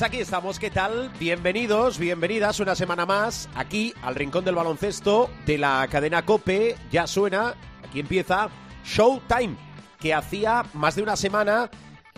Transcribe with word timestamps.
Pues 0.00 0.08
aquí 0.08 0.20
estamos, 0.22 0.58
¿qué 0.58 0.70
tal? 0.70 1.10
Bienvenidos, 1.20 1.98
bienvenidas 1.98 2.58
una 2.58 2.74
semana 2.74 3.04
más 3.04 3.50
aquí 3.54 3.92
al 4.00 4.14
Rincón 4.14 4.46
del 4.46 4.54
Baloncesto 4.54 5.28
de 5.44 5.58
la 5.58 5.86
cadena 5.90 6.24
Cope. 6.24 6.74
Ya 6.90 7.06
suena, 7.06 7.54
aquí 7.84 8.00
empieza 8.00 8.48
Showtime, 8.82 9.56
que 9.98 10.14
hacía 10.14 10.64
más 10.72 10.96
de 10.96 11.02
una 11.02 11.16
semana, 11.16 11.68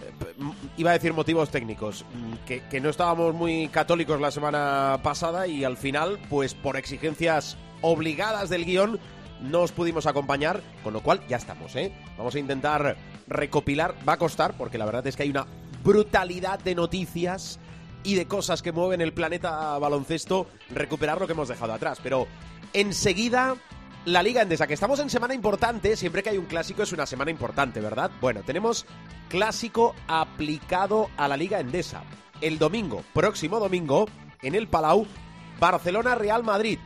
eh, 0.00 0.12
iba 0.76 0.90
a 0.90 0.92
decir 0.92 1.12
motivos 1.12 1.50
técnicos, 1.50 2.04
mm, 2.14 2.46
que, 2.46 2.62
que 2.68 2.80
no 2.80 2.88
estábamos 2.88 3.34
muy 3.34 3.66
católicos 3.66 4.20
la 4.20 4.30
semana 4.30 5.00
pasada 5.02 5.48
y 5.48 5.64
al 5.64 5.76
final, 5.76 6.20
pues 6.30 6.54
por 6.54 6.76
exigencias 6.76 7.56
obligadas 7.80 8.48
del 8.48 8.64
guion, 8.64 9.00
no 9.40 9.62
os 9.62 9.72
pudimos 9.72 10.06
acompañar, 10.06 10.62
con 10.84 10.92
lo 10.92 11.02
cual 11.02 11.26
ya 11.26 11.36
estamos, 11.36 11.74
¿eh? 11.74 11.92
Vamos 12.16 12.36
a 12.36 12.38
intentar 12.38 12.96
recopilar, 13.26 13.96
va 14.08 14.12
a 14.12 14.18
costar, 14.18 14.56
porque 14.56 14.78
la 14.78 14.84
verdad 14.84 15.04
es 15.08 15.16
que 15.16 15.24
hay 15.24 15.30
una 15.30 15.48
brutalidad 15.82 16.60
de 16.60 16.76
noticias 16.76 17.58
y 18.04 18.14
de 18.14 18.26
cosas 18.26 18.62
que 18.62 18.72
mueven 18.72 19.00
el 19.00 19.12
planeta 19.12 19.78
baloncesto, 19.78 20.46
recuperar 20.70 21.20
lo 21.20 21.26
que 21.26 21.32
hemos 21.32 21.48
dejado 21.48 21.72
atrás. 21.72 21.98
Pero 22.02 22.26
enseguida, 22.72 23.56
la 24.04 24.22
Liga 24.22 24.42
Endesa, 24.42 24.66
que 24.66 24.74
estamos 24.74 24.98
en 25.00 25.10
semana 25.10 25.34
importante, 25.34 25.96
siempre 25.96 26.22
que 26.22 26.30
hay 26.30 26.38
un 26.38 26.46
clásico 26.46 26.82
es 26.82 26.92
una 26.92 27.06
semana 27.06 27.30
importante, 27.30 27.80
¿verdad? 27.80 28.10
Bueno, 28.20 28.42
tenemos 28.42 28.86
clásico 29.28 29.94
aplicado 30.08 31.10
a 31.16 31.28
la 31.28 31.36
Liga 31.36 31.60
Endesa. 31.60 32.02
El 32.40 32.58
domingo, 32.58 33.04
próximo 33.14 33.60
domingo, 33.60 34.08
en 34.42 34.54
el 34.54 34.66
Palau, 34.66 35.06
Barcelona-Real 35.60 36.42
Madrid, 36.42 36.78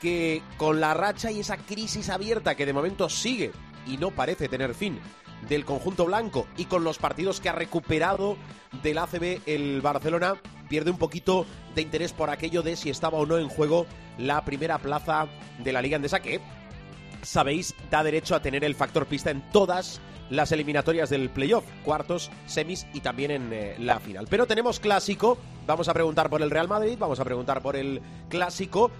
que 0.00 0.42
con 0.56 0.80
la 0.80 0.94
racha 0.94 1.30
y 1.30 1.40
esa 1.40 1.56
crisis 1.56 2.08
abierta 2.08 2.56
que 2.56 2.66
de 2.66 2.72
momento 2.72 3.08
sigue 3.08 3.52
y 3.86 3.96
no 3.96 4.10
parece 4.10 4.48
tener 4.48 4.74
fin 4.74 4.98
del 5.48 5.64
conjunto 5.64 6.06
blanco 6.06 6.46
y 6.56 6.64
con 6.64 6.84
los 6.84 6.98
partidos 6.98 7.40
que 7.40 7.48
ha 7.48 7.52
recuperado 7.52 8.36
del 8.82 8.98
ACB 8.98 9.40
el 9.46 9.80
Barcelona 9.80 10.34
pierde 10.68 10.90
un 10.90 10.98
poquito 10.98 11.46
de 11.74 11.82
interés 11.82 12.12
por 12.12 12.30
aquello 12.30 12.62
de 12.62 12.76
si 12.76 12.90
estaba 12.90 13.18
o 13.18 13.26
no 13.26 13.38
en 13.38 13.48
juego 13.48 13.86
la 14.18 14.44
primera 14.44 14.78
plaza 14.78 15.26
de 15.58 15.72
la 15.72 15.82
Liga 15.82 15.96
Endesa 15.96 16.20
que 16.20 16.40
sabéis 17.22 17.74
da 17.90 18.02
derecho 18.02 18.34
a 18.34 18.42
tener 18.42 18.64
el 18.64 18.74
factor 18.74 19.06
pista 19.06 19.30
en 19.30 19.42
todas 19.50 20.00
las 20.30 20.52
eliminatorias 20.52 21.08
del 21.10 21.30
playoff, 21.30 21.64
cuartos, 21.84 22.30
semis 22.46 22.86
y 22.92 23.00
también 23.00 23.30
en 23.30 23.52
eh, 23.52 23.76
la 23.78 23.98
final. 23.98 24.26
Pero 24.28 24.46
tenemos 24.46 24.78
clásico, 24.78 25.38
vamos 25.66 25.88
a 25.88 25.94
preguntar 25.94 26.28
por 26.28 26.42
el 26.42 26.50
Real 26.50 26.68
Madrid, 26.68 26.96
vamos 26.98 27.18
a 27.20 27.24
preguntar 27.24 27.62
por 27.62 27.76
el 27.76 28.02
clásico. 28.28 28.90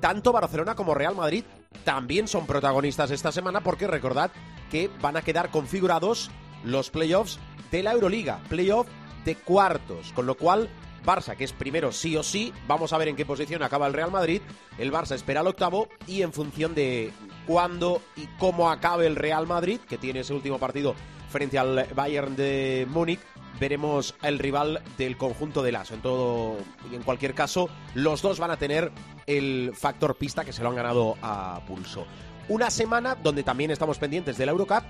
Tanto 0.00 0.30
Barcelona 0.30 0.74
como 0.74 0.94
Real 0.94 1.16
Madrid 1.16 1.44
también 1.84 2.28
son 2.28 2.46
protagonistas 2.46 3.10
esta 3.10 3.32
semana 3.32 3.60
porque 3.60 3.86
recordad 3.86 4.30
que 4.70 4.90
van 5.00 5.16
a 5.16 5.22
quedar 5.22 5.50
configurados 5.50 6.30
los 6.64 6.90
playoffs 6.90 7.38
de 7.70 7.82
la 7.82 7.92
Euroliga, 7.92 8.40
playoff 8.48 8.88
de 9.24 9.36
cuartos, 9.36 10.12
con 10.12 10.26
lo 10.26 10.36
cual 10.36 10.68
Barça, 11.04 11.36
que 11.36 11.44
es 11.44 11.52
primero 11.52 11.92
sí 11.92 12.16
o 12.16 12.22
sí, 12.22 12.52
vamos 12.66 12.92
a 12.92 12.98
ver 12.98 13.08
en 13.08 13.16
qué 13.16 13.24
posición 13.24 13.62
acaba 13.62 13.86
el 13.86 13.92
Real 13.92 14.10
Madrid, 14.10 14.42
el 14.76 14.92
Barça 14.92 15.14
espera 15.14 15.40
el 15.40 15.46
octavo 15.46 15.88
y 16.06 16.22
en 16.22 16.32
función 16.32 16.74
de 16.74 17.12
cuándo 17.46 18.02
y 18.16 18.26
cómo 18.38 18.70
acabe 18.70 19.06
el 19.06 19.16
Real 19.16 19.46
Madrid, 19.46 19.78
que 19.88 19.98
tiene 19.98 20.20
ese 20.20 20.34
último 20.34 20.58
partido 20.58 20.94
frente 21.30 21.58
al 21.58 21.86
Bayern 21.94 22.34
de 22.34 22.86
Múnich, 22.90 23.20
veremos 23.60 24.14
el 24.22 24.38
rival 24.38 24.82
del 24.98 25.16
conjunto 25.16 25.62
de 25.62 25.72
Lazo. 25.72 25.94
En 25.94 26.02
todo 26.02 26.56
y 26.90 26.94
en 26.94 27.02
cualquier 27.02 27.34
caso, 27.34 27.68
los 27.94 28.22
dos 28.22 28.38
van 28.38 28.50
a 28.50 28.56
tener 28.56 28.92
el 29.26 29.72
factor 29.74 30.16
pista 30.16 30.44
que 30.44 30.52
se 30.52 30.62
lo 30.62 30.68
han 30.68 30.76
ganado 30.76 31.16
a 31.22 31.60
pulso. 31.66 32.06
Una 32.48 32.70
semana 32.70 33.16
donde 33.16 33.42
también 33.42 33.70
estamos 33.70 33.98
pendientes 33.98 34.36
de 34.38 34.46
la 34.46 34.52
Eurocup 34.52 34.84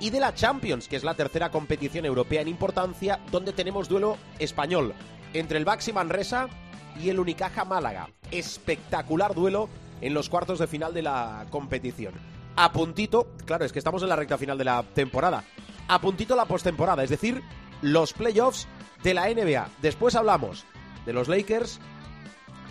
y 0.00 0.10
de 0.10 0.20
la 0.20 0.34
Champions, 0.34 0.88
que 0.88 0.96
es 0.96 1.04
la 1.04 1.14
tercera 1.14 1.50
competición 1.50 2.04
europea 2.04 2.42
en 2.42 2.48
importancia, 2.48 3.20
donde 3.30 3.52
tenemos 3.52 3.88
duelo 3.88 4.18
español 4.38 4.94
entre 5.32 5.58
el 5.58 5.64
Baxi 5.64 5.92
Manresa 5.92 6.48
y 7.00 7.08
el 7.10 7.20
Unicaja 7.20 7.64
Málaga. 7.64 8.08
Espectacular 8.30 9.34
duelo 9.34 9.68
en 10.00 10.14
los 10.14 10.28
cuartos 10.28 10.58
de 10.58 10.66
final 10.66 10.92
de 10.92 11.02
la 11.02 11.46
competición. 11.50 12.14
A 12.56 12.72
puntito, 12.72 13.28
claro, 13.44 13.64
es 13.64 13.72
que 13.72 13.78
estamos 13.78 14.02
en 14.02 14.08
la 14.08 14.16
recta 14.16 14.38
final 14.38 14.58
de 14.58 14.64
la 14.64 14.82
temporada. 14.82 15.44
A 15.88 16.00
puntito 16.00 16.34
la 16.34 16.46
postemporada, 16.46 17.04
es 17.04 17.10
decir, 17.10 17.42
los 17.82 18.12
playoffs 18.12 18.66
de 19.02 19.14
la 19.14 19.28
NBA. 19.28 19.68
Después 19.82 20.14
hablamos 20.14 20.64
de 21.04 21.12
los 21.12 21.28
Lakers 21.28 21.80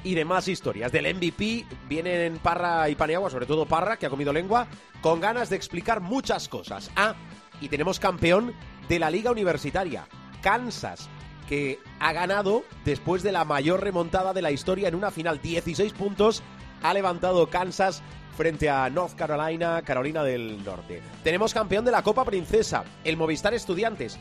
y 0.04 0.16
de 0.16 0.26
más 0.26 0.48
historias. 0.48 0.92
Del 0.92 1.14
MVP 1.16 1.66
vienen 1.90 2.38
Parra 2.38 2.90
y 2.90 2.96
Paniagua, 2.96 3.30
sobre 3.30 3.46
todo 3.46 3.66
Parra, 3.66 3.98
que 3.98 4.06
ha 4.06 4.10
comido 4.10 4.32
lengua, 4.32 4.68
con 5.02 5.20
ganas 5.20 5.50
de 5.50 5.56
explicar 5.56 6.02
muchas 6.02 6.48
cosas. 6.48 6.92
Ah, 6.96 7.16
y 7.62 7.70
tenemos 7.70 8.00
campeón 8.00 8.54
de 8.88 9.00
la 9.00 9.10
Liga 9.10 9.32
Universitaria, 9.32 10.08
Kansas, 10.42 11.10
que 11.50 11.80
ha 12.00 12.14
ganado 12.14 12.64
después 12.84 13.24
de 13.24 13.32
la 13.32 13.46
mayor 13.46 13.82
remontada 13.82 14.34
de 14.34 14.42
la 14.42 14.52
historia 14.52 14.88
en 14.88 14.96
una 14.96 15.12
final. 15.12 15.42
16 15.42 15.94
puntos 15.94 16.44
ha 16.84 16.94
levantado 16.94 17.50
Kansas 17.50 18.04
frente 18.36 18.70
a 18.70 18.90
North 18.90 19.16
Carolina, 19.16 19.82
Carolina 19.84 20.24
del 20.24 20.64
Norte. 20.64 21.02
Tenemos 21.24 21.54
campeón 21.54 21.86
de 21.86 21.92
la 21.92 22.04
Copa 22.04 22.26
Princesa, 22.26 22.84
el 23.04 23.18
Movistar 23.18 23.54
Estudiantes. 23.54 24.20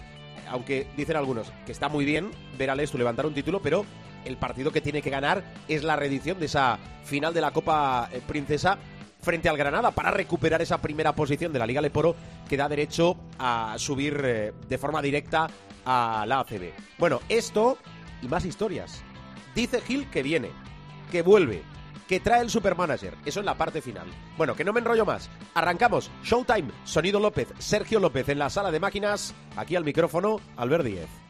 Aunque 0.49 0.87
dicen 0.97 1.16
algunos 1.16 1.53
que 1.66 1.72
está 1.72 1.88
muy 1.88 2.05
bien 2.05 2.31
ver 2.59 2.71
al 2.71 2.81
Estu 2.81 2.99
levantar 2.99 3.27
un 3.27 3.34
título, 3.34 3.60
pero 3.60 3.84
el 4.25 4.37
partido 4.37 4.72
que 4.72 4.81
tiene 4.81 5.03
que 5.03 5.10
ganar 5.10 5.44
es 5.69 5.84
la 5.84 5.97
reedición 5.97 6.38
de 6.38 6.47
esa 6.47 6.78
final 7.05 7.34
de 7.34 7.41
la 7.41 7.50
Copa 7.50 8.09
eh, 8.12 8.21
Princesa 8.27 8.78
frente 9.21 9.49
al 9.49 9.56
Granada 9.56 9.91
para 9.91 10.10
recuperar 10.10 10.62
esa 10.62 10.81
primera 10.81 11.15
posición 11.15 11.53
de 11.53 11.59
la 11.59 11.66
Liga 11.66 11.81
Leporo 11.81 12.15
que 12.49 12.56
da 12.56 12.69
derecho 12.69 13.16
a 13.38 13.75
subir 13.78 14.21
eh, 14.25 14.53
de 14.69 14.78
forma 14.78 15.00
directa 15.03 15.49
a 15.84 16.25
la 16.27 16.41
ACB. 16.41 16.72
Bueno, 16.99 17.21
esto 17.28 17.78
y 18.22 18.28
más 18.28 18.44
historias. 18.44 19.03
Dice 19.54 19.81
Gil 19.81 20.09
que 20.10 20.22
viene, 20.22 20.50
que 21.10 21.22
vuelve, 21.22 21.62
que 22.09 22.20
trae 22.20 22.42
el 22.42 22.50
Supermanager. 22.50 23.15
Eso 23.25 23.41
en 23.41 23.47
la 23.47 23.56
parte 23.56 23.81
final. 23.82 24.06
Bueno, 24.37 24.54
que 24.54 24.65
no 24.65 24.72
me 24.72 24.81
enrollo 24.81 25.04
más. 25.04 25.31
Arrancamos. 25.54 26.10
Showtime. 26.22 26.70
Sonido 26.84 27.20
López. 27.20 27.48
Sergio 27.59 28.00
López 28.00 28.28
en 28.28 28.38
la 28.38 28.50
sala 28.50 28.70
de 28.70 28.81
máquinas. 28.81 29.34
Aquí 29.56 29.76
al 29.76 29.84
micrófono, 29.84 30.41
Albert 30.56 30.84
Díez. 30.84 31.24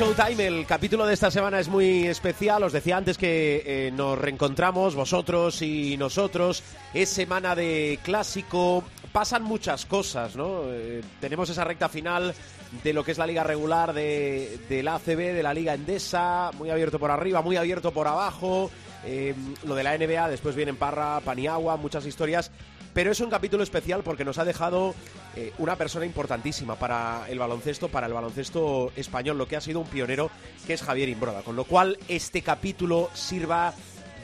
Showtime, 0.00 0.46
el 0.46 0.64
capítulo 0.64 1.04
de 1.04 1.12
esta 1.12 1.30
semana 1.30 1.60
es 1.60 1.68
muy 1.68 2.06
especial. 2.06 2.62
Os 2.62 2.72
decía 2.72 2.96
antes 2.96 3.18
que 3.18 3.62
eh, 3.66 3.90
nos 3.90 4.18
reencontramos, 4.18 4.94
vosotros 4.94 5.60
y 5.60 5.98
nosotros. 5.98 6.62
Es 6.94 7.10
semana 7.10 7.54
de 7.54 7.98
clásico. 8.02 8.82
Pasan 9.12 9.42
muchas 9.42 9.84
cosas, 9.84 10.36
¿no? 10.36 10.62
Eh, 10.68 11.02
tenemos 11.20 11.50
esa 11.50 11.64
recta 11.64 11.90
final 11.90 12.34
de 12.82 12.92
lo 12.94 13.04
que 13.04 13.12
es 13.12 13.18
la 13.18 13.26
liga 13.26 13.44
regular 13.44 13.92
de, 13.92 14.58
del 14.70 14.88
ACB, 14.88 15.34
de 15.34 15.42
la 15.42 15.52
liga 15.52 15.74
Endesa. 15.74 16.50
Muy 16.56 16.70
abierto 16.70 16.98
por 16.98 17.10
arriba, 17.10 17.42
muy 17.42 17.58
abierto 17.58 17.92
por 17.92 18.08
abajo. 18.08 18.70
Eh, 19.04 19.34
lo 19.64 19.74
de 19.74 19.82
la 19.82 19.96
NBA, 19.96 20.28
después 20.28 20.56
vienen 20.56 20.76
Parra, 20.76 21.20
Paniagua, 21.20 21.76
muchas 21.76 22.06
historias. 22.06 22.50
Pero 22.92 23.12
es 23.12 23.20
un 23.20 23.30
capítulo 23.30 23.62
especial 23.62 24.02
porque 24.02 24.24
nos 24.24 24.38
ha 24.38 24.44
dejado 24.44 24.94
eh, 25.36 25.52
una 25.58 25.76
persona 25.76 26.04
importantísima 26.06 26.74
para 26.74 27.24
el 27.28 27.38
baloncesto, 27.38 27.88
para 27.88 28.08
el 28.08 28.12
baloncesto 28.12 28.92
español, 28.96 29.38
lo 29.38 29.46
que 29.46 29.56
ha 29.56 29.60
sido 29.60 29.80
un 29.80 29.86
pionero, 29.86 30.30
que 30.66 30.74
es 30.74 30.82
Javier 30.82 31.08
Imbroda. 31.08 31.42
Con 31.42 31.54
lo 31.54 31.64
cual, 31.64 31.98
este 32.08 32.42
capítulo 32.42 33.08
sirva 33.14 33.74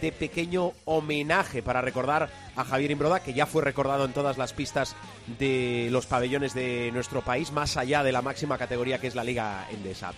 de 0.01 0.13
pequeño 0.13 0.73
homenaje 0.85 1.63
para 1.63 1.81
recordar 1.81 2.29
a 2.57 2.65
Javier 2.65 2.91
Imbroda, 2.91 3.21
que 3.21 3.33
ya 3.33 3.47
fue 3.47 3.63
recordado 3.63 4.05
en 4.05 4.13
todas 4.13 4.37
las 4.37 4.53
pistas 4.53 4.97
de 5.39 5.89
los 5.91 6.07
pabellones 6.07 6.53
de 6.53 6.91
nuestro 6.93 7.23
país, 7.23 7.53
más 7.53 7.77
allá 7.77 8.03
de 8.03 8.13
la 8.13 8.21
máxima 8.21 8.59
categoría 8.59 8.99
que 8.99 9.07
es 9.07 9.15
la 9.15 9.25
Liga 9.25 9.67
Endesa. 9.71 10.13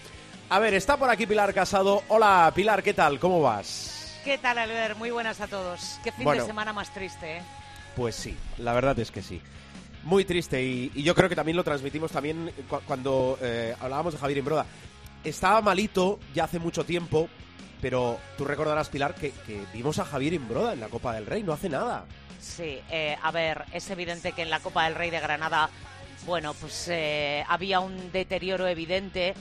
A 0.50 0.58
ver, 0.58 0.74
está 0.74 0.96
por 0.96 1.10
aquí 1.10 1.26
Pilar 1.26 1.52
Casado. 1.52 2.02
Hola 2.08 2.50
Pilar, 2.54 2.82
¿qué 2.82 2.94
tal? 2.94 3.18
¿Cómo 3.20 3.42
vas? 3.42 3.97
¿Qué 4.28 4.36
tal, 4.36 4.58
Albert? 4.58 4.98
Muy 4.98 5.10
buenas 5.10 5.40
a 5.40 5.46
todos. 5.46 5.98
Qué 6.04 6.12
fin 6.12 6.24
Bueno. 6.24 6.42
de 6.42 6.46
semana 6.46 6.74
más 6.74 6.92
triste, 6.92 7.38
¿eh? 7.38 7.42
Pues 7.96 8.14
sí, 8.14 8.36
la 8.58 8.74
verdad 8.74 8.98
es 8.98 9.10
que 9.10 9.22
sí. 9.22 9.40
Muy 10.02 10.26
triste 10.26 10.62
y, 10.62 10.92
y 10.94 11.02
yo 11.02 11.14
creo 11.14 11.30
que 11.30 11.34
también 11.34 11.56
lo 11.56 11.64
transmitimos 11.64 12.12
también 12.12 12.52
cu- 12.68 12.80
cuando 12.86 13.38
eh, 13.40 13.74
hablábamos 13.80 14.12
de 14.12 14.18
Javier 14.20 14.36
Imbroda. 14.40 14.66
Estaba 15.24 15.62
malito 15.62 16.20
ya 16.34 16.44
hace 16.44 16.58
mucho 16.58 16.84
tiempo, 16.84 17.30
pero 17.80 18.18
tú 18.36 18.44
recordarás, 18.44 18.90
Pilar, 18.90 19.14
que, 19.14 19.30
que 19.46 19.62
vimos 19.72 19.98
a 19.98 20.04
Javier 20.04 20.34
Imbroda 20.34 20.74
en 20.74 20.80
la 20.80 20.88
Copa 20.88 21.14
del 21.14 21.24
Rey, 21.24 21.42
no 21.42 21.54
hace 21.54 21.70
nada. 21.70 22.04
Sí, 22.38 22.80
eh, 22.90 23.16
a 23.22 23.30
ver, 23.30 23.64
es 23.72 23.88
evidente 23.88 24.32
que 24.32 24.42
en 24.42 24.50
la 24.50 24.60
Copa 24.60 24.84
del 24.84 24.94
Rey 24.94 25.08
de 25.08 25.20
Granada, 25.20 25.70
bueno, 26.26 26.52
pues 26.52 26.86
eh, 26.90 27.46
había 27.48 27.80
un 27.80 28.12
deterioro 28.12 28.66
evidente, 28.68 29.32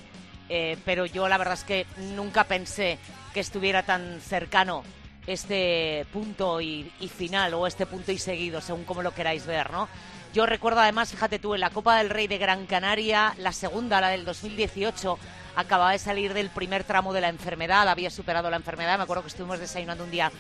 eh, 0.48 0.78
pero 0.86 1.06
yo 1.06 1.28
la 1.28 1.38
verdad 1.38 1.56
es 1.56 1.66
que 1.66 1.86
nunca 2.16 2.46
pensé 2.46 2.98
que 3.38 3.42
estuviera 3.42 3.84
tan 3.84 4.20
cercano 4.20 4.84
este 5.28 6.08
punto 6.12 6.60
y, 6.60 6.92
y 7.00 7.08
final 7.08 7.54
o 7.54 7.68
este 7.68 7.86
punto 7.86 8.12
y 8.12 8.18
seguido, 8.18 8.62
según 8.62 8.84
como 8.84 9.04
lo 9.04 9.14
queráis 9.14 9.46
ver, 9.46 9.70
¿no? 9.70 9.88
Yo 10.34 10.48
recuerdo 10.48 10.80
además, 10.80 11.12
fíjate 11.12 11.38
tú, 11.38 11.54
en 11.54 11.62
la 11.62 11.70
Copa 11.70 12.00
del 12.00 12.10
Rey 12.10 12.26
de 12.26 12.40
Gran 12.40 12.66
Canaria, 12.66 13.36
la 13.38 13.52
segunda, 13.52 14.02
la 14.02 14.10
del 14.10 14.26
2018, 14.26 15.20
acababa 15.56 15.92
de 15.92 16.00
salir 16.00 16.34
del 16.34 16.50
primer 16.50 16.84
tramo 16.84 17.14
de 17.14 17.22
la 17.22 17.30
enfermedad, 17.30 17.88
había 17.88 18.10
superado 18.10 18.50
la 18.50 18.58
enfermedad, 18.58 18.98
me 18.98 19.04
acuerdo 19.04 19.22
que 19.22 19.30
estuvimos 19.30 19.60
desayunando 19.60 20.04
un 20.04 20.10
día 20.10 20.32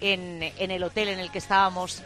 en, 0.00 0.40
en 0.56 0.70
el 0.70 0.84
hotel 0.84 1.08
en 1.08 1.18
el 1.18 1.32
que 1.32 1.38
estábamos. 1.38 2.04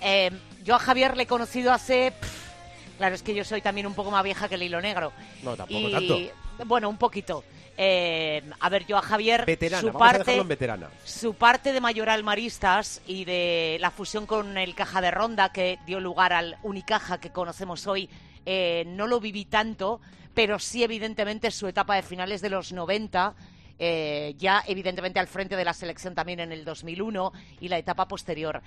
Eh, 0.00 0.32
yo 0.64 0.74
a 0.74 0.80
Javier 0.80 1.16
le 1.16 1.22
he 1.22 1.26
conocido 1.28 1.72
hace... 1.72 2.10
pff, 2.10 2.98
claro, 2.98 3.14
es 3.14 3.22
que 3.22 3.32
yo 3.32 3.44
soy 3.44 3.62
también 3.62 3.86
un 3.86 3.94
poco 3.94 4.10
más 4.10 4.24
vieja 4.24 4.48
que 4.48 4.56
el 4.56 4.64
hilo 4.64 4.80
negro. 4.80 5.12
No, 5.44 5.54
tampoco 5.54 5.88
y, 5.88 5.92
tanto. 5.92 6.18
Bueno, 6.66 6.88
un 6.88 6.96
poquito. 6.96 7.44
Eh, 7.76 8.42
a 8.60 8.68
ver, 8.68 8.86
yo 8.86 8.98
a 8.98 9.02
Javier... 9.02 9.46
Veterana, 9.46 9.80
su 9.80 9.86
vamos 9.86 10.00
parte, 10.00 10.36
en 10.36 10.48
veterana. 10.48 10.90
su 11.04 11.34
parte 11.34 11.72
de 11.72 11.80
Mayoral 11.80 12.22
Maristas 12.22 13.00
y 13.06 13.24
de 13.24 13.78
la 13.80 13.90
fusión 13.90 14.26
con 14.26 14.58
el 14.58 14.74
Caja 14.74 15.00
de 15.00 15.10
Ronda 15.10 15.52
que 15.52 15.78
dio 15.86 16.00
lugar 16.00 16.32
al 16.32 16.56
Unicaja 16.62 17.18
que 17.18 17.30
conocemos 17.30 17.86
hoy, 17.86 18.08
eh, 18.44 18.84
no 18.86 19.06
lo 19.06 19.20
viví 19.20 19.46
tanto, 19.46 20.00
pero 20.34 20.58
sí 20.58 20.82
evidentemente 20.82 21.50
su 21.50 21.66
etapa 21.66 21.96
de 21.96 22.02
finales 22.02 22.40
de 22.42 22.50
los 22.50 22.72
90, 22.72 23.34
eh, 23.78 24.34
ya 24.38 24.62
evidentemente 24.66 25.18
al 25.18 25.26
frente 25.26 25.56
de 25.56 25.64
la 25.64 25.72
selección 25.72 26.14
también 26.14 26.40
en 26.40 26.52
el 26.52 26.64
2001 26.64 27.32
y 27.60 27.68
la 27.68 27.78
etapa 27.78 28.06
posterior. 28.06 28.60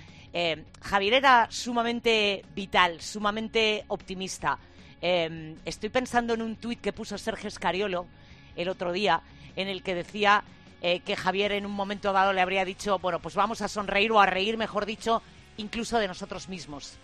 Javier 0.82 1.14
era 1.14 1.48
sumamente 1.50 2.44
vital, 2.56 3.00
sumamente 3.02 3.86
optimista. 3.88 4.58
Estoy 5.00 5.90
pensando 5.90 6.34
en 6.34 6.42
un 6.42 6.56
tuit 6.58 6.82
que 6.82 6.92
puso 6.92 7.18
Sergio 7.18 7.50
Scariolo 7.50 8.08
el 8.56 8.70
otro 8.70 8.92
día, 8.92 9.22
en 9.56 9.68
el 9.68 9.84
que 9.84 9.96
decía 9.96 10.44
eh, 10.82 11.00
que 11.00 11.16
Javier 11.16 11.54
en 11.54 11.66
un 11.66 11.72
momento 11.72 12.14
dado 12.14 12.34
le 12.34 12.42
habría 12.42 12.66
dicho, 12.66 13.00
bueno, 13.00 13.20
pues 13.20 13.36
vamos 13.36 13.62
a 13.62 13.68
sonreír 13.68 14.12
o 14.12 14.20
a 14.20 14.26
reír, 14.26 14.58
mejor 14.58 14.86
dicho, 14.86 15.22
incluso 15.58 15.98
de 15.98 16.08
nosotros 16.08 16.50
mismos. 16.50 16.98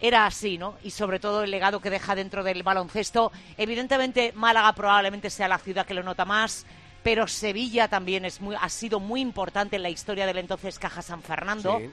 Era 0.00 0.26
así, 0.26 0.58
¿no? 0.58 0.76
Y 0.82 0.90
sobre 0.90 1.18
todo 1.18 1.44
el 1.44 1.50
legado 1.50 1.80
que 1.80 1.90
deja 1.90 2.14
dentro 2.14 2.44
del 2.44 2.62
baloncesto. 2.62 3.32
Evidentemente, 3.56 4.32
Málaga 4.34 4.72
probablemente 4.74 5.30
sea 5.30 5.48
la 5.48 5.58
ciudad 5.58 5.86
que 5.86 5.94
lo 5.94 6.02
nota 6.02 6.24
más, 6.24 6.66
pero 7.02 7.26
Sevilla 7.26 7.88
también 7.88 8.24
es 8.24 8.40
muy, 8.40 8.56
ha 8.60 8.68
sido 8.68 9.00
muy 9.00 9.20
importante 9.20 9.76
en 9.76 9.82
la 9.82 9.90
historia 9.90 10.26
del 10.26 10.38
entonces 10.38 10.78
Caja 10.78 11.02
San 11.02 11.22
Fernando. 11.22 11.78
Sí. 11.78 11.90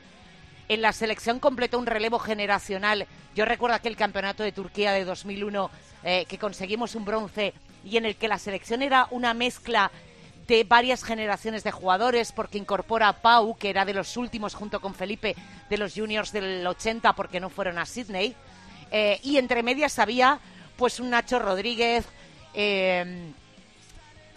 En 0.68 0.81
la 0.81 0.94
selección 0.94 1.39
completó 1.39 1.79
un 1.79 1.85
relevo 1.85 2.18
generacional. 2.18 3.06
Yo 3.35 3.45
recuerdo 3.45 3.75
aquel 3.75 3.97
campeonato 3.97 4.44
de 4.44 4.51
Turquía 4.51 4.94
de 4.94 5.03
2001 5.03 5.69
eh, 6.03 6.25
que 6.29 6.38
conseguimos 6.38 6.95
un 6.95 7.06
bronce 7.06 7.53
y 7.83 7.98
en 7.98 8.06
el 8.06 8.16
que 8.16 8.28
la 8.28 8.39
selección 8.39 8.81
era 8.81 9.07
una 9.12 9.33
mezcla 9.33 9.92
de 10.48 10.63
varias 10.63 11.04
generaciones 11.04 11.63
de 11.63 11.72
jugadores 11.72 12.31
porque 12.31 12.57
incorpora 12.57 13.07
a 13.07 13.22
Pau, 13.22 13.56
que 13.57 13.69
era 13.69 13.86
de 13.86 13.94
los 13.94 14.18
últimos 14.18 14.54
junto 14.54 14.80
con 14.81 14.94
Felipe 14.94 15.36
de 15.69 15.78
los 15.78 15.94
juniors 15.94 16.31
del 16.31 16.66
80 16.66 17.13
porque 17.13 17.39
no 17.39 17.50
fueron 17.50 17.78
a 17.78 17.86
Sydney. 17.86 18.36
Eh, 18.92 19.19
y 19.24 19.38
entre 19.38 19.63
medias 19.63 20.00
había 20.00 20.39
pues 20.75 21.00
un 21.00 21.10
Nacho 21.12 21.39
Rodríguez, 21.39 22.06
eh, 22.54 23.31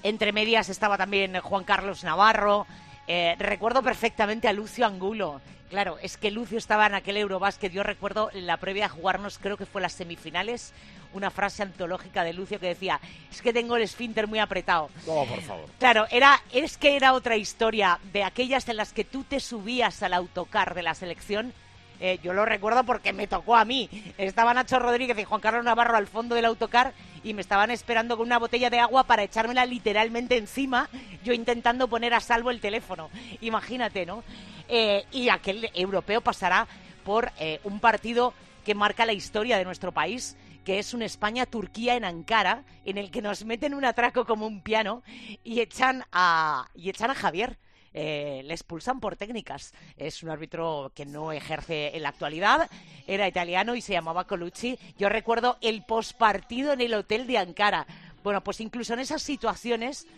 entre 0.02 0.32
medias 0.32 0.68
estaba 0.68 0.96
también 0.96 1.40
Juan 1.40 1.64
Carlos 1.64 2.04
Navarro. 2.04 2.66
Eh, 3.06 3.34
recuerdo 3.38 3.82
perfectamente 3.82 4.46
a 4.48 4.52
Lucio 4.52 4.86
Angulo. 4.86 5.40
Claro, 5.74 5.98
es 6.00 6.16
que 6.16 6.30
Lucio 6.30 6.56
estaba 6.56 6.86
en 6.86 6.94
aquel 6.94 7.16
Eurobásquet. 7.16 7.72
Yo 7.72 7.82
recuerdo 7.82 8.30
en 8.32 8.46
la 8.46 8.58
previa 8.58 8.86
a 8.86 8.88
jugarnos, 8.88 9.40
creo 9.40 9.56
que 9.56 9.66
fue 9.66 9.82
las 9.82 9.92
semifinales, 9.92 10.72
una 11.12 11.32
frase 11.32 11.64
antológica 11.64 12.22
de 12.22 12.32
Lucio 12.32 12.60
que 12.60 12.68
decía: 12.68 13.00
Es 13.28 13.42
que 13.42 13.52
tengo 13.52 13.74
el 13.74 13.82
esfínter 13.82 14.28
muy 14.28 14.38
apretado. 14.38 14.88
No, 15.04 15.24
por 15.24 15.40
favor. 15.42 15.68
Claro, 15.80 16.06
era, 16.12 16.40
es 16.52 16.78
que 16.78 16.94
era 16.94 17.12
otra 17.12 17.36
historia 17.36 17.98
de 18.12 18.22
aquellas 18.22 18.68
en 18.68 18.76
las 18.76 18.92
que 18.92 19.02
tú 19.02 19.24
te 19.24 19.40
subías 19.40 20.00
al 20.04 20.14
autocar 20.14 20.74
de 20.74 20.84
la 20.84 20.94
selección. 20.94 21.52
Eh, 22.00 22.18
yo 22.22 22.32
lo 22.32 22.44
recuerdo 22.44 22.84
porque 22.84 23.12
me 23.12 23.26
tocó 23.26 23.56
a 23.56 23.64
mí. 23.64 23.88
Estaba 24.18 24.54
Nacho 24.54 24.78
Rodríguez 24.78 25.18
y 25.18 25.24
Juan 25.24 25.40
Carlos 25.40 25.64
Navarro 25.64 25.96
al 25.96 26.06
fondo 26.06 26.34
del 26.34 26.44
autocar 26.44 26.92
y 27.22 27.34
me 27.34 27.40
estaban 27.40 27.70
esperando 27.70 28.16
con 28.16 28.26
una 28.26 28.38
botella 28.38 28.70
de 28.70 28.78
agua 28.78 29.04
para 29.04 29.22
echármela 29.22 29.64
literalmente 29.64 30.36
encima, 30.36 30.88
yo 31.24 31.32
intentando 31.32 31.88
poner 31.88 32.14
a 32.14 32.20
salvo 32.20 32.50
el 32.50 32.60
teléfono. 32.60 33.10
Imagínate, 33.40 34.06
¿no? 34.06 34.22
Eh, 34.68 35.04
y 35.12 35.28
aquel 35.28 35.70
europeo 35.74 36.20
pasará 36.20 36.66
por 37.04 37.30
eh, 37.38 37.60
un 37.64 37.80
partido 37.80 38.34
que 38.64 38.74
marca 38.74 39.06
la 39.06 39.12
historia 39.12 39.58
de 39.58 39.64
nuestro 39.64 39.92
país 39.92 40.36
que 40.64 40.78
es 40.78 40.94
un 40.94 41.02
España-Turquía 41.02 41.94
en 41.94 42.04
Ankara, 42.04 42.62
en 42.84 42.96
el 42.98 43.10
que 43.10 43.22
nos 43.22 43.44
meten 43.44 43.74
un 43.74 43.84
atraco 43.84 44.24
como 44.24 44.46
un 44.46 44.62
piano 44.62 45.02
y 45.44 45.60
echan 45.60 46.04
a, 46.10 46.68
y 46.74 46.88
echan 46.88 47.10
a 47.10 47.14
Javier. 47.14 47.58
Eh, 47.96 48.42
le 48.44 48.52
expulsan 48.54 48.98
por 48.98 49.14
técnicas. 49.16 49.72
Es 49.96 50.24
un 50.24 50.30
árbitro 50.30 50.90
que 50.96 51.06
no 51.06 51.30
ejerce 51.30 51.96
en 51.96 52.02
la 52.02 52.08
actualidad, 52.08 52.68
era 53.06 53.28
italiano 53.28 53.76
y 53.76 53.80
se 53.80 53.92
llamaba 53.92 54.26
Colucci. 54.26 54.76
Yo 54.98 55.08
recuerdo 55.08 55.58
el 55.60 55.84
pospartido 55.84 56.72
en 56.72 56.80
el 56.80 56.92
hotel 56.92 57.28
de 57.28 57.38
Ankara. 57.38 57.86
Bueno, 58.24 58.42
pues 58.42 58.60
incluso 58.60 58.94
en 58.94 59.00
esas 59.00 59.22
situaciones 59.22 60.08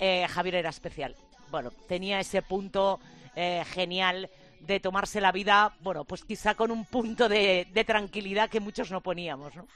eh, 0.00 0.26
Javier 0.28 0.56
era 0.56 0.70
especial. 0.70 1.14
Bueno, 1.52 1.70
tenía 1.86 2.18
ese 2.18 2.42
punto 2.42 2.98
eh, 3.36 3.62
genial 3.66 4.28
de 4.58 4.80
tomarse 4.80 5.20
la 5.20 5.30
vida, 5.30 5.76
bueno, 5.80 6.04
pues 6.04 6.24
quizá 6.24 6.54
con 6.54 6.70
un 6.70 6.84
punto 6.84 7.28
de, 7.28 7.68
de 7.72 7.84
tranquilidad 7.84 8.48
que 8.48 8.60
muchos 8.60 8.90
no 8.90 9.02
poníamos, 9.02 9.54
¿no? 9.54 9.68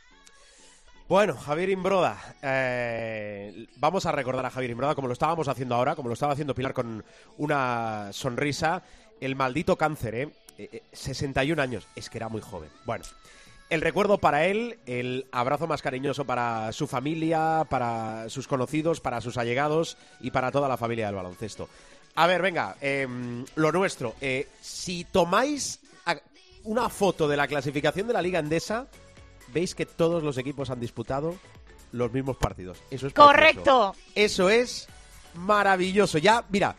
Bueno, 1.08 1.34
Javier 1.38 1.70
Imbroda, 1.70 2.18
eh, 2.42 3.66
vamos 3.76 4.04
a 4.04 4.12
recordar 4.12 4.44
a 4.44 4.50
Javier 4.50 4.72
Imbroda 4.72 4.94
como 4.94 5.08
lo 5.08 5.14
estábamos 5.14 5.48
haciendo 5.48 5.74
ahora, 5.74 5.96
como 5.96 6.10
lo 6.10 6.12
estaba 6.12 6.34
haciendo 6.34 6.54
Pilar 6.54 6.74
con 6.74 7.02
una 7.38 8.10
sonrisa. 8.12 8.82
El 9.18 9.34
maldito 9.34 9.76
cáncer, 9.76 10.14
¿eh? 10.14 10.28
Eh, 10.58 10.68
eh, 10.70 10.82
61 10.92 11.62
años, 11.62 11.86
es 11.96 12.10
que 12.10 12.18
era 12.18 12.28
muy 12.28 12.42
joven. 12.42 12.68
Bueno, 12.84 13.06
el 13.70 13.80
recuerdo 13.80 14.18
para 14.18 14.44
él, 14.44 14.78
el 14.84 15.26
abrazo 15.32 15.66
más 15.66 15.80
cariñoso 15.80 16.26
para 16.26 16.72
su 16.72 16.86
familia, 16.86 17.66
para 17.70 18.28
sus 18.28 18.46
conocidos, 18.46 19.00
para 19.00 19.22
sus 19.22 19.38
allegados 19.38 19.96
y 20.20 20.30
para 20.30 20.52
toda 20.52 20.68
la 20.68 20.76
familia 20.76 21.06
del 21.06 21.16
baloncesto. 21.16 21.70
A 22.16 22.26
ver, 22.26 22.42
venga, 22.42 22.76
em, 22.82 23.46
lo 23.54 23.72
nuestro. 23.72 24.14
eh, 24.20 24.46
si 24.60 25.04
tomáis 25.04 25.80
una 26.64 26.90
foto 26.90 27.26
de 27.28 27.36
la 27.36 27.48
clasificación 27.48 28.08
de 28.08 28.12
la 28.12 28.20
Liga 28.20 28.40
Endesa, 28.40 28.88
veis 29.52 29.74
que 29.74 29.86
todos 29.86 30.22
los 30.22 30.38
equipos 30.38 30.70
han 30.70 30.80
disputado 30.80 31.34
los 31.92 32.12
mismos 32.12 32.36
partidos. 32.36 32.78
Eso 32.90 33.06
es 33.06 33.12
precioso. 33.12 33.26
¡Correcto! 33.26 33.94
Eso 34.14 34.50
es 34.50 34.88
maravilloso. 35.34 36.18
Ya, 36.18 36.44
mira, 36.50 36.76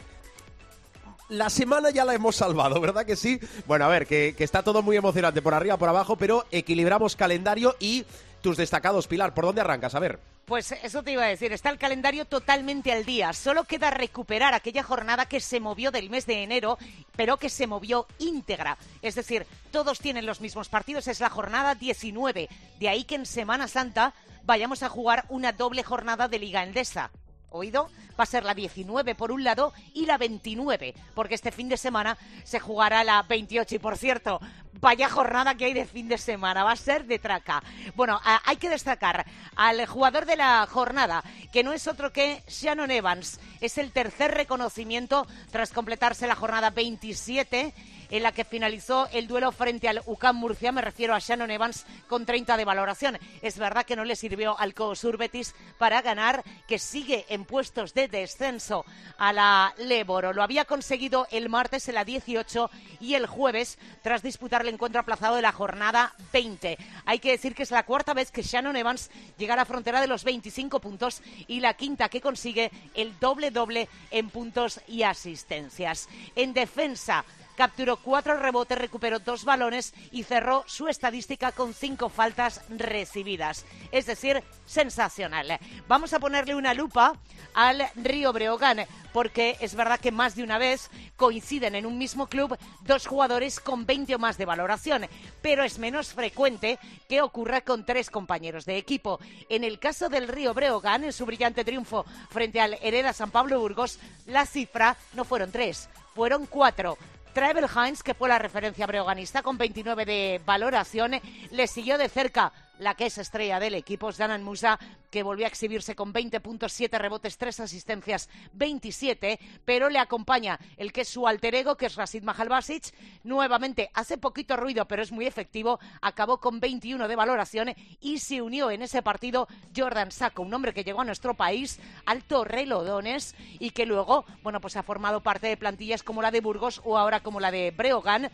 la 1.29 1.49
semana 1.49 1.89
ya 1.91 2.05
la 2.05 2.13
hemos 2.13 2.35
salvado, 2.35 2.79
¿verdad 2.81 3.05
que 3.05 3.15
sí? 3.15 3.39
Bueno, 3.67 3.85
a 3.85 3.87
ver, 3.87 4.05
que, 4.07 4.33
que 4.37 4.43
está 4.43 4.63
todo 4.63 4.81
muy 4.81 4.97
emocionante 4.97 5.41
por 5.41 5.53
arriba, 5.53 5.77
por 5.77 5.89
abajo, 5.89 6.15
pero 6.15 6.45
equilibramos 6.51 7.15
calendario 7.15 7.75
y 7.79 8.05
tus 8.41 8.57
destacados, 8.57 9.07
Pilar. 9.07 9.33
¿Por 9.33 9.45
dónde 9.45 9.61
arrancas? 9.61 9.95
A 9.95 9.99
ver. 9.99 10.19
Pues 10.49 10.71
eso 10.71 11.03
te 11.03 11.11
iba 11.11 11.23
a 11.25 11.27
decir, 11.27 11.53
está 11.53 11.69
el 11.69 11.77
calendario 11.77 12.25
totalmente 12.25 12.91
al 12.91 13.05
día. 13.05 13.33
Solo 13.33 13.65
queda 13.65 13.91
recuperar 13.91 14.55
aquella 14.55 14.81
jornada 14.81 15.27
que 15.27 15.39
se 15.41 15.59
movió 15.59 15.91
del 15.91 16.09
mes 16.09 16.25
de 16.25 16.41
enero, 16.41 16.79
pero 17.15 17.37
que 17.37 17.51
se 17.51 17.67
movió 17.67 18.07
íntegra. 18.17 18.75
Es 19.03 19.13
decir, 19.13 19.45
todos 19.69 19.99
tienen 19.99 20.25
los 20.25 20.41
mismos 20.41 20.67
partidos, 20.67 21.07
es 21.07 21.19
la 21.19 21.29
jornada 21.29 21.75
19. 21.75 22.49
De 22.79 22.89
ahí 22.89 23.03
que 23.03 23.13
en 23.13 23.27
Semana 23.27 23.67
Santa 23.67 24.15
vayamos 24.43 24.81
a 24.81 24.89
jugar 24.89 25.25
una 25.29 25.51
doble 25.51 25.83
jornada 25.83 26.27
de 26.27 26.39
Liga 26.39 26.63
Endesa. 26.63 27.11
¿Oído? 27.51 27.91
Va 28.19 28.23
a 28.23 28.25
ser 28.25 28.43
la 28.43 28.53
19 28.53 29.15
por 29.15 29.31
un 29.31 29.43
lado 29.43 29.71
y 29.93 30.05
la 30.05 30.17
29, 30.17 30.93
porque 31.15 31.35
este 31.35 31.51
fin 31.51 31.69
de 31.69 31.77
semana 31.77 32.17
se 32.43 32.59
jugará 32.59 33.03
la 33.03 33.23
28. 33.23 33.75
Y 33.75 33.79
por 33.79 33.97
cierto, 33.97 34.41
vaya 34.73 35.09
jornada 35.09 35.55
que 35.55 35.65
hay 35.65 35.73
de 35.73 35.85
fin 35.85 36.07
de 36.07 36.17
semana, 36.17 36.63
va 36.63 36.71
a 36.71 36.75
ser 36.75 37.05
de 37.05 37.19
traca. 37.19 37.63
Bueno, 37.95 38.19
hay 38.45 38.57
que 38.57 38.69
destacar 38.69 39.25
al 39.55 39.85
jugador 39.85 40.25
de 40.25 40.35
la 40.35 40.67
jornada, 40.69 41.23
que 41.51 41.63
no 41.63 41.73
es 41.73 41.87
otro 41.87 42.11
que 42.11 42.43
Shannon 42.47 42.91
Evans. 42.91 43.39
Es 43.61 43.77
el 43.77 43.91
tercer 43.91 44.31
reconocimiento 44.31 45.25
tras 45.51 45.71
completarse 45.71 46.27
la 46.27 46.35
jornada 46.35 46.69
27 46.69 47.73
en 48.09 48.23
la 48.23 48.31
que 48.31 48.43
finalizó 48.43 49.07
el 49.11 49.27
duelo 49.27 49.51
frente 49.51 49.87
al 49.87 50.01
UCAM 50.05 50.35
Murcia, 50.35 50.71
me 50.71 50.81
refiero 50.81 51.13
a 51.13 51.19
Shannon 51.19 51.51
Evans, 51.51 51.85
con 52.07 52.25
30 52.25 52.57
de 52.57 52.65
valoración. 52.65 53.19
Es 53.41 53.57
verdad 53.57 53.85
que 53.85 53.95
no 53.95 54.03
le 54.03 54.15
sirvió 54.15 54.59
al 54.59 54.73
COSUR 54.73 55.17
Betis 55.17 55.53
para 55.77 56.01
ganar, 56.01 56.43
que 56.67 56.79
sigue 56.79 57.25
en 57.29 57.45
puestos 57.45 57.93
de 57.93 58.07
descenso 58.09 58.85
a 59.17 59.33
la 59.33 59.73
Leboro. 59.77 60.33
Lo 60.33 60.43
había 60.43 60.65
conseguido 60.65 61.27
el 61.31 61.49
martes 61.49 61.87
en 61.89 61.95
la 61.95 62.05
18 62.05 62.69
y 62.99 63.15
el 63.15 63.27
jueves 63.27 63.77
tras 64.01 64.21
disputar 64.21 64.61
el 64.61 64.69
encuentro 64.69 65.01
aplazado 65.01 65.35
de 65.35 65.41
la 65.41 65.51
jornada 65.51 66.13
20. 66.33 66.77
Hay 67.05 67.19
que 67.19 67.31
decir 67.31 67.55
que 67.55 67.63
es 67.63 67.71
la 67.71 67.85
cuarta 67.85 68.13
vez 68.13 68.31
que 68.31 68.41
Shannon 68.41 68.75
Evans 68.75 69.09
llega 69.37 69.53
a 69.53 69.57
la 69.57 69.65
frontera 69.65 70.01
de 70.01 70.07
los 70.07 70.23
25 70.23 70.79
puntos 70.79 71.21
y 71.47 71.59
la 71.59 71.73
quinta 71.73 72.09
que 72.09 72.21
consigue 72.21 72.71
el 72.93 73.17
doble 73.19 73.51
doble 73.51 73.89
en 74.11 74.29
puntos 74.29 74.81
y 74.87 75.03
asistencias. 75.03 76.07
En 76.35 76.53
defensa, 76.53 77.25
capturó 77.59 77.97
cuatro 77.97 78.37
rebotes, 78.37 78.77
recuperó 78.77 79.19
dos 79.19 79.43
balones 79.43 79.93
y 80.13 80.23
cerró 80.23 80.63
su 80.65 80.87
estadística 80.87 81.51
con 81.51 81.73
cinco 81.73 82.07
faltas 82.07 82.61
recibidas. 82.69 83.65
Es 83.91 84.05
decir, 84.05 84.41
sensacional. 84.65 85.59
Vamos 85.85 86.13
a 86.13 86.21
ponerle 86.21 86.55
una 86.55 86.73
lupa 86.73 87.19
al 87.53 87.85
Río 87.95 88.31
Breogán, 88.31 88.85
porque 89.11 89.57
es 89.59 89.75
verdad 89.75 89.99
que 89.99 90.13
más 90.13 90.37
de 90.37 90.43
una 90.43 90.57
vez 90.57 90.89
coinciden 91.17 91.75
en 91.75 91.85
un 91.85 91.97
mismo 91.97 92.27
club 92.27 92.57
dos 92.85 93.05
jugadores 93.05 93.59
con 93.59 93.85
20 93.85 94.15
o 94.15 94.19
más 94.19 94.37
de 94.37 94.45
valoración, 94.45 95.07
pero 95.41 95.65
es 95.65 95.79
menos 95.79 96.13
frecuente 96.13 96.79
que 97.09 97.21
ocurra 97.21 97.59
con 97.59 97.85
tres 97.85 98.09
compañeros 98.09 98.63
de 98.63 98.77
equipo. 98.77 99.19
En 99.49 99.65
el 99.65 99.79
caso 99.79 100.07
del 100.07 100.29
Río 100.29 100.53
Breogán, 100.53 101.03
en 101.03 101.11
su 101.11 101.25
brillante 101.25 101.65
triunfo 101.65 102.05
frente 102.29 102.61
al 102.61 102.77
Hereda 102.81 103.11
San 103.11 103.31
Pablo 103.31 103.59
Burgos, 103.59 103.99
la 104.27 104.45
cifra 104.45 104.95
no 105.13 105.25
fueron 105.25 105.51
tres, 105.51 105.89
fueron 106.15 106.45
cuatro. 106.45 106.97
Travel 107.39 107.67
Hines, 107.73 108.03
que 108.03 108.13
fue 108.13 108.27
la 108.27 108.37
referencia 108.37 108.85
breoganista 108.85 109.41
con 109.41 109.57
29 109.57 110.03
de 110.03 110.41
valoración, 110.45 111.13
le 111.51 111.67
siguió 111.67 111.97
de 111.97 112.09
cerca 112.09 112.51
la 112.79 112.95
que 112.95 113.05
es 113.05 113.17
estrella 113.17 113.59
del 113.59 113.75
equipo, 113.75 114.11
Danan 114.11 114.43
Musa, 114.43 114.79
que 115.11 115.23
volvió 115.23 115.45
a 115.45 115.49
exhibirse 115.49 115.95
con 115.95 116.11
20 116.11 116.39
puntos, 116.39 116.73
7 116.73 116.97
rebotes, 116.97 117.37
3 117.37 117.59
asistencias, 117.61 118.29
27, 118.53 119.39
pero 119.65 119.89
le 119.89 119.99
acompaña 119.99 120.59
el 120.77 120.91
que 120.91 121.01
es 121.01 121.09
su 121.09 121.27
alter 121.27 121.55
ego, 121.55 121.77
que 121.77 121.85
es 121.85 121.95
Rasid 121.95 122.23
Mahalbasic, 122.23 122.93
nuevamente 123.23 123.91
hace 123.93 124.17
poquito 124.17 124.57
ruido, 124.57 124.85
pero 124.87 125.03
es 125.03 125.11
muy 125.11 125.27
efectivo, 125.27 125.79
acabó 126.01 126.39
con 126.39 126.59
21 126.59 127.07
de 127.07 127.15
valoración 127.15 127.73
y 127.99 128.19
se 128.19 128.41
unió 128.41 128.71
en 128.71 128.81
ese 128.81 129.01
partido 129.01 129.47
Jordan 129.75 130.11
Saco, 130.11 130.41
un 130.41 130.53
hombre 130.53 130.73
que 130.73 130.83
llegó 130.83 131.01
a 131.01 131.05
nuestro 131.05 131.33
país, 131.33 131.79
alto 132.05 132.43
relodones, 132.43 133.35
y 133.59 133.71
que 133.71 133.85
luego, 133.85 134.25
bueno, 134.41 134.61
pues 134.61 134.75
ha 134.75 134.83
formado 134.83 135.21
parte 135.21 135.47
de 135.47 135.57
plantillas 135.57 136.03
como 136.03 136.21
la 136.21 136.31
de 136.31 136.41
Burgos 136.41 136.81
o 136.83 136.97
ahora 136.97 137.21
como 137.21 137.39
la 137.39 137.51
de 137.51 137.71
Breogán, 137.71 138.29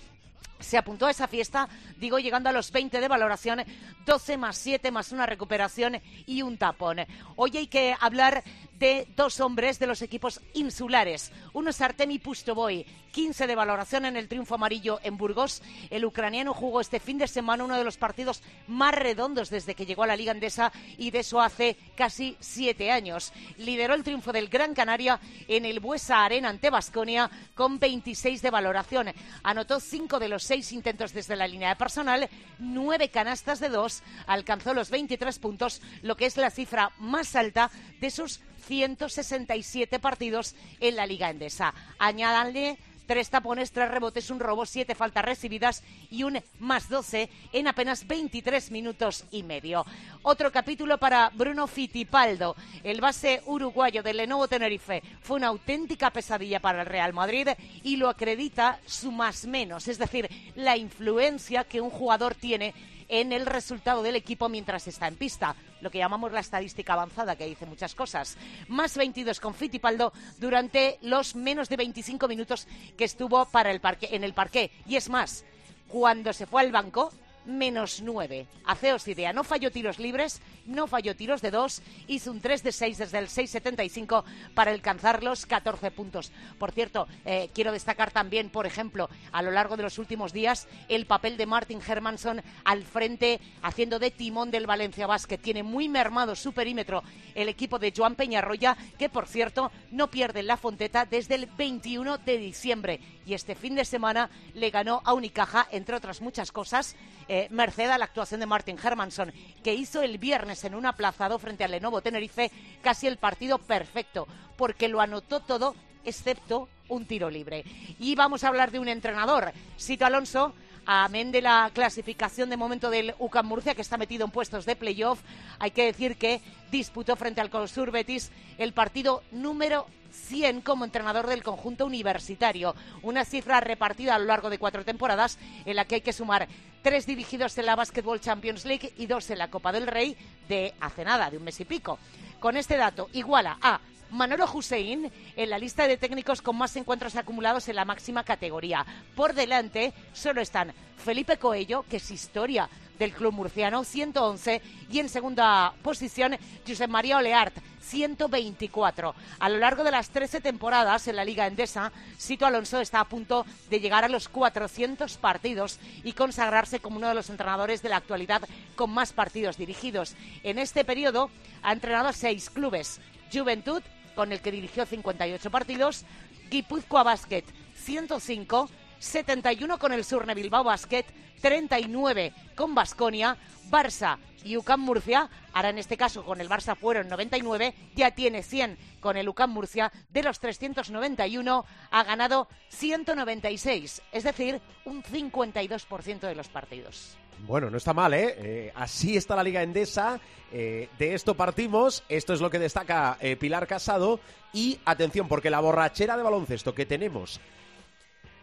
se 0.60 0.78
apuntó 0.78 1.06
a 1.06 1.12
esa 1.12 1.28
fiesta, 1.28 1.68
digo, 1.98 2.20
llegando 2.20 2.50
a 2.50 2.54
los 2.54 2.72
20 2.72 3.00
de 3.00 3.08
valoración, 3.08 3.64
12 4.06 4.38
más 4.38 4.58
7 4.58 4.92
más 4.92 5.12
una 5.12 5.26
recuperación 5.26 6.02
y 6.26 6.42
un 6.42 6.58
tapón. 6.58 7.00
Hoy 7.36 7.58
hay 7.58 7.68
que 7.68 7.96
hablar 8.00 8.44
de 8.80 9.08
dos 9.16 9.40
hombres 9.40 9.80
de 9.80 9.88
los 9.88 10.02
equipos 10.02 10.42
insulares. 10.54 11.32
Uno 11.54 11.70
es 11.70 11.82
Artemi 11.82 12.20
Pustoboy, 12.20 12.86
15 13.12 13.48
de 13.48 13.56
valoración 13.56 14.06
en 14.06 14.18
el 14.18 14.28
triunfo 14.28 14.56
amarillo 14.56 15.00
en 15.04 15.18
Burgos. 15.18 15.62
El 15.90 16.04
ucraniano 16.04 16.54
jugó 16.54 16.82
este 16.82 17.00
fin 17.00 17.18
de 17.18 17.28
semana 17.28 17.64
uno 17.64 17.78
de 17.78 17.84
los 17.84 17.98
partidos 17.98 18.42
más 18.68 18.94
redondos 18.94 19.50
desde 19.50 19.76
que 19.76 19.86
llegó 19.86 20.04
a 20.04 20.08
la 20.08 20.18
Liga 20.18 20.32
Andesa 20.32 20.72
y 20.98 21.12
de 21.12 21.20
eso 21.20 21.40
hace 21.40 21.78
casi 21.96 22.36
siete 22.40 22.92
años. 22.92 23.32
Lideró 23.58 23.94
el 23.94 24.04
triunfo 24.04 24.34
del 24.34 24.50
Gran 24.50 24.74
Canaria 24.74 25.20
en 25.48 25.66
el 25.66 25.80
Buesa 25.80 26.26
Arena 26.26 26.50
ante 26.50 26.70
Basconia 26.70 27.32
con 27.54 27.80
26 27.80 28.42
de 28.42 28.50
valoración. 28.50 29.14
Anotó 29.44 29.80
cinco 29.80 30.20
de 30.20 30.30
los 30.30 30.44
seis 30.44 30.74
intentos 30.74 31.14
desde 31.14 31.38
la 31.38 31.48
línea 31.48 31.70
de 31.70 31.76
personal, 31.78 32.30
nueve 32.60 33.10
canastas 33.10 33.60
de 33.60 33.70
dos, 33.70 34.04
alcanzó 34.28 34.74
los 34.74 34.90
23 34.90 35.40
puntos, 35.40 35.82
lo 36.02 36.18
que 36.18 36.26
es 36.26 36.36
la 36.36 36.50
cifra 36.50 36.92
más 36.98 37.36
alta 37.36 37.72
de 38.00 38.12
sus 38.12 38.42
167 38.66 40.00
partidos 40.00 40.56
en 40.80 40.96
la 40.96 41.06
Liga 41.06 41.30
Endesa. 41.30 41.74
Añádanle 42.00 42.78
tres 43.06 43.30
tapones, 43.30 43.72
tres 43.72 43.90
rebotes, 43.92 44.30
un 44.30 44.40
robo, 44.40 44.66
siete 44.66 44.96
faltas 44.96 45.26
recibidas 45.26 45.84
y 46.10 46.24
un 46.24 46.42
más 46.60 46.90
12 46.90 47.30
en 47.54 47.68
apenas 47.68 48.08
23 48.08 48.72
minutos 48.72 49.26
y 49.32 49.44
medio. 49.44 49.86
Otro 50.24 50.52
capítulo 50.52 50.98
para 50.98 51.30
Bruno 51.30 51.68
Fittipaldo, 51.68 52.56
el 52.84 53.02
base 53.02 53.42
uruguayo 53.46 54.02
del 54.04 54.18
Lenovo 54.18 54.48
Tenerife. 54.48 55.04
Fue 55.22 55.38
una 55.38 55.48
auténtica 55.48 56.10
pesadilla 56.10 56.60
para 56.60 56.82
el 56.82 56.88
Real 56.88 57.14
Madrid 57.14 57.50
y 57.84 57.98
lo 57.98 58.10
acredita 58.10 58.80
su 58.86 59.12
más 59.12 59.46
menos, 59.46 59.88
es 59.88 60.00
decir, 60.00 60.30
la 60.56 60.78
influencia 60.78 61.64
que 61.64 61.82
un 61.82 61.90
jugador 61.90 62.36
tiene 62.36 62.74
en 63.08 63.32
el 63.32 63.46
resultado 63.46 64.04
del 64.04 64.16
equipo 64.16 64.50
mientras 64.50 64.88
está 64.88 65.08
en 65.08 65.16
pista, 65.16 65.56
lo 65.82 65.92
que 65.92 65.98
llamamos 65.98 66.32
la 66.32 66.40
estadística 66.40 66.94
avanzada, 66.94 67.36
que 67.36 67.46
dice 67.46 67.66
muchas 67.66 67.96
cosas. 67.96 68.38
Más 68.68 68.98
22 68.98 69.40
con 69.40 69.54
Fittipaldo 69.54 70.14
durante 70.40 70.98
los 71.02 71.36
menos 71.36 71.70
de 71.70 71.78
25 71.78 72.28
minutos 72.28 72.68
que 72.98 73.04
estuvo 73.04 73.46
para 73.46 73.72
el 73.72 73.82
parque, 73.82 74.10
en 74.12 74.24
el 74.24 74.34
parque. 74.34 74.72
Y 74.88 74.96
es 74.96 75.10
más, 75.10 75.46
cuando 75.88 76.34
se 76.34 76.46
fue 76.46 76.62
al 76.62 76.72
banco, 76.72 77.12
menos 77.46 78.02
9. 78.02 78.48
Haceos 78.66 79.08
idea, 79.08 79.34
no 79.34 79.44
falló 79.44 79.72
tiros 79.72 80.00
libres, 80.00 80.42
no 80.66 80.88
falló 80.88 81.16
tiros 81.16 81.42
de 81.42 81.52
2, 81.52 81.82
hizo 82.08 82.32
un 82.32 82.42
3 82.42 82.64
de 82.64 82.72
6 82.72 82.98
desde 82.98 83.18
el 83.18 83.28
6.75 83.28 84.24
para 84.54 84.72
alcanzar 84.72 85.24
los 85.24 85.46
14 85.46 85.92
puntos. 85.92 86.32
Por 86.58 86.72
cierto, 86.72 87.08
eh, 87.26 87.50
quiero 87.54 87.72
destacar 87.72 88.12
también, 88.12 88.50
por 88.50 88.66
ejemplo, 88.66 89.10
a 89.32 89.42
lo 89.42 89.52
largo 89.52 89.78
de 89.78 89.84
los 89.84 89.98
últimos 89.98 90.34
días, 90.34 90.68
el 90.90 91.06
papel 91.06 91.38
de 91.38 91.46
Martin 91.46 91.82
Hermanson 91.86 92.42
al 92.64 92.84
frente, 92.84 93.40
haciendo 93.62 94.00
de 94.00 94.12
timón 94.12 94.52
del 94.52 94.68
Valencia 94.68 95.08
Basket. 95.08 95.38
Tiene 95.38 95.64
muy 95.64 95.90
mermado 95.90 96.36
su 96.36 96.54
perímetro 96.54 97.04
el 97.36 97.50
equipo 97.50 97.80
de 97.80 97.94
Joan 97.96 98.16
Peñarroya, 98.16 98.78
que 98.98 99.10
por 99.10 99.28
cierto 99.28 99.72
no 99.92 100.10
pierde 100.10 100.44
la 100.44 100.58
Fonteta 100.58 101.06
desde 101.06 101.36
el 101.36 101.46
21 101.46 102.18
de 102.20 102.38
diciembre. 102.38 103.00
Y 103.26 103.34
este 103.34 103.56
fin 103.56 103.76
de 103.76 103.86
semana 103.86 104.30
le 104.54 104.70
ganó 104.70 105.02
a 105.04 105.14
Unicaja, 105.14 105.68
entre 105.72 105.96
otras 105.96 106.22
muchas 106.22 106.52
cosas, 106.52 106.96
eh, 107.28 107.35
merced 107.50 107.90
a 107.90 107.98
la 107.98 108.06
actuación 108.06 108.40
de 108.40 108.46
Martin 108.46 108.78
Hermanson, 108.82 109.34
que 109.64 109.74
hizo 109.74 110.02
el 110.02 110.18
viernes 110.18 110.64
en 110.64 110.76
un 110.76 110.86
aplazado 110.86 111.40
frente 111.40 111.64
al 111.64 111.72
Lenovo 111.72 112.02
Tenerife 112.02 112.52
casi 112.82 113.08
el 113.08 113.18
partido 113.18 113.58
perfecto, 113.58 114.28
porque 114.58 114.88
lo 114.88 115.02
anotó 115.02 115.40
todo 115.40 115.76
excepto 116.04 116.70
un 116.88 117.06
tiro 117.06 117.30
libre. 117.30 117.64
Y 118.00 118.16
vamos 118.16 118.44
a 118.44 118.48
hablar 118.48 118.72
de 118.72 118.80
un 118.80 118.88
entrenador, 118.88 119.52
Sito 119.78 120.06
Alonso, 120.06 120.54
amén 120.86 121.32
de 121.32 121.42
la 121.42 121.72
clasificación 121.74 122.50
de 122.50 122.58
momento 122.58 122.90
del 122.90 123.16
UCAM 123.20 123.48
Murcia, 123.48 123.76
que 123.76 123.82
está 123.82 123.98
metido 123.98 124.26
en 124.26 124.32
puestos 124.32 124.66
de 124.66 124.76
playoff, 124.76 125.20
hay 125.60 125.72
que 125.72 125.86
decir 125.86 126.18
que 126.18 126.42
disputó 126.72 127.16
frente 127.16 127.42
al 127.42 127.50
Colsur 127.50 127.92
Betis 127.92 128.32
el 128.58 128.74
partido 128.74 129.24
número 129.32 129.88
100 130.16 130.62
como 130.62 130.86
entrenador 130.86 131.28
del 131.28 131.44
conjunto 131.44 131.86
universitario. 131.86 132.76
Una 133.04 133.26
cifra 133.26 133.60
repartida 133.60 134.16
a 134.16 134.20
lo 134.20 134.26
largo 134.26 134.50
de 134.50 134.58
cuatro 134.58 134.84
temporadas 134.84 135.38
en 135.66 135.76
la 135.76 135.86
que 135.86 135.96
hay 135.96 136.02
que 136.02 136.14
sumar 136.14 136.48
tres 136.82 137.06
dirigidos 137.06 137.58
en 137.58 137.66
la 137.66 137.76
Basketball 137.76 138.22
Champions 138.22 138.66
League 138.66 138.94
y 138.98 139.06
dos 139.06 139.30
en 139.30 139.40
la 139.40 139.50
Copa 139.50 139.72
del 139.72 139.88
Rey 139.88 140.16
de 140.48 140.74
hace 140.80 141.04
nada, 141.04 141.30
de 141.30 141.38
un 141.38 141.44
mes 141.44 141.60
y 141.60 141.66
pico. 141.66 142.00
Con 142.40 142.58
este 142.58 142.78
dato 142.78 143.10
iguala 143.14 143.58
a 143.62 143.80
Manolo 144.12 144.46
Hussein 144.52 145.12
en 145.36 145.50
la 145.50 145.58
lista 145.58 145.88
de 145.88 145.98
técnicos 145.98 146.42
con 146.42 146.56
más 146.56 146.76
encuentros 146.76 147.16
acumulados 147.16 147.68
en 147.68 147.76
la 147.76 147.86
máxima 147.86 148.24
categoría. 148.24 148.86
Por 149.16 149.34
delante 149.34 149.94
solo 150.14 150.42
están 150.42 150.74
Felipe 150.98 151.38
Coello, 151.38 151.84
que 151.90 151.98
es 151.98 152.12
historia 152.12 152.70
del 153.00 153.14
club 153.14 153.34
murciano, 153.34 153.84
111, 153.84 154.62
y 154.90 155.00
en 155.00 155.10
segunda 155.10 155.74
posición 155.82 156.38
Josep 156.68 156.90
María 156.90 157.18
Oleart, 157.18 157.56
124. 157.82 159.16
A 159.40 159.50
lo 159.50 159.58
largo 159.58 159.84
de 159.84 159.92
las 159.92 160.10
13 160.10 160.42
temporadas 160.42 161.08
en 161.08 161.16
la 161.16 161.26
Liga 161.26 161.48
Endesa, 161.48 161.92
Sito 162.18 162.46
Alonso 162.46 162.80
está 162.82 163.00
a 163.00 163.08
punto 163.08 163.46
de 163.70 163.80
llegar 163.80 164.04
a 164.04 164.10
los 164.10 164.28
400 164.28 165.18
partidos 165.18 165.80
y 166.04 166.14
consagrarse 166.14 166.80
como 166.80 166.98
uno 166.98 167.08
de 167.08 167.16
los 167.16 167.30
entrenadores 167.30 167.82
de 167.82 167.90
la 167.90 167.98
actualidad 167.98 168.42
con 168.76 168.92
más 168.92 169.14
partidos 169.14 169.58
dirigidos. 169.58 170.16
En 170.44 170.60
este 170.60 170.84
periodo 170.84 171.30
ha 171.62 171.74
entrenado 171.74 172.10
a 172.10 172.14
seis 172.14 172.50
clubes. 172.50 173.00
Juventud, 173.32 173.82
con 174.16 174.32
el 174.32 174.40
que 174.40 174.52
dirigió 174.52 174.86
58 174.86 175.52
partidos, 175.52 176.06
Guipúzcoa 176.50 177.04
Basket, 177.04 177.44
105, 177.76 178.70
71 179.00 179.78
con 179.78 179.94
el 179.94 180.04
Surne 180.04 180.36
Bilbao 180.36 180.64
Basket, 180.64 181.06
39 181.42 182.34
con 182.56 182.76
Basconia, 182.76 183.38
Barça 183.70 184.18
y 184.44 184.58
UCAM 184.58 184.80
Murcia, 184.80 185.30
ahora 185.54 185.70
en 185.70 185.80
este 185.80 185.98
caso 185.98 186.24
con 186.24 186.40
el 186.40 186.50
Barça 186.50 186.76
fueron 186.76 187.10
99, 187.10 187.74
ya 187.96 188.12
tiene 188.12 188.44
100 188.44 188.78
con 189.00 189.18
el 189.18 189.28
UCAM 189.28 189.52
Murcia, 189.52 189.92
de 190.10 190.24
los 190.24 190.40
391 190.40 191.66
ha 191.92 192.04
ganado 192.04 192.48
196, 192.70 194.02
es 194.12 194.24
decir, 194.24 194.62
un 194.86 195.04
52% 195.04 196.20
de 196.20 196.36
los 196.36 196.48
partidos. 196.50 197.18
Bueno, 197.40 197.70
no 197.70 197.78
está 197.78 197.94
mal, 197.94 198.14
¿eh? 198.14 198.36
eh 198.38 198.72
así 198.76 199.18
está 199.18 199.36
la 199.36 199.44
Liga 199.44 199.62
Endesa. 199.62 200.20
Eh, 200.52 200.90
de 200.98 201.14
esto 201.14 201.36
partimos. 201.36 202.04
Esto 202.08 202.34
es 202.34 202.40
lo 202.40 202.50
que 202.50 202.60
destaca 202.60 203.18
eh, 203.20 203.36
Pilar 203.36 203.68
Casado. 203.68 204.20
Y 204.54 204.80
atención, 204.86 205.28
porque 205.28 205.50
la 205.50 205.60
borrachera 205.60 206.16
de 206.16 206.24
baloncesto 206.24 206.74
que 206.74 206.86
tenemos 206.86 207.42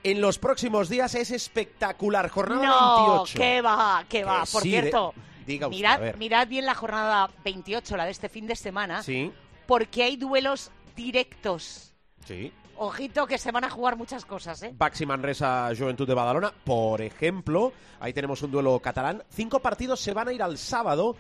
en 0.05 0.21
los 0.21 0.39
próximos 0.39 0.89
días 0.89 1.15
es 1.15 1.31
espectacular. 1.31 2.29
Jornada 2.29 2.67
no, 2.67 3.07
28. 3.25 3.39
que 3.39 3.61
va, 3.63 4.05
que 4.09 4.25
va. 4.25 4.45
Por 4.51 4.63
sí, 4.63 4.71
cierto, 4.71 5.15
de- 5.17 5.45
diga 5.47 5.69
usted, 5.69 6.17
mirad 6.17 6.47
bien 6.49 6.67
la 6.67 6.75
jornada 6.75 7.31
28, 7.45 7.97
la 7.97 8.05
de 8.05 8.11
este 8.11 8.29
fin 8.29 8.47
de 8.47 8.57
semana, 8.57 9.03
Sí. 9.03 9.33
porque 9.67 10.03
hay 10.05 10.17
duelos 10.17 10.71
directos. 10.97 11.93
Sí. 12.27 12.53
Ojito 12.77 13.27
que 13.27 13.39
se 13.39 13.53
van 13.53 13.65
a 13.65 13.71
jugar 13.71 13.97
muchas 13.97 14.25
cosas, 14.25 14.63
¿eh? 14.63 14.73
Baxi 14.77 15.07
Manresa 15.07 15.71
Juventud 15.77 16.07
de 16.07 16.15
Badalona, 16.15 16.53
por 16.65 17.01
ejemplo. 17.01 17.73
Ahí 18.01 18.13
tenemos 18.13 18.43
un 18.43 18.51
duelo 18.51 18.79
catalán. 18.81 19.23
Cinco 19.31 19.61
partidos 19.61 20.01
se 20.01 20.13
van 20.13 20.29
a 20.29 20.33
ir 20.33 20.43
al 20.43 20.59
sábado. 20.59 21.15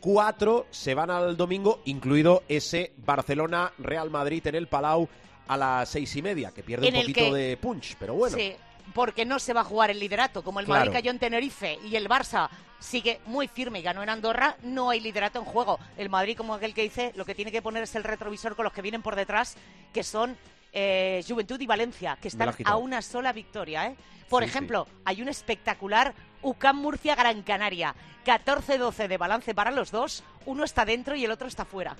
Cuatro 0.00 0.66
se 0.70 0.94
van 0.94 1.10
al 1.10 1.36
domingo, 1.36 1.80
incluido 1.86 2.44
ese 2.48 2.92
Barcelona-Real 2.98 4.10
Madrid 4.10 4.46
en 4.46 4.54
el 4.54 4.68
Palau 4.68 5.08
a 5.48 5.56
las 5.56 5.88
seis 5.88 6.14
y 6.16 6.22
media, 6.22 6.52
que 6.52 6.62
pierde 6.62 6.88
En 6.88 6.94
un 6.96 7.00
poquito 7.02 7.20
que- 7.24 7.32
de 7.34 7.56
punch, 7.56 7.96
pero 7.98 8.14
bueno. 8.14 8.36
Sí, 8.36 8.54
porque 8.94 9.24
no 9.24 9.38
se 9.38 9.52
va 9.52 9.62
a 9.62 9.64
jugar 9.64 9.90
el 9.90 9.98
liderato. 9.98 10.42
Como 10.42 10.60
el 10.60 10.66
Claro. 10.66 10.80
Madrid 10.80 10.92
cayó 10.92 11.10
en 11.10 11.18
Tenerife 11.18 11.78
y 11.84 11.96
el 11.96 12.08
Barça 12.08 12.48
sigue 12.78 13.20
muy 13.26 13.48
firme 13.48 13.80
y 13.80 13.82
ganó 13.82 14.02
en 14.02 14.08
Andorra, 14.08 14.56
no 14.62 14.90
hay 14.90 15.00
liderato 15.00 15.38
en 15.40 15.44
juego. 15.44 15.78
El 15.96 16.08
Madrid, 16.10 16.36
como 16.36 16.54
aquel 16.54 16.74
que 16.74 16.82
dice, 16.82 17.12
lo 17.16 17.24
que 17.24 17.34
tiene 17.34 17.50
que 17.50 17.60
poner 17.60 17.82
es 17.82 17.94
el 17.96 18.04
retrovisor 18.04 18.54
con 18.54 18.64
los 18.64 18.72
que 18.72 18.82
vienen 18.82 19.02
por 19.02 19.16
detrás, 19.16 19.56
que 19.92 20.02
son 20.04 20.36
eh, 20.72 21.24
Juventud 21.26 21.58
y 21.60 21.66
Valencia, 21.66 22.18
que 22.20 22.28
están 22.28 22.54
a 22.64 22.76
una 22.76 23.00
sola 23.00 23.32
victoria. 23.32 23.86
¿eh? 23.86 23.96
Por 24.28 24.42
Sí, 24.44 24.50
ejemplo, 24.50 24.86
hay 25.06 25.22
un 25.22 25.28
espectacular 25.28 26.14
UCAM 26.42 26.76
Murcia 26.76 27.14
Gran 27.14 27.42
Canaria. 27.42 27.94
14-12 28.26 29.08
de 29.08 29.16
balance 29.16 29.54
para 29.54 29.70
los 29.70 29.90
dos. 29.90 30.22
Uno 30.44 30.64
está 30.64 30.84
dentro 30.84 31.16
y 31.16 31.24
el 31.24 31.30
otro 31.30 31.48
está 31.48 31.64
fuera. 31.64 31.96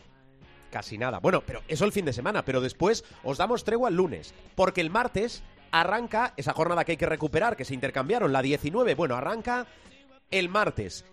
Casi 0.71 0.99
nada. 0.99 1.19
Bueno, 1.19 1.43
pero 1.47 1.63
eso 1.69 1.85
el 1.85 1.93
fin 1.93 2.05
de 2.05 2.13
semana, 2.13 2.45
pero 2.45 2.61
después 2.61 3.05
os 3.25 3.39
damos 3.39 3.65
tregua 3.65 3.89
el 3.89 3.97
lunes, 3.97 4.35
porque 4.55 4.81
el 4.81 4.91
martes 4.91 5.43
arranca 5.71 6.35
esa 6.37 6.53
jornada 6.53 6.85
que 6.85 6.93
hay 6.93 6.99
que 6.99 7.07
recuperar, 7.07 7.57
que 7.57 7.65
se 7.65 7.75
intercambiaron, 7.75 8.33
la 8.33 8.43
19. 8.43 8.95
Bueno, 8.95 9.17
arranca 9.17 9.67
el 10.31 10.49
martes. 10.49 11.05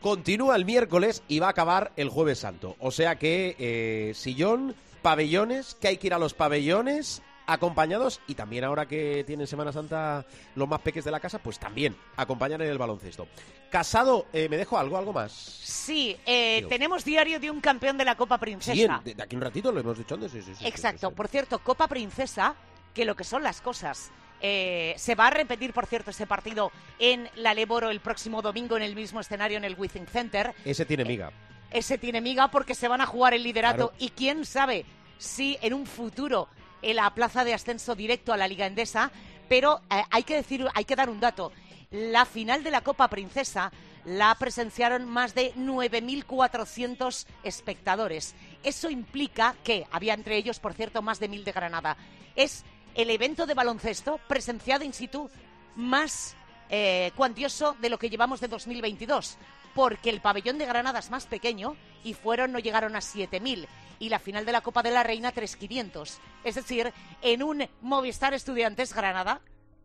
Continúa 0.00 0.56
el 0.56 0.64
miércoles 0.64 1.22
y 1.28 1.38
va 1.38 1.46
a 1.46 1.50
acabar 1.50 1.92
el 1.96 2.08
jueves 2.08 2.38
santo. 2.38 2.76
O 2.78 2.90
sea 2.90 3.16
que 3.16 3.56
eh, 3.58 4.12
sillón, 4.14 4.74
pabellones, 5.02 5.76
que 5.80 5.88
hay 5.88 5.96
que 5.96 6.08
ir 6.08 6.14
a 6.14 6.18
los 6.18 6.34
pabellones 6.34 7.22
acompañados 7.46 8.20
y 8.26 8.34
también 8.34 8.64
ahora 8.64 8.86
que 8.86 9.24
tienen 9.26 9.46
Semana 9.46 9.72
Santa 9.72 10.24
los 10.54 10.68
más 10.68 10.80
peques 10.80 11.04
de 11.04 11.10
la 11.10 11.20
casa, 11.20 11.38
pues 11.38 11.58
también 11.58 11.96
acompañan 12.16 12.60
en 12.62 12.68
el 12.70 12.78
baloncesto. 12.78 13.26
Casado, 13.70 14.26
eh, 14.32 14.48
¿me 14.48 14.56
dejo 14.56 14.78
algo, 14.78 14.96
algo 14.96 15.12
más? 15.12 15.32
Sí, 15.32 16.16
eh, 16.26 16.64
tenemos 16.68 17.04
diario 17.04 17.40
de 17.40 17.50
un 17.50 17.60
campeón 17.60 17.98
de 17.98 18.04
la 18.04 18.16
Copa 18.16 18.38
Princesa. 18.38 18.72
Sí, 18.74 18.82
en- 18.84 19.04
de, 19.04 19.14
de 19.14 19.22
aquí 19.22 19.36
un 19.36 19.42
ratito 19.42 19.72
lo 19.72 19.80
hemos 19.80 19.98
dicho 19.98 20.14
antes. 20.14 20.32
sí, 20.32 20.42
sí, 20.42 20.52
Exacto. 20.66 21.10
Por 21.10 21.28
cierto, 21.28 21.58
Copa 21.58 21.88
Princesa, 21.88 22.54
que 22.94 23.04
lo 23.04 23.14
que 23.16 23.24
son 23.24 23.42
las 23.42 23.60
cosas. 23.60 24.10
eh, 24.46 24.94
se 24.98 25.14
va 25.14 25.28
a 25.28 25.30
repetir, 25.30 25.72
por 25.72 25.86
cierto, 25.86 26.10
ese 26.10 26.26
partido 26.26 26.70
en 26.98 27.30
la 27.36 27.54
Leboro 27.54 27.88
el 27.88 28.00
próximo 28.00 28.42
domingo 28.42 28.76
en 28.76 28.82
el 28.82 28.94
mismo 28.94 29.20
escenario 29.20 29.56
en 29.56 29.64
el 29.64 29.74
Withing 29.78 30.06
Center. 30.06 30.52
Ese 30.66 30.84
tiene 30.84 31.04
miga. 31.06 31.32
Ese 31.70 31.96
tiene 31.96 32.20
miga 32.20 32.50
porque 32.50 32.74
se 32.74 32.86
van 32.86 33.00
a 33.00 33.06
jugar 33.06 33.32
el 33.32 33.42
liderato 33.42 33.88
Claro. 33.88 33.94
y 33.98 34.10
quién 34.10 34.44
sabe 34.44 34.84
si 35.16 35.56
en 35.62 35.72
un 35.72 35.86
futuro 35.86 36.48
en 36.84 36.96
la 36.96 37.14
plaza 37.14 37.44
de 37.44 37.54
ascenso 37.54 37.94
directo 37.94 38.32
a 38.32 38.36
la 38.36 38.48
Liga 38.48 38.66
Endesa. 38.66 39.10
Pero 39.48 39.80
eh, 39.90 40.02
hay 40.10 40.22
que 40.22 40.36
decir, 40.36 40.66
hay 40.74 40.84
que 40.84 40.96
dar 40.96 41.10
un 41.10 41.20
dato. 41.20 41.52
La 41.90 42.24
final 42.24 42.62
de 42.62 42.70
la 42.70 42.82
Copa 42.82 43.08
Princesa 43.08 43.72
la 44.04 44.34
presenciaron 44.34 45.08
más 45.08 45.34
de 45.34 45.54
9.400 45.54 47.26
espectadores. 47.42 48.34
Eso 48.62 48.90
implica 48.90 49.54
que 49.64 49.86
había 49.90 50.14
entre 50.14 50.36
ellos, 50.36 50.60
por 50.60 50.74
cierto, 50.74 51.02
más 51.02 51.20
de 51.20 51.30
1.000 51.30 51.44
de 51.44 51.52
Granada. 51.52 51.96
Es 52.36 52.64
el 52.94 53.10
evento 53.10 53.46
de 53.46 53.54
baloncesto 53.54 54.20
presenciado 54.28 54.84
in 54.84 54.92
situ 54.92 55.30
más 55.76 56.36
eh, 56.70 57.12
cuantioso 57.16 57.76
de 57.80 57.88
lo 57.88 57.98
que 57.98 58.10
llevamos 58.10 58.40
de 58.40 58.48
2022, 58.48 59.36
porque 59.74 60.10
el 60.10 60.20
pabellón 60.20 60.58
de 60.58 60.66
Granada 60.66 60.98
es 60.98 61.10
más 61.10 61.26
pequeño 61.26 61.76
y 62.04 62.14
fueron 62.14 62.52
no 62.52 62.58
llegaron 62.58 62.96
a 62.96 63.00
7.000 63.00 63.66
y 64.04 64.10
la 64.10 64.18
final 64.18 64.44
de 64.44 64.52
la 64.52 64.60
Copa 64.60 64.82
de 64.82 64.90
la 64.90 65.02
Reina 65.02 65.32
3.500. 65.32 66.18
Es 66.44 66.56
decir, 66.56 66.92
en 67.22 67.42
un 67.42 67.66
Movistar 67.80 68.34
Estudiantes 68.34 68.92
Granada 68.94 69.40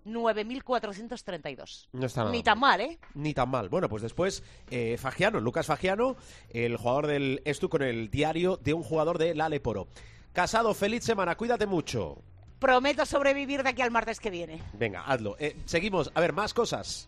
9.432. 0.06 1.88
No 1.94 2.06
está 2.06 2.22
nada 2.22 2.32
Ni 2.34 2.44
tan 2.44 2.60
mal, 2.60 2.82
¿eh? 2.82 3.00
Ni 3.14 3.34
tan 3.34 3.50
mal. 3.50 3.70
Bueno, 3.70 3.88
pues 3.88 4.02
después, 4.02 4.44
eh, 4.72 4.98
Fagiano, 5.00 5.40
Lucas 5.40 5.68
Fagiano, 5.68 6.18
el 6.50 6.76
jugador 6.76 7.08
del 7.08 7.42
Estu 7.46 7.70
con 7.70 7.82
el 7.82 8.10
diario 8.10 8.58
de 8.58 8.74
un 8.74 8.84
jugador 8.84 9.18
de 9.18 9.36
la 9.36 9.48
Leporo. 9.48 9.88
Casado, 10.34 10.74
feliz 10.74 11.06
semana, 11.06 11.38
cuídate 11.38 11.66
mucho. 11.66 12.22
Prometo 12.60 13.06
sobrevivir 13.06 13.64
de 13.64 13.70
aquí 13.70 13.82
al 13.82 13.92
martes 13.92 14.20
que 14.20 14.30
viene. 14.30 14.62
Venga, 14.74 15.06
hazlo. 15.06 15.38
Eh, 15.40 15.56
seguimos. 15.64 16.12
A 16.14 16.20
ver, 16.20 16.34
más 16.34 16.54
cosas. 16.54 17.08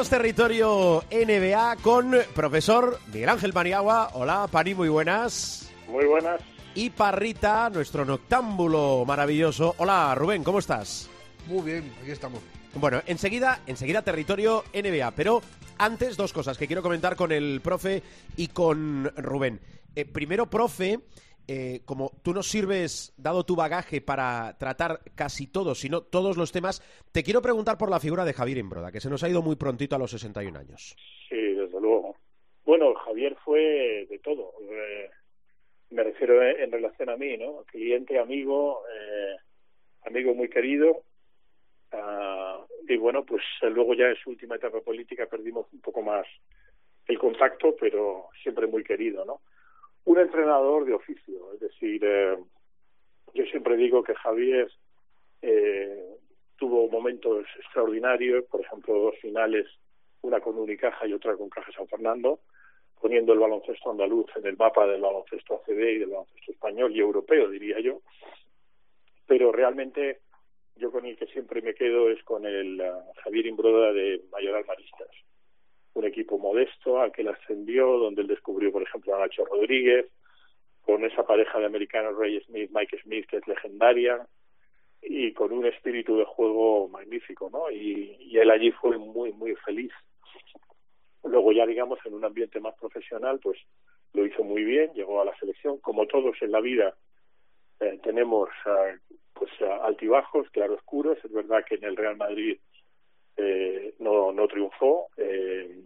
Abrimos 0.00 0.18
territorio 0.18 1.04
NBA 1.10 1.76
con 1.82 2.16
profesor 2.34 2.98
Miguel 3.12 3.28
Ángel 3.28 3.52
Paniagua. 3.52 4.08
Hola, 4.14 4.48
Pani, 4.50 4.74
muy 4.74 4.88
buenas. 4.88 5.70
Muy 5.88 6.06
buenas. 6.06 6.40
Y 6.74 6.88
Parrita, 6.88 7.68
nuestro 7.68 8.06
noctámbulo 8.06 9.04
maravilloso. 9.06 9.74
Hola, 9.76 10.14
Rubén, 10.14 10.42
¿cómo 10.42 10.58
estás? 10.58 11.10
Muy 11.48 11.60
bien, 11.60 11.92
aquí 12.00 12.12
estamos. 12.12 12.40
Bueno, 12.76 13.02
enseguida, 13.04 13.60
enseguida 13.66 14.00
territorio 14.00 14.64
NBA, 14.72 15.10
pero 15.10 15.42
antes 15.76 16.16
dos 16.16 16.32
cosas 16.32 16.56
que 16.56 16.66
quiero 16.66 16.82
comentar 16.82 17.14
con 17.14 17.30
el 17.30 17.60
profe 17.62 18.02
y 18.38 18.48
con 18.48 19.12
Rubén. 19.18 19.60
Eh, 19.94 20.06
primero, 20.06 20.48
profe, 20.48 21.00
eh, 21.48 21.80
como 21.84 22.12
tú 22.22 22.32
nos 22.32 22.48
sirves, 22.48 23.12
dado 23.16 23.44
tu 23.44 23.56
bagaje, 23.56 24.00
para 24.00 24.56
tratar 24.58 25.00
casi 25.14 25.46
todos, 25.46 25.80
si 25.80 25.88
no 25.88 26.02
todos 26.02 26.36
los 26.36 26.52
temas, 26.52 26.82
te 27.12 27.22
quiero 27.22 27.42
preguntar 27.42 27.78
por 27.78 27.90
la 27.90 28.00
figura 28.00 28.24
de 28.24 28.32
Javier 28.32 28.58
Imbroda, 28.58 28.92
que 28.92 29.00
se 29.00 29.10
nos 29.10 29.22
ha 29.22 29.28
ido 29.28 29.42
muy 29.42 29.56
prontito 29.56 29.96
a 29.96 29.98
los 29.98 30.10
61 30.10 30.58
años. 30.58 30.96
Sí, 31.28 31.36
desde 31.36 31.80
luego. 31.80 32.16
Bueno, 32.64 32.94
Javier 32.94 33.36
fue 33.44 34.06
de 34.08 34.18
todo. 34.22 34.52
Eh, 34.70 35.10
me 35.90 36.04
refiero 36.04 36.42
en, 36.42 36.70
relación 36.70 37.10
a 37.10 37.16
mí, 37.16 37.36
¿no? 37.36 37.64
Cliente, 37.64 38.18
amigo, 38.18 38.82
eh, 38.94 39.36
amigo 40.06 40.34
muy 40.34 40.48
querido. 40.48 41.02
Ah, 41.92 42.64
y 42.88 42.96
bueno, 42.96 43.24
pues 43.24 43.42
eh, 43.62 43.70
luego 43.70 43.94
ya 43.94 44.06
en 44.06 44.16
su 44.16 44.30
última 44.30 44.56
etapa 44.56 44.80
política 44.80 45.26
perdimos 45.26 45.66
un 45.72 45.80
poco 45.80 46.02
más 46.02 46.26
el 47.06 47.18
contacto, 47.18 47.74
pero 47.78 48.28
siempre 48.42 48.66
muy 48.66 48.84
querido, 48.84 49.24
¿no? 49.24 49.40
Un 50.04 50.18
entrenador 50.18 50.84
de 50.84 50.94
oficio, 50.94 51.52
es 51.54 51.60
decir, 51.60 52.02
eh, 52.04 52.36
yo 53.34 53.44
siempre 53.46 53.76
digo 53.76 54.02
que 54.02 54.14
Javier 54.14 54.70
eh, 55.42 56.16
tuvo 56.56 56.88
momentos 56.88 57.46
extraordinarios, 57.58 58.44
por 58.46 58.60
ejemplo, 58.60 58.94
dos 58.94 59.14
finales, 59.20 59.66
una 60.22 60.40
con 60.40 60.58
Unicaja 60.58 61.06
y 61.06 61.12
otra 61.12 61.36
con 61.36 61.48
Caja 61.48 61.72
San 61.72 61.88
Fernando, 61.88 62.40
poniendo 63.00 63.32
el 63.32 63.38
baloncesto 63.38 63.90
andaluz 63.90 64.26
en 64.36 64.46
el 64.46 64.56
mapa 64.56 64.86
del 64.86 65.00
baloncesto 65.00 65.54
ACB 65.54 65.78
y 65.78 65.98
del 65.98 66.10
baloncesto 66.10 66.52
español 66.52 66.94
y 66.94 67.00
europeo, 67.00 67.48
diría 67.48 67.80
yo. 67.80 68.02
Pero 69.26 69.52
realmente 69.52 70.20
yo 70.76 70.90
con 70.90 71.06
el 71.06 71.16
que 71.16 71.26
siempre 71.26 71.62
me 71.62 71.74
quedo 71.74 72.10
es 72.10 72.22
con 72.24 72.44
el 72.46 72.80
uh, 72.80 73.12
Javier 73.22 73.46
Imbroda 73.46 73.92
de 73.92 74.22
Mayoral 74.30 74.64
Maristas, 74.66 75.08
un 75.94 76.04
equipo 76.04 76.38
modesto 76.38 77.00
al 77.00 77.12
que 77.12 77.22
él 77.22 77.28
ascendió, 77.28 77.98
donde 77.98 78.22
él 78.22 78.28
descubrió, 78.28 78.70
por 78.72 78.82
ejemplo, 78.82 79.14
a 79.14 79.20
Nacho 79.20 79.44
Rodríguez, 79.44 80.06
con 80.82 81.04
esa 81.04 81.24
pareja 81.26 81.58
de 81.58 81.66
americanos 81.66 82.16
Ray 82.16 82.40
Smith, 82.42 82.70
Mike 82.72 82.98
Smith, 83.02 83.26
que 83.26 83.38
es 83.38 83.46
legendaria, 83.46 84.26
y 85.02 85.32
con 85.32 85.52
un 85.52 85.66
espíritu 85.66 86.16
de 86.16 86.24
juego 86.24 86.88
magnífico, 86.88 87.48
¿no? 87.50 87.70
Y, 87.70 88.16
y 88.20 88.38
él 88.38 88.50
allí 88.50 88.70
fue 88.72 88.98
muy, 88.98 89.32
muy 89.32 89.54
feliz. 89.56 89.92
Luego 91.24 91.52
ya, 91.52 91.66
digamos, 91.66 91.98
en 92.04 92.14
un 92.14 92.24
ambiente 92.24 92.60
más 92.60 92.74
profesional, 92.78 93.40
pues 93.42 93.58
lo 94.12 94.26
hizo 94.26 94.42
muy 94.42 94.64
bien, 94.64 94.92
llegó 94.94 95.20
a 95.20 95.24
la 95.24 95.36
selección. 95.38 95.78
Como 95.78 96.06
todos 96.06 96.36
en 96.42 96.52
la 96.52 96.60
vida, 96.60 96.94
eh, 97.80 97.98
tenemos 98.02 98.48
uh, 98.66 99.16
pues 99.34 99.50
uh, 99.60 99.84
altibajos, 99.84 100.50
claroscuros. 100.50 101.18
Es 101.24 101.32
verdad 101.32 101.64
que 101.66 101.76
en 101.76 101.84
el 101.84 101.96
Real 101.96 102.16
Madrid 102.16 102.58
eh, 103.40 103.94
no, 103.98 104.32
no 104.32 104.46
triunfó, 104.48 105.08
eh, 105.16 105.82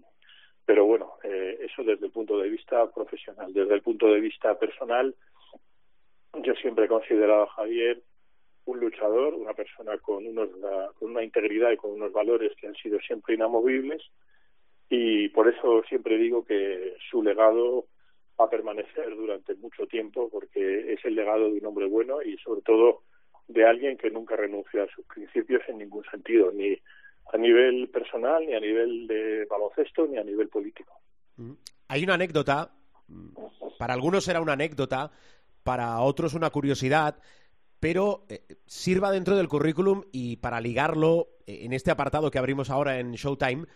pero 0.65 0.87
bueno, 0.87 1.15
eh, 1.23 1.59
eso 1.63 1.83
desde 1.85 2.07
el 2.07 2.13
punto 2.13 2.39
de 2.39 2.49
vista 2.49 2.91
profesional. 2.91 3.53
Desde 3.53 3.75
el 3.75 3.83
punto 3.83 4.07
de 4.07 4.21
vista 4.21 4.59
personal, 4.59 5.15
yo 6.43 6.55
siempre 6.55 6.87
he 6.87 6.89
considerado 6.89 7.43
a 7.43 7.51
Javier 7.51 8.03
un 8.65 8.81
luchador, 8.81 9.35
una 9.35 9.53
persona 9.53 9.99
con, 9.99 10.27
unos, 10.27 10.49
con 10.99 11.11
una 11.11 11.23
integridad 11.23 11.71
y 11.71 11.77
con 11.77 11.93
unos 11.93 12.13
valores 12.13 12.53
que 12.57 12.67
han 12.67 12.75
sido 12.75 12.99
siempre 13.01 13.35
inamovibles 13.35 14.03
y 14.89 15.29
por 15.29 15.49
eso 15.49 15.83
siempre 15.89 16.17
digo 16.17 16.45
que 16.45 16.95
su 17.11 17.23
legado 17.23 17.87
va 18.41 18.47
a 18.47 18.51
permanecer 18.51 19.15
durante 19.15 19.55
mucho 19.55 19.87
tiempo 19.87 20.29
porque 20.31 20.93
es 20.93 21.05
el 21.05 21.15
legado 21.15 21.51
de 21.51 21.59
un 21.59 21.67
hombre 21.67 21.87
bueno 21.87 22.23
y 22.23 22.37
sobre 22.39 22.63
todo 22.63 23.03
de 23.49 23.67
alguien 23.67 23.97
que 23.97 24.11
nunca 24.11 24.37
renunció 24.37 24.83
a 24.83 24.89
sus 24.89 25.05
principios 25.07 25.63
en 25.69 25.79
ningún 25.79 26.05
sentido, 26.11 26.51
ni 26.53 26.79
a 27.33 27.37
nivel 27.37 27.89
personal, 27.89 28.45
ni 28.47 28.55
a 28.55 28.61
nivel 28.61 29.07
de 29.07 29.47
baloncesto, 29.47 30.07
ni 30.07 30.19
a 30.19 30.25
nivel 30.25 30.49
político. 30.49 31.01
Mm. 31.37 31.53
Hay 31.89 32.05
una 32.05 32.15
anécdota, 32.15 32.73
mm, 33.09 33.29
para 33.79 33.95
algunos 33.95 34.25
será 34.25 34.41
una 34.41 34.53
anécdota, 34.53 35.11
para 35.63 36.01
otros 36.01 36.35
una 36.35 36.51
curiosidad, 36.51 37.19
pero 37.81 38.25
eh, 38.29 38.43
sirva 38.67 39.11
dentro 39.11 39.37
del 39.37 39.49
currículum 39.49 40.05
y 40.13 40.37
para 40.37 40.61
ligarlo 40.61 41.29
eh, 41.47 41.61
en 41.65 41.73
este 41.73 41.91
apartado 41.91 42.31
que 42.31 42.39
abrimos 42.39 42.71
ahora 42.71 42.99
en 42.99 43.13
Showtime, 43.13 43.67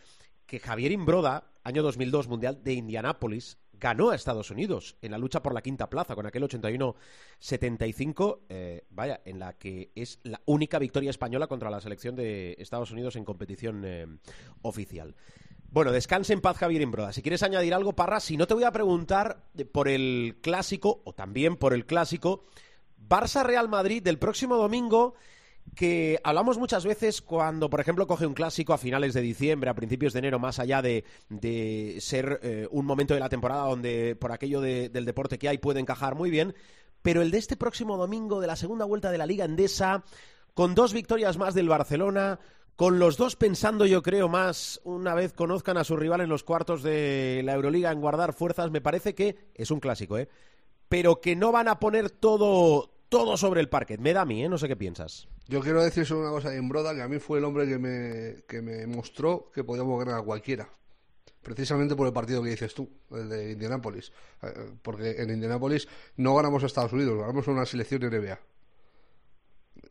que 0.47 0.61
Javier 0.61 0.93
Imbroda, 0.93 1.51
año 1.65 1.83
2002, 1.83 2.29
Mundial 2.29 2.63
de 2.63 2.73
Indianápolis, 2.75 3.59
ganó 3.79 4.11
a 4.11 4.15
Estados 4.15 4.51
Unidos 4.51 4.97
en 5.03 5.13
la 5.13 5.19
lucha 5.19 5.43
por 5.43 5.55
la 5.55 5.63
quinta 5.63 5.89
plaza 5.89 6.15
con 6.15 6.27
aquel 6.27 6.43
81-75, 6.45 8.41
eh, 8.49 8.85
vaya, 8.91 9.21
en 9.25 9.39
la 9.39 9.55
que 9.55 9.91
es 9.95 10.21
la 10.23 10.41
única 10.47 10.79
victoria 10.79 11.11
española 11.11 11.47
contra 11.47 11.71
la 11.71 11.81
selección 11.81 12.17
de 12.17 12.57
Estados 12.59 12.91
Unidos 12.91 13.17
en 13.17 13.25
competición 13.25 13.83
eh, 13.85 14.07
oficial. 14.63 15.15
Bueno, 15.71 15.93
descanse 15.93 16.33
en 16.33 16.41
paz 16.41 16.57
Javier 16.57 16.81
Imbroda. 16.81 17.13
Si 17.13 17.21
quieres 17.21 17.43
añadir 17.43 17.75
algo, 17.75 17.93
Parra, 17.95 18.21
si 18.21 18.39
no 18.39 18.47
te 18.47 18.55
voy 18.55 18.65
a 18.65 18.73
preguntar 18.73 19.45
por 19.71 19.89
el 19.89 20.39
clásico, 20.41 21.03
o 21.05 21.13
también 21.13 21.57
por 21.57 21.75
el 21.75 21.85
clásico, 21.85 22.45
Barça-Real 22.97 23.69
Madrid 23.69 24.03
del 24.03 24.19
próximo 24.19 24.57
domingo 24.57 25.15
que 25.75 26.21
hablamos 26.25 26.59
muchas 26.59 26.85
veces 26.85 27.23
cuando, 27.23 27.71
por 27.71 27.81
ejemplo, 27.81 28.07
coge 28.07 28.27
un 28.27 28.35
clásico 28.35 28.73
a 28.73 28.79
finales 28.79 29.15
de 29.15 29.21
diciembre, 29.21 29.71
a 29.71 29.75
principios 29.75 30.13
de 30.13 30.21
enero, 30.21 30.39
más 30.39 30.59
allá 30.59 30.83
de, 30.83 31.05
ser 32.01 32.41
eh, 32.43 32.69
un 32.71 32.87
momento 32.87 33.15
de 33.15 33.21
la 33.21 33.29
temporada 33.29 33.69
donde 33.69 34.17
por 34.17 34.33
aquello 34.33 34.61
del 34.61 35.05
deporte 35.05 35.39
que 35.39 35.49
hay 35.49 35.59
puede 35.59 35.81
encajar 35.81 36.15
muy 36.15 36.31
bien, 36.31 36.55
pero 37.03 37.23
el 37.23 37.31
de 37.31 37.39
este 37.39 37.57
próximo 37.57 37.97
domingo 37.97 38.41
de 38.41 38.47
la 38.47 38.57
segunda 38.57 38.85
vuelta 38.85 39.11
de 39.11 39.19
la 39.19 39.27
Liga 39.27 39.45
Endesa, 39.45 40.05
con 40.55 40.75
dos 40.75 40.93
victorias 40.93 41.37
más 41.37 41.55
del 41.55 41.69
Barcelona, 41.69 42.41
con 42.79 43.01
los 43.01 43.17
dos 43.17 43.35
pensando, 43.35 43.87
yo 43.87 44.03
creo, 44.03 44.29
más 44.29 44.81
una 44.85 45.15
vez 45.15 45.33
conozcan 45.33 45.77
a 45.79 45.85
su 45.85 45.97
rival 45.97 46.21
en 46.21 46.29
los 46.29 46.45
cuartos 46.45 46.83
de 46.83 47.43
la 47.45 47.55
Euroliga 47.55 47.91
en 47.91 48.01
guardar 48.01 48.33
fuerzas, 48.33 48.71
me 48.71 48.81
parece 48.81 49.17
que 49.17 49.51
es 49.55 49.71
un 49.71 49.81
clásico, 49.81 50.17
¿eh? 50.17 50.29
Pero 50.89 51.21
que 51.21 51.35
no 51.35 51.51
van 51.51 51.67
a 51.67 51.81
poner 51.81 52.09
todo, 52.09 52.93
todo 53.09 53.37
sobre 53.37 53.61
el 53.61 53.69
parquet. 53.69 54.01
Me 54.01 54.13
da 54.13 54.23
a 54.23 54.25
mí, 54.25 54.45
¿eh? 54.45 54.49
No 54.49 54.59
sé 54.59 54.69
qué 54.69 54.77
piensas. 54.77 55.29
Yo 55.47 55.61
quiero 55.61 55.83
decir 55.83 56.05
solo 56.05 56.21
una 56.21 56.31
cosa 56.31 56.51
de 56.51 56.59
Imbroda, 56.59 56.95
que 56.95 57.03
a 57.03 57.09
mí 57.09 57.19
fue 57.19 57.39
el 57.39 57.45
hombre 57.45 57.67
que 57.67 57.79
me, 57.79 58.43
que 58.47 58.61
me 58.61 58.87
mostró 58.87 59.51
que 59.53 59.65
podíamos 59.65 59.99
ganar 59.99 60.21
a 60.21 60.23
cualquiera. 60.23 60.69
Precisamente 61.43 61.97
por 61.97 62.07
el 62.07 62.13
partido 62.13 62.43
que 62.43 62.51
dices 62.51 62.75
tú, 62.75 62.91
el 63.13 63.29
de 63.29 63.53
Indianápolis. 63.53 64.13
Eh, 64.43 64.73
porque 64.83 65.13
en 65.23 65.31
Indianápolis 65.31 65.89
no 66.17 66.35
ganamos 66.35 66.63
a 66.63 66.67
Estados 66.67 66.93
Unidos, 66.93 67.19
ganamos 67.19 67.47
una 67.49 67.65
selección 67.65 68.03
NBA. 68.03 68.39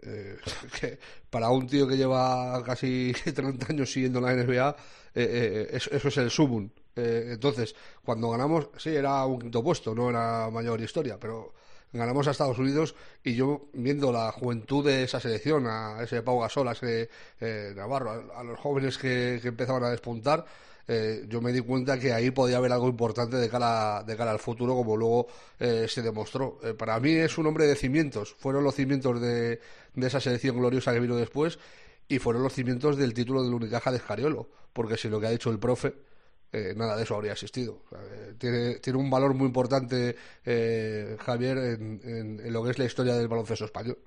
Eh, 0.03 0.38
que 0.80 0.99
para 1.30 1.49
un 1.49 1.65
tío 1.65 1.88
que 1.88 1.97
lleva 1.97 2.63
casi 2.63 3.13
30 3.34 3.65
años 3.69 3.91
siguiendo 3.91 4.21
la 4.21 4.36
NBA, 4.36 4.75
eh, 5.15 5.69
eso, 5.71 5.89
eso, 5.91 6.10
es 6.10 6.17
el 6.17 6.30
sumum. 6.30 6.69
entonces, 6.95 7.75
cuando 8.03 8.30
ganamos, 8.30 8.69
sí, 8.77 8.89
era 8.89 9.25
un 9.25 9.39
quinto 9.39 9.63
puesto, 9.63 9.95
no 9.95 10.10
era 10.10 10.49
mayor 10.51 10.80
historia, 10.82 11.19
pero 11.19 11.53
ganamos 11.97 12.27
a 12.27 12.31
Estados 12.31 12.60
Unidos 12.60 12.95
y 13.23 13.36
yo 13.36 13.67
viendo 13.73 14.12
la 14.12 14.31
juventud 14.31 14.86
de 14.86 15.03
esa 15.03 15.19
selección, 15.19 15.67
a 15.67 16.01
ese 16.03 16.21
Pau 16.21 16.39
Gasol, 16.39 16.67
a 16.67 16.71
ese 16.71 17.10
eh, 17.39 17.73
Navarro, 17.75 18.31
a, 18.36 18.43
los 18.43 18.60
jóvenes 18.60 18.97
que, 18.97 19.41
empezaban 19.43 19.83
a 19.83 19.89
despuntar, 19.89 20.45
eh, 20.88 21.25
yo 21.27 21.41
me 21.41 21.51
di 21.51 21.60
cuenta 21.60 21.99
que 21.99 22.13
ahí 22.13 22.31
podía 22.31 22.57
haber 22.57 22.71
algo 22.71 22.88
importante 22.88 23.38
de 23.38 23.49
cara, 23.49 24.03
de 24.03 24.15
cara 24.15 24.31
al 24.31 24.39
futuro, 24.39 24.75
como 24.75 24.95
luego 24.95 25.27
eh, 25.60 25.88
se 25.89 26.01
demostró. 26.01 26.60
para 26.77 26.99
mí 26.99 27.12
es 27.12 27.38
un 27.38 27.47
hombre 27.47 27.65
de 27.67 27.75
cimientos, 27.75 28.36
fueron 28.39 28.63
los 28.63 28.75
cimientos 28.75 29.19
de, 29.19 29.60
de 29.95 30.07
esa 30.07 30.19
selección 30.19 30.57
gloriosa 30.57 30.93
que 30.93 30.99
vino 30.99 31.15
después 31.15 31.60
y 32.07 32.19
fueron 32.19 32.43
los 32.43 32.53
cimientos 32.53 32.97
del 32.97 33.13
título 33.13 33.43
del 33.43 33.53
Unicaja 33.53 33.91
de 33.91 33.97
Escariolo, 33.97 34.47
porque 34.71 34.97
si 34.97 35.10
lo 35.10 35.19
que 35.19 35.27
ha 35.27 35.31
dicho 35.31 35.49
el 35.49 35.60
profe 35.60 36.07
eh, 36.51 36.73
nada 36.75 36.95
de 36.95 37.03
eso 37.03 37.15
habría 37.15 37.33
existido. 37.33 37.83
Eh, 37.91 38.33
tiene, 38.38 38.75
tiene 38.75 38.99
un 38.99 39.10
valor 39.10 39.33
muy 39.33 39.47
importante 39.47 40.15
eh, 40.45 41.17
Javier 41.19 41.57
en, 41.57 42.01
en, 42.03 42.53
lo 42.53 42.63
que 42.63 42.71
es 42.71 42.79
la 42.79 42.86
historia 42.86 43.15
del 43.15 43.27
baloncesto 43.27 43.65
español. 43.65 43.97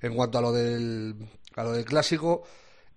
En 0.00 0.14
cuanto 0.14 0.38
a 0.38 0.40
lo 0.40 0.52
del, 0.52 1.16
a 1.56 1.64
lo 1.64 1.72
del 1.72 1.84
clásico, 1.84 2.44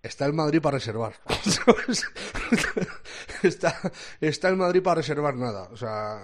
está 0.01 0.25
el 0.25 0.33
Madrid 0.33 0.61
para 0.61 0.77
reservar. 0.77 1.15
está, 3.43 3.81
está 4.21 4.49
el 4.49 4.55
Madrid 4.55 4.83
para 4.83 5.01
reservar 5.01 5.35
nada. 5.35 5.69
O 5.71 5.75
sea, 5.75 6.21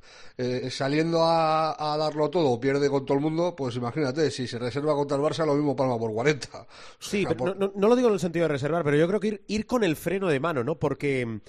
saliendo 0.70 1.22
a, 1.22 1.94
a, 1.94 1.96
darlo 1.96 2.28
todo, 2.28 2.58
pierde 2.58 2.90
con 2.90 3.06
todo 3.06 3.16
el 3.16 3.22
mundo, 3.22 3.54
pues 3.56 3.76
imagínate, 3.76 4.32
si 4.32 4.48
se 4.48 4.58
reserva 4.58 4.94
contra 4.94 5.16
el 5.16 5.22
Barça, 5.22 5.46
lo 5.46 5.54
mismo 5.54 5.76
palma 5.76 5.96
por 5.96 6.12
40. 6.12 6.66
Sí, 6.98 7.24
no, 7.24 7.72
no, 7.74 7.88
lo 7.88 7.96
digo 7.96 8.08
en 8.08 8.14
el 8.14 8.20
sentido 8.20 8.44
de 8.44 8.52
reservar, 8.52 8.82
pero 8.82 8.96
yo 8.96 9.06
creo 9.06 9.20
que 9.20 9.28
ir, 9.28 9.44
ir 9.46 9.66
con 9.66 9.84
el 9.84 9.96
freno 9.96 10.28
de 10.28 10.40
mano, 10.40 10.64
¿no? 10.64 10.78
Porque 10.78 11.40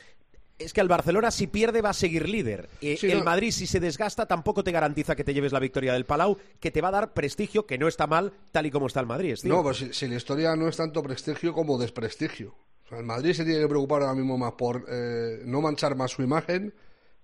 es 0.60 0.74
que 0.74 0.82
el 0.82 0.88
Barcelona 0.88 1.32
si 1.32 1.48
pierde 1.48 1.82
va 1.82 1.90
a 1.90 1.94
seguir 1.94 2.28
líder. 2.28 2.70
Eh, 2.82 2.98
el 3.04 3.24
Madrid 3.24 3.52
si 3.52 3.66
se 3.66 3.80
desgasta 3.80 4.28
tampoco 4.28 4.64
te 4.64 4.72
garantiza 4.72 5.16
que 5.16 5.24
te 5.24 5.34
lleves 5.34 5.54
la 5.54 5.60
victoria 5.60 5.94
del 5.94 6.06
Palau, 6.06 6.38
que 6.60 6.70
te 6.70 6.82
va 6.82 6.90
a 6.90 6.92
dar 6.92 7.14
prestigio, 7.14 7.66
que 7.66 7.78
no 7.78 7.88
está 7.88 8.06
mal 8.06 8.34
tal 8.52 8.66
y 8.66 8.72
como 8.72 8.88
está 8.88 9.00
el 9.00 9.08
Madrid. 9.08 9.36
no, 9.46 9.64
pues 9.64 9.86
si, 9.92 10.08
la 10.08 10.16
historia 10.16 10.56
no 10.56 10.68
es 10.68 10.78
tanto 10.78 11.02
prestigio 11.02 11.54
como 11.54 11.78
desprestigio. 11.78 12.54
el 12.92 13.06
Madrid 13.06 13.34
se 13.34 13.46
tiene 13.46 13.62
que 13.62 13.68
preocupar 13.68 14.02
ahora 14.02 14.16
mismo 14.16 14.38
más 14.38 14.54
por 14.54 14.86
eh, 14.90 15.42
no 15.46 15.62
manchar 15.62 15.96
más 15.96 16.12
su 16.12 16.22
imagen 16.22 16.74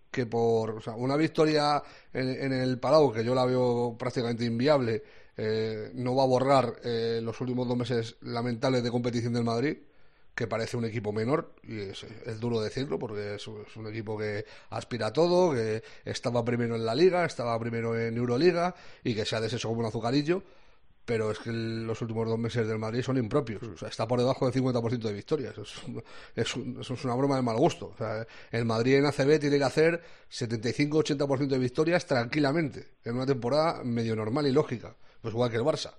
que 0.09 0.25
por 0.25 0.81
una 0.95 1.17
victoria 1.17 1.83
en, 2.13 2.53
el 2.53 2.79
Palau, 2.79 3.11
que 3.11 3.25
yo 3.25 3.35
la 3.35 3.43
veo 3.43 3.97
prácticamente 3.99 4.45
inviable, 4.45 5.03
eh, 5.35 5.91
no 5.93 6.15
va 6.15 6.23
a 6.23 6.27
borrar 6.27 6.75
los 7.21 7.41
últimos 7.41 7.67
dos 7.67 7.75
meses 7.75 8.15
lamentables 8.21 8.81
de 8.81 8.91
competición 8.91 9.33
del 9.33 9.43
Madrid 9.43 9.75
que 10.35 10.47
parece 10.47 10.75
un 10.75 10.83
equipo 10.83 11.13
menor, 11.13 11.53
y 11.63 11.79
es, 11.79 12.05
duro 12.39 12.59
decirlo 12.59 12.99
porque 12.99 13.35
es, 13.35 13.47
un 13.47 13.87
equipo 13.87 14.17
que 14.17 14.45
aspira 14.69 15.07
a 15.07 15.13
todo, 15.13 15.53
que 15.53 15.81
estaba 16.03 16.43
primero 16.43 16.75
en 16.75 16.85
la 16.85 16.93
liga, 16.93 17.25
estaba 17.25 17.57
primero 17.57 17.97
en 17.97 18.17
Euroliga 18.17 18.75
y 19.03 19.15
que 19.15 19.25
se 19.25 19.37
ha 19.37 19.41
deshecho 19.41 19.69
como 19.69 19.79
un 19.79 19.85
azucarillo, 19.85 20.43
pero 21.05 21.31
es 21.31 21.39
que 21.39 21.51
los 21.51 22.01
últimos 22.01 22.27
dos 22.27 22.37
meses 22.37 22.67
del 22.67 22.79
Madrid 22.79 23.01
son 23.01 23.17
impropios. 23.17 23.61
O 23.63 23.77
sea, 23.77 23.89
está 23.89 24.07
por 24.07 24.19
debajo 24.19 24.49
del 24.49 24.61
50% 24.61 24.97
de 24.99 25.13
victorias. 25.13 25.55
Es, 26.35 26.55
es, 26.55 27.05
una 27.05 27.13
broma 27.13 27.35
de 27.35 27.43
mal 27.43 27.57
gusto. 27.57 27.91
O 27.93 27.97
sea, 27.97 28.25
el 28.51 28.65
Madrid 28.65 28.95
en 28.95 29.05
ACB 29.05 29.39
tiene 29.39 29.59
que 29.59 29.63
hacer 29.63 30.01
75-80% 30.31 31.47
de 31.47 31.59
victorias 31.59 32.07
tranquilamente, 32.07 32.93
en 33.03 33.15
una 33.15 33.25
temporada 33.27 33.83
medio 33.83 34.15
normal 34.15 34.47
y 34.47 34.51
lógica. 34.51 34.95
Pues 35.21 35.33
igual 35.33 35.51
que 35.51 35.57
el 35.57 35.63
Barça 35.63 35.93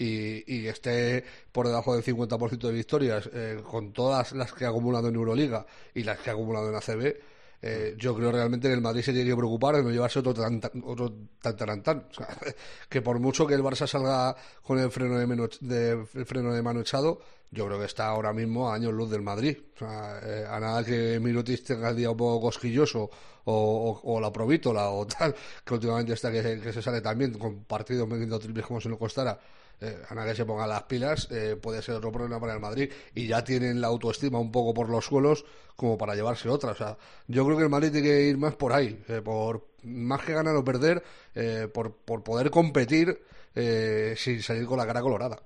y, 0.00 0.66
esté 0.66 1.24
por 1.52 1.66
debajo 1.66 1.94
del 1.94 2.04
50% 2.04 2.58
de 2.58 2.72
victorias 2.72 3.28
eh, 3.32 3.60
con 3.68 3.92
todas 3.92 4.32
las 4.32 4.52
que 4.52 4.64
ha 4.64 4.68
acumulado 4.68 5.08
en 5.08 5.14
Euroliga 5.14 5.66
y 5.94 6.02
las 6.02 6.18
que 6.18 6.30
ha 6.30 6.32
acumulado 6.32 6.68
en 6.70 6.76
ACB, 6.76 7.16
eh, 7.62 7.94
yo 7.98 8.14
creo 8.14 8.32
realmente 8.32 8.68
que 8.68 8.74
el 8.74 8.80
Madrid 8.80 9.02
se 9.02 9.12
tiene 9.12 9.28
que 9.28 9.36
preocupar 9.36 9.76
de 9.76 9.82
no 9.82 9.90
llevarse 9.90 10.20
otro 10.20 10.32
tan 10.32 10.60
otro 10.82 11.12
tan, 11.42 11.82
tan, 11.82 12.06
O 12.10 12.14
sea, 12.14 12.28
que 12.88 13.02
por 13.02 13.18
mucho 13.18 13.46
que 13.46 13.54
el 13.54 13.62
Barça 13.62 13.86
salga 13.86 14.34
con 14.62 14.78
el 14.78 14.90
freno 14.90 15.18
de, 15.18 15.26
mano, 15.26 15.48
de, 15.60 16.06
freno 16.24 16.54
de 16.54 16.62
mano 16.62 16.80
echado, 16.80 17.20
yo 17.50 17.66
creo 17.66 17.78
que 17.78 17.84
está 17.84 18.06
ahora 18.06 18.32
mismo 18.32 18.70
a 18.70 18.76
años 18.76 18.94
luz 18.94 19.10
del 19.10 19.20
Madrid. 19.20 19.58
O 19.76 19.78
sea, 19.78 20.20
eh, 20.22 20.46
a 20.48 20.58
nada 20.58 20.82
que 20.82 21.20
Mirotic 21.20 21.62
tenga 21.64 21.90
el 21.90 21.96
día 21.96 22.10
un 22.10 22.16
poco 22.16 22.40
cosquilloso 22.40 23.10
o, 23.44 24.18
la 24.20 24.32
provítola 24.32 24.88
o 24.90 25.06
tal, 25.06 25.34
que 25.64 25.74
últimamente 25.74 26.14
está 26.14 26.30
que, 26.32 26.60
que 26.60 26.72
se 26.72 26.80
sale 26.80 27.02
también 27.02 27.34
con 27.34 27.64
partidos 27.64 28.08
metiendo 28.08 28.38
triples 28.38 28.64
como 28.64 28.80
se 28.80 28.88
nos 28.88 28.98
costara 28.98 29.38
eh, 29.80 30.02
a 30.08 30.24
que 30.24 30.34
se 30.34 30.44
ponga 30.44 30.66
las 30.66 30.82
pilas, 30.84 31.28
eh, 31.30 31.56
puede 31.60 31.82
ser 31.82 31.94
otro 31.96 32.12
problema 32.12 32.38
para 32.38 32.54
el 32.54 32.60
Madrid. 32.60 32.90
Y 33.14 33.26
ya 33.26 33.42
tienen 33.44 33.80
la 33.80 33.86
autoestima 33.88 34.38
un 34.38 34.52
poco 34.52 34.74
por 34.74 34.88
los 34.88 35.06
suelos 35.06 35.44
como 35.80 35.96
para 35.96 36.14
llevarse 36.14 36.46
otra. 36.50 36.72
O 36.72 36.74
sea, 36.74 36.98
yo 37.26 37.42
creo 37.46 37.56
que 37.56 37.62
el 37.64 37.70
Madrid 37.70 37.90
tiene 37.90 38.06
que 38.06 38.22
ir 38.26 38.36
más 38.36 38.54
por 38.54 38.74
ahí, 38.74 39.02
eh, 39.08 39.22
por 39.24 39.68
más 39.82 40.20
que 40.20 40.34
ganar 40.34 40.54
o 40.54 40.62
perder, 40.62 41.02
eh, 41.34 41.68
por, 41.72 41.94
poder 42.22 42.50
competir 42.50 43.24
sin 43.54 44.42
salir 44.42 44.66
con 44.66 44.78
la 44.78 44.86
cara 44.86 45.00
colorada. 45.00 45.40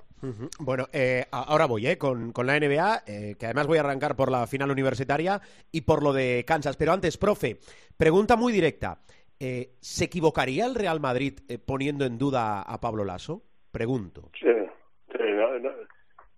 Bueno, 0.58 0.88
ahora 1.30 1.66
voy 1.66 1.86
eh, 1.86 1.98
con 1.98 2.32
la 2.44 2.58
NBA, 2.58 3.04
que 3.04 3.44
además 3.44 3.66
voy 3.66 3.78
a 3.78 3.82
arrancar 3.82 4.16
por 4.16 4.30
la 4.30 4.46
final 4.46 4.70
universitaria 4.70 5.40
y 5.70 5.82
por 5.82 6.02
lo 6.02 6.12
de 6.12 6.44
Kansas. 6.46 6.76
Pero 6.76 6.92
antes, 6.92 7.16
profe, 7.16 7.60
pregunta 7.96 8.36
muy 8.36 8.52
directa. 8.52 9.00
¿Se 9.38 10.04
equivocaría 10.04 10.66
el 10.66 10.74
Real 10.74 10.98
Madrid 10.98 11.38
poniendo 11.64 12.04
en 12.04 12.18
duda 12.18 12.62
a 12.62 12.80
Pablo 12.80 13.04
Lasso? 13.04 13.42
Pregunto. 13.74 14.30
Sí, 14.38 14.46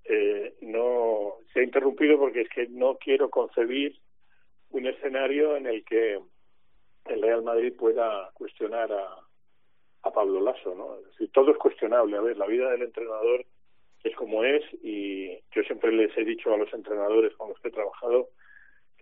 eh, 0.09 0.55
no, 0.63 1.35
se 1.53 1.61
ha 1.61 1.63
interrumpido 1.63 2.19
porque 2.19 2.41
es 2.43 2.49
que 2.49 2.67
no 2.69 2.97
quiero 2.97 3.29
concebir 3.29 3.99
un 4.71 4.87
escenario 4.87 5.57
en 5.57 5.67
el 5.67 5.85
que 5.85 6.19
el 7.05 7.23
Real 7.23 7.43
Madrid 7.43 7.75
pueda 7.77 8.31
cuestionar 8.35 8.91
a, 8.93 9.17
a 10.03 10.11
Pablo 10.13 10.41
Lasso, 10.41 10.75
¿no? 10.75 10.97
Todo 11.33 11.51
es 11.51 11.59
cuestionable. 11.59 12.17
A 12.17 12.23
ver, 12.23 12.37
la 12.37 12.47
vida 12.47 12.71
del 12.71 12.83
entrenador 12.83 13.45
es 14.03 14.17
como 14.17 14.43
es 14.43 14.65
y 14.83 15.35
yo 15.55 15.63
siempre 15.65 15.93
les 15.93 16.17
he 16.17 16.25
dicho 16.25 16.55
a 16.55 16.57
los 16.57 16.73
entrenadores 16.73 17.35
con 17.37 17.51
los 17.51 17.61
que 17.61 17.69
he 17.69 17.73
trabajado 17.73 18.31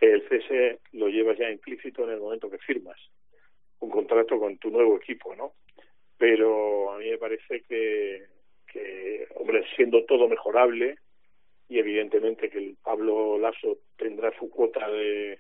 el 0.05 0.29
cese 0.29 0.81
lo 0.93 1.09
llevas 1.09 1.39
ya 1.39 1.51
implícito 1.51 2.05
en 2.05 2.11
el 2.11 2.21
momento 2.21 2.51
que 2.51 2.59
firmas 2.59 2.99
un 3.81 3.91
contrato 3.91 4.39
con 4.39 4.57
tu 4.59 4.71
nuevo 4.71 4.97
equipo, 4.97 5.35
¿no? 5.37 5.53
Pero 6.27 6.91
a 6.91 6.97
mí 6.97 7.11
me 7.11 7.19
parece 7.19 7.61
que, 7.69 8.25
hombre, 9.35 9.63
siendo 9.77 10.07
todo 10.07 10.27
mejorable 10.27 10.97
y 11.69 11.79
evidentemente 11.79 12.49
que 12.49 12.57
el 12.57 12.79
Pablo 12.83 13.37
Lasso 13.37 13.81
tendrá 13.99 14.33
su 14.39 14.49
cuota 14.49 14.89
de, 14.89 15.39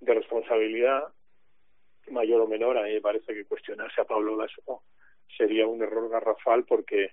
de 0.00 0.14
responsabilidad, 0.14 1.04
mayor 2.10 2.40
o 2.40 2.46
menor, 2.46 2.78
a 2.78 2.84
mí 2.84 2.94
me 2.94 3.02
parece 3.02 3.34
que 3.34 3.44
cuestionarse 3.44 4.00
a 4.00 4.06
Pablo 4.06 4.38
Lasso 4.38 4.84
sería 5.36 5.66
un 5.66 5.82
error 5.82 6.08
garrafal 6.08 6.64
porque 6.64 7.10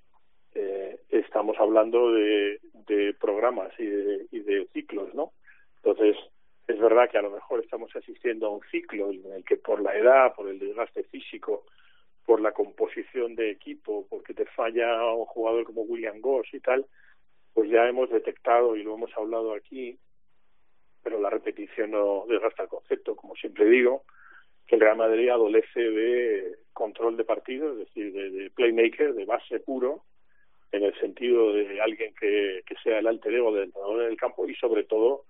eh, 0.56 1.02
estamos 1.10 1.58
hablando 1.60 2.14
de, 2.14 2.62
de 2.88 3.14
programas 3.16 3.78
y 3.80 3.86
de, 3.86 4.28
y 4.32 4.40
de 4.40 4.66
ciclos, 4.72 5.14
¿no? 5.14 5.34
Entonces, 5.84 6.16
es 6.68 6.80
verdad 6.80 7.10
que 7.12 7.18
a 7.18 7.22
lo 7.22 7.32
mejor 7.32 7.60
estamos 7.60 7.94
asistiendo 7.98 8.48
a 8.48 8.52
un 8.52 8.62
ciclo 8.72 9.12
en 9.12 9.30
el 9.34 9.44
que 9.44 9.58
por 9.58 9.82
la 9.82 9.94
edad, 9.94 10.34
por 10.34 10.48
el 10.48 10.58
desgaste 10.58 11.04
físico, 11.04 11.66
por 12.26 12.42
la 12.42 12.52
composición 12.52 13.36
de 13.36 13.52
equipo, 13.52 14.08
porque 14.10 14.34
te 14.34 14.46
falla 14.46 15.14
un 15.14 15.26
jugador 15.26 15.66
como 15.66 15.82
William 15.82 16.22
Goss 16.22 16.48
y 16.54 16.60
tal, 16.60 16.86
pues 17.54 17.70
ya 17.70 17.88
hemos 17.88 18.10
detectado 18.10 18.76
y 18.76 18.84
lo 18.84 18.96
hemos 18.96 19.16
hablado 19.18 19.54
aquí, 19.54 19.98
pero 21.04 21.20
la 21.20 21.30
repetición 21.30 21.92
no 21.92 22.26
desgasta 22.28 22.64
el 22.64 22.70
concepto, 22.70 23.16
como 23.16 23.36
siempre 23.36 23.66
digo, 23.66 24.04
que 24.66 24.76
el 24.76 24.82
Real 24.82 24.98
Madrid 24.98 25.30
adolece 25.30 25.80
de 25.80 26.56
control 26.72 27.18
de 27.18 27.26
partido, 27.26 27.74
es 27.74 27.80
decir, 27.80 28.14
de, 28.14 28.50
playmaker, 28.52 29.14
de 29.14 29.26
base 29.26 29.60
puro, 29.60 30.04
en 30.72 30.84
el 30.84 31.00
sentido 31.00 31.54
de 31.54 31.82
alguien 31.82 32.16
que, 32.16 32.64
que 32.66 32.76
sea 32.84 33.00
el 33.00 33.08
alter 33.08 33.34
ego 33.36 33.54
del 33.54 33.66
entrenador 33.66 34.04
en 34.04 34.12
el 34.12 34.18
campo 34.18 34.48
y 34.48 34.56
sobre 34.56 34.86
todo 34.86 35.26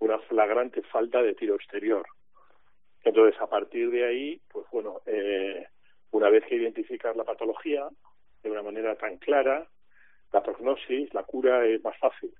una 0.00 0.18
flagrante 0.20 0.82
falta 0.82 1.22
de 1.22 1.34
tiro 1.34 1.54
exterior. 1.54 2.04
Entonces, 3.04 3.40
a 3.40 3.46
partir 3.46 3.90
de 3.90 4.04
ahí, 4.04 4.40
pues 4.48 4.66
bueno, 4.72 5.00
eh, 5.06 5.66
una 6.10 6.30
vez 6.30 6.44
que 6.46 6.56
identificas 6.56 7.16
la 7.16 7.24
patología 7.24 7.88
de 8.42 8.50
una 8.50 8.62
manera 8.62 8.96
tan 8.96 9.18
clara, 9.18 9.66
la 10.32 10.42
prognosis, 10.42 11.12
la 11.14 11.22
cura 11.24 11.64
es 11.66 11.82
más 11.82 11.96
fácil. 11.98 12.32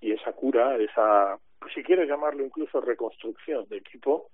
Y 0.00 0.12
esa 0.12 0.32
cura, 0.32 0.76
esa, 0.76 1.38
si 1.74 1.82
quieres 1.82 2.08
llamarlo 2.08 2.44
incluso 2.44 2.80
reconstrucción 2.80 3.68
de 3.68 3.78
equipo, 3.78 4.30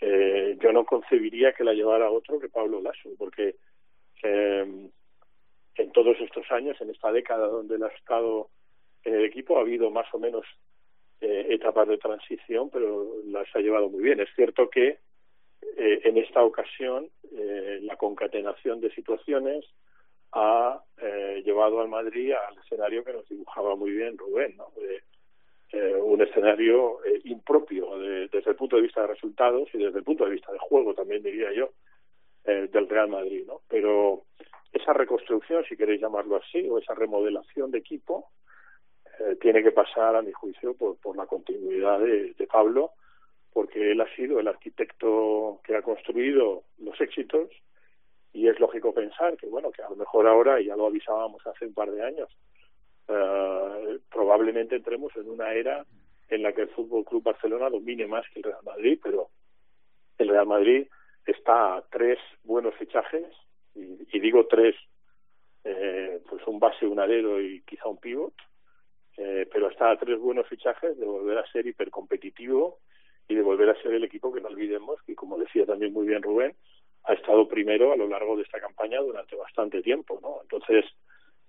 eh, 0.00 0.56
yo 0.60 0.72
no 0.72 0.84
concebiría 0.84 1.52
que 1.52 1.64
la 1.64 1.72
llevara 1.72 2.10
otro 2.10 2.38
que 2.38 2.48
Pablo 2.48 2.80
Lasso, 2.80 3.10
porque 3.18 3.56
eh, 4.22 4.90
en 5.76 5.92
todos 5.92 6.16
estos 6.20 6.50
años, 6.50 6.80
en 6.80 6.90
esta 6.90 7.12
década 7.12 7.46
donde 7.46 7.76
él 7.76 7.82
ha 7.82 7.88
estado 7.88 8.50
en 9.02 9.14
el 9.14 9.24
equipo, 9.24 9.58
ha 9.58 9.62
habido 9.62 9.90
más 9.90 10.06
o 10.12 10.18
menos 10.18 10.44
eh, 11.20 11.46
etapas 11.50 11.88
de 11.88 11.98
transición, 11.98 12.70
pero 12.70 13.14
las 13.26 13.46
ha 13.54 13.60
llevado 13.60 13.88
muy 13.88 14.02
bien. 14.02 14.20
Es 14.20 14.28
cierto 14.34 14.68
que 14.68 14.98
eh, 15.76 16.00
en 16.04 16.18
esta 16.18 16.42
ocasión 16.42 17.08
eh, 17.32 17.78
la 17.82 17.96
concatenación 17.96 18.80
de 18.80 18.92
situaciones 18.94 19.64
ha 20.34 20.82
eh, 20.98 21.42
llevado 21.44 21.80
al 21.80 21.88
Madrid 21.88 22.32
al 22.32 22.58
escenario 22.58 23.04
que 23.04 23.12
nos 23.12 23.28
dibujaba 23.28 23.76
muy 23.76 23.92
bien 23.92 24.18
Rubén, 24.18 24.56
¿no? 24.56 24.68
Eh, 25.72 25.94
un 25.96 26.20
escenario 26.22 27.04
eh, 27.04 27.20
impropio 27.24 27.98
de, 27.98 28.28
desde 28.28 28.50
el 28.50 28.56
punto 28.56 28.76
de 28.76 28.82
vista 28.82 29.00
de 29.00 29.08
resultados 29.08 29.68
y 29.72 29.78
desde 29.78 29.98
el 29.98 30.04
punto 30.04 30.24
de 30.24 30.32
vista 30.32 30.52
de 30.52 30.58
juego 30.58 30.94
también 30.94 31.22
diría 31.22 31.52
yo 31.52 31.70
del 32.44 32.90
Real 32.90 33.08
Madrid, 33.08 33.44
¿no? 33.46 33.62
Pero 33.66 34.24
esa 34.70 34.92
reconstrucción, 34.92 35.64
si 35.64 35.78
queréis 35.78 36.02
llamarlo 36.02 36.36
así, 36.36 36.68
o 36.68 36.78
esa 36.78 36.94
remodelación 36.94 37.70
de 37.70 37.78
equipo, 37.78 38.28
tiene 39.40 39.62
que 39.62 39.72
pasar, 39.72 40.14
a 40.14 40.20
mi 40.20 40.30
juicio, 40.30 40.74
por, 40.74 40.98
por 40.98 41.16
la 41.16 41.24
continuidad 41.24 42.00
de 42.00 42.46
Pablo, 42.52 42.90
porque 43.54 43.92
él 43.92 44.00
ha 44.00 44.16
sido 44.16 44.40
el 44.40 44.48
arquitecto 44.48 45.60
que 45.64 45.76
ha 45.76 45.82
construido 45.82 46.64
los 46.78 47.00
éxitos 47.00 47.48
y 48.32 48.48
es 48.48 48.58
lógico 48.58 48.92
pensar 48.92 49.36
que, 49.36 49.46
bueno, 49.46 49.70
que 49.70 49.80
a 49.80 49.88
lo 49.88 49.96
mejor 49.96 50.26
ahora, 50.26 50.60
ya 50.60 50.76
lo 50.76 50.86
avisábamos 50.86 51.46
hace 51.46 51.66
un 51.66 51.72
par 51.72 51.90
de 51.92 52.04
años, 52.04 52.28
eh, 53.06 53.98
probablemente 54.10 54.74
entremos 54.74 55.14
en 55.16 55.30
una 55.30 55.54
era 55.54 55.86
en 56.28 56.42
la 56.42 56.52
que 56.52 56.62
el 56.62 56.68
Fútbol 56.70 57.04
Club 57.04 57.22
Barcelona 57.22 57.70
domine 57.70 58.08
más 58.08 58.28
que 58.30 58.40
el 58.40 58.44
Real 58.44 58.64
Madrid, 58.64 58.98
pero 59.00 59.28
el 60.18 60.28
Real 60.28 60.46
Madrid 60.46 60.88
está 61.24 61.76
a 61.76 61.82
tres 61.82 62.18
buenos 62.42 62.74
fichajes, 62.74 63.24
y, 63.76 64.08
y 64.12 64.18
digo 64.18 64.46
tres, 64.46 64.74
eh, 65.62 66.20
pues 66.28 66.44
un 66.48 66.58
base, 66.58 66.86
un 66.86 66.98
alero 66.98 67.40
y 67.40 67.62
quizá 67.62 67.86
un 67.86 67.98
pivot, 67.98 68.34
eh, 69.16 69.48
pero 69.52 69.70
está 69.70 69.92
a 69.92 69.96
tres 69.96 70.18
buenos 70.18 70.48
fichajes 70.48 70.98
de 70.98 71.06
volver 71.06 71.38
a 71.38 71.46
ser 71.52 71.68
hipercompetitivo 71.68 72.80
y 73.28 73.34
de 73.34 73.42
volver 73.42 73.70
a 73.70 73.82
ser 73.82 73.92
el 73.94 74.04
equipo 74.04 74.32
que 74.32 74.40
no 74.40 74.48
olvidemos, 74.48 75.00
que 75.02 75.14
como 75.14 75.38
decía 75.38 75.64
también 75.66 75.92
muy 75.92 76.06
bien 76.06 76.22
Rubén, 76.22 76.54
ha 77.04 77.14
estado 77.14 77.46
primero 77.48 77.92
a 77.92 77.96
lo 77.96 78.08
largo 78.08 78.36
de 78.36 78.42
esta 78.42 78.60
campaña 78.60 79.00
durante 79.00 79.36
bastante 79.36 79.82
tiempo, 79.82 80.18
¿no? 80.22 80.40
Entonces, 80.42 80.84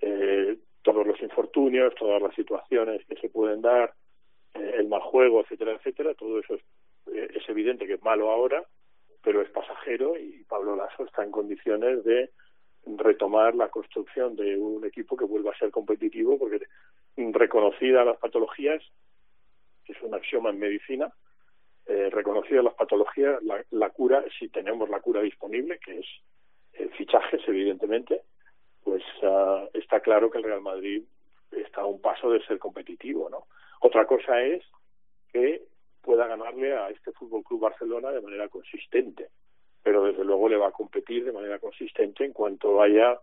eh, 0.02 0.58
todos 0.82 1.06
los 1.08 1.20
infortunios, 1.22 1.96
todas 1.96 2.22
las 2.22 2.36
situaciones 2.36 3.06
que 3.06 3.16
se 3.16 3.30
pueden 3.30 3.62
dar, 3.62 3.94
eh, 4.54 4.76
el 4.78 4.88
mal 4.88 5.02
juego, 5.02 5.42
etcétera, 5.42 5.74
etcétera, 5.74 6.14
todo 6.14 6.40
eso 6.40 6.56
es, 6.56 6.62
eh, 7.14 7.32
es 7.36 7.50
evidente 7.50 7.88
que 7.88 7.94
es 7.94 8.04
malo 8.04 8.32
ahora, 8.32 8.64
pero 9.24 9.42
es 9.42 9.50
pasajero 9.50 10.18
y 10.18 10.44
Pablo 10.44 10.76
Lasso 10.76 11.06
está 11.06 11.24
en 11.24 11.32
condiciones 11.32 12.04
de 12.04 12.30
retomar 12.86 13.56
la 13.56 13.70
construcción 13.70 14.36
de 14.36 14.58
un 14.58 14.86
equipo 14.86 15.18
que 15.18 15.26
vuelva 15.26 15.52
a 15.52 15.58
ser 15.58 15.72
competitivo, 15.72 16.38
porque 16.38 16.62
reconocidas 17.18 18.06
las 18.06 18.18
patologías, 18.18 18.84
que 19.84 19.94
es 19.94 20.02
un 20.02 20.14
axioma 20.14 20.52
en 20.52 20.60
medicina, 20.60 21.12
eh, 21.88 22.10
reconocidas 22.12 22.64
las 22.64 22.74
patologías, 22.74 23.42
la, 23.44 23.64
la 23.72 23.90
cura, 23.92 24.24
si 24.40 24.50
tenemos 24.50 24.90
la 24.90 25.02
cura 25.02 25.22
disponible, 25.22 25.80
que 25.80 26.00
es 26.00 26.06
eh, 26.74 26.90
fichajes, 26.98 27.42
evidentemente, 27.48 28.22
pues 28.84 29.04
uh, 29.22 29.68
está 29.74 30.00
claro 30.00 30.30
que 30.30 30.38
el 30.40 30.44
Real 30.44 30.62
Madrid 30.62 31.04
está 31.52 31.82
a 31.82 31.86
un 31.86 32.02
paso 32.02 32.30
de 32.30 32.44
ser 32.46 32.60
competitivo, 32.60 33.30
¿no? 33.30 33.46
Otra 33.82 34.06
cosa 34.06 34.42
es 34.42 34.64
que 35.32 35.64
pueda 36.02 36.28
ganarle 36.28 36.76
a 36.76 36.90
este 36.90 37.12
Fútbol 37.12 37.44
Club 37.44 37.62
Barcelona 37.62 38.12
de 38.12 38.22
manera 38.22 38.48
consistente, 38.50 39.30
pero 39.82 40.04
desde 40.04 40.24
luego 40.24 40.50
le 40.50 40.58
va 40.58 40.68
a 40.68 40.72
competir 40.72 41.24
de 41.24 41.32
manera 41.32 41.60
consistente 41.60 42.26
en 42.26 42.34
cuanto 42.34 42.82
haya 42.82 43.20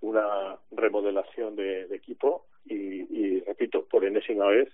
una 0.00 0.56
remodelación 0.70 1.56
de, 1.56 1.82
equipo 1.94 2.46
y, 2.64 2.74
y 2.74 3.40
repito 3.40 3.86
por 3.86 4.04
enésima 4.04 4.46
vez 4.48 4.68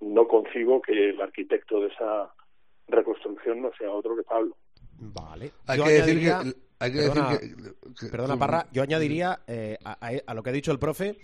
no 0.00 0.26
concibo 0.28 0.80
que 0.80 1.10
el 1.10 1.20
arquitecto 1.20 1.80
de 1.80 1.88
esa 1.88 2.32
reconstrucción 2.88 3.62
no 3.62 3.70
sea 3.78 3.90
otro 3.90 4.16
que 4.16 4.22
Pablo. 4.22 4.56
Vale. 5.00 5.52
Hay 5.66 5.78
Yo 5.78 5.84
que 5.84 5.90
decir 5.90 6.16
añadiría- 6.18 6.42
que. 6.42 6.68
Hay 6.80 6.92
que 6.92 6.98
perdona, 6.98 7.30
decir 7.32 7.56
que, 7.56 7.94
que- 7.94 8.06
Perdona, 8.10 8.38
Parra, 8.38 8.66
yo 8.72 8.82
añadiría 8.82 9.40
eh, 9.48 9.76
a, 9.84 9.98
a- 10.06 10.12
a 10.26 10.34
lo 10.34 10.42
que 10.44 10.50
ha 10.50 10.52
dicho 10.52 10.70
el 10.70 10.78
profe, 10.78 11.18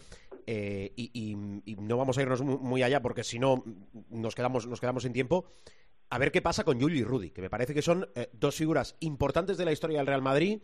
eh, 0.47 0.93
y, 0.97 1.11
y- 1.15 1.63
y 1.73 1.77
no 1.77 1.97
vamos 1.97 2.19
a 2.19 2.23
irnos 2.23 2.43
mu- 2.43 2.59
muy 2.59 2.83
allá 2.83 3.01
porque 3.01 3.23
si 3.25 3.39
no 3.39 3.63
nos 4.11 4.35
quedamos, 4.35 4.67
nos 4.67 4.81
quedamos 4.81 5.05
sin 5.05 5.13
tiempo. 5.13 5.47
A 6.11 6.19
ver 6.19 6.33
qué 6.33 6.43
pasa 6.43 6.65
con 6.65 6.81
Julio 6.81 6.99
y 7.01 7.05
Rudy, 7.05 7.31
que 7.31 7.41
me 7.41 7.51
parece 7.51 7.73
que 7.73 7.83
son 7.83 8.09
eh, 8.17 8.29
dos 8.33 8.57
figuras 8.57 8.97
importantes 9.01 9.57
de 9.57 9.65
la 9.65 9.73
historia 9.73 9.99
del 9.99 10.07
Real 10.09 10.23
Madrid, 10.23 10.61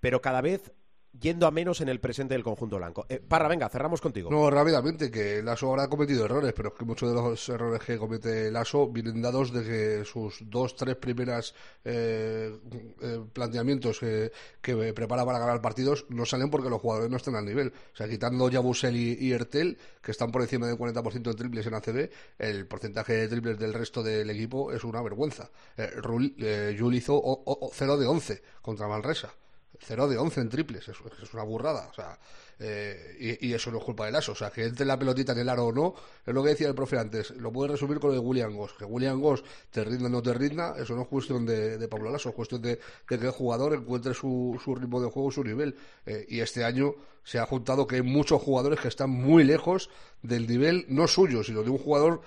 pero 0.00 0.20
cada 0.20 0.40
vez 0.42 0.72
yendo 1.20 1.46
a 1.46 1.50
menos 1.50 1.80
en 1.80 1.88
el 1.88 2.00
presente 2.00 2.34
del 2.34 2.42
conjunto 2.44 2.76
blanco. 2.76 3.06
Eh, 3.08 3.20
Parra, 3.26 3.48
venga, 3.48 3.68
cerramos 3.68 4.00
contigo. 4.00 4.30
No, 4.30 4.50
rápidamente, 4.50 5.10
que 5.10 5.42
Lasso 5.42 5.70
habrá 5.70 5.88
cometido 5.88 6.24
errores, 6.24 6.52
pero 6.54 6.68
es 6.70 6.74
que 6.78 6.84
muchos 6.84 7.08
de 7.08 7.14
los 7.14 7.48
errores 7.48 7.80
que 7.82 7.98
comete 7.98 8.50
Lasso 8.50 8.88
vienen 8.88 9.22
dados 9.22 9.52
de 9.52 9.62
que 9.64 10.04
sus 10.04 10.38
dos, 10.50 10.74
tres 10.76 10.96
primeras 10.96 11.54
eh, 11.84 12.58
eh, 13.00 13.20
planteamientos 13.32 13.98
que, 14.00 14.32
que 14.60 14.92
prepara 14.92 15.24
para 15.24 15.38
ganar 15.38 15.60
partidos 15.60 16.04
no 16.08 16.26
salen 16.26 16.50
porque 16.50 16.68
los 16.70 16.80
jugadores 16.80 17.10
no 17.10 17.16
están 17.16 17.36
al 17.36 17.44
nivel. 17.44 17.72
O 17.92 17.96
sea, 17.96 18.08
quitando 18.08 18.48
Yabusel 18.50 18.96
y, 18.96 19.16
y 19.20 19.32
Ertel, 19.32 19.78
que 20.02 20.10
están 20.10 20.30
por 20.30 20.42
encima 20.42 20.66
del 20.66 20.76
40% 20.76 21.22
de 21.22 21.34
triples 21.34 21.66
en 21.66 21.74
ACB, 21.74 22.10
el 22.38 22.66
porcentaje 22.66 23.12
de 23.14 23.28
triples 23.28 23.58
del 23.58 23.72
resto 23.74 24.02
del 24.02 24.28
equipo 24.30 24.72
es 24.72 24.84
una 24.84 25.02
vergüenza. 25.02 25.50
Eh, 25.76 25.90
Rul- 25.96 26.34
eh, 26.38 26.76
hizo 26.96 27.14
o- 27.14 27.42
o- 27.44 27.70
0 27.72 27.96
de 27.96 28.06
11 28.06 28.42
contra 28.62 28.88
Manresa. 28.88 29.32
0 29.80 30.08
de 30.08 30.18
11 30.18 30.40
en 30.40 30.48
triples, 30.48 30.88
eso 30.88 31.04
es 31.22 31.34
una 31.34 31.42
burrada. 31.42 31.88
O 31.90 31.94
sea, 31.94 32.18
eh, 32.58 33.38
y, 33.40 33.52
eso 33.52 33.70
no 33.70 33.78
es 33.78 33.84
culpa 33.84 34.06
de 34.06 34.12
Lasso. 34.12 34.32
O 34.32 34.34
sea, 34.34 34.50
que 34.50 34.64
entre 34.64 34.86
la 34.86 34.98
pelotita 34.98 35.32
en 35.32 35.38
el 35.40 35.48
aro 35.48 35.66
o 35.66 35.72
no, 35.72 35.94
es 36.24 36.34
lo 36.34 36.42
que 36.42 36.50
decía 36.50 36.68
el 36.68 36.74
profe 36.74 36.98
antes. 36.98 37.30
Lo 37.32 37.52
puedes 37.52 37.72
resumir 37.72 37.98
con 38.00 38.10
lo 38.10 38.14
de 38.14 38.20
William 38.20 38.56
Goss. 38.56 38.74
Que 38.78 38.84
William 38.84 39.20
Goss 39.20 39.44
te 39.70 39.84
rinda 39.84 40.06
o 40.06 40.08
no 40.08 40.22
te 40.22 40.32
rinda, 40.32 40.74
eso 40.78 40.94
no 40.94 41.02
es 41.02 41.08
cuestión 41.08 41.44
de, 41.44 41.78
de 41.78 41.88
Pablo 41.88 42.10
Lasso, 42.10 42.30
es 42.30 42.34
cuestión 42.34 42.62
de, 42.62 42.76
de 42.76 43.18
que 43.18 43.26
el 43.26 43.30
jugador 43.30 43.74
encuentre 43.74 44.14
su, 44.14 44.58
su 44.62 44.74
ritmo 44.74 45.00
de 45.00 45.10
juego, 45.10 45.30
su 45.30 45.44
nivel. 45.44 45.76
Eh, 46.06 46.26
y 46.28 46.40
este 46.40 46.64
año 46.64 46.94
se 47.24 47.38
ha 47.38 47.46
juntado 47.46 47.86
que 47.86 47.96
hay 47.96 48.02
muchos 48.02 48.40
jugadores 48.40 48.80
que 48.80 48.88
están 48.88 49.10
muy 49.10 49.44
lejos 49.44 49.90
del 50.22 50.46
nivel, 50.46 50.86
no 50.88 51.08
suyo, 51.08 51.42
sino 51.42 51.62
de 51.62 51.70
un 51.70 51.78
jugador 51.78 52.22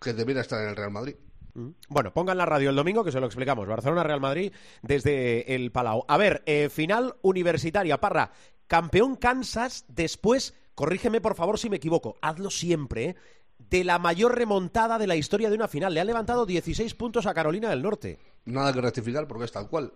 que 0.00 0.12
debiera 0.12 0.42
estar 0.42 0.62
en 0.62 0.68
el 0.68 0.76
Real 0.76 0.90
Madrid. 0.90 1.16
Bueno, 1.88 2.12
pongan 2.12 2.38
la 2.38 2.46
radio 2.46 2.70
el 2.70 2.76
domingo 2.76 3.04
que 3.04 3.12
se 3.12 3.20
lo 3.20 3.26
explicamos. 3.26 3.66
Barcelona-Real 3.66 4.20
Madrid 4.20 4.52
desde 4.82 5.54
el 5.54 5.72
Palau. 5.72 6.04
A 6.08 6.16
ver, 6.16 6.42
eh, 6.46 6.68
final 6.68 7.16
universitaria. 7.22 7.98
Parra, 8.00 8.32
campeón 8.66 9.16
Kansas, 9.16 9.84
después, 9.88 10.54
corrígeme 10.74 11.20
por 11.20 11.34
favor 11.34 11.58
si 11.58 11.70
me 11.70 11.76
equivoco, 11.76 12.16
hazlo 12.20 12.50
siempre, 12.50 13.04
¿eh? 13.04 13.16
De 13.58 13.84
la 13.84 13.98
mayor 13.98 14.36
remontada 14.36 14.98
de 14.98 15.06
la 15.06 15.16
historia 15.16 15.50
de 15.50 15.56
una 15.56 15.68
final. 15.68 15.92
Le 15.92 16.00
ha 16.00 16.04
levantado 16.04 16.46
16 16.46 16.94
puntos 16.94 17.26
a 17.26 17.34
Carolina 17.34 17.70
del 17.70 17.82
Norte. 17.82 18.18
Nada 18.44 18.72
que 18.72 18.80
rectificar 18.80 19.26
porque 19.26 19.46
es 19.46 19.52
tal 19.52 19.68
cual. 19.68 19.92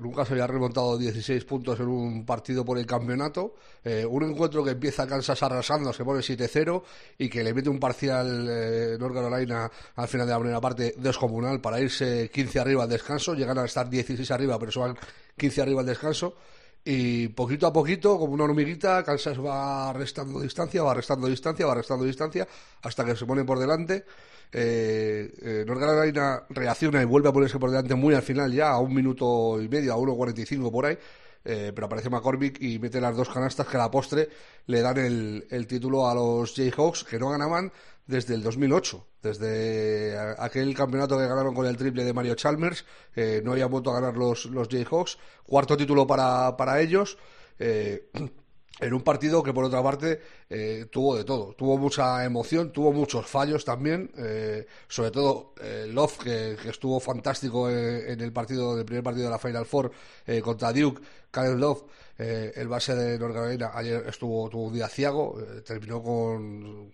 Nunca 0.00 0.24
se 0.24 0.32
había 0.32 0.46
remontado 0.46 0.96
16 0.96 1.44
puntos 1.44 1.78
en 1.80 1.88
un 1.88 2.24
partido 2.24 2.64
por 2.64 2.78
el 2.78 2.86
campeonato. 2.86 3.56
Eh, 3.84 4.06
un 4.06 4.24
encuentro 4.24 4.64
que 4.64 4.70
empieza 4.70 5.06
Kansas 5.06 5.42
arrasando, 5.42 5.92
se 5.92 6.04
pone 6.04 6.20
7-0 6.20 6.82
y 7.18 7.28
que 7.28 7.44
le 7.44 7.52
mete 7.52 7.68
un 7.68 7.78
parcial 7.78 8.46
eh, 8.48 8.96
North 8.98 9.14
Carolina 9.14 9.70
al 9.96 10.08
final 10.08 10.26
de 10.26 10.32
la 10.32 10.38
primera 10.38 10.60
parte 10.60 10.94
descomunal 10.96 11.60
para 11.60 11.78
irse 11.78 12.30
15 12.32 12.60
arriba 12.60 12.84
al 12.84 12.88
descanso. 12.88 13.34
Llegan 13.34 13.58
a 13.58 13.66
estar 13.66 13.90
16 13.90 14.30
arriba, 14.30 14.58
pero 14.58 14.80
van 14.80 14.96
15 15.36 15.60
arriba 15.60 15.80
al 15.80 15.86
descanso. 15.86 16.36
Y 16.84 17.28
poquito 17.28 17.66
a 17.66 17.72
poquito, 17.72 18.18
como 18.18 18.32
una 18.32 18.44
hormiguita, 18.44 19.04
Kansas 19.04 19.38
va 19.38 19.92
restando 19.92 20.40
distancia, 20.40 20.82
va 20.82 20.94
restando 20.94 21.26
distancia, 21.26 21.66
va 21.66 21.74
restando 21.74 22.04
distancia, 22.04 22.48
hasta 22.82 23.04
que 23.04 23.16
se 23.16 23.26
pone 23.26 23.44
por 23.44 23.58
delante. 23.58 24.04
Eh, 24.52 25.30
eh, 25.42 26.44
reacciona 26.48 27.02
y 27.02 27.04
vuelve 27.04 27.28
a 27.28 27.32
ponerse 27.32 27.58
por 27.58 27.70
delante 27.70 27.94
muy 27.94 28.14
al 28.14 28.22
final 28.22 28.52
ya, 28.52 28.70
a 28.70 28.78
un 28.78 28.94
minuto 28.94 29.60
y 29.60 29.68
medio, 29.68 29.92
a 29.92 29.96
1.45 29.96 30.70
por 30.70 30.86
ahí. 30.86 30.98
Eh, 31.42 31.72
pero 31.74 31.86
aparece 31.86 32.10
McCormick 32.10 32.60
y 32.60 32.78
mete 32.78 33.00
las 33.00 33.16
dos 33.16 33.28
canastas 33.30 33.66
que 33.66 33.76
a 33.76 33.80
la 33.80 33.90
postre 33.90 34.28
le 34.66 34.80
dan 34.82 34.98
el 34.98 35.66
título 35.66 36.08
a 36.08 36.14
los 36.14 36.54
Jayhawks, 36.54 37.04
que 37.04 37.18
no 37.18 37.30
ganaban 37.30 37.72
desde 38.10 38.34
el 38.34 38.42
2008, 38.42 39.06
desde 39.22 40.18
aquel 40.38 40.74
campeonato 40.74 41.16
que 41.16 41.26
ganaron 41.26 41.54
con 41.54 41.66
el 41.66 41.76
triple 41.76 42.04
de 42.04 42.12
Mario 42.12 42.34
Chalmers, 42.34 42.84
eh, 43.14 43.40
no 43.44 43.52
habían 43.52 43.70
vuelto 43.70 43.90
a 43.90 43.94
ganar 43.94 44.16
los, 44.16 44.46
los 44.46 44.68
Jayhawks, 44.68 45.18
cuarto 45.44 45.76
título 45.76 46.06
para, 46.06 46.56
para 46.56 46.80
ellos. 46.80 47.16
Eh, 47.58 48.10
en 48.80 48.94
un 48.94 49.02
partido 49.02 49.42
que 49.42 49.52
por 49.52 49.64
otra 49.64 49.82
parte 49.82 50.20
eh, 50.48 50.86
tuvo 50.90 51.16
de 51.16 51.24
todo, 51.24 51.52
tuvo 51.54 51.76
mucha 51.76 52.24
emoción, 52.24 52.72
tuvo 52.72 52.92
muchos 52.92 53.26
fallos 53.26 53.64
también, 53.64 54.10
eh, 54.16 54.66
sobre 54.88 55.10
todo 55.10 55.54
eh, 55.60 55.86
Love 55.88 56.18
que, 56.18 56.56
estuvo 56.68 56.98
fantástico 56.98 57.68
en, 57.68 58.10
en 58.10 58.20
el 58.20 58.32
partido, 58.32 58.74
del 58.74 58.86
primer 58.86 59.04
partido 59.04 59.26
de 59.26 59.30
la 59.30 59.38
Final 59.38 59.66
Four 59.66 59.92
eh, 60.26 60.40
contra 60.40 60.72
Duke, 60.72 61.02
Karen 61.30 61.60
Love, 61.60 61.84
eh, 62.18 62.52
el 62.56 62.68
base 62.68 62.94
de 62.94 63.18
North 63.18 63.34
Carolina, 63.34 63.70
ayer 63.74 64.04
estuvo 64.06 64.48
tuvo 64.48 64.64
un 64.64 64.74
día 64.74 64.88
ciago, 64.88 65.38
eh, 65.40 65.60
terminó 65.62 66.02
con 66.02 66.90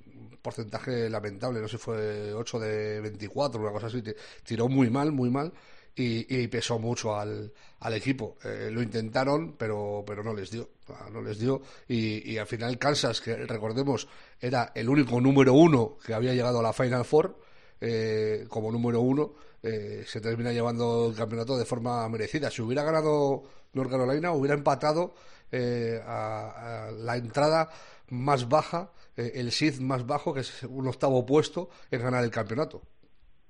porcentaje 0.47 1.11
lamentable, 1.11 1.61
no 1.61 1.67
sé 1.67 1.77
si 1.77 1.83
fue 1.83 2.33
8 2.33 2.61
de 2.61 3.01
24, 3.01 3.61
una 3.61 3.73
cosa 3.73 3.89
así, 3.89 4.01
tiró 4.45 4.69
muy 4.69 4.91
mal, 4.91 5.11
muy 5.11 5.29
mal 5.29 5.53
y, 5.97 6.47
pesó 6.47 6.79
mucho 6.79 7.17
al, 7.17 7.53
al 7.81 7.95
equipo. 7.95 8.37
Eh, 8.45 8.69
lo 8.71 8.81
intentaron, 8.81 9.57
pero, 9.57 10.05
pero 10.07 10.23
no 10.23 10.33
les 10.35 10.51
dio. 10.53 10.69
No 11.11 11.21
les 11.21 11.39
dio. 11.41 11.63
Y, 11.89 12.33
y, 12.33 12.39
al 12.39 12.47
final 12.47 12.79
Kansas, 12.79 13.21
que 13.21 13.35
recordemos, 13.35 14.07
era 14.41 14.71
el 14.75 14.89
único 14.89 15.21
número 15.21 15.55
uno 15.55 15.97
que 16.05 16.15
había 16.15 16.33
llegado 16.33 16.61
a 16.61 16.63
la 16.63 16.73
Final 16.73 17.05
Four, 17.05 17.37
eh, 17.81 18.47
como 18.49 18.71
número 18.71 19.01
uno, 19.01 19.33
eh, 19.63 20.05
se 20.07 20.21
termina 20.21 20.53
llevando 20.53 21.09
el 21.11 21.17
campeonato 21.17 21.57
de 21.57 21.65
forma 21.65 22.09
merecida. 22.09 22.53
Si 22.53 22.63
hubiera 22.63 22.85
ganado 22.85 23.43
North 23.73 23.91
Carolina, 23.91 24.31
hubiera 24.31 24.55
empatado 24.55 25.15
eh, 25.51 26.01
a, 26.07 26.87
a, 26.87 26.91
la 26.93 27.17
entrada 27.17 27.69
más 28.11 28.49
baja, 28.49 28.93
eh, 29.17 29.33
el 29.35 29.51
SID 29.51 29.81
más 29.81 30.07
bajo, 30.07 30.35
que 30.35 30.41
es 30.41 30.63
un 30.65 30.87
octavo 30.87 31.25
puesto, 31.25 31.69
en 31.91 32.03
ganar 32.03 32.25
el 32.25 32.31
campeonato. 32.31 32.83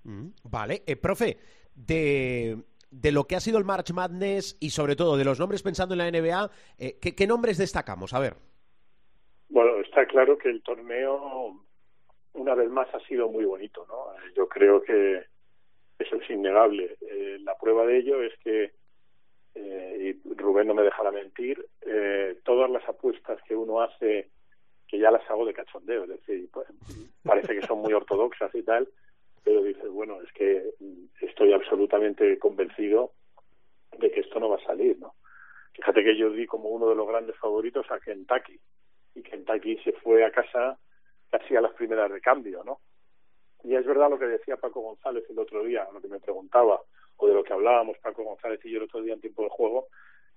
Mm, 0.05 0.29
vale, 0.45 0.83
eh, 0.87 0.97
profe, 0.97 1.39
de, 1.75 2.57
de, 2.91 3.13
lo 3.13 3.25
que 3.25 3.37
ha 3.37 3.41
sido 3.41 3.59
el 3.59 3.65
March 3.65 3.93
Madness 3.93 4.57
y 4.61 4.71
sobre 4.71 4.97
todo 4.97 5.17
de 5.17 5.25
los 5.25 5.39
nombres 5.39 5.63
pensando 5.63 5.95
en 5.95 5.99
la 5.99 6.11
NBA, 6.11 6.51
eh, 6.79 6.99
¿qué, 7.01 7.15
¿qué, 7.15 7.27
nombres 7.27 7.59
destacamos? 7.59 8.15
A 8.15 8.21
ver. 8.21 8.35
Bueno, 9.49 9.81
está 9.81 10.07
claro 10.07 10.39
que 10.39 10.49
el 10.49 10.63
torneo 10.63 11.67
una 12.37 12.55
vez 12.55 12.71
más 12.71 12.93
ha 12.95 13.01
sido 13.01 13.29
muy 13.29 13.45
bonito, 13.45 13.87
¿no? 13.89 14.07
Yo 14.35 14.49
creo 14.49 14.83
que 14.83 15.25
eso 15.99 16.17
es 16.17 16.31
innegable. 16.31 16.97
Eh, 17.01 17.39
la 17.41 17.57
prueba 17.57 17.87
de 17.87 17.99
ello 17.99 18.23
es 18.23 18.37
que, 18.39 18.73
eh, 19.55 20.19
y 20.25 20.35
Rubén 20.35 20.69
no 20.69 20.75
me 20.75 20.83
dejará 20.83 21.11
mentir, 21.11 21.67
eh, 21.83 22.39
todas 22.45 22.71
las 22.71 22.87
apuestas 22.89 23.41
que 23.49 23.57
uno 23.57 23.81
hace, 23.81 24.29
que 24.89 24.99
ya 24.99 25.11
las 25.11 25.29
hago 25.31 25.45
de 25.45 25.55
cachondeo, 25.55 26.05
es 26.05 26.11
decir, 26.11 26.49
pues, 26.53 26.69
parece 27.25 27.55
que 27.55 27.67
son 27.67 27.81
muy 27.81 27.93
ortodoxas 27.93 28.55
y 28.55 28.63
tal, 28.63 28.89
pero 29.43 29.63
dices, 29.63 29.89
bueno, 29.91 30.21
es 30.23 30.33
que 30.33 30.75
estoy 31.21 31.53
absolutamente 31.53 32.39
convencido 32.39 33.13
de 33.99 34.11
que 34.11 34.21
esto 34.21 34.41
no 34.41 34.49
va 34.49 34.57
a 34.57 34.65
salir, 34.65 34.99
¿no? 34.99 35.15
Fíjate 35.73 36.03
que 36.03 36.17
yo 36.17 36.31
di 36.31 36.47
como 36.47 36.69
uno 36.71 36.89
de 36.89 36.95
los 36.95 37.07
grandes 37.07 37.37
favoritos 37.37 37.87
a 37.91 38.01
Kentucky, 38.01 38.59
y 39.15 39.23
Kentucky 39.23 39.79
se 39.79 39.93
fue 39.93 40.25
a 40.25 40.31
casa 40.31 40.79
casi 41.31 41.57
a 41.57 41.61
las 41.61 41.73
primeras 41.73 42.11
de 42.11 42.21
cambio, 42.21 42.63
¿no? 42.65 42.81
Y 43.65 43.75
es 43.75 43.85
verdad 43.85 44.11
lo 44.11 44.19
que 44.19 44.27
decía 44.27 44.57
Paco 44.57 44.81
González 44.81 45.25
el 45.29 45.39
otro 45.39 45.65
día, 45.65 45.87
lo 45.93 46.01
que 46.01 46.09
me 46.09 46.21
preguntaba, 46.21 46.81
o 47.17 47.27
de 47.27 47.35
lo 47.35 47.43
que 47.43 47.53
hablábamos 47.53 47.99
Paco 47.99 48.23
González 48.23 48.61
y 48.65 48.71
yo 48.71 48.79
el 48.79 48.85
otro 48.85 49.03
día 49.03 49.15
en 49.15 49.21
tiempo 49.21 49.43
de 49.43 49.49
juego, 49.49 49.89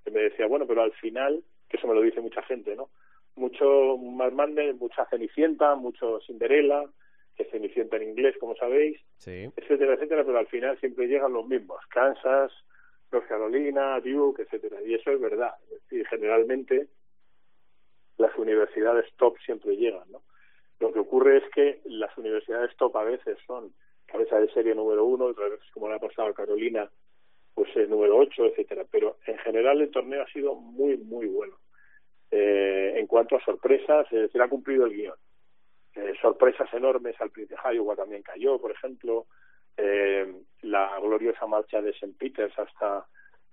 que 0.04 0.12
me 0.12 0.22
decía, 0.22 0.48
bueno, 0.48 0.66
pero 0.66 0.82
al 0.82 0.94
final, 0.94 1.44
que 1.68 1.78
eso 1.78 1.88
me 1.88 1.94
lo 1.94 2.02
dice 2.02 2.22
mucha 2.22 2.42
gente, 2.44 2.76
¿no? 2.76 2.90
Mucho 3.40 3.98
más 3.98 4.34
mande, 4.34 4.74
mucha 4.74 5.06
Cenicienta, 5.06 5.76
mucho 5.76 6.20
Cinderella, 6.28 6.84
que 7.36 7.46
Cenicienta 7.46 7.96
en 7.96 8.10
inglés, 8.10 8.36
como 8.38 8.54
sabéis, 8.56 9.00
sí. 9.18 9.50
etcétera, 9.56 9.94
etcétera, 9.94 10.26
pero 10.26 10.40
al 10.40 10.48
final 10.48 10.78
siempre 10.80 11.08
llegan 11.08 11.32
los 11.32 11.48
mismos, 11.48 11.80
Kansas, 11.90 12.52
North 13.12 13.28
Carolina, 13.28 14.00
Duke, 14.02 14.42
etcétera, 14.42 14.82
y 14.86 14.94
eso 14.94 15.12
es 15.12 15.22
verdad, 15.22 15.54
es 15.72 15.82
decir, 15.84 16.06
generalmente 16.08 16.88
las 18.18 18.38
universidades 18.38 19.06
top 19.16 19.38
siempre 19.46 19.78
llegan, 19.78 20.12
¿no? 20.12 20.22
Lo 20.80 20.92
que 20.92 21.00
ocurre 21.00 21.38
es 21.38 21.44
que 21.54 21.82
las 21.86 22.18
universidades 22.18 22.76
top 22.78 22.98
a 22.98 23.04
veces 23.04 23.38
son 23.48 23.74
cabeza 24.06 24.40
de 24.40 24.52
serie 24.52 24.76
número 24.76 25.06
uno, 25.06 25.26
otras 25.26 25.52
veces 25.52 25.68
como 25.74 25.88
le 25.88 25.96
ha 25.96 26.00
pasado 26.00 26.30
a 26.30 26.34
Carolina, 26.34 26.90
pues 27.54 27.70
el 27.76 27.90
número 27.90 28.18
ocho, 28.18 28.46
etcétera. 28.46 28.86
Pero 28.90 29.18
en 29.26 29.38
general 29.40 29.82
el 29.82 29.92
torneo 29.92 30.24
ha 30.24 30.32
sido 30.32 30.56
muy, 30.56 30.98
muy 30.98 31.28
bueno. 31.28 31.59
Eh, 32.32 32.94
en 32.96 33.08
cuanto 33.08 33.36
a 33.36 33.44
sorpresas, 33.44 34.06
es 34.12 34.22
decir, 34.22 34.42
ha 34.42 34.48
cumplido 34.48 34.86
el 34.86 34.94
guion. 34.94 35.16
Eh, 35.96 36.14
sorpresas 36.22 36.72
enormes 36.74 37.20
al 37.20 37.32
principio, 37.32 37.58
Iowa 37.72 37.96
también 37.96 38.22
cayó, 38.22 38.60
por 38.60 38.72
ejemplo, 38.72 39.26
eh, 39.76 40.44
la 40.62 41.00
gloriosa 41.00 41.48
marcha 41.48 41.82
de 41.82 41.92
St. 41.92 42.14
Peters 42.18 42.58
hasta 42.60 43.06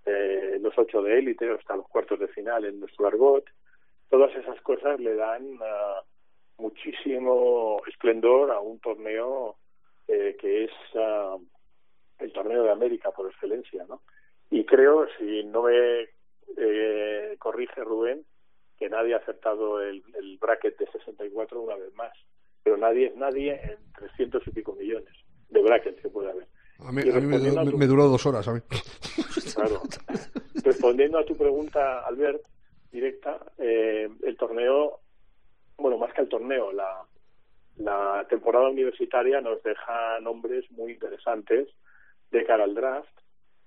eh, 0.05 0.59
los 0.61 0.77
ocho 0.77 1.03
de 1.03 1.19
élite, 1.19 1.51
hasta 1.51 1.77
los 1.77 1.89
cuartos 1.89 2.21
de 2.21 2.29
final 2.29 2.65
en 2.65 2.79
nuestro 2.79 3.07
argot, 3.07 3.45
todas 4.11 4.35
esas 4.37 4.61
cosas 4.61 5.01
le 5.01 5.17
dan 5.17 5.45
uh, 5.55 6.63
muchísimo 6.63 7.83
esplendor 7.89 8.53
a 8.53 8.61
un 8.61 8.79
torneo 8.79 9.57
que 10.07 10.65
es 10.65 10.71
uh, 10.95 11.45
el 12.21 12.33
torneo 12.33 12.63
de 12.63 12.71
América 12.71 13.11
por 13.11 13.29
excelencia, 13.29 13.85
¿no? 13.89 14.03
Y 14.51 14.65
creo, 14.65 15.09
si 15.19 15.43
no 15.43 15.65
me 15.65 16.07
corrige 17.39 17.83
Rubén, 17.83 18.25
que 18.79 18.89
nadie 18.89 19.15
ha 19.15 19.19
acertado 19.19 19.81
el, 19.81 20.03
el 20.19 20.39
bracket 20.39 20.79
de 20.79 20.87
64 20.91 21.61
una 21.61 21.77
vez 21.77 21.95
más, 21.95 22.13
pero 22.63 22.77
nadie 22.77 23.07
es 23.07 23.17
nadie 23.17 23.61
en 23.63 23.93
300 23.95 24.47
y 24.47 24.51
pico 24.51 24.75
millones 24.75 25.13
de 25.49 25.63
brackets 25.63 26.03
que 26.03 26.09
puede 26.09 26.31
haber. 26.31 26.47
A 26.81 26.93
mí, 26.93 27.03
a 27.03 27.21
mí 27.21 27.27
me, 27.27 27.39
du 27.39 27.71
tu... 27.71 27.79
me, 27.79 27.87
duró 27.87 28.07
dos 28.07 28.27
horas, 28.27 28.47
a 28.49 28.53
mí. 28.53 28.61
Claro. 29.55 29.81
Respondiendo 30.63 31.19
a 31.19 31.25
tu 31.25 31.35
pregunta, 31.35 32.01
Albert, 32.01 32.43
directa, 32.91 33.41
eh, 33.57 34.07
el 34.23 34.37
torneo 34.37 35.01
bueno, 35.79 35.99
más 35.99 36.13
que 36.13 36.23
el 36.23 36.29
torneo, 36.29 36.73
la, 36.73 37.03
la 37.77 38.27
temporada 38.29 38.69
universitaria 38.69 39.41
nos 39.41 39.63
deja 39.63 40.21
nombres 40.21 40.71
muy 40.71 40.93
interesantes 40.93 41.69
de 42.31 42.45
cara 42.45 42.65
al 42.65 42.75
draft. 42.75 43.16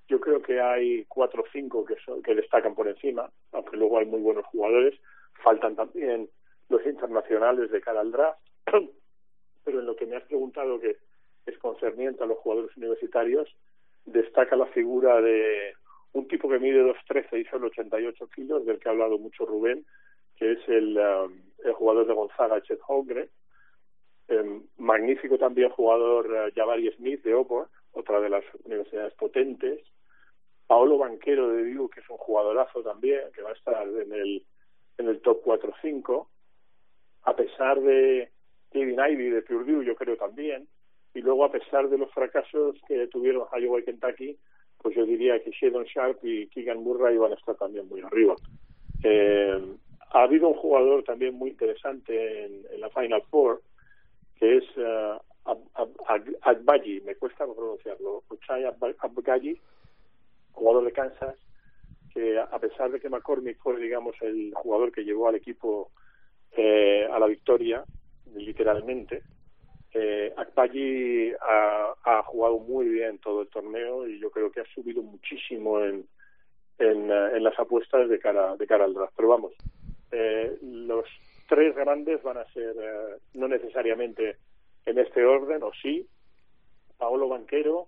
Yo 0.10 0.20
creo 0.20 0.42
que 0.42 0.60
hay 0.60 1.06
cuatro 1.06 1.44
o 1.44 1.52
cinco 1.52 1.86
que, 1.86 1.96
son, 2.04 2.24
que 2.24 2.34
destacan 2.34 2.74
por 2.74 2.88
encima, 2.88 3.30
aunque 3.52 3.78
luego 3.78 4.00
hay 4.00 4.08
muy 4.08 4.20
buenos 4.20 4.46
jugadores. 4.48 5.00
Faltan 5.44 5.76
también 5.76 6.28
los 6.68 6.84
internacionales 6.86 7.70
de 7.70 7.80
cara 7.80 8.02
al 8.02 8.12
draft. 8.12 8.40
Pero 9.64 9.80
en 9.80 9.86
lo 9.86 9.96
que 9.96 10.08
me 10.08 10.16
has 10.16 10.24
preguntado, 10.24 10.80
que 10.80 10.98
es 11.46 11.58
concerniente 11.60 12.24
a 12.24 12.28
los 12.28 12.40
jugadores 12.40 12.76
universitarios, 12.76 13.56
destaca 14.06 14.56
la 14.56 14.66
figura 14.68 15.22
de 15.22 15.74
un 16.14 16.28
tipo 16.28 16.50
que 16.50 16.58
mide 16.58 16.84
2'13 16.84 17.42
y 17.42 17.46
solo 17.46 17.68
88 17.68 18.30
kilos, 18.30 18.66
del 18.66 18.80
que 18.80 18.90
ha 18.90 18.92
hablado 18.92 19.20
mucho 19.20 19.46
Rubén, 19.46 19.86
que 20.38 20.54
es 20.54 20.60
el, 20.68 20.98
um, 20.98 21.74
jugador 21.76 22.08
de 22.08 22.14
Gonzaga, 22.14 22.62
Chet 22.64 22.80
Holmgren. 22.88 23.30
Eh, 24.28 24.62
magnífico 24.78 25.38
también 25.38 25.70
jugador 25.70 26.28
uh, 26.28 26.92
Smith 26.98 27.24
de 27.24 27.34
Auburn, 27.34 27.68
otra 27.92 28.20
de 28.20 28.30
las 28.30 28.44
universidades 28.64 29.14
potentes. 29.14 29.82
Paolo 30.70 31.00
Banquero 31.00 31.50
de 31.50 31.74
Duke, 31.74 31.96
que 31.96 32.02
es 32.02 32.10
un 32.12 32.18
jugadorazo 32.18 32.84
también, 32.84 33.22
que 33.34 33.42
va 33.42 33.50
a 33.50 33.54
estar 33.54 33.88
en 33.88 34.14
el, 34.14 34.46
en 35.00 35.08
el 35.08 35.20
top 35.20 35.44
4-5. 35.44 36.28
A 37.24 37.36
pesar 37.36 37.82
de 37.82 38.30
Kevin 38.72 39.00
Ivy 39.00 39.32
de 39.32 39.42
Purdue, 39.42 39.84
yo 39.84 39.96
creo 39.96 40.16
también. 40.16 40.68
Y 41.16 41.22
luego, 41.22 41.44
a 41.44 41.52
pesar 41.52 41.90
de 41.90 41.98
los 41.98 42.12
fracasos 42.12 42.76
que 42.88 43.08
tuvieron 43.08 43.48
Iowa 43.52 43.80
y 43.80 43.84
Kentucky, 43.84 44.38
pues 44.78 44.96
yo 44.96 45.08
diría 45.08 45.44
que 45.44 45.50
Shadon 45.50 45.86
Sharp 45.86 46.24
y 46.24 46.46
Keegan 46.50 46.84
Murray 46.84 47.18
van 47.18 47.32
a 47.32 47.36
estar 47.36 47.56
también 47.56 47.90
muy 47.90 48.02
arriba. 48.02 48.36
Eh, 49.04 49.60
ha 50.12 50.22
habido 50.22 50.50
un 50.50 50.54
jugador 50.54 51.04
también 51.04 51.34
muy 51.34 51.50
interesante 51.50 52.46
en, 52.46 52.80
la 52.80 52.92
Final 52.92 53.24
Four, 53.32 53.64
que 54.36 54.58
es 54.58 54.64
uh, 54.78 55.20
Agbayi, 56.42 57.02
me 57.02 57.16
cuesta 57.16 57.48
pronunciarlo, 57.48 58.22
Ochai 58.28 58.66
Agbayi, 58.66 59.60
jugador 60.52 60.86
de 60.86 60.92
Kansas, 60.92 61.36
que 62.14 62.40
a 62.40 62.60
pesar 62.60 62.92
de 62.92 63.00
que 63.00 63.10
McCormick 63.10 63.60
fue, 63.60 63.80
digamos, 63.80 64.16
el 64.22 64.54
jugador 64.56 64.92
que 64.92 65.04
llevó 65.04 65.28
al 65.28 65.36
equipo 65.36 65.92
eh, 66.52 67.08
a 67.12 67.20
la 67.20 67.28
victoria, 67.28 67.84
literalmente, 68.36 69.24
eh, 69.94 70.34
ha, 72.06 72.24
jugado 72.24 72.60
muy 72.60 72.88
bien 72.88 73.18
todo 73.20 73.42
el 73.42 73.50
torneo 73.50 74.08
y 74.08 74.20
yo 74.20 74.30
creo 74.30 74.52
que 74.52 74.62
ha 74.62 74.66
subido 74.76 75.02
muchísimo 75.02 75.80
en, 75.82 76.08
en, 76.78 77.12
eh, 77.12 77.38
en 77.38 77.44
las 77.44 77.58
apuestas 77.58 78.08
de 78.08 78.20
cara, 78.20 78.56
de 78.56 78.68
cara 78.68 78.86
al 78.86 78.94
draft. 78.94 79.14
Pero 79.16 79.30
vamos, 79.30 79.54
eh, 80.12 80.58
los 80.62 81.06
tres 81.48 81.76
grandes 81.76 82.22
van 82.24 82.38
a 82.38 82.46
ser 82.54 82.76
eh, 82.80 83.18
no 83.34 83.48
necesariamente 83.48 84.38
en 84.86 85.00
este 85.00 85.26
orden, 85.26 85.64
o 85.64 85.72
sí, 85.82 86.08
Paolo 86.98 87.28
Banquero 87.28 87.88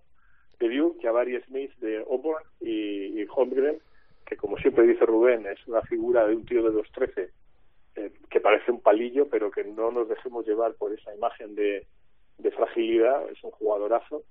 de 0.61 0.77
Duke, 0.77 1.01
Jabari 1.01 1.39
Smith 1.41 1.71
de 1.79 1.97
Auburn 1.97 2.43
y, 2.59 3.21
y 3.21 3.27
Holmgren, 3.29 3.79
que 4.25 4.37
como 4.37 4.57
siempre 4.57 4.87
dice 4.87 5.05
Rubén, 5.05 5.45
es 5.45 5.65
una 5.67 5.81
figura 5.81 6.25
de 6.27 6.35
un 6.35 6.45
tío 6.45 6.63
de 6.63 6.77
2'13 6.77 7.29
eh, 7.95 8.11
que 8.29 8.39
parece 8.39 8.71
un 8.71 8.81
palillo, 8.81 9.27
pero 9.27 9.51
que 9.51 9.63
no 9.63 9.91
nos 9.91 10.07
dejemos 10.07 10.45
llevar 10.45 10.75
por 10.75 10.93
esa 10.93 11.13
imagen 11.13 11.55
de, 11.55 11.85
de 12.37 12.51
fragilidad. 12.51 13.29
Es 13.29 13.43
un 13.43 13.51
jugadorazo 13.51 14.23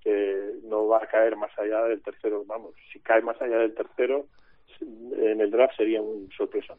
que 0.00 0.54
no 0.64 0.86
va 0.86 0.98
a 0.98 1.06
caer 1.06 1.36
más 1.36 1.50
allá 1.58 1.84
del 1.84 2.02
tercero. 2.02 2.44
Vamos, 2.46 2.74
si 2.92 3.00
cae 3.00 3.20
más 3.22 3.40
allá 3.42 3.58
del 3.58 3.74
tercero, 3.74 4.26
en 4.80 5.40
el 5.40 5.50
draft 5.50 5.76
sería 5.76 6.00
un 6.00 6.30
sorpresa. 6.36 6.76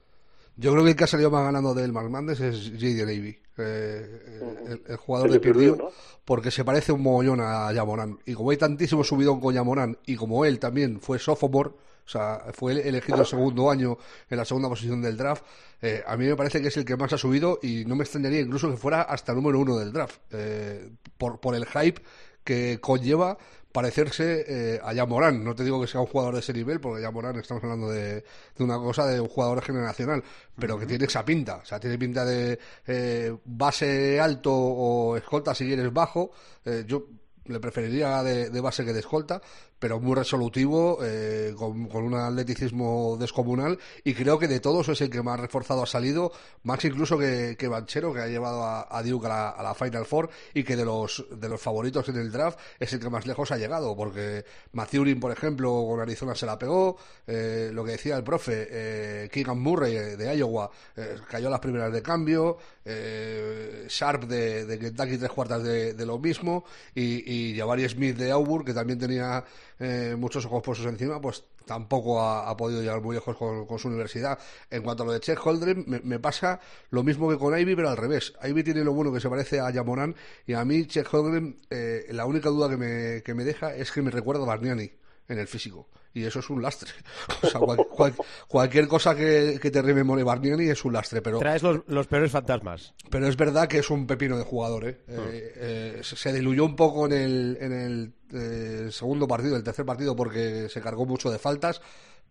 Yo 0.57 0.71
creo 0.71 0.83
que 0.83 0.91
el 0.91 0.95
que 0.95 1.03
ha 1.03 1.07
salido 1.07 1.29
más 1.31 1.43
ganando 1.43 1.73
del 1.73 1.91
Marmandes 1.91 2.39
es 2.39 2.69
J.D. 2.71 3.05
Levy, 3.05 3.37
eh, 3.57 4.51
el, 4.67 4.81
el, 4.87 4.97
jugador 4.97 5.31
de 5.31 5.39
Purdue, 5.39 5.75
¿no? 5.77 5.89
porque 6.23 6.49
se 6.49 6.63
parece 6.63 6.91
un 6.91 7.01
mogollón 7.01 7.41
a 7.41 7.71
Yamoran. 7.73 8.19
Y 8.25 8.33
como 8.33 8.51
hay 8.51 8.57
tantísimo 8.57 9.03
subidón 9.03 9.39
con 9.39 9.53
Yamoran, 9.53 9.97
y 10.05 10.15
como 10.15 10.45
él 10.45 10.59
también 10.59 10.99
fue 10.99 11.19
sophomore, 11.19 11.71
o 12.05 12.09
sea, 12.09 12.43
fue 12.53 12.87
elegido 12.87 13.19
el 13.19 13.25
segundo 13.25 13.69
año 13.69 13.97
en 14.29 14.37
la 14.37 14.45
segunda 14.45 14.69
posición 14.69 15.01
del 15.01 15.17
draft. 15.17 15.43
Eh, 15.81 16.03
a 16.05 16.15
mí 16.15 16.25
me 16.25 16.35
parece 16.35 16.61
que 16.61 16.67
es 16.67 16.77
el 16.77 16.85
que 16.85 16.95
más 16.95 17.11
ha 17.13 17.17
subido 17.17 17.59
y 17.63 17.83
no 17.85 17.95
me 17.95 18.03
extrañaría 18.03 18.41
incluso 18.41 18.69
que 18.69 18.77
fuera 18.77 19.01
hasta 19.01 19.31
el 19.31 19.37
número 19.37 19.59
uno 19.59 19.77
del 19.77 19.91
draft, 19.91 20.19
eh, 20.31 20.89
por, 21.17 21.39
por 21.39 21.55
el 21.55 21.65
hype 21.65 22.01
que 22.43 22.79
conlleva 22.79 23.37
parecerse 23.75 24.45
eh, 24.47 24.79
a 24.81 24.93
Yamorán. 24.93 25.43
No 25.43 25.53
te 25.53 25.65
digo 25.65 25.81
que 25.81 25.87
sea 25.87 25.99
un 25.99 26.07
jugador 26.07 26.35
de 26.35 26.39
ese 26.39 26.53
nivel, 26.53 26.79
porque 26.79 27.01
Yamorán 27.01 27.35
estamos 27.35 27.61
hablando 27.61 27.89
de, 27.89 28.23
de, 28.55 28.63
una 28.63 28.77
cosa 28.77 29.05
de 29.05 29.19
un 29.19 29.27
jugador 29.27 29.61
generacional, 29.61 30.23
pero 30.57 30.79
que 30.79 30.85
tiene 30.85 31.03
esa 31.03 31.25
pinta. 31.25 31.57
O 31.57 31.65
sea, 31.65 31.77
tiene 31.77 31.97
pinta 31.97 32.23
de 32.23 32.57
eh, 32.87 33.35
base 33.43 34.17
alto 34.17 34.53
o 34.55 35.17
escolta 35.17 35.53
si 35.53 35.65
quieres 35.65 35.91
bajo. 35.91 36.31
Eh, 36.63 36.85
yo 36.87 37.05
le 37.47 37.59
preferiría 37.59 38.23
de, 38.23 38.49
de, 38.49 38.61
base 38.61 38.85
que 38.85 38.93
de 38.93 39.01
escolta, 39.01 39.41
pero 39.79 39.99
muy 39.99 40.15
resolutivo, 40.15 40.99
eh, 41.03 41.53
con, 41.57 41.89
un 41.91 42.13
atleticismo 42.15 43.17
descomunal, 43.19 43.77
y 44.03 44.13
creo 44.13 44.39
que 44.39 44.47
de 44.47 44.59
todos 44.59 44.89
es 44.89 45.01
el 45.01 45.09
que 45.09 45.21
más 45.21 45.39
reforzado 45.39 45.83
ha 45.83 45.87
salido, 45.87 46.31
más 46.63 46.83
incluso 46.85 47.17
que, 47.17 47.55
que 47.57 47.67
Banchero, 47.67 48.13
que 48.13 48.21
ha 48.21 48.27
llevado 48.27 48.63
a, 48.63 48.87
a 48.89 49.03
Duke 49.03 49.25
a 49.27 49.29
la, 49.29 49.49
a 49.49 49.63
la, 49.63 49.75
Final 49.75 50.05
Four, 50.05 50.29
y 50.53 50.63
que 50.63 50.75
de 50.75 50.85
los, 50.85 51.25
de 51.29 51.49
los 51.49 51.61
favoritos 51.61 52.07
en 52.09 52.17
el 52.17 52.31
draft 52.31 52.59
es 52.79 52.93
el 52.93 52.99
que 52.99 53.09
más 53.09 53.25
lejos 53.25 53.51
ha 53.51 53.57
llegado, 53.57 53.95
porque 53.95 54.45
Mathurin, 54.71 55.19
por 55.19 55.31
ejemplo, 55.31 55.85
con 55.87 55.99
Arizona 55.99 56.35
se 56.35 56.45
la 56.45 56.57
pegó, 56.57 56.97
eh, 57.27 57.69
lo 57.73 57.83
que 57.83 57.91
decía 57.91 58.17
el 58.17 58.23
profe, 58.23 58.67
eh, 58.69 59.29
Keegan 59.31 59.59
Murray 59.59 60.15
de 60.15 60.37
Iowa 60.37 60.69
eh, 60.95 61.17
cayó 61.29 61.47
a 61.47 61.51
las 61.51 61.59
primeras 61.59 61.91
de 61.91 62.01
cambio, 62.01 62.57
eh, 62.83 63.85
Sharp 63.89 64.23
de, 64.25 64.65
de, 64.65 64.79
Kentucky 64.79 65.17
tres 65.17 65.31
cuartas 65.31 65.63
de, 65.63 65.93
de 65.93 66.05
lo 66.05 66.19
mismo, 66.19 66.65
y, 66.93 67.51
y 67.51 67.57
Jabari 67.57 67.87
Smith 67.89 68.15
de 68.15 68.31
Auburn, 68.31 68.65
que 68.65 68.73
también 68.73 68.99
tenía 68.99 69.43
eh, 69.79 70.15
muchos 70.17 70.45
ojos 70.45 70.63
puestos 70.63 70.87
encima, 70.87 71.19
pues 71.19 71.43
tampoco 71.65 72.21
ha, 72.21 72.55
podido 72.55 72.81
llegar 72.81 73.01
muy 73.01 73.15
lejos 73.15 73.35
con, 73.35 73.65
con, 73.65 73.79
su 73.79 73.87
universidad. 73.87 74.37
En 74.69 74.83
cuanto 74.83 75.03
a 75.03 75.05
lo 75.07 75.11
de 75.11 75.19
Chet 75.19 75.39
Holdren, 75.43 75.83
me, 75.87 75.99
me, 76.01 76.19
pasa 76.19 76.59
lo 76.91 77.03
mismo 77.03 77.29
que 77.29 77.37
con 77.37 77.57
Ivy, 77.57 77.75
pero 77.75 77.89
al 77.89 77.97
revés. 77.97 78.33
Ivy 78.43 78.63
tiene 78.63 78.83
lo 78.83 78.93
bueno 78.93 79.11
que 79.11 79.19
se 79.19 79.29
parece 79.29 79.59
a 79.59 79.69
Yamoran, 79.71 80.15
y 80.45 80.53
a 80.53 80.63
mí 80.63 80.85
Chet 80.85 81.07
Holdren, 81.11 81.59
eh, 81.69 82.05
la 82.11 82.25
única 82.25 82.49
duda 82.49 82.69
que 82.69 82.77
me, 82.77 83.23
que 83.23 83.33
me 83.33 83.43
deja 83.43 83.75
es 83.75 83.91
que 83.91 84.01
me 84.01 84.11
recuerda 84.11 84.43
a 84.43 84.47
Barniani 84.47 84.91
en 85.27 85.39
el 85.39 85.47
físico. 85.47 85.89
Y 86.15 86.23
eso 86.23 86.39
es 86.39 86.49
un 86.49 86.61
lastre. 86.61 86.89
O 87.43 87.47
sea, 87.47 87.59
cual, 87.59 87.77
cual, 87.89 88.13
cualquier 88.47 88.87
cosa 88.87 89.13
que, 89.13 89.59
que 89.61 89.69
te 89.69 89.81
rememore 89.81 90.23
Barniani 90.23 90.69
es 90.69 90.85
un 90.85 90.93
lastre. 90.93 91.21
Pero, 91.21 91.39
Traes 91.39 91.61
los, 91.61 91.81
los, 91.87 92.07
peores 92.07 92.31
fantasmas. 92.31 92.93
Pero 93.09 93.27
es 93.27 93.35
verdad 93.35 93.67
que 93.67 93.79
es 93.79 93.89
un 93.89 94.07
pepino 94.07 94.37
de 94.37 94.45
jugador. 94.45 94.87
¿eh? 94.87 95.01
Uh 95.09 95.11
-huh. 95.11 95.29
eh, 95.31 95.99
se 96.01 96.31
diluyó 96.31 96.63
un 96.63 96.75
poco 96.77 97.05
en 97.05 97.11
el, 97.11 97.57
en 97.59 97.73
el 97.73 98.13
eh, 98.33 98.87
segundo 98.91 99.27
partido, 99.27 99.57
el 99.57 99.63
tercer 99.63 99.85
partido, 99.85 100.15
porque 100.15 100.69
se 100.69 100.81
cargó 100.81 101.05
mucho 101.05 101.29
de 101.29 101.37
faltas. 101.37 101.81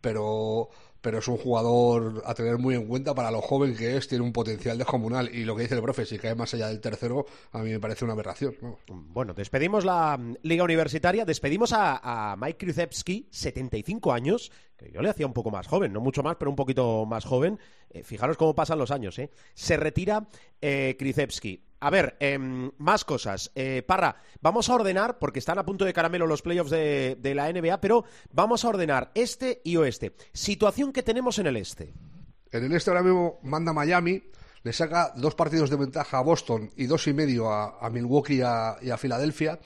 Pero 0.00 0.70
pero 1.04 1.18
es 1.18 1.28
un 1.28 1.36
jugador 1.36 2.22
a 2.24 2.32
tener 2.32 2.56
muy 2.56 2.74
en 2.74 2.86
cuenta 2.86 3.14
para 3.14 3.30
lo 3.30 3.42
joven 3.42 3.76
que 3.76 3.94
es, 3.94 4.08
tiene 4.08 4.24
un 4.24 4.32
potencial 4.32 4.78
descomunal 4.78 5.28
y 5.34 5.44
lo 5.44 5.54
que 5.54 5.64
dice 5.64 5.74
el 5.74 5.82
profe, 5.82 6.06
si 6.06 6.18
cae 6.18 6.34
más 6.34 6.54
allá 6.54 6.68
del 6.68 6.80
tercero, 6.80 7.26
a 7.52 7.58
mí 7.58 7.70
me 7.70 7.78
parece 7.78 8.06
una 8.06 8.14
aberración. 8.14 8.56
¿no? 8.62 8.78
Bueno, 8.88 9.34
despedimos 9.34 9.84
la 9.84 10.18
Liga 10.42 10.64
Universitaria, 10.64 11.26
despedimos 11.26 11.74
a, 11.74 12.32
a 12.32 12.36
Mike 12.36 12.56
Krzyzewski, 12.66 13.28
75 13.30 14.14
años, 14.14 14.50
que 14.78 14.90
yo 14.90 15.02
le 15.02 15.10
hacía 15.10 15.26
un 15.26 15.34
poco 15.34 15.50
más 15.50 15.66
joven, 15.66 15.92
no 15.92 16.00
mucho 16.00 16.22
más, 16.22 16.36
pero 16.36 16.50
un 16.50 16.56
poquito 16.56 17.04
más 17.04 17.26
joven. 17.26 17.58
Eh, 17.90 18.02
fijaros 18.02 18.38
cómo 18.38 18.54
pasan 18.54 18.78
los 18.78 18.90
años, 18.90 19.18
¿eh? 19.18 19.30
Se 19.52 19.76
retira 19.76 20.26
eh, 20.62 20.96
Krzyzewski. 20.98 21.62
A 21.84 21.90
ver, 21.90 22.16
eh, 22.18 22.38
más 22.38 23.04
cosas. 23.04 23.52
Eh, 23.54 23.82
Parra, 23.86 24.16
vamos 24.40 24.70
a 24.70 24.74
ordenar, 24.74 25.18
porque 25.18 25.38
están 25.38 25.58
a 25.58 25.66
punto 25.66 25.84
de 25.84 25.92
caramelo 25.92 26.26
los 26.26 26.40
playoffs 26.40 26.70
de, 26.70 27.18
de, 27.20 27.34
la 27.34 27.52
NBA, 27.52 27.78
pero 27.82 28.06
vamos 28.32 28.64
a 28.64 28.68
ordenar 28.68 29.10
este 29.14 29.60
y 29.64 29.76
oeste. 29.76 30.16
Situación 30.32 30.94
que 30.94 31.02
tenemos 31.02 31.38
en 31.38 31.46
el 31.46 31.58
este. 31.58 31.92
En 32.52 32.64
el 32.64 32.72
este 32.72 32.90
ahora 32.90 33.02
mismo 33.02 33.38
manda 33.42 33.74
Miami, 33.74 34.22
le 34.62 34.72
saca 34.72 35.12
dos 35.14 35.34
partidos 35.34 35.68
de 35.68 35.76
ventaja 35.76 36.16
a 36.16 36.22
Boston 36.22 36.70
y 36.74 36.86
dos 36.86 37.06
y 37.06 37.12
medio 37.12 37.52
a, 37.52 37.90
Milwaukee 37.90 38.38
y 38.38 38.40
a 38.90 38.96
Filadelfia. 38.96 39.60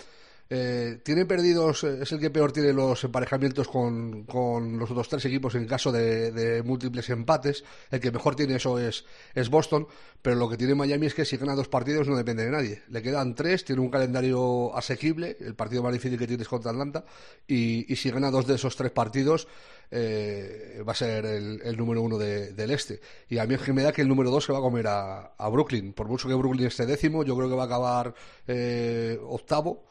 Eh, 0.50 1.00
tiene 1.02 1.26
perdidos, 1.26 1.84
es 1.84 2.10
el 2.10 2.18
que 2.18 2.30
peor 2.30 2.52
tiene 2.52 2.72
los 2.72 3.04
emparejamientos 3.04 3.68
con, 3.68 4.24
con 4.24 4.78
los 4.78 4.90
otros 4.90 5.08
tres 5.08 5.24
equipos 5.26 5.54
en 5.54 5.66
caso 5.66 5.92
de, 5.92 6.62
múltiples 6.64 7.10
empates. 7.10 7.64
El 7.90 8.00
que 8.00 8.10
mejor 8.10 8.34
tiene 8.34 8.56
eso 8.56 8.78
es, 8.78 9.04
es, 9.34 9.50
Boston, 9.50 9.86
pero 10.22 10.36
lo 10.36 10.48
que 10.48 10.56
tiene 10.56 10.74
Miami 10.74 11.06
es 11.06 11.14
que 11.14 11.26
si 11.26 11.36
gana 11.36 11.54
dos 11.54 11.68
partidos 11.68 12.08
no 12.08 12.16
depende 12.16 12.44
de 12.44 12.50
nadie. 12.50 12.82
Le 12.88 13.02
quedan 13.02 13.34
tres, 13.34 13.64
tiene 13.64 13.82
un 13.82 13.90
calendario 13.90 14.74
asequible, 14.74 15.36
el 15.40 15.54
partido 15.54 15.82
más 15.82 15.92
difícil 15.92 16.18
que 16.18 16.26
tiene 16.26 16.42
es 16.42 16.48
contra 16.48 16.70
Atlanta, 16.70 17.04
y, 17.46 17.92
y 17.92 17.96
si 17.96 18.10
gana 18.10 18.30
dos 18.30 18.46
de 18.46 18.54
esos 18.54 18.74
tres 18.74 18.90
partidos 18.90 19.48
eh, 19.90 20.82
va 20.86 20.92
a 20.92 20.94
ser 20.94 21.26
el, 21.26 21.76
número 21.76 22.00
uno 22.00 22.16
de, 22.16 22.52
del 22.52 22.70
este. 22.70 23.00
Y 23.28 23.36
a 23.36 23.46
mí 23.46 23.56
me 23.74 23.82
da 23.82 23.92
que 23.92 24.00
el 24.00 24.08
número 24.08 24.30
dos 24.30 24.44
se 24.44 24.52
va 24.52 24.58
a 24.58 24.62
comer 24.62 24.86
a, 24.86 25.34
a 25.36 25.48
Brooklyn. 25.50 25.92
Por 25.92 26.08
mucho 26.08 26.26
que 26.26 26.34
Brooklyn 26.34 26.66
esté 26.66 26.86
décimo, 26.86 27.22
yo 27.22 27.36
creo 27.36 27.50
que 27.50 27.54
va 27.54 27.64
a 27.64 27.66
acabar 27.66 28.14
eh, 28.46 29.18
octavo 29.22 29.88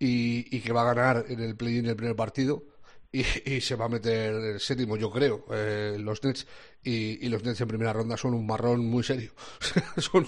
y, 0.00 0.56
y, 0.56 0.60
que 0.60 0.72
va 0.72 0.82
a 0.82 0.94
ganar 0.94 1.26
en 1.28 1.40
el 1.40 1.56
play-in 1.56 1.86
el 1.86 1.94
primer 1.94 2.16
partido 2.16 2.64
y, 3.12 3.60
se 3.60 3.74
va 3.74 3.86
a 3.86 3.88
meter 3.88 4.34
el 4.34 4.60
séptimo, 4.60 4.96
yo 4.96 5.10
creo, 5.10 5.44
eh, 5.50 5.96
los 5.98 6.22
Nets 6.22 6.46
y, 6.82 7.28
los 7.28 7.42
Nets 7.42 7.60
en 7.60 7.66
primera 7.66 7.92
ronda 7.92 8.16
son 8.16 8.34
un 8.34 8.46
marrón 8.46 8.86
muy 8.86 9.02
serio. 9.02 9.32
son 9.96 10.26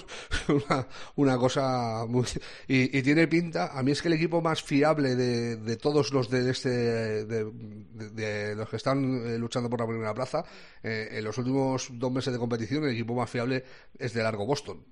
una, 0.48 0.88
una 1.14 1.38
cosa 1.38 2.04
muy... 2.08 2.26
Y, 2.66 3.02
tiene 3.02 3.28
pinta, 3.28 3.78
a 3.78 3.82
mí 3.84 3.92
es 3.92 4.02
que 4.02 4.08
el 4.08 4.14
equipo 4.14 4.42
más 4.42 4.62
fiable 4.62 5.14
de, 5.14 5.56
de 5.56 5.76
todos 5.76 6.12
los 6.12 6.28
de 6.28 6.50
este, 6.50 6.70
de, 6.70 7.44
de, 7.44 8.10
de, 8.10 8.54
los 8.56 8.68
que 8.68 8.76
están 8.76 9.26
eh, 9.26 9.38
luchando 9.38 9.70
por 9.70 9.80
la 9.80 9.86
primera 9.86 10.12
plaza, 10.12 10.44
eh, 10.82 11.08
en 11.12 11.24
los 11.24 11.38
últimos 11.38 11.88
dos 11.92 12.10
meses 12.10 12.32
de 12.32 12.38
competición, 12.38 12.84
el 12.84 12.90
equipo 12.90 13.14
más 13.14 13.30
fiable 13.30 13.64
es 13.96 14.12
de 14.12 14.22
largo 14.24 14.44
Boston. 14.44 14.84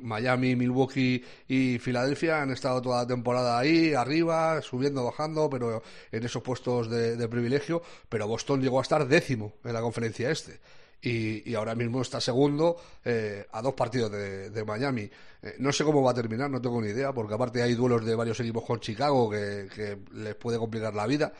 Miami, 0.00 0.56
Milwaukee 0.56 1.24
y 1.48 1.78
Filadelfia 1.78 2.42
han 2.42 2.50
estado 2.50 2.82
toda 2.82 3.02
la 3.02 3.06
temporada 3.06 3.58
ahí, 3.58 3.94
arriba, 3.94 4.60
subiendo, 4.62 5.04
bajando, 5.04 5.48
pero 5.48 5.82
en 6.10 6.24
esos 6.24 6.42
puestos 6.42 6.90
de, 6.90 7.28
privilegio. 7.28 7.82
Pero 8.08 8.26
Boston 8.26 8.60
llegó 8.60 8.78
a 8.78 8.82
estar 8.82 9.06
décimo 9.06 9.54
en 9.64 9.72
la 9.72 9.80
conferencia 9.80 10.30
este. 10.30 10.60
Y, 11.00 11.50
y 11.50 11.54
ahora 11.54 11.74
mismo 11.74 12.00
está 12.00 12.20
segundo 12.20 12.76
eh, 13.04 13.46
a 13.50 13.60
dos 13.60 13.74
partidos 13.74 14.12
de, 14.12 14.50
de 14.50 14.64
Miami. 14.64 15.10
Eh, 15.42 15.56
no 15.58 15.72
sé 15.72 15.82
cómo 15.82 16.02
va 16.02 16.12
a 16.12 16.14
terminar, 16.14 16.48
no 16.48 16.60
tengo 16.60 16.80
ni 16.80 16.90
idea, 16.90 17.12
porque 17.12 17.34
aparte 17.34 17.62
hay 17.62 17.74
duelos 17.74 18.04
de 18.04 18.14
varios 18.14 18.38
equipos 18.38 18.64
con 18.64 18.78
Chicago 18.78 19.28
que, 19.28 19.68
que 19.74 19.98
les 20.14 20.34
puede 20.36 20.58
complicar 20.58 20.94
la 20.94 21.06
vida. 21.06 21.32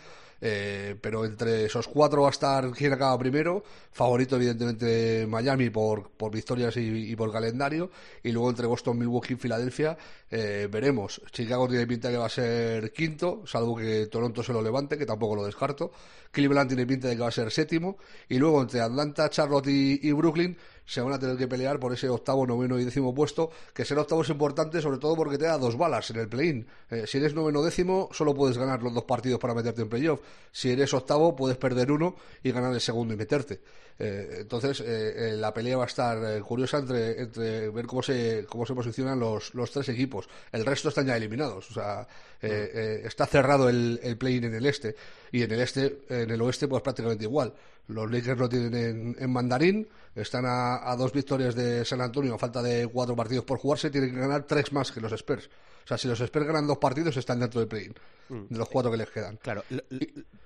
Eh, 0.45 0.97
pero 1.01 1.25
entre 1.25 1.67
esos 1.67 1.87
cuatro 1.87 2.23
va 2.23 2.29
a 2.29 2.33
estar 2.33 2.73
quien 2.73 2.93
acaba 2.93 3.17
primero, 3.17 3.63
favorito 3.93 4.35
evidentemente 4.35 5.25
Miami 5.29 5.71
por, 5.71 6.11
por 6.11 6.33
victorias 6.33 6.77
y, 6.77 7.15
por 7.15 7.31
calendario, 7.31 7.93
y 8.25 8.33
luego 8.33 8.51
entre 8.51 8.67
Boston, 8.67 8.99
Milwaukee 8.99 9.35
y 9.35 9.37
Filadelfia 9.37 9.97
eh, 10.29 10.69
veremos. 10.69 11.23
Chicago 11.31 11.69
tiene 11.69 11.87
pinta 11.87 12.11
que 12.11 12.17
va 12.17 12.27
a 12.27 12.29
ser 12.29 12.93
quinto, 12.93 13.45
salvo 13.47 13.77
que 13.77 14.09
Toronto 14.09 14.43
se 14.43 14.53
lo 14.53 14.61
levante, 14.61 14.99
que 14.99 15.07
tampoco 15.07 15.37
lo 15.37 15.47
descarto. 15.47 15.93
Cleveland 16.33 16.71
tiene 16.71 16.87
pinta 16.87 17.07
de 17.07 17.15
que 17.15 17.23
va 17.23 17.29
a 17.29 17.31
ser 17.31 17.53
séptimo, 17.53 17.99
y 18.29 18.39
luego 18.39 18.63
entre 18.63 18.81
Atlanta, 18.81 19.31
Charlotte 19.31 19.69
y 19.69 20.11
Brooklyn, 20.11 20.57
se 20.85 21.01
van 21.01 21.13
a 21.13 21.19
tener 21.19 21.37
que 21.37 21.49
pelear 21.49 21.79
por 21.79 21.93
ese 21.93 22.09
octavo, 22.09 22.47
noveno 22.47 22.79
y 22.79 22.85
décimo 22.85 23.15
puesto, 23.15 23.51
que 23.73 23.85
ser 23.85 23.99
octavo 23.99 24.23
es 24.23 24.29
importante 24.29 24.81
sobre 24.81 24.99
todo 24.99 25.17
porque 25.17 25.39
te 25.39 25.45
da 25.45 25.59
dos 25.59 25.77
balas 25.77 26.11
en 26.11 26.17
el 26.17 26.29
play-in. 26.29 26.67
Eh, 26.91 27.05
si 27.07 27.19
eres 27.19 27.35
noveno 27.35 27.63
décimo, 27.63 28.09
solo 28.13 28.35
puedes 28.35 28.59
ganar 28.59 28.83
los 28.83 28.93
dos 28.93 29.05
partidos 29.05 29.39
para 29.39 29.55
meterte 29.55 29.83
en 29.83 29.89
playoff. 29.89 30.21
Si 30.51 30.71
eres 30.71 30.93
octavo, 30.95 31.35
puedes 31.37 31.57
perder 31.57 31.91
uno 31.91 32.17
y 32.43 32.53
ganar 32.53 32.73
el 32.73 32.81
segundo 32.81 33.15
y 33.15 33.17
meterte. 33.17 33.61
Eh, 33.99 34.39
entonces, 34.41 34.83
eh, 34.85 35.35
la 35.37 35.55
pelea 35.55 35.77
va 35.77 35.85
a 35.85 35.87
estar 35.87 36.41
curiosa 36.43 36.79
entre, 36.79 37.21
entre 37.21 37.69
ver 37.69 37.87
cómo 37.87 38.03
se, 38.03 38.47
cómo 38.49 38.67
se 38.67 38.75
posicionan 38.75 39.21
los, 39.21 39.55
los 39.55 39.71
tres 39.71 39.89
equipos. 39.91 40.29
El 40.51 40.65
resto 40.65 40.89
están 40.89 41.07
ya 41.07 41.17
eliminados. 41.17 41.71
O 41.71 41.75
sea, 41.75 42.07
está 42.41 43.27
cerrado 43.27 43.69
el, 43.69 44.01
el 44.03 44.17
play-in 44.17 44.45
en 44.45 44.55
el 44.55 44.67
este. 44.67 44.97
Y 45.31 45.43
en 45.43 45.53
el 45.53 45.61
este, 45.61 46.01
en 46.09 46.31
el 46.31 46.43
oeste, 46.43 46.67
pues 46.67 46.83
prácticamente 46.83 47.25
igual. 47.25 47.55
Los 47.93 48.11
Lakers 48.11 48.39
lo 48.39 48.49
tienen 48.49 49.17
en, 49.19 49.33
mandarín, 49.33 49.89
están 50.15 50.45
a, 50.47 50.95
dos 50.97 51.13
victorias 51.13 51.55
de 51.55 51.85
San 51.85 52.01
Antonio 52.01 52.35
a 52.35 52.39
falta 52.39 52.63
de 52.63 52.87
cuatro 52.87 53.15
partidos 53.17 53.45
por 53.45 53.59
jugarse, 53.59 53.91
tienen 53.91 54.13
que 54.13 54.21
ganar 54.21 54.45
tres 54.45 54.73
más 54.73 54.91
que 54.93 55.01
los 55.01 55.13
Spurs. 55.13 55.49
O 55.85 55.87
sea, 55.87 55.99
si 55.99 56.07
los 56.07 56.21
Spurs 56.21 56.47
ganan 56.47 56.67
dos 56.67 56.79
partidos, 56.79 57.17
están 57.17 57.41
dentro 57.41 57.61
del 57.61 57.69
play-in, 57.69 57.95
mm. 58.29 58.47
de 58.51 58.59
los 58.59 58.69
cuatro 58.69 58.91
que 58.91 58.97
les 58.97 59.11
quedan. 59.11 59.37
Claro, 59.39 59.65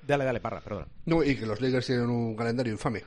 dale, 0.03 0.25
dale, 0.25 0.41
parra, 0.41 0.61
perdón. 0.61 0.87
No, 1.05 1.23
y 1.23 1.37
que 1.37 1.45
los 1.45 1.61
Lakers 1.61 1.87
tienen 1.87 2.09
un 2.09 2.35
calendario 2.35 2.73
infame. 2.73 3.05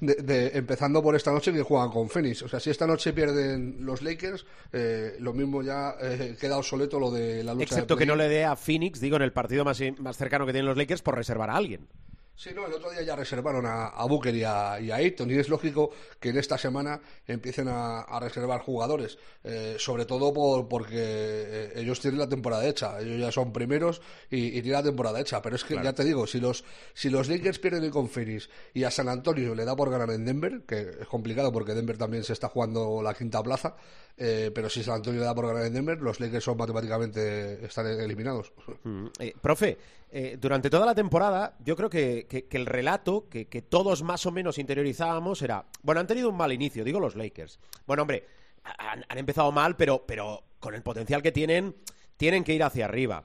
empezando 0.00 1.02
por 1.02 1.16
esta 1.16 1.32
noche 1.32 1.52
que 1.52 1.62
juegan 1.62 1.90
con 1.90 2.08
Phoenix. 2.08 2.42
O 2.42 2.48
sea, 2.48 2.60
si 2.60 2.70
esta 2.70 2.86
noche 2.86 3.12
pierden 3.12 3.78
los 3.80 4.02
Lakers, 4.02 4.46
eh, 4.72 5.16
lo 5.18 5.32
mismo 5.32 5.62
ya 5.62 5.96
eh, 6.00 6.36
queda 6.40 6.58
obsoleto 6.58 7.00
lo 7.00 7.10
de 7.10 7.42
la 7.42 7.54
lucha. 7.54 7.64
Excepto 7.64 7.96
que 7.96 8.06
no 8.06 8.14
le 8.14 8.28
dé 8.28 8.44
a 8.44 8.54
Phoenix, 8.54 9.00
digo, 9.00 9.16
en 9.16 9.22
el 9.22 9.32
partido 9.32 9.64
más, 9.64 9.80
más 9.98 10.16
cercano 10.16 10.46
que 10.46 10.52
tienen 10.52 10.66
los 10.66 10.76
Lakers, 10.76 11.02
por 11.02 11.16
reservar 11.16 11.50
a 11.50 11.56
alguien. 11.56 11.88
Sí, 12.36 12.50
no, 12.52 12.66
el 12.66 12.72
otro 12.72 12.90
día 12.90 13.02
ya 13.02 13.14
reservaron 13.14 13.64
a, 13.64 14.04
Booker 14.06 14.34
y 14.34 14.42
a, 14.42 14.80
y 14.80 14.90
Ayton 14.90 15.30
y 15.30 15.34
es 15.34 15.48
lógico 15.48 15.90
que 16.18 16.30
en 16.30 16.38
esta 16.38 16.58
semana 16.58 17.00
empiecen 17.28 17.68
a, 17.68 18.18
reservar 18.18 18.60
jugadores, 18.60 19.18
eh, 19.44 19.76
sobre 19.78 20.04
todo 20.04 20.32
por, 20.32 20.66
porque 20.66 20.96
eh, 20.98 21.72
ellos 21.76 22.00
tienen 22.00 22.18
la 22.18 22.28
temporada 22.28 22.66
hecha, 22.66 23.00
ellos 23.00 23.20
ya 23.20 23.30
son 23.30 23.52
primeros 23.52 24.02
y, 24.30 24.50
tienen 24.50 24.72
la 24.72 24.82
temporada 24.82 25.20
hecha, 25.20 25.40
pero 25.40 25.54
es 25.54 25.62
que 25.62 25.76
ya 25.80 25.92
te 25.92 26.02
digo, 26.02 26.26
si 26.26 26.40
los, 26.40 26.64
si 26.92 27.08
los 27.08 27.28
Lakers 27.28 27.60
pierden 27.60 27.88
con 27.90 28.08
Phoenix 28.08 28.50
y 28.72 28.82
a 28.82 28.90
San 28.90 29.08
Antonio 29.08 29.54
le 29.54 29.64
da 29.64 29.76
por 29.76 29.90
ganar 29.90 30.10
en 30.10 30.24
Denver, 30.24 30.62
que 30.66 30.80
es 31.02 31.06
complicado 31.06 31.52
porque 31.52 31.74
Denver 31.74 31.96
también 31.96 32.24
se 32.24 32.32
está 32.32 32.48
jugando 32.48 33.00
la 33.00 33.14
quinta 33.14 33.42
plaza, 33.44 33.76
eh, 34.16 34.52
pero 34.54 34.70
si 34.70 34.82
San 34.82 34.96
Antonio 34.96 35.20
le 35.20 35.26
da 35.26 35.34
por 35.34 35.46
ganar 35.46 35.64
en 35.66 35.72
Denver, 35.72 36.00
los 36.00 36.20
Lakers 36.20 36.44
son 36.44 36.56
matemáticamente 36.56 37.58
eliminados. 38.04 38.52
Mm, 38.84 39.06
profe, 39.40 39.76
eh, 40.10 40.38
durante 40.40 40.70
toda 40.70 40.86
la 40.86 40.94
temporada, 40.94 41.56
yo 41.64 41.74
creo 41.74 41.90
que, 41.90 42.46
el 42.50 42.66
relato 42.66 43.28
que, 43.28 43.46
todos 43.68 44.04
más 44.04 44.24
o 44.26 44.30
menos 44.30 44.58
interiorizábamos 44.58 45.42
era, 45.42 45.66
bueno, 45.82 46.00
han 46.00 46.06
tenido 46.06 46.28
un 46.28 46.36
mal 46.36 46.52
inicio, 46.52 46.84
digo 46.84 47.00
los 47.00 47.16
Lakers. 47.16 47.58
Bueno, 47.86 48.02
hombre, 48.02 48.24
han, 48.62 49.18
empezado 49.18 49.50
mal, 49.50 49.76
pero, 49.76 50.04
pero 50.06 50.44
con 50.60 50.74
el 50.74 50.82
potencial 50.82 51.20
que 51.20 51.32
tienen, 51.32 51.74
tienen 52.16 52.44
que 52.44 52.54
ir 52.54 52.62
hacia 52.62 52.84
arriba. 52.84 53.24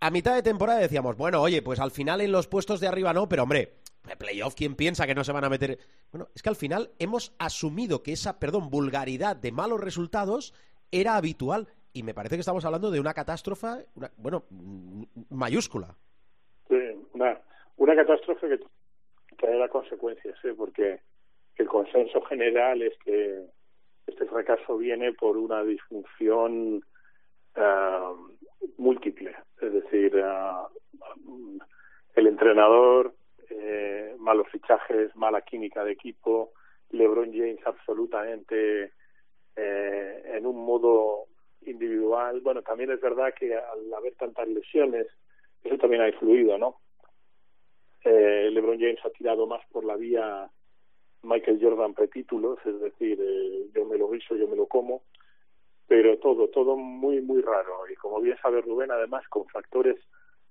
A 0.00 0.10
mitad 0.10 0.34
de 0.34 0.42
temporada 0.42 0.80
decíamos, 0.80 1.16
bueno, 1.16 1.40
oye, 1.40 1.62
pues 1.62 1.80
al 1.80 1.90
final 1.90 2.20
en 2.20 2.32
los 2.32 2.46
puestos 2.46 2.80
de 2.80 2.88
arriba 2.88 3.14
no, 3.14 3.26
pero 3.30 3.44
hombre, 3.44 3.76
playoff, 4.14 4.54
¿quién 4.54 4.76
piensa 4.76 5.06
que 5.06 5.14
no 5.14 5.24
se 5.24 5.32
van 5.32 5.44
a 5.44 5.48
meter? 5.48 5.78
Bueno, 6.12 6.28
es 6.34 6.42
que 6.42 6.48
al 6.48 6.56
final 6.56 6.90
hemos 6.98 7.34
asumido 7.38 8.02
que 8.02 8.12
esa, 8.12 8.38
perdón, 8.38 8.70
vulgaridad 8.70 9.34
de 9.34 9.50
malos 9.50 9.80
resultados 9.80 10.54
era 10.92 11.16
habitual 11.16 11.66
y 11.92 12.04
me 12.04 12.14
parece 12.14 12.36
que 12.36 12.40
estamos 12.40 12.64
hablando 12.64 12.90
de 12.90 13.00
una 13.00 13.14
catástrofe, 13.14 13.86
bueno, 14.18 14.44
mayúscula 15.30 15.96
una, 17.16 17.40
una 17.76 17.96
catástrofe 17.96 18.48
que 18.48 18.60
traerá 19.36 19.68
consecuencias, 19.68 20.36
¿eh? 20.44 20.54
porque 20.56 21.00
el 21.56 21.66
consenso 21.66 22.20
general 22.22 22.82
es 22.82 22.96
que 22.98 23.46
este 24.06 24.26
fracaso 24.26 24.76
viene 24.76 25.12
por 25.12 25.36
una 25.36 25.64
disfunción 25.64 26.84
uh, 27.56 28.28
múltiple, 28.76 29.34
es 29.60 29.72
decir, 29.72 30.14
uh, 30.16 31.58
el 32.14 32.26
entrenador, 32.26 33.14
eh, 33.50 34.14
malos 34.18 34.48
fichajes, 34.48 35.14
mala 35.16 35.42
química 35.42 35.84
de 35.84 35.92
equipo, 35.92 36.52
LeBron 36.90 37.32
James 37.32 37.60
absolutamente 37.64 38.92
eh, 39.56 40.22
en 40.34 40.46
un 40.46 40.64
modo 40.64 41.26
individual. 41.62 42.40
Bueno, 42.40 42.62
también 42.62 42.90
es 42.90 43.00
verdad 43.00 43.34
que 43.34 43.54
al 43.54 43.92
haber 43.94 44.14
tantas 44.14 44.48
lesiones, 44.48 45.06
eso 45.64 45.78
también 45.78 46.02
ha 46.02 46.08
influido, 46.08 46.58
¿no? 46.58 46.80
Eh, 48.04 48.50
LeBron 48.52 48.78
James 48.78 49.00
ha 49.04 49.10
tirado 49.10 49.46
más 49.46 49.66
por 49.72 49.84
la 49.84 49.96
vía 49.96 50.48
Michael 51.22 51.58
Jordan 51.60 51.94
pretítulos, 51.94 52.58
es 52.64 52.80
decir, 52.80 53.18
eh, 53.20 53.66
yo 53.74 53.84
me 53.84 53.98
lo 53.98 54.08
guiso, 54.08 54.36
yo 54.36 54.46
me 54.46 54.54
lo 54.54 54.66
como, 54.66 55.02
pero 55.88 56.16
todo, 56.18 56.48
todo 56.48 56.76
muy, 56.76 57.20
muy 57.20 57.42
raro. 57.42 57.88
Y 57.90 57.96
como 57.96 58.20
bien 58.20 58.36
sabe 58.40 58.60
Rubén, 58.60 58.92
además 58.92 59.26
con 59.28 59.46
factores 59.48 59.96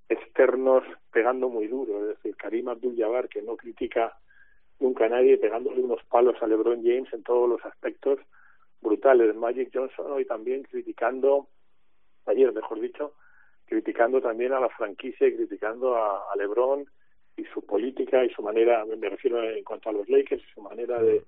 externos 0.09 0.83
pegando 1.11 1.49
muy 1.49 1.67
duro, 1.67 2.01
es 2.01 2.17
decir, 2.17 2.35
Karim 2.35 2.69
Abdul-Jabbar, 2.69 3.29
que 3.29 3.41
no 3.41 3.57
critica 3.57 4.17
nunca 4.79 5.05
a 5.05 5.09
nadie, 5.09 5.37
pegándole 5.37 5.81
unos 5.81 6.03
palos 6.05 6.35
a 6.41 6.47
LeBron 6.47 6.83
James 6.83 7.11
en 7.13 7.23
todos 7.23 7.49
los 7.49 7.63
aspectos 7.65 8.19
brutales. 8.81 9.35
Magic 9.35 9.69
Johnson 9.73 10.11
hoy 10.11 10.25
también 10.25 10.63
criticando, 10.63 11.47
ayer 12.25 12.51
mejor 12.51 12.79
dicho, 12.79 13.13
criticando 13.65 14.21
también 14.21 14.53
a 14.53 14.59
la 14.59 14.69
franquicia 14.69 15.27
y 15.27 15.35
criticando 15.35 15.95
a, 15.95 16.31
a 16.31 16.35
LeBron 16.35 16.85
y 17.37 17.45
su 17.45 17.65
política 17.65 18.23
y 18.23 18.29
su 18.29 18.41
manera, 18.41 18.85
me 18.85 19.09
refiero 19.09 19.43
en 19.43 19.63
cuanto 19.63 19.89
a 19.89 19.93
los 19.93 20.07
Lakers, 20.07 20.43
su 20.53 20.61
manera 20.61 21.01
de 21.01 21.23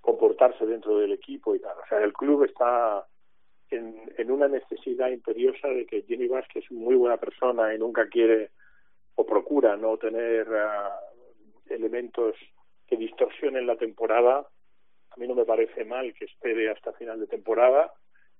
comportarse 0.00 0.66
dentro 0.66 0.98
del 0.98 1.12
equipo 1.12 1.54
y 1.54 1.60
tal. 1.60 1.76
O 1.78 1.86
sea, 1.88 2.02
el 2.02 2.12
club 2.12 2.44
está 2.44 3.06
en, 3.70 4.12
en 4.16 4.30
una 4.30 4.48
necesidad 4.48 5.10
imperiosa 5.10 5.68
de 5.68 5.86
que 5.86 6.02
Jenny 6.02 6.28
Vázquez 6.28 6.64
es 6.64 6.70
muy 6.70 6.94
buena 6.94 7.16
persona 7.16 7.74
y 7.74 7.78
nunca 7.78 8.08
quiere 8.08 8.50
o 9.14 9.26
procura 9.26 9.76
no 9.76 9.96
tener 9.96 10.46
ah, 10.54 11.00
elementos 11.68 12.36
que 12.86 12.96
distorsionen 12.96 13.66
la 13.66 13.76
temporada. 13.76 14.46
A 15.10 15.16
mí 15.16 15.26
no 15.26 15.34
me 15.34 15.44
parece 15.44 15.84
mal 15.84 16.14
que 16.14 16.26
espere 16.26 16.70
hasta 16.70 16.92
final 16.92 17.18
de 17.18 17.26
temporada. 17.26 17.92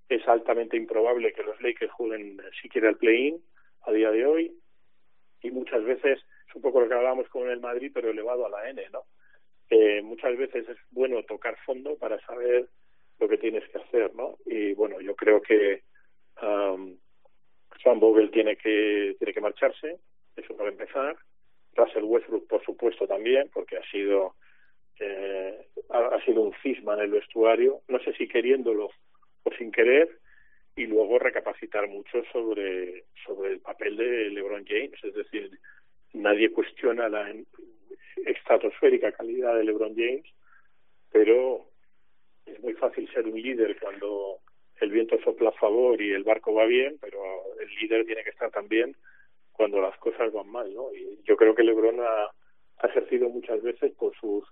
Es 0.08 0.26
altamente 0.28 0.76
improbable 0.76 1.32
que 1.32 1.42
los 1.42 1.60
Lakers 1.60 1.92
jueguen 1.92 2.40
siquiera 2.62 2.88
el 2.88 2.96
play-in 2.96 3.42
a 3.82 3.92
día 3.92 4.10
de 4.10 4.24
hoy 4.24 4.56
y 5.42 5.50
muchas 5.50 5.84
veces 5.84 6.20
es 6.48 6.54
un 6.54 6.62
poco 6.62 6.80
lo 6.80 6.88
que 6.88 6.94
hablábamos 6.94 7.28
con 7.28 7.48
el 7.50 7.60
Madrid, 7.60 7.90
pero 7.92 8.10
elevado 8.10 8.46
a 8.46 8.50
la 8.50 8.70
N, 8.70 8.82
¿no? 8.92 9.02
Eh, 9.70 10.00
muchas 10.02 10.36
veces 10.36 10.68
es 10.68 10.78
bueno 10.90 11.22
tocar 11.24 11.56
fondo 11.66 11.96
para 11.98 12.18
saber 12.20 12.68
lo 13.18 13.28
que 13.28 13.38
tienes 13.38 13.68
que 13.68 13.78
hacer, 13.78 14.14
¿no? 14.14 14.36
Y 14.46 14.74
bueno, 14.74 15.00
yo 15.00 15.14
creo 15.16 15.40
que 15.40 15.82
um, 16.42 16.96
Vogel 17.98 18.30
tiene 18.30 18.56
que 18.56 19.16
tiene 19.18 19.32
que 19.32 19.40
marcharse, 19.40 19.98
eso 20.36 20.56
para 20.56 20.70
empezar. 20.70 21.16
Russell 21.74 22.04
Westbrook, 22.04 22.48
por 22.48 22.64
supuesto, 22.64 23.06
también, 23.06 23.50
porque 23.52 23.76
ha 23.76 23.90
sido 23.90 24.34
eh, 25.00 25.66
ha, 25.90 26.24
sido 26.24 26.42
un 26.42 26.54
cisma 26.62 26.94
en 26.94 27.00
el 27.00 27.10
vestuario, 27.10 27.82
no 27.88 28.00
sé 28.00 28.12
si 28.14 28.26
queriéndolo 28.26 28.90
o 29.44 29.50
sin 29.56 29.70
querer, 29.70 30.18
y 30.74 30.86
luego 30.86 31.18
recapacitar 31.18 31.88
mucho 31.88 32.22
sobre 32.32 33.04
sobre 33.24 33.52
el 33.52 33.60
papel 33.60 33.96
de 33.96 34.30
LeBron 34.30 34.64
James, 34.66 35.02
es 35.02 35.14
decir, 35.14 35.50
nadie 36.12 36.50
cuestiona 36.50 37.08
la 37.08 37.32
estratosférica 38.26 39.12
calidad 39.12 39.56
de 39.56 39.64
LeBron 39.64 39.94
James, 39.94 40.26
pero 41.10 41.67
es 42.52 42.60
muy 42.62 42.74
fácil 42.74 43.08
ser 43.12 43.26
un 43.26 43.40
líder 43.40 43.78
cuando 43.80 44.38
el 44.80 44.90
viento 44.90 45.18
sopla 45.22 45.50
a 45.50 45.60
favor 45.60 46.00
y 46.00 46.12
el 46.12 46.24
barco 46.24 46.54
va 46.54 46.66
bien, 46.66 46.98
pero 47.00 47.20
el 47.60 47.68
líder 47.80 48.04
tiene 48.06 48.22
que 48.22 48.30
estar 48.30 48.50
también 48.50 48.96
cuando 49.52 49.80
las 49.80 49.96
cosas 49.98 50.32
van 50.32 50.48
mal, 50.48 50.72
¿no? 50.72 50.94
Y 50.94 51.20
yo 51.24 51.36
creo 51.36 51.54
que 51.54 51.64
LeBron 51.64 52.00
ha, 52.00 52.30
ejercido 52.86 53.28
muchas 53.28 53.60
veces 53.60 53.92
por 53.96 54.14
sus 54.20 54.44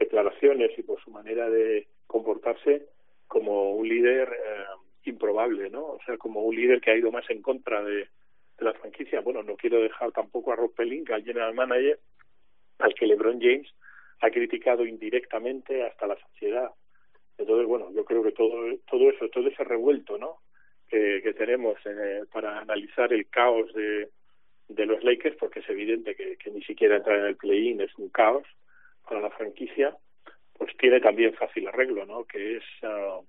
declaraciones 0.00 0.76
y 0.76 0.82
por 0.82 1.00
su 1.00 1.12
manera 1.12 1.48
de 1.48 1.86
comportarse 2.08 2.88
como 3.28 3.76
un 3.76 3.88
líder 3.88 4.28
eh, 4.28 4.64
improbable, 5.04 5.70
¿no? 5.70 5.84
O 5.84 5.98
sea, 6.04 6.18
como 6.18 6.42
un 6.42 6.56
líder 6.56 6.80
que 6.80 6.90
ha 6.90 6.96
ido 6.96 7.12
más 7.12 7.28
en 7.30 7.40
contra 7.40 7.84
de, 7.84 8.08
la 8.58 8.72
franquicia. 8.74 9.20
Bueno, 9.20 9.42
no 9.42 9.56
quiero 9.56 9.80
dejar 9.80 10.12
tampoco 10.12 10.52
a 10.52 10.56
Rob 10.56 10.74
Pelinka, 10.74 11.14
el 11.14 11.24
general 11.24 11.54
manager, 11.54 11.98
al 12.78 12.94
que 12.94 13.06
LeBron 13.06 13.40
James 13.40 13.68
ha 14.20 14.30
criticado 14.30 14.84
indirectamente 14.84 15.84
hasta 15.84 16.06
la 16.06 16.16
sociedad. 16.16 16.70
Entonces, 17.38 17.66
bueno, 17.66 17.90
yo 17.92 18.04
creo 18.04 18.22
que 18.22 18.32
todo, 18.32 18.76
todo 18.90 19.10
eso, 19.10 19.28
todo 19.28 19.48
ese 19.48 19.64
revuelto, 19.64 20.18
¿no? 20.18 20.38
Que, 20.88 21.20
que 21.22 21.34
tenemos 21.34 21.78
eh, 21.84 22.24
para 22.32 22.58
analizar 22.58 23.12
el 23.12 23.28
caos 23.28 23.72
de, 23.74 24.08
de 24.68 24.86
los 24.86 25.02
Lakers, 25.04 25.36
porque 25.36 25.60
es 25.60 25.68
evidente 25.68 26.14
que, 26.14 26.36
que 26.36 26.50
ni 26.50 26.62
siquiera 26.62 26.96
entrar 26.96 27.18
en 27.18 27.26
el 27.26 27.36
play-in 27.36 27.80
es 27.80 27.94
un 27.96 28.08
caos 28.08 28.46
para 29.06 29.20
la 29.20 29.30
franquicia, 29.30 29.96
pues 30.54 30.76
tiene 30.76 31.00
también 31.00 31.34
fácil 31.34 31.68
arreglo, 31.68 32.04
¿no? 32.04 32.24
Que 32.24 32.56
es 32.56 32.64
uh, 32.82 33.24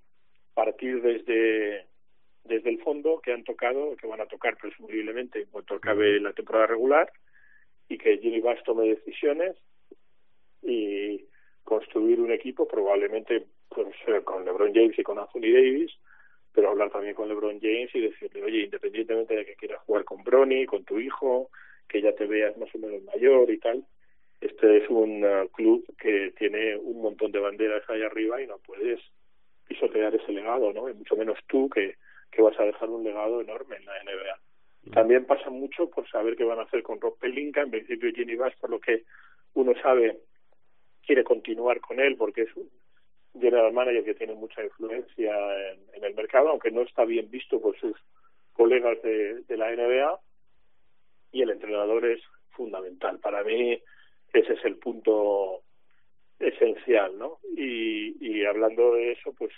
partir 0.54 1.02
desde 1.02 1.86
desde 2.44 2.70
el 2.70 2.80
fondo 2.82 3.22
que 3.22 3.32
han 3.32 3.44
tocado, 3.44 3.96
que 3.96 4.08
van 4.08 4.22
a 4.22 4.26
tocar 4.26 4.58
presumiblemente 4.58 5.40
en 5.42 5.50
cuanto 5.50 5.76
acabe 5.76 6.20
la 6.20 6.34
temporada 6.34 6.68
regular 6.68 7.12
y 7.88 7.98
que 7.98 8.18
Jimmy 8.18 8.40
Bass 8.40 8.62
tome 8.64 8.88
decisiones 8.88 9.56
y 10.62 11.26
construir 11.64 12.20
un 12.20 12.32
equipo, 12.32 12.68
probablemente 12.68 13.46
eh, 14.08 14.22
con 14.26 14.46
LeBron 14.46 14.74
James 14.74 14.98
y 14.98 15.04
con 15.04 15.20
Anthony 15.20 15.52
Davis, 15.54 15.92
pero 16.54 16.70
hablar 16.70 16.90
también 16.92 17.16
con 17.16 17.28
LeBron 17.28 17.60
James 17.62 17.94
y 17.94 18.02
decirle, 18.02 18.44
oye, 18.44 18.60
independientemente 18.64 19.36
de 19.36 19.46
que 19.46 19.56
quieras 19.56 19.82
jugar 19.86 20.04
con 20.04 20.24
Bronny, 20.24 20.66
con 20.66 20.84
tu 20.84 21.00
hijo, 21.00 21.50
que 21.88 22.02
ya 22.02 22.14
te 22.14 22.26
veas 22.26 22.58
más 22.58 22.74
o 22.74 22.78
menos 22.78 23.04
mayor 23.04 23.50
y 23.50 23.58
tal, 23.60 23.84
este 24.42 24.78
es 24.78 24.90
un 24.90 25.24
uh, 25.24 25.50
club 25.50 25.86
que 25.98 26.32
tiene 26.38 26.78
un 26.78 27.02
montón 27.02 27.32
de 27.32 27.40
banderas 27.40 27.84
ahí 27.90 28.02
arriba 28.02 28.42
y 28.42 28.48
no 28.48 28.58
puedes 28.60 29.00
pisotear 29.68 30.16
ese 30.16 30.32
legado, 30.32 30.72
¿no? 30.72 30.90
Y 30.90 30.94
mucho 30.94 31.16
menos 31.16 31.38
tú 31.48 31.70
que, 31.70 31.96
que 32.32 32.42
vas 32.42 32.58
a 32.60 32.64
dejar 32.64 32.90
un 32.90 33.04
legado 33.04 33.42
enorme 33.42 33.76
en 33.76 33.86
la 33.86 34.04
NBA. 34.04 34.40
Y 34.84 34.90
también 34.92 35.26
pasa 35.26 35.50
mucho 35.50 35.90
por 35.90 36.10
saber 36.10 36.38
qué 36.38 36.46
van 36.46 36.60
a 36.60 36.64
hacer 36.64 36.84
con 36.84 37.02
Rob 37.02 37.18
Pelinka, 37.20 37.62
en 37.62 37.72
principio 37.72 38.12
Jenny 38.16 38.36
Bass, 38.36 38.56
por 38.60 38.70
lo 38.70 38.80
que 38.80 39.04
uno 39.54 39.74
sabe, 39.82 40.20
quiere 41.06 41.24
continuar 41.24 41.82
con 41.82 42.00
él 42.00 42.16
porque 42.16 42.44
es 42.44 42.56
un 42.56 42.70
general 43.40 43.74
manager 43.74 44.04
que 44.04 44.16
tiene 44.16 44.34
mucha 44.34 44.64
influencia 44.64 45.34
en, 45.72 45.80
en 45.94 46.04
el 46.04 46.16
mercado, 46.16 46.50
aunque 46.50 46.72
no 46.72 46.82
está 46.82 47.06
bien 47.06 47.30
visto 47.30 47.62
por 47.62 47.78
sus 47.80 47.96
colegas 48.54 49.02
de, 49.02 49.42
de 49.44 49.58
la 49.58 49.72
NBA, 49.72 50.20
y 51.32 51.42
el 51.42 51.50
entrenador 51.52 52.06
es 52.06 52.22
fundamental. 52.52 53.20
Para 53.20 53.44
mí, 53.44 53.82
ese 54.34 54.54
es 54.54 54.66
el 54.66 54.78
punto 54.78 55.62
esencial, 56.40 57.18
¿no? 57.18 57.40
Y, 57.56 58.46
hablando 58.46 58.96
de 58.96 59.12
eso, 59.12 59.34
pues 59.38 59.52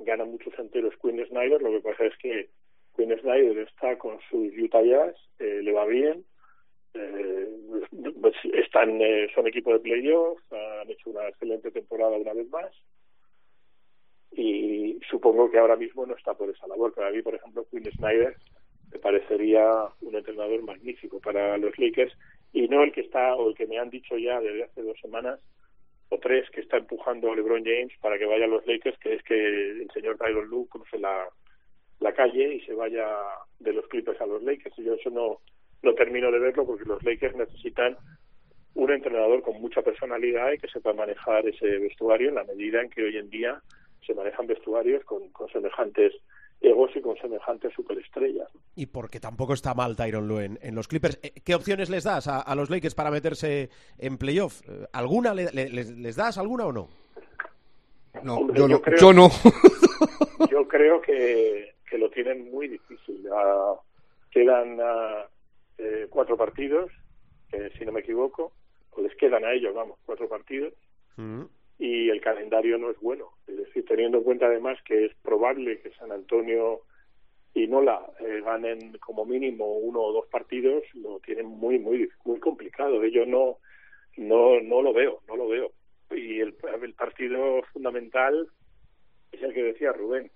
gana 0.00 0.24
muchos 0.24 0.52
enteros 0.58 0.94
Quinn 1.00 1.24
Snyder, 1.26 1.62
lo 1.62 1.70
que 1.70 1.80
pasa 1.80 2.04
es 2.04 2.16
que 2.18 2.50
Quinn 2.96 3.16
Snyder 3.20 3.58
está 3.58 3.96
con 3.96 4.18
sus 4.28 4.52
Utah 4.58 4.82
Jazz, 4.82 5.16
eh, 5.38 5.60
le 5.62 5.72
va 5.72 5.86
bien, 5.86 6.24
eh, 6.94 7.48
pues 8.20 8.34
están 8.52 9.00
eh, 9.00 9.28
son 9.34 9.46
equipo 9.46 9.72
de 9.72 9.80
playoff, 9.80 10.40
han 10.52 10.90
hecho 10.90 11.10
una 11.10 11.28
excelente 11.28 11.70
temporada 11.70 12.16
una 12.16 12.34
vez 12.34 12.48
más 12.50 12.70
y 14.36 15.00
supongo 15.08 15.50
que 15.50 15.58
ahora 15.58 15.76
mismo 15.76 16.06
no 16.06 16.14
está 16.14 16.34
por 16.34 16.50
esa 16.50 16.66
labor. 16.66 16.92
Para 16.92 17.10
mí, 17.10 17.22
por 17.22 17.34
ejemplo, 17.34 17.66
Quinn 17.70 17.90
Snyder 17.92 18.36
me 18.92 18.98
parecería 18.98 19.68
un 20.02 20.14
entrenador 20.14 20.62
magnífico 20.62 21.20
para 21.20 21.56
los 21.58 21.76
Lakers 21.78 22.12
y 22.52 22.68
no 22.68 22.82
el 22.82 22.92
que 22.92 23.02
está 23.02 23.34
o 23.36 23.48
el 23.48 23.54
que 23.54 23.66
me 23.66 23.78
han 23.78 23.90
dicho 23.90 24.16
ya 24.16 24.40
desde 24.40 24.64
hace 24.64 24.82
dos 24.82 24.98
semanas 25.00 25.40
o 26.10 26.18
tres 26.18 26.48
que 26.50 26.60
está 26.60 26.76
empujando 26.76 27.32
a 27.32 27.36
LeBron 27.36 27.64
James 27.64 27.92
para 28.00 28.18
que 28.18 28.26
vaya 28.26 28.44
a 28.44 28.48
los 28.48 28.66
Lakers, 28.66 28.98
que 28.98 29.14
es 29.14 29.22
que 29.22 29.34
el 29.34 29.90
señor 29.92 30.16
Tyron 30.18 30.46
Lue 30.48 30.68
cruce 30.68 30.98
la, 30.98 31.28
la 32.00 32.12
calle 32.12 32.54
y 32.54 32.60
se 32.60 32.74
vaya 32.74 33.06
de 33.58 33.72
los 33.72 33.86
Clippers 33.88 34.20
a 34.20 34.26
los 34.26 34.42
Lakers. 34.42 34.78
Y 34.78 34.84
yo 34.84 34.94
eso 34.94 35.10
no, 35.10 35.40
no 35.82 35.94
termino 35.94 36.30
de 36.30 36.38
verlo 36.38 36.66
porque 36.66 36.84
los 36.84 37.02
Lakers 37.02 37.36
necesitan 37.36 37.96
un 38.74 38.90
entrenador 38.90 39.42
con 39.42 39.60
mucha 39.60 39.82
personalidad 39.82 40.52
y 40.52 40.58
que 40.58 40.68
sepa 40.68 40.92
manejar 40.92 41.46
ese 41.48 41.78
vestuario 41.78 42.28
en 42.28 42.34
la 42.34 42.44
medida 42.44 42.80
en 42.80 42.90
que 42.90 43.04
hoy 43.04 43.16
en 43.16 43.30
día 43.30 43.60
se 44.06 44.14
manejan 44.14 44.46
vestuarios 44.46 45.04
con, 45.04 45.28
con 45.30 45.48
semejantes 45.50 46.12
egos 46.60 46.90
y 46.94 47.00
con 47.00 47.16
semejantes 47.16 47.72
superestrellas. 47.74 48.48
Y 48.74 48.86
porque 48.86 49.20
tampoco 49.20 49.52
está 49.52 49.74
mal 49.74 49.96
Tyron 49.96 50.26
Lue 50.26 50.44
en, 50.44 50.58
en 50.62 50.74
los 50.74 50.88
Clippers. 50.88 51.18
Eh, 51.22 51.32
¿Qué 51.44 51.54
opciones 51.54 51.90
les 51.90 52.04
das 52.04 52.26
a, 52.26 52.40
a, 52.40 52.54
los 52.54 52.70
Lakers 52.70 52.94
para 52.94 53.10
meterse 53.10 53.70
en 53.98 54.18
playoff? 54.18 54.62
Eh, 54.68 54.86
¿Alguna 54.92 55.34
le, 55.34 55.50
le, 55.52 55.68
les, 55.68 56.16
das 56.16 56.38
alguna 56.38 56.66
o 56.66 56.72
no? 56.72 56.88
No, 58.22 58.36
Hombre, 58.36 58.58
yo, 58.58 58.68
no, 58.68 58.74
yo, 58.76 58.82
creo, 58.82 58.98
yo 58.98 59.12
no. 59.12 59.28
yo 60.50 60.68
creo 60.68 61.00
que, 61.00 61.74
que, 61.88 61.98
lo 61.98 62.08
tienen 62.10 62.50
muy 62.50 62.68
difícil. 62.68 63.26
Uh, 63.28 63.76
quedan 64.30 64.78
uh, 64.80 65.24
eh, 65.78 66.06
cuatro 66.08 66.36
partidos, 66.36 66.90
eh, 67.52 67.70
si 67.76 67.84
no 67.84 67.92
me 67.92 68.00
equivoco, 68.00 68.52
o 68.92 69.02
les 69.02 69.14
quedan 69.16 69.44
a 69.44 69.52
ellos, 69.52 69.74
vamos, 69.74 69.98
cuatro 70.06 70.28
partidos. 70.28 70.72
Mm 71.16 71.42
y 71.78 72.08
el 72.08 72.20
calendario 72.20 72.78
no 72.78 72.90
es 72.90 72.98
bueno. 73.00 73.30
Es 73.46 73.56
decir, 73.56 73.84
teniendo 73.84 74.18
en 74.18 74.24
cuenta 74.24 74.46
además 74.46 74.78
que 74.84 75.06
es 75.06 75.14
probable 75.22 75.80
que 75.80 75.90
San 75.92 76.12
Antonio 76.12 76.82
y 77.54 77.66
Nola 77.66 78.04
eh, 78.20 78.42
ganen 78.44 78.98
como 78.98 79.24
mínimo 79.24 79.76
uno 79.78 80.00
o 80.00 80.12
dos 80.12 80.26
partidos, 80.26 80.82
lo 80.94 81.20
tienen 81.20 81.46
muy, 81.46 81.78
muy, 81.78 82.08
muy 82.24 82.40
complicado. 82.40 83.04
Yo 83.06 83.26
no, 83.26 83.58
no, 84.16 84.60
no 84.60 84.82
lo 84.82 84.92
veo, 84.92 85.20
no 85.28 85.36
lo 85.36 85.48
veo. 85.48 85.72
Y 86.10 86.40
el, 86.40 86.54
partido 86.94 87.62
fundamental 87.72 88.48
es 89.32 89.42
el 89.42 89.52
que 89.52 89.62
decía 89.62 89.92
Rubén. 89.92 90.30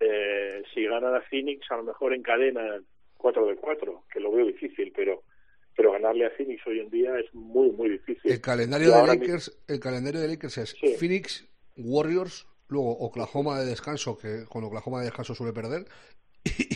Eh, 0.00 0.62
si 0.72 0.84
ganan 0.84 1.14
a 1.14 1.20
Phoenix, 1.22 1.70
a 1.70 1.76
lo 1.76 1.84
mejor 1.84 2.14
encadenan 2.14 2.84
4 3.16 3.46
de 3.46 3.56
4, 3.56 4.02
que 4.12 4.20
lo 4.20 4.32
veo 4.32 4.46
difícil, 4.46 4.92
pero 4.94 5.22
pero 5.76 5.92
ganarle 5.92 6.26
a 6.26 6.30
Phoenix 6.30 6.66
hoy 6.66 6.80
en 6.80 6.90
día 6.90 7.18
es 7.18 7.32
muy 7.34 7.70
muy 7.70 7.90
difícil. 7.90 8.30
El 8.30 8.40
calendario 8.40 8.92
de 8.92 9.06
Lakers, 9.06 9.64
el 9.68 9.80
calendario 9.80 10.20
de 10.20 10.28
Lakers 10.28 10.58
es 10.58 10.70
sí. 10.70 10.94
Phoenix, 10.98 11.46
Warriors, 11.76 12.46
luego 12.68 12.92
Oklahoma 12.98 13.60
de 13.60 13.66
descanso, 13.66 14.16
que 14.16 14.44
con 14.48 14.64
Oklahoma 14.64 15.00
de 15.00 15.06
descanso 15.06 15.34
suele 15.34 15.52
perder, 15.52 15.86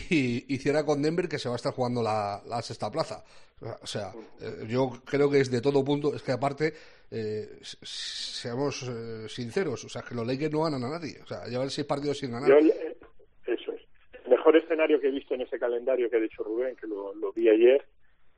y, 0.09 0.53
y, 0.53 0.57
cierra 0.57 0.83
con 0.83 1.01
Denver 1.01 1.29
que 1.29 1.37
se 1.37 1.47
va 1.47 1.55
a 1.55 1.57
estar 1.57 1.73
jugando 1.73 2.01
la, 2.01 2.41
la 2.47 2.61
sexta 2.61 2.89
plaza. 2.89 3.23
O 3.61 3.85
sea, 3.85 4.11
eh, 4.41 4.65
yo 4.67 4.89
creo 5.05 5.29
que 5.29 5.39
es 5.39 5.51
de 5.51 5.61
todo 5.61 5.83
punto, 5.83 6.15
es 6.15 6.23
que 6.23 6.31
aparte, 6.31 6.73
eh, 7.11 7.59
seamos 7.61 8.83
eh, 8.83 9.27
sinceros, 9.27 9.83
o 9.83 9.89
sea, 9.89 10.01
que 10.01 10.15
los 10.15 10.25
Lakers 10.25 10.51
no 10.51 10.63
ganan 10.63 10.83
a 10.85 10.89
nadie. 10.89 11.19
O 11.21 11.27
sea, 11.27 11.45
llevan 11.45 11.69
seis 11.69 11.85
partidos 11.85 12.17
sin 12.17 12.31
ganar. 12.31 12.49
Yo, 12.49 12.57
eso 12.57 13.73
es. 13.73 13.81
El 14.25 14.31
mejor 14.31 14.55
escenario 14.55 14.99
que 14.99 15.07
he 15.07 15.11
visto 15.11 15.35
en 15.35 15.41
ese 15.41 15.59
calendario 15.59 16.09
que 16.09 16.17
ha 16.17 16.21
dicho 16.21 16.43
Rubén, 16.43 16.75
que 16.75 16.87
lo, 16.87 17.13
lo 17.13 17.31
vi 17.33 17.49
ayer, 17.49 17.85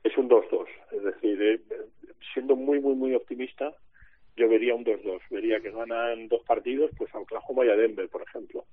es 0.04 0.16
un 0.16 0.28
2-2. 0.28 0.66
Es 0.92 1.02
decir, 1.02 1.42
eh, 1.42 1.60
siendo 2.32 2.56
muy, 2.56 2.80
muy, 2.80 2.94
muy 2.94 3.14
optimista, 3.14 3.72
yo 4.36 4.48
vería 4.48 4.74
un 4.74 4.84
2-2. 4.84 5.20
Vería 5.30 5.60
que 5.60 5.70
ganan 5.70 6.28
dos 6.28 6.42
partidos, 6.44 6.90
pues 6.96 7.14
a 7.14 7.18
Oklahoma 7.18 7.64
y 7.66 7.70
a 7.70 7.76
Denver, 7.76 8.08
por 8.08 8.22
ejemplo. 8.22 8.64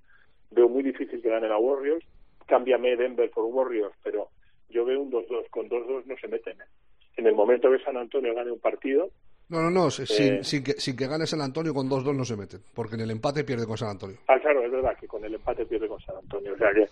Veo 0.51 0.67
muy 0.67 0.83
difícil 0.83 1.21
que 1.21 1.29
ganen 1.29 1.51
a 1.51 1.57
Warriors. 1.57 2.05
Cámbiame 2.47 2.95
Denver 2.95 3.29
por 3.29 3.45
Warriors, 3.45 3.93
pero 4.03 4.29
yo 4.69 4.85
veo 4.85 5.01
un 5.01 5.11
2-2. 5.11 5.49
Con 5.49 5.69
2-2 5.69 6.05
no 6.05 6.17
se 6.17 6.27
meten. 6.27 6.59
¿eh? 6.59 6.65
En 7.17 7.27
el 7.27 7.35
momento 7.35 7.69
que 7.69 7.83
San 7.83 7.97
Antonio 7.97 8.33
gane 8.33 8.51
un 8.51 8.59
partido. 8.59 9.09
No, 9.49 9.61
no, 9.61 9.69
no. 9.69 9.87
Eh, 9.87 9.91
sin, 9.91 10.43
sin, 10.43 10.63
que, 10.63 10.73
sin 10.73 10.95
que 10.95 11.07
gane 11.07 11.27
San 11.27 11.41
Antonio 11.41 11.73
con 11.73 11.89
2-2 11.89 12.15
no 12.15 12.25
se 12.25 12.37
meten. 12.37 12.61
Porque 12.73 12.95
en 12.95 13.01
el 13.01 13.11
empate 13.11 13.43
pierde 13.43 13.67
con 13.67 13.77
San 13.77 13.89
Antonio. 13.89 14.17
Ah, 14.27 14.39
claro, 14.39 14.63
es 14.63 14.71
verdad 14.71 14.97
que 14.99 15.07
con 15.07 15.23
el 15.23 15.35
empate 15.35 15.65
pierde 15.65 15.87
con 15.87 15.99
San 16.01 16.15
Antonio. 16.15 16.53
O 16.53 16.57
sea 16.57 16.71
que 16.73 16.87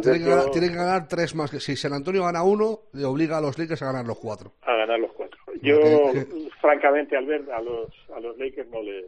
tiene, 0.00 0.18
que 0.18 0.24
ganar, 0.24 0.50
tiene, 0.50 0.68
que 0.68 0.74
ganar, 0.74 1.08
tres 1.08 1.34
más. 1.34 1.50
que 1.50 1.60
Si 1.60 1.76
San 1.76 1.92
Antonio 1.92 2.24
gana 2.24 2.42
uno, 2.42 2.80
le 2.92 3.04
obliga 3.04 3.38
a 3.38 3.40
los 3.40 3.58
Lakers 3.58 3.82
a 3.82 3.86
ganar 3.86 4.06
los 4.06 4.18
cuatro. 4.18 4.52
A 4.62 4.74
ganar 4.74 4.98
los 4.98 5.12
cuatro. 5.12 5.38
Yo, 5.60 5.78
okay. 5.78 6.48
francamente, 6.60 7.16
al 7.16 7.26
ver 7.26 7.50
a 7.52 7.60
los, 7.60 7.90
a 8.14 8.20
los 8.20 8.36
Lakers 8.38 8.68
no 8.68 8.82
les, 8.82 9.06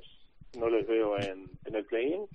no 0.58 0.68
les 0.68 0.86
veo 0.86 1.18
en, 1.18 1.48
en 1.64 1.74
el 1.74 1.84
play-in 1.84 2.26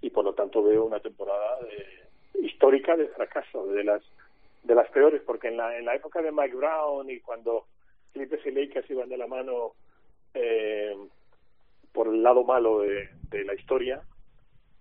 y 0.00 0.10
por 0.10 0.24
lo 0.24 0.34
tanto 0.34 0.62
veo 0.62 0.84
una 0.84 1.00
temporada 1.00 1.58
de, 1.60 2.40
histórica 2.46 2.96
de 2.96 3.08
fracaso, 3.08 3.66
de 3.66 3.84
las 3.84 4.02
de 4.62 4.74
las 4.74 4.90
peores, 4.90 5.22
porque 5.24 5.48
en 5.48 5.56
la, 5.56 5.78
en 5.78 5.84
la 5.84 5.94
época 5.94 6.20
de 6.20 6.32
Mike 6.32 6.56
Brown 6.56 7.08
y 7.08 7.20
cuando 7.20 7.66
Clippers 8.12 8.44
y 8.46 8.50
Lakers 8.50 8.90
iban 8.90 9.08
de 9.08 9.16
la 9.16 9.28
mano 9.28 9.74
eh, 10.34 10.96
por 11.92 12.08
el 12.08 12.22
lado 12.22 12.42
malo 12.42 12.80
de, 12.80 13.08
de 13.30 13.44
la 13.44 13.54
historia, 13.54 14.02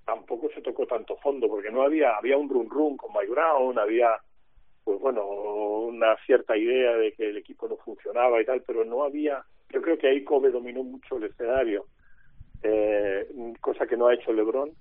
tampoco 0.05 0.49
se 0.53 0.61
tocó 0.61 0.85
tanto 0.85 1.17
fondo, 1.17 1.47
porque 1.47 1.71
no 1.71 1.81
había, 1.81 2.15
había 2.15 2.37
un 2.37 2.49
run 2.49 2.69
run 2.69 2.97
con 2.97 3.11
Mike 3.13 3.31
Brown, 3.31 3.77
había, 3.79 4.09
pues 4.83 4.99
bueno, 4.99 5.25
una 5.25 6.15
cierta 6.25 6.55
idea 6.55 6.95
de 6.95 7.13
que 7.13 7.29
el 7.29 7.37
equipo 7.37 7.67
no 7.67 7.75
funcionaba 7.77 8.39
y 8.41 8.45
tal, 8.45 8.61
pero 8.61 8.85
no 8.85 9.03
había, 9.03 9.43
yo 9.69 9.81
creo 9.81 9.97
que 9.97 10.07
ahí 10.07 10.23
Kobe 10.23 10.51
dominó 10.51 10.83
mucho 10.83 11.17
el 11.17 11.23
escenario, 11.23 11.87
eh, 12.61 13.27
cosa 13.59 13.87
que 13.87 13.97
no 13.97 14.07
ha 14.07 14.13
hecho 14.13 14.31
LeBron, 14.31 14.71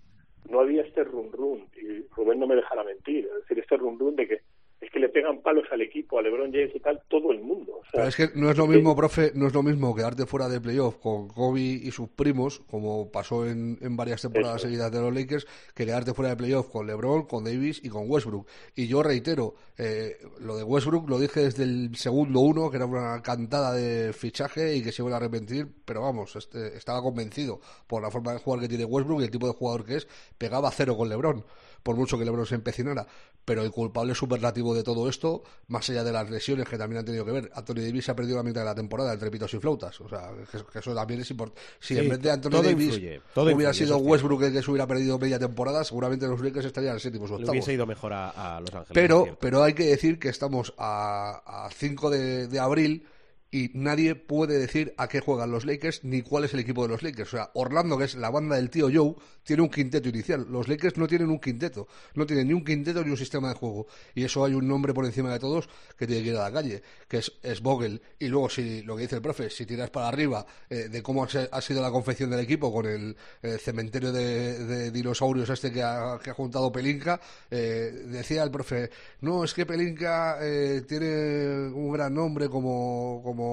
no 0.51 0.61
había 0.61 0.83
este 0.83 1.03
run 1.05 1.33
run, 1.33 1.69
y 1.75 2.07
Rubén 2.15 2.39
no 2.39 2.47
me 2.47 2.57
dejará 2.57 2.85
mentir, 2.85 3.25
es 3.27 3.41
decir, 3.43 3.59
este 3.59 3.79
run 3.79 3.99
run 3.99 4.17
de 4.17 4.29
que 4.29 4.41
es 4.81 4.91
que 4.91 4.99
le 4.99 5.09
pegan 5.09 5.41
palos 5.41 5.65
al 5.71 5.81
equipo, 5.81 6.19
a 6.19 6.23
LeBron 6.23 6.53
James 6.53 6.75
y 6.75 6.81
tal, 6.81 7.01
todo 7.09 7.33
el 7.33 7.41
mundo. 7.41 7.77
O 7.81 7.83
sea, 7.83 7.93
Pero 7.93 8.09
es 8.09 8.17
que 8.17 8.31
no 8.35 8.51
es 8.51 8.57
lo 8.57 8.67
mismo, 8.67 8.95
profe, 8.95 9.33
no 9.35 9.47
es 9.47 9.55
lo 9.55 9.63
mismo 9.63 9.95
quedarte 9.95 10.27
fuera 10.27 10.49
de 10.49 10.61
playoff 10.61 10.97
con 10.97 11.29
Kobe 11.29 11.61
y 11.61 11.91
sus 11.91 12.09
primos, 12.11 12.61
como 12.71 13.11
pasó 13.11 13.47
en, 13.47 13.79
en 13.81 13.97
varias 13.97 14.23
temporadas 14.23 14.57
Eso. 14.57 14.67
seguidas 14.67 14.93
de 14.93 15.01
los 15.01 15.15
Lakers, 15.15 15.47
que 15.75 15.87
quedarte 15.87 16.13
fuera 16.13 16.31
de 16.31 16.37
playoff 16.37 16.69
con 16.69 16.87
LeBron, 16.87 17.25
con 17.27 17.45
Davis 17.45 17.81
y 17.83 17.89
con 17.89 18.11
Westbrook. 18.11 18.47
Y 18.75 18.87
yo 18.87 19.03
reitero, 19.03 19.55
eh, 19.79 20.19
lo 20.41 20.57
de 20.57 20.65
Westbrook 20.65 21.09
lo 21.09 21.19
dije 21.19 21.41
desde 21.41 21.63
el 21.63 21.97
segundo 21.97 22.41
uno, 22.41 22.71
que 22.71 22.77
era 22.77 22.87
una 22.87 23.23
cantada 23.23 23.73
de 23.73 24.13
fichaje 24.13 24.77
y 24.77 24.83
que 24.83 24.93
se 24.93 25.03
iba 25.03 25.13
a 25.13 25.17
arrepentir, 25.17 25.69
pero 25.85 26.03
vamos, 26.03 26.37
este, 26.37 26.77
estaba 26.77 27.01
convencido 27.01 27.61
por 27.87 28.03
la 28.03 28.11
forma 28.11 28.33
de 28.33 28.39
jugar 28.39 28.61
que 28.61 28.69
tiene 28.69 28.85
Westbrook 28.85 29.21
y 29.23 29.25
el 29.25 29.31
tipo 29.31 29.47
de 29.47 29.55
jugador 29.55 29.85
que 29.85 29.97
es, 29.97 30.09
pegaba 30.37 30.71
cero 30.71 30.97
con 30.97 31.09
LeBron 31.09 31.45
por 31.85 31.97
mucho 31.97 32.19
que 32.19 32.25
LeBron 32.25 32.47
se 32.47 32.57
empecinara. 32.57 33.07
Pero 33.45 33.63
el 33.63 33.71
culpable 33.71 34.15
superlativo 34.15 34.75
de 34.75 34.83
todo 34.83 35.09
esto, 35.09 35.45
más 35.69 35.89
allá 35.91 36.03
de 36.03 36.11
las 36.11 36.29
lesiones 36.31 36.67
que 36.67 36.79
también 36.79 37.01
han 37.01 37.05
tenido 37.05 37.27
que 37.27 37.31
ver, 37.31 37.51
Anthony 37.55 37.75
Davis 37.75 38.07
se 38.07 38.11
ha 38.11 38.17
perdido 38.17 38.39
la 38.39 38.43
mitad 38.43 38.63
de 38.63 38.65
la 38.65 38.75
temporada 38.75 39.13
entre 39.13 39.31
pitos 39.31 39.53
y 39.53 39.59
flautas. 39.59 40.01
O 40.01 40.09
sea, 40.09 40.31
que, 40.51 40.79
eso 40.79 40.95
también 40.95 41.21
es 41.21 41.31
importante. 41.31 41.61
Si 41.79 41.95
sí, 41.95 42.01
en 42.01 42.09
vez 42.09 42.23
de 42.23 42.31
Anthony 42.31 42.63
Davis 42.63 42.87
influye, 42.87 43.21
hubiera 43.37 43.53
influye, 43.53 43.75
sido 43.75 43.99
Westbrook 43.99 44.43
el 44.45 44.53
que 44.55 44.63
se 44.63 44.71
hubiera 44.71 44.87
perdido 44.87 45.19
media 45.19 45.39
temporada, 45.39 45.85
seguramente 45.85 46.27
los 46.27 46.41
Lakers 46.41 46.65
estarían 46.65 46.95
en 46.95 47.01
séptimos 47.01 47.31
o 47.31 47.35
octavos. 47.35 47.51
hubiese 47.51 47.75
ido 47.75 47.87
mejor 47.87 48.15
a, 48.15 48.57
a 48.57 48.61
Los 48.61 48.75
Ángeles. 48.75 48.95
Pero, 48.95 49.37
pero 49.39 49.63
hay 49.63 49.75
que 49.75 49.85
decir 49.85 50.19
que 50.19 50.31
estamos 50.31 50.73
a, 50.79 51.67
a 51.67 51.71
5 51.71 52.11
de, 52.11 52.49
de 52.49 52.59
abril 52.59 53.07
y 53.55 53.71
nadie 53.73 54.17
puede 54.17 54.59
decir 54.59 54.95
a 54.97 55.07
qué 55.07 55.21
juegan 55.21 55.53
los 55.53 55.65
Lakers 55.65 56.03
ni 56.03 56.23
cuál 56.23 56.43
es 56.43 56.53
el 56.55 56.59
equipo 56.59 56.83
de 56.83 56.89
los 56.89 57.05
Lakers. 57.05 57.35
O 57.35 57.37
sea, 57.37 57.51
Orlando, 57.55 57.97
que 57.97 58.03
es 58.03 58.17
la 58.17 58.29
banda 58.29 58.57
del 58.57 58.69
tío 58.69 58.91
Joe, 58.93 59.15
tiene 59.45 59.63
un 59.63 59.69
quinteto 59.69 60.09
inicial. 60.09 60.45
Los 60.51 60.67
Lakers 60.67 60.97
no 60.97 61.07
tienen 61.07 61.31
un 61.31 61.39
quinteto, 61.39 61.87
no 62.15 62.27
tienen 62.27 62.49
ni 62.49 62.53
un 62.53 62.65
quinteto 62.65 63.05
ni 63.05 63.11
un 63.11 63.17
sistema 63.17 63.51
de 63.51 63.55
juego. 63.55 63.87
Y 64.13 64.25
eso 64.25 64.45
hay 64.45 64.55
un 64.55 64.67
nombre 64.67 64.93
por 64.93 65.05
encima 65.05 65.33
de 65.33 65.39
todos 65.39 65.69
que 65.97 66.05
tiene 66.05 66.25
que 66.25 66.31
ir 66.31 66.37
a 66.37 66.51
la 66.51 66.53
calle, 66.53 66.83
que 67.07 67.19
es, 67.19 67.31
es 67.45 67.61
Vogel. 67.61 68.03
Y 68.19 68.27
luego, 68.27 68.51
si 68.51 68.83
lo 68.83 68.97
que 68.97 69.03
dice 69.03 69.15
el 69.15 69.23
profe, 69.23 69.49
si 69.51 69.65
tiras 69.65 69.89
para 69.91 70.09
arriba 70.09 70.45
eh, 70.69 70.89
de 70.89 71.01
cómo 71.01 71.23
ha, 71.23 71.61
sido 71.61 71.81
la 71.81 71.93
confección 71.93 72.31
del 72.31 72.41
equipo 72.41 72.73
con 72.73 72.87
el, 72.87 73.17
cementerio 73.61 74.11
de, 74.11 74.91
dinosaurios 74.91 75.49
este 75.49 75.71
que 75.71 75.81
ha, 75.81 76.19
juntado 76.35 76.73
Pelinka, 76.73 77.21
eh, 77.49 78.03
decía 78.07 78.43
el 78.43 78.51
profe, 78.51 78.91
no, 79.21 79.45
es 79.45 79.55
que 79.55 79.65
Pelinka 79.65 80.39
eh, 80.41 80.83
tiene 80.89 81.69
un 81.73 81.93
gran 81.93 82.13
nombre 82.13 82.49
como, 82.49 83.21
como 83.23 83.44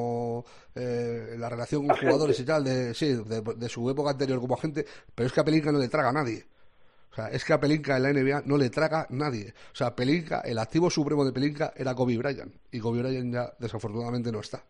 eh, 0.76 1.36
la 1.38 1.50
relación 1.50 1.86
con 1.86 1.98
jugadores 1.98 2.40
y 2.40 2.46
tal, 2.46 2.64
de, 2.64 2.94
sí, 2.94 3.14
de, 3.14 3.70
su 3.70 3.90
época 3.90 4.12
anterior 4.12 4.40
como 4.40 4.56
agente, 4.56 4.86
pero 5.14 5.28
es 5.28 5.34
que 5.34 5.40
a 5.40 5.44
Pelinka 5.44 5.72
no 5.72 5.80
le 5.80 5.90
traga 5.90 6.10
a 6.10 6.14
nadie. 6.14 6.46
O 7.12 7.16
sea, 7.16 7.28
es 7.28 7.44
que 7.44 7.52
a 7.52 7.60
Pelinka 7.60 7.98
en 7.98 8.04
la 8.04 8.14
NBA 8.14 8.44
no 8.46 8.58
le 8.58 8.70
traga 8.70 9.06
nadie. 9.10 9.54
O 9.74 9.76
sea, 9.76 9.94
Pelinka, 9.94 10.42
el 10.42 10.58
activo 10.58 10.90
supremo 10.90 11.26
de 11.26 11.34
Pelinka 11.34 11.74
era 11.76 11.94
Kobe 11.94 12.18
Bryant. 12.18 12.54
Y 12.72 12.80
Kobe 12.80 13.02
Bryant 13.02 13.34
ya 13.34 13.54
desafortunadamente 13.60 14.32
no 14.32 14.40
está. 14.40 14.64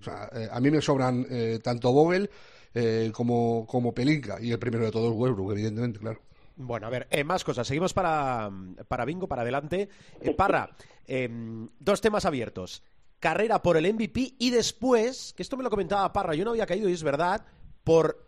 O 0.00 0.04
sea, 0.04 0.30
eh, 0.32 0.48
a 0.50 0.60
mí 0.60 0.70
me 0.70 0.80
sobran 0.80 1.26
eh, 1.28 1.58
tanto 1.62 1.92
Vogel 1.92 2.30
como, 3.12 3.66
como 3.66 3.92
Pelinka. 3.92 4.40
Y 4.40 4.52
el 4.52 4.60
primero 4.60 4.84
de 4.84 4.92
todos 4.92 5.12
Westbrook, 5.12 5.50
evidentemente, 5.50 5.98
claro. 5.98 6.20
Bueno, 6.54 6.86
a 6.86 6.90
ver, 6.90 7.08
más 7.24 7.42
cosas. 7.42 7.66
Seguimos 7.66 7.92
para, 7.92 8.48
para 8.86 9.04
Bingo, 9.04 9.26
para 9.26 9.42
adelante. 9.42 9.88
Parra, 10.36 10.70
em, 11.06 11.68
dos 11.80 12.00
temas 12.00 12.24
abiertos 12.24 12.84
carrera 13.20 13.62
por 13.62 13.76
el 13.76 13.92
MVP 13.92 14.34
y 14.38 14.50
después, 14.50 15.32
que 15.36 15.42
esto 15.42 15.56
me 15.56 15.62
lo 15.62 15.70
comentaba 15.70 16.12
Parra, 16.12 16.34
yo 16.34 16.44
no 16.44 16.50
había 16.50 16.66
caído 16.66 16.88
y 16.88 16.92
es 16.92 17.02
verdad, 17.02 17.44
por 17.84 18.26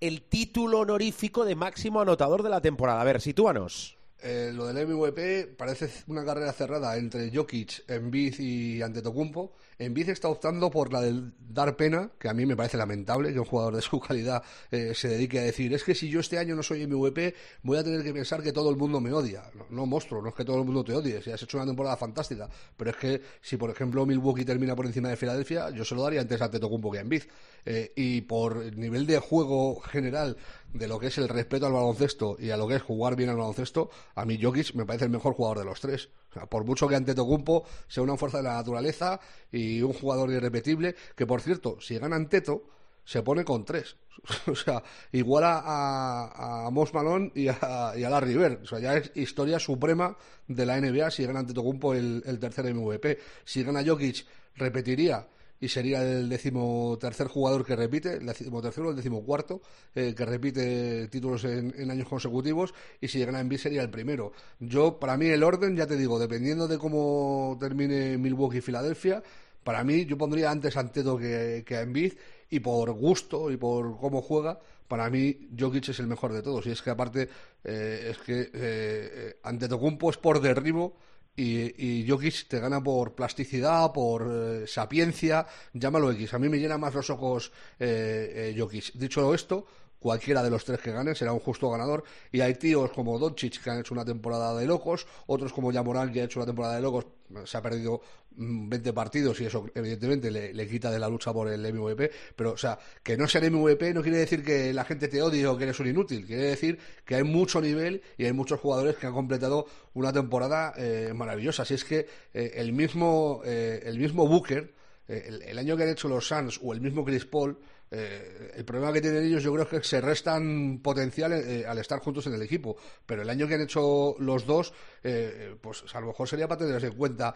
el 0.00 0.22
título 0.22 0.80
honorífico 0.80 1.44
de 1.44 1.54
máximo 1.54 2.00
anotador 2.00 2.42
de 2.42 2.50
la 2.50 2.60
temporada. 2.60 3.00
A 3.00 3.04
ver, 3.04 3.20
sitúanos. 3.20 3.96
Eh, 4.26 4.52
lo 4.54 4.66
del 4.66 4.86
MVP 4.86 5.48
parece 5.56 5.90
una 6.06 6.24
carrera 6.24 6.52
cerrada 6.52 6.96
entre 6.96 7.30
Jokic, 7.30 7.84
Embiid 7.88 8.38
y 8.38 8.80
Antetokounmpo. 8.80 9.52
Embiid 9.78 10.08
está 10.10 10.28
optando 10.28 10.70
por 10.70 10.92
la 10.92 11.00
de 11.00 11.30
dar 11.38 11.76
pena, 11.76 12.10
que 12.18 12.28
a 12.28 12.34
mí 12.34 12.46
me 12.46 12.56
parece 12.56 12.76
lamentable 12.76 13.32
que 13.32 13.38
un 13.38 13.44
jugador 13.44 13.76
de 13.76 13.82
su 13.82 14.00
calidad 14.00 14.42
eh, 14.70 14.92
se 14.94 15.08
dedique 15.08 15.38
a 15.38 15.42
decir 15.42 15.72
es 15.72 15.84
que 15.84 15.94
si 15.94 16.08
yo 16.08 16.20
este 16.20 16.38
año 16.38 16.54
no 16.54 16.62
soy 16.62 16.86
MVP 16.86 17.34
voy 17.62 17.78
a 17.78 17.84
tener 17.84 18.02
que 18.02 18.12
pensar 18.12 18.42
que 18.42 18.52
todo 18.52 18.70
el 18.70 18.76
mundo 18.76 19.00
me 19.00 19.12
odia. 19.12 19.44
No, 19.70 19.86
monstruo, 19.86 20.22
no 20.22 20.28
es 20.28 20.34
que 20.34 20.44
todo 20.44 20.58
el 20.58 20.64
mundo 20.64 20.84
te 20.84 20.92
odie, 20.92 21.22
si 21.22 21.30
has 21.30 21.42
hecho 21.42 21.56
una 21.56 21.66
temporada 21.66 21.96
fantástica, 21.96 22.48
pero 22.76 22.90
es 22.90 22.96
que 22.96 23.22
si 23.40 23.56
por 23.56 23.70
ejemplo 23.70 24.04
Milwaukee 24.06 24.44
termina 24.44 24.74
por 24.74 24.86
encima 24.86 25.08
de 25.08 25.16
Filadelfia, 25.16 25.70
yo 25.70 25.84
se 25.84 25.94
lo 25.94 26.02
daría 26.02 26.20
antes 26.20 26.40
a 26.40 26.46
Antetokounmpo 26.46 26.90
que 26.90 26.98
a 26.98 27.00
Embiid. 27.02 27.22
Eh, 27.66 27.92
y 27.96 28.20
por 28.22 28.76
nivel 28.76 29.06
de 29.06 29.18
juego 29.18 29.80
general 29.80 30.36
de 30.74 30.88
lo 30.88 30.98
que 30.98 31.06
es 31.06 31.18
el 31.18 31.28
respeto 31.28 31.66
al 31.66 31.72
baloncesto 31.72 32.36
y 32.38 32.50
a 32.50 32.56
lo 32.56 32.68
que 32.68 32.76
es 32.76 32.82
jugar 32.82 33.16
bien 33.16 33.30
al 33.30 33.36
baloncesto, 33.36 33.90
a 34.14 34.24
mí 34.24 34.38
Jokic 34.40 34.74
me 34.74 34.84
parece 34.84 35.04
el 35.04 35.10
mejor 35.10 35.34
jugador 35.34 35.58
de 35.58 35.64
los 35.64 35.80
tres. 35.80 36.10
Por 36.48 36.64
mucho 36.64 36.88
que 36.88 36.96
Antetokounmpo 36.96 37.64
sea 37.88 38.02
una 38.02 38.16
fuerza 38.16 38.38
de 38.38 38.44
la 38.44 38.54
naturaleza 38.54 39.20
y 39.50 39.82
un 39.82 39.92
jugador 39.92 40.30
irrepetible, 40.30 40.94
que 41.16 41.26
por 41.26 41.40
cierto, 41.40 41.80
si 41.80 41.98
gana 41.98 42.16
Anteto, 42.16 42.64
se 43.04 43.22
pone 43.22 43.44
con 43.44 43.64
tres. 43.64 43.96
o 44.46 44.54
sea, 44.54 44.82
igual 45.12 45.44
a, 45.44 46.66
a, 46.66 46.70
Moss 46.70 46.94
Malone 46.94 47.32
y 47.34 47.48
a, 47.48 47.92
y 47.96 48.04
a 48.04 48.10
Larry 48.10 48.34
Bird. 48.34 48.62
O 48.62 48.66
sea, 48.66 48.78
ya 48.78 48.96
es 48.96 49.12
historia 49.14 49.58
suprema 49.58 50.16
de 50.48 50.66
la 50.66 50.80
NBA 50.80 51.10
si 51.10 51.24
gana 51.26 51.40
Antetokounmpo 51.40 51.94
el, 51.94 52.22
el 52.24 52.38
tercer 52.38 52.72
MVP. 52.72 53.18
Si 53.44 53.62
gana 53.62 53.84
Jokic, 53.84 54.26
repetiría 54.56 55.26
y 55.64 55.68
sería 55.68 56.02
el 56.02 56.28
decimotercer 56.28 57.26
jugador 57.28 57.64
que 57.64 57.74
repite, 57.74 58.18
el 58.18 58.26
decimotercero 58.26 58.88
o 58.88 58.90
el 58.90 58.96
decimocuarto, 58.96 59.62
eh, 59.94 60.14
que 60.14 60.26
repite 60.26 61.08
títulos 61.08 61.44
en, 61.44 61.90
años 61.90 62.06
consecutivos 62.06 62.74
y 63.00 63.08
si 63.08 63.16
llega 63.16 63.36
a 63.36 63.40
Embiid 63.40 63.58
sería 63.58 63.80
el 63.80 63.88
primero. 63.88 64.32
Yo, 64.60 65.00
para 65.00 65.16
mí 65.16 65.26
el 65.26 65.42
orden, 65.42 65.74
ya 65.74 65.86
te 65.86 65.96
digo, 65.96 66.18
dependiendo 66.18 66.68
de 66.68 66.76
cómo 66.76 67.56
termine 67.58 68.18
Milwaukee 68.18 68.58
y 68.58 68.60
Filadelfia, 68.60 69.22
para 69.64 69.82
mí 69.84 70.04
yo 70.04 70.18
pondría 70.18 70.50
antes 70.50 70.76
Anteto 70.76 71.16
que, 71.16 71.64
que 71.66 71.76
a 71.76 71.80
Embiid 71.80 72.12
y 72.50 72.60
por 72.60 72.92
gusto 72.92 73.50
y 73.50 73.56
por 73.56 73.98
cómo 73.98 74.20
juega, 74.20 74.58
para 74.86 75.08
mí 75.08 75.48
Jokic 75.58 75.88
es 75.88 75.98
el 75.98 76.06
mejor 76.06 76.34
de 76.34 76.42
todos. 76.42 76.66
Y 76.66 76.72
es 76.72 76.82
que 76.82 76.90
aparte, 76.90 77.30
eh, 77.64 78.08
es 78.10 78.18
que 78.18 78.50
eh, 78.52 79.36
Antetokounmpo 79.42 80.10
es 80.10 80.18
por 80.18 80.42
derribo 80.42 80.94
y, 81.36 82.00
y 82.02 82.08
Jokic 82.08 82.46
te 82.48 82.60
gana 82.60 82.82
por 82.82 83.14
plasticidad, 83.14 83.92
por 83.92 84.28
eh, 84.30 84.66
sapiencia, 84.66 85.46
llámalo 85.72 86.12
X. 86.12 86.34
A 86.34 86.38
mí 86.38 86.48
me 86.48 86.58
llena 86.58 86.78
más 86.78 86.94
los 86.94 87.10
ojos 87.10 87.52
eh, 87.78 88.54
eh. 88.56 88.82
Dicho 88.94 89.34
esto, 89.34 89.66
cualquiera 90.04 90.42
de 90.42 90.50
los 90.50 90.66
tres 90.66 90.80
que 90.80 90.92
gane 90.92 91.14
será 91.14 91.32
un 91.32 91.40
justo 91.40 91.70
ganador. 91.70 92.04
Y 92.30 92.42
hay 92.42 92.56
tíos 92.56 92.90
como 92.90 93.18
Doncic 93.18 93.62
que 93.62 93.70
han 93.70 93.80
hecho 93.80 93.94
una 93.94 94.04
temporada 94.04 94.54
de 94.54 94.66
locos, 94.66 95.06
otros 95.26 95.50
como 95.50 95.72
Yamoran 95.72 96.12
que 96.12 96.20
ha 96.20 96.24
hecho 96.24 96.40
una 96.40 96.46
temporada 96.46 96.74
de 96.74 96.82
locos, 96.82 97.06
se 97.46 97.56
ha 97.56 97.62
perdido 97.62 98.02
20 98.36 98.92
mm, 98.92 98.94
partidos 98.94 99.40
y 99.40 99.46
eso 99.46 99.64
evidentemente 99.74 100.30
le, 100.30 100.68
quita 100.68 100.90
de 100.90 100.98
la 100.98 101.08
lucha 101.08 101.32
por 101.32 101.48
el 101.48 101.62
MVP. 101.72 102.10
Pero, 102.36 102.52
o 102.52 102.56
sea, 102.58 102.78
que 103.02 103.16
no 103.16 103.26
sea 103.26 103.40
el 103.40 103.50
MVP 103.50 103.94
no 103.94 104.02
quiere 104.02 104.18
decir 104.18 104.44
que 104.44 104.74
la 104.74 104.84
gente 104.84 105.08
te 105.08 105.22
odie 105.22 105.46
o 105.46 105.56
que 105.56 105.64
eres 105.64 105.80
un 105.80 105.86
inútil. 105.86 106.26
Quiere 106.26 106.42
decir 106.42 106.78
que 107.06 107.14
hay 107.14 107.22
mucho 107.22 107.62
nivel 107.62 108.02
y 108.18 108.26
hay 108.26 108.34
muchos 108.34 108.60
jugadores 108.60 108.96
que 108.96 109.06
han 109.06 109.14
completado 109.14 109.64
una 109.94 110.12
temporada 110.12 110.74
eh, 110.76 111.12
maravillosa. 111.14 111.64
Si 111.64 111.72
es 111.72 111.84
que 111.84 112.06
eh, 112.34 112.52
el 112.56 112.74
mismo 112.74 113.40
eh, 113.46 113.80
el 113.86 113.98
mismo 113.98 114.28
Booker, 114.28 114.70
el, 115.08 115.40
el, 115.40 115.58
año 115.58 115.78
que 115.78 115.84
han 115.84 115.88
hecho 115.88 116.08
los 116.08 116.28
Suns 116.28 116.60
o 116.62 116.74
el 116.74 116.82
mismo 116.82 117.06
Chris 117.06 117.24
Paul 117.24 117.56
eh, 117.90 118.52
el 118.56 118.64
problema 118.64 118.92
que 118.92 119.00
tienen 119.00 119.24
ellos 119.24 119.42
yo 119.42 119.52
creo 119.52 119.68
que 119.68 119.82
se 119.84 120.00
restan 120.00 120.80
potencial 120.82 121.32
eh, 121.32 121.64
al 121.66 121.78
estar 121.78 122.00
juntos 122.00 122.26
en 122.26 122.34
el 122.34 122.42
equipo, 122.42 122.76
pero 123.06 123.22
el 123.22 123.30
año 123.30 123.46
que 123.46 123.54
han 123.54 123.60
hecho 123.60 124.16
los 124.18 124.46
dos, 124.46 124.72
eh, 125.02 125.54
pues 125.60 125.84
a 125.94 126.00
lo 126.00 126.08
mejor 126.08 126.28
sería 126.28 126.48
para 126.48 126.66
tenerse 126.66 126.88
en 126.88 126.96
cuenta 126.96 127.34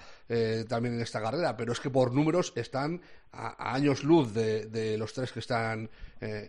también 0.68 0.94
en 0.94 1.00
esta 1.00 1.20
carrera, 1.20 1.56
pero 1.56 1.72
es 1.72 1.80
que 1.80 1.90
por 1.90 2.12
números 2.12 2.52
están 2.56 3.00
a, 3.32 3.72
años 3.74 4.04
luz 4.04 4.32
de, 4.32 4.96
los 4.98 5.12
tres 5.12 5.32
que 5.32 5.40
están 5.40 5.90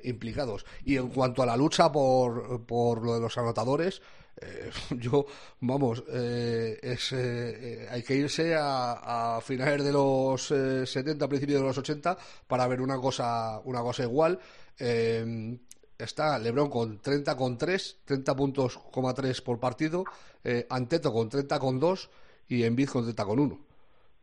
implicados. 0.04 0.66
Y 0.84 0.97
en 0.97 1.10
cuanto 1.10 1.43
a 1.43 1.45
la 1.45 1.56
lucha 1.56 1.91
por, 1.91 2.66
por 2.66 3.04
lo 3.04 3.14
de 3.16 3.20
los 3.20 3.38
anotadores, 3.38 4.02
eh, 4.42 4.72
yo, 5.00 5.26
vamos, 5.62 6.04
eh, 6.10 6.80
es, 6.82 7.12
eh, 7.12 7.88
hay 7.90 8.04
que 8.04 8.16
irse 8.16 8.56
a, 8.58 9.40
finales 9.44 9.84
de 9.84 9.92
los 9.92 10.48
70, 10.48 11.28
principios 11.28 11.62
de 11.62 11.68
los 11.68 11.78
80, 11.78 12.18
para 12.48 12.68
ver 12.68 12.82
una 12.82 12.98
cosa, 12.98 13.60
una 13.66 13.82
cosa 13.82 14.04
igual. 14.04 14.40
está 15.98 16.40
Lebron 16.40 16.70
con 16.70 17.00
30 17.00 17.36
con 17.36 17.58
3, 17.58 17.98
30 18.06 18.36
puntos, 18.36 18.80
3 19.16 19.42
por 19.42 19.60
partido, 19.60 20.06
Anteto 20.70 21.12
con 21.12 21.30
30 21.30 21.60
con 21.60 21.80
2 21.80 22.10
y 22.48 22.64
Envid 22.64 22.90
con 22.90 23.04
30 23.04 23.26
con 23.26 23.40
1 23.40 23.69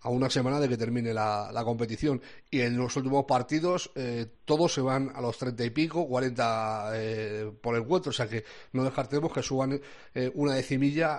a 0.06 0.08
una 0.08 0.30
semana 0.30 0.60
de 0.60 0.68
que 0.68 0.76
termine 0.76 1.12
la, 1.12 1.62
competición. 1.64 2.22
Y 2.48 2.60
en 2.60 2.76
los 2.76 2.94
últimos 2.94 3.24
partidos 3.24 3.90
eh, 3.96 4.26
todos 4.44 4.72
se 4.72 4.80
van 4.80 5.10
a 5.16 5.20
los 5.20 5.36
treinta 5.36 5.64
y 5.64 5.70
pico, 5.70 6.06
cuarenta 6.06 6.92
eh, 6.94 7.50
por 7.60 7.74
el 7.74 7.82
encuentro. 7.82 8.10
O 8.10 8.12
sea 8.12 8.28
que 8.28 8.44
no 8.72 8.84
descartemos 8.84 9.32
que 9.32 9.42
suban 9.42 9.80
eh, 10.14 10.30
una 10.34 10.54
decimilla 10.54 11.16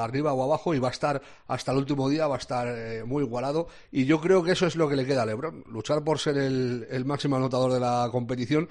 arriba 0.00 0.32
o 0.34 0.44
abajo 0.44 0.72
y 0.72 0.78
va 0.78 0.88
a 0.88 0.92
estar 0.92 1.20
hasta 1.48 1.72
el 1.72 1.78
último 1.78 2.08
día, 2.08 2.28
va 2.28 2.36
a 2.36 2.38
estar 2.38 3.04
muy 3.06 3.24
igualado. 3.24 3.66
Y 3.90 4.04
yo 4.04 4.20
creo 4.20 4.44
que 4.44 4.52
eso 4.52 4.66
es 4.66 4.76
lo 4.76 4.88
que 4.88 4.94
le 4.94 5.04
queda 5.04 5.22
a 5.22 5.26
Lebron, 5.26 5.64
luchar 5.66 6.04
por 6.04 6.20
ser 6.20 6.38
el, 6.38 6.86
el 6.90 7.04
máximo 7.04 7.36
anotador 7.36 7.72
de 7.72 7.80
la 7.80 8.08
competición, 8.12 8.68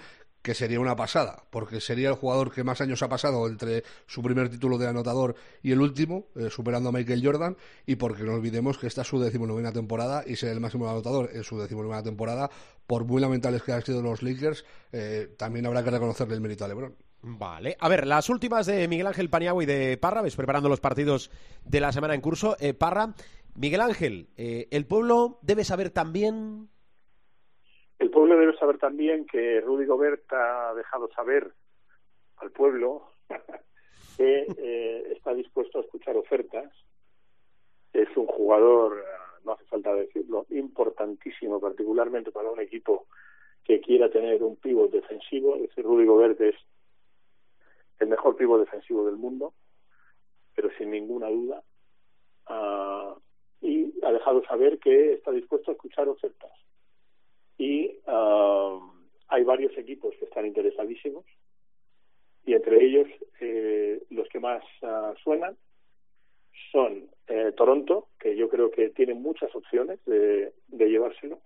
que 0.47 0.53
sería 0.53 0.79
una 0.79 0.95
pasada, 0.95 1.43
porque 1.49 1.81
sería 1.81 2.07
el 2.07 2.15
jugador 2.15 2.53
que 2.53 2.63
más 2.63 2.79
años 2.79 3.03
ha 3.03 3.09
pasado 3.09 3.47
entre 3.47 3.83
su 4.05 4.23
primer 4.23 4.47
título 4.47 4.77
de 4.77 4.87
anotador 4.87 5.35
y 5.61 5.73
el 5.73 5.81
último, 5.81 6.27
eh, 6.37 6.49
superando 6.49 6.87
a 6.87 6.93
Michael 6.93 7.21
Jordan, 7.21 7.57
y 7.85 7.97
porque 7.97 8.23
no 8.23 8.35
olvidemos 8.35 8.77
que 8.77 8.87
esta 8.87 9.01
es 9.01 9.07
su 9.09 9.19
decimonovena 9.19 9.73
temporada 9.73 10.23
y 10.25 10.37
ser 10.37 10.53
el 10.53 10.61
máximo 10.61 10.89
anotador 10.89 11.31
en 11.33 11.43
su 11.43 11.59
decimonovena 11.59 12.01
temporada, 12.01 12.49
por 12.87 13.03
muy 13.03 13.19
lamentables 13.19 13.61
que 13.61 13.73
hayan 13.73 13.83
sido 13.83 14.01
los 14.01 14.23
Lakers, 14.23 14.63
eh, 14.93 15.35
también 15.37 15.65
habrá 15.65 15.83
que 15.83 15.91
reconocerle 15.91 16.35
el 16.35 16.39
mérito 16.39 16.63
a 16.63 16.69
LeBron. 16.69 16.95
Vale. 17.23 17.75
A 17.81 17.89
ver, 17.89 18.07
las 18.07 18.29
últimas 18.29 18.65
de 18.67 18.87
Miguel 18.87 19.07
Ángel 19.07 19.29
Paniagua 19.29 19.61
y 19.63 19.65
de 19.65 19.97
Parra, 19.97 20.21
ves 20.21 20.37
preparando 20.37 20.69
los 20.69 20.79
partidos 20.79 21.29
de 21.65 21.81
la 21.81 21.91
semana 21.91 22.15
en 22.15 22.21
curso. 22.21 22.55
Eh, 22.61 22.73
Parra, 22.73 23.15
Miguel 23.53 23.81
Ángel, 23.81 24.29
el 24.37 24.85
pueblo 24.85 25.39
debe 25.41 25.65
saber 25.65 25.89
también 25.89 26.69
el 28.37 28.43
pueblo 28.43 28.51
debe 28.51 28.59
saber 28.59 28.77
también 28.77 29.25
que 29.25 29.61
Rudy 29.61 29.85
Gobert 29.85 30.31
ha 30.31 30.73
dejado 30.75 31.09
saber 31.13 31.51
al 32.37 32.51
pueblo 32.51 33.09
que 34.17 34.45
eh, 34.57 35.13
está 35.15 35.33
dispuesto 35.33 35.79
a 35.79 35.81
escuchar 35.81 36.15
ofertas. 36.17 36.71
Es 37.93 38.15
un 38.15 38.27
jugador, 38.27 39.03
no 39.43 39.53
hace 39.53 39.65
falta 39.65 39.93
decirlo, 39.95 40.45
importantísimo, 40.49 41.59
particularmente 41.59 42.31
para 42.31 42.51
un 42.51 42.59
equipo 42.59 43.07
que 43.63 43.81
quiera 43.81 44.09
tener 44.09 44.43
un 44.43 44.57
pívot 44.57 44.91
defensivo. 44.91 45.55
Es 45.55 45.61
decir, 45.69 45.83
Rudy 45.83 46.05
Gobert 46.05 46.39
es 46.41 46.55
el 47.99 48.07
mejor 48.07 48.35
pívot 48.35 48.59
defensivo 48.59 49.05
del 49.05 49.17
mundo, 49.17 49.53
pero 50.53 50.69
sin 50.77 50.91
ninguna 50.91 51.29
duda. 51.29 51.63
Ah, 52.45 53.15
y 53.61 53.93
ha 54.03 54.11
dejado 54.11 54.43
saber 54.45 54.77
que 54.77 55.13
está 55.13 55.31
dispuesto 55.31 55.71
a 55.71 55.73
escuchar 55.73 56.07
ofertas 56.07 56.51
y 57.57 57.99
ah, 58.07 58.79
hay 59.27 59.43
varios 59.43 59.77
equipos 59.77 60.15
que 60.19 60.25
están 60.25 60.45
interesadísimos 60.45 61.25
y 62.45 62.53
entre 62.53 62.83
ellos 62.83 63.07
eh, 63.41 64.01
los 64.09 64.27
que 64.29 64.39
más 64.39 64.63
ah, 64.83 65.13
suenan 65.23 65.57
son 66.71 67.09
eh, 67.27 67.51
Toronto, 67.55 68.07
que 68.19 68.35
yo 68.35 68.49
creo 68.49 68.71
que 68.71 68.89
tiene 68.89 69.13
muchas 69.13 69.53
opciones 69.55 70.03
de, 70.05 70.53
de 70.67 70.89
llevárselo, 70.89 71.39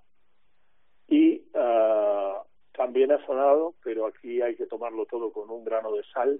y 1.11 1.43
ah, 1.55 2.41
también 2.71 3.11
ha 3.11 3.23
sonado, 3.25 3.75
pero 3.83 4.05
aquí 4.05 4.41
hay 4.41 4.55
que 4.55 4.65
tomarlo 4.65 5.05
todo 5.05 5.33
con 5.33 5.49
un 5.49 5.65
grano 5.65 5.91
de 5.91 6.03
sal 6.13 6.39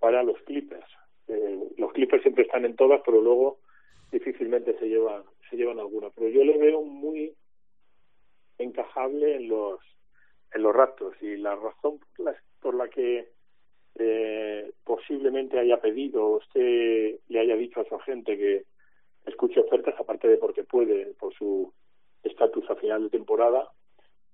para 0.00 0.24
los 0.24 0.36
Clippers. 0.42 0.84
Eh, 1.28 1.68
los 1.78 1.92
Clippers 1.92 2.22
siempre 2.22 2.42
están 2.42 2.64
en 2.64 2.74
todas, 2.74 3.00
pero 3.06 3.20
luego 3.20 3.60
difícilmente 4.10 4.76
se 4.78 4.88
llevan 4.88 5.22
se 5.48 5.56
llevan 5.56 5.78
alguna. 5.78 6.10
Pero 6.10 6.28
yo 6.30 6.42
le 6.42 6.58
veo 6.58 6.82
muy 6.82 7.32
encajable 8.58 9.36
en 9.36 9.48
los 9.48 9.80
en 10.54 10.62
los 10.62 10.74
Raptors 10.74 11.20
y 11.22 11.36
la 11.36 11.54
razón 11.56 11.98
por 11.98 12.26
la, 12.26 12.36
por 12.60 12.74
la 12.74 12.88
que 12.88 13.30
eh, 13.94 14.72
posiblemente 14.84 15.58
haya 15.58 15.80
pedido 15.80 16.24
o 16.24 16.36
usted 16.38 17.18
le 17.28 17.40
haya 17.40 17.56
dicho 17.56 17.80
a 17.80 17.84
su 17.84 17.94
agente 17.94 18.36
que 18.36 18.64
escuche 19.26 19.60
ofertas, 19.60 19.94
aparte 19.98 20.28
de 20.28 20.36
porque 20.36 20.64
puede, 20.64 21.14
por 21.14 21.32
su 21.34 21.72
estatus 22.22 22.68
a 22.70 22.76
final 22.76 23.04
de 23.04 23.10
temporada, 23.10 23.70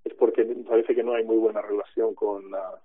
es 0.05 0.15
porque 0.15 0.45
parece 0.45 0.95
que 0.95 1.03
no 1.03 1.15
hay 1.15 1.25
muy 1.25 1.37
buena 1.37 1.63
relación 1.63 2.15
con, 2.15 2.51
la, 2.51 2.81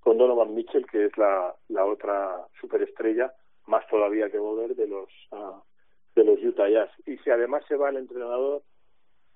con 0.00 0.18
Donovan 0.18 0.54
Mitchell, 0.54 0.86
que 0.86 1.06
es 1.06 1.16
la, 1.18 1.54
la 1.68 1.84
otra 1.84 2.46
superestrella, 2.60 3.32
más 3.66 3.86
todavía 3.88 4.30
que 4.30 4.38
Boder 4.38 4.74
de 4.74 4.86
los 4.86 5.08
uh, 5.30 5.60
de 6.14 6.24
los 6.24 6.42
Utah 6.42 6.68
Jazz. 6.68 6.90
Y 7.06 7.16
si 7.18 7.30
además 7.30 7.64
se 7.68 7.76
va 7.76 7.90
el 7.90 7.96
entrenador 7.96 8.62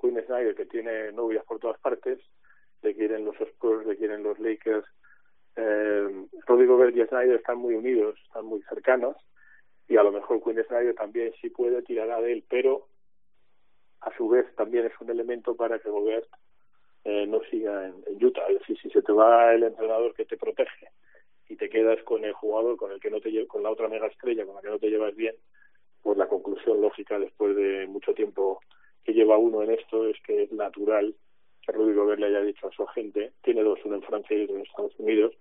Quinn 0.01 0.23
Snyder, 0.27 0.55
que 0.55 0.67
tiene 0.67 1.13
novias 1.13 1.45
por 1.45 1.59
todas 1.59 1.79
partes, 1.81 2.19
le 2.83 2.95
quieren 2.95 3.25
los 3.25 3.41
Spurs, 3.41 3.87
le 3.87 3.97
quieren 3.97 4.23
los 4.23 4.39
Lakers, 4.39 4.87
eh, 5.57 6.27
Rodrigo 6.47 6.77
Gobert 6.77 6.97
y 6.97 7.05
Snyder 7.07 7.37
están 7.37 7.59
muy 7.59 7.75
unidos, 7.75 8.19
están 8.27 8.45
muy 8.45 8.63
cercanos, 8.63 9.17
y 9.89 9.97
a 9.97 10.03
lo 10.03 10.13
mejor 10.13 10.43
Quinn 10.43 10.63
Snyder 10.65 10.95
también 10.95 11.33
si 11.41 11.51
puede 11.51 11.83
tirará 11.83 12.21
de 12.21 12.33
él, 12.33 12.45
pero 12.49 12.89
a 14.01 14.17
su 14.17 14.29
vez 14.29 14.47
también 14.57 14.87
es 14.87 14.93
un 15.01 15.11
elemento 15.11 15.57
para 15.57 15.79
que 15.79 15.89
Gobert 15.89 16.29
eh, 17.05 17.27
no 17.27 17.41
siga 17.51 17.87
en, 17.87 17.95
en, 18.07 18.25
Utah. 18.25 18.47
Es 18.49 18.61
decir, 18.61 18.79
si 18.81 18.91
se 18.91 19.03
te 19.03 19.13
va 19.13 19.55
el 19.55 19.63
entrenador 19.63 20.15
que 20.15 20.25
te 20.25 20.37
protege 20.37 20.91
y 21.49 21.57
te 21.57 21.69
quedas 21.69 22.03
con 22.03 22.25
el 22.25 22.33
jugador 22.33 22.77
con 22.77 22.91
el 22.91 23.01
que 23.01 23.11
no 23.11 23.21
te 23.21 23.47
con 23.47 23.63
la 23.63 23.71
otra 23.71 23.89
mega 23.89 24.09
estrella 24.09 24.45
con 24.45 24.57
la 24.57 24.61
que 24.61 24.71
no 24.71 24.79
te 24.79 24.91
llevas 24.91 25.15
bien, 25.15 25.35
pues 26.03 26.19
la 26.19 26.29
conclusión 26.29 26.81
lógica 26.81 27.19
después 27.19 27.55
de 27.57 27.87
mucho 27.87 28.13
tiempo 28.15 28.61
que 29.07 29.13
lleva 29.13 29.39
uno 29.39 29.63
en 29.63 29.71
esto 29.71 30.09
es 30.09 30.21
que 30.23 30.43
es 30.43 30.53
natural 30.53 31.15
que 31.65 31.73
Rudy 31.73 31.95
Gobert 31.95 32.23
haya 32.23 32.43
dicho 32.43 32.67
a 32.67 32.73
su 32.73 32.83
agente, 32.83 33.33
tiene 33.43 33.63
dos, 33.63 33.79
uno 33.85 33.97
en 33.97 34.03
Francia 34.03 34.37
y 34.37 34.43
otro 34.43 34.57
en 34.57 34.63
Estados 34.63 34.99
Unidos, 34.99 35.33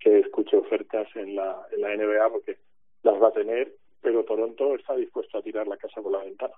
que 0.00 0.20
escuche 0.20 0.56
ofertas 0.56 1.06
en 1.14 1.36
la, 1.36 1.66
en 1.70 1.82
la 1.82 1.94
NBA 1.94 2.30
porque 2.30 2.56
las 3.02 3.22
va 3.22 3.28
a 3.28 3.32
tener, 3.32 3.74
pero 4.00 4.24
Toronto 4.24 4.74
está 4.74 4.96
dispuesto 4.96 5.36
a 5.36 5.42
tirar 5.42 5.66
la 5.68 5.76
casa 5.76 6.00
por 6.00 6.12
la 6.12 6.24
ventana. 6.24 6.54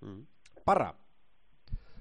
Mm. 0.00 0.22
Parra. 0.64 0.94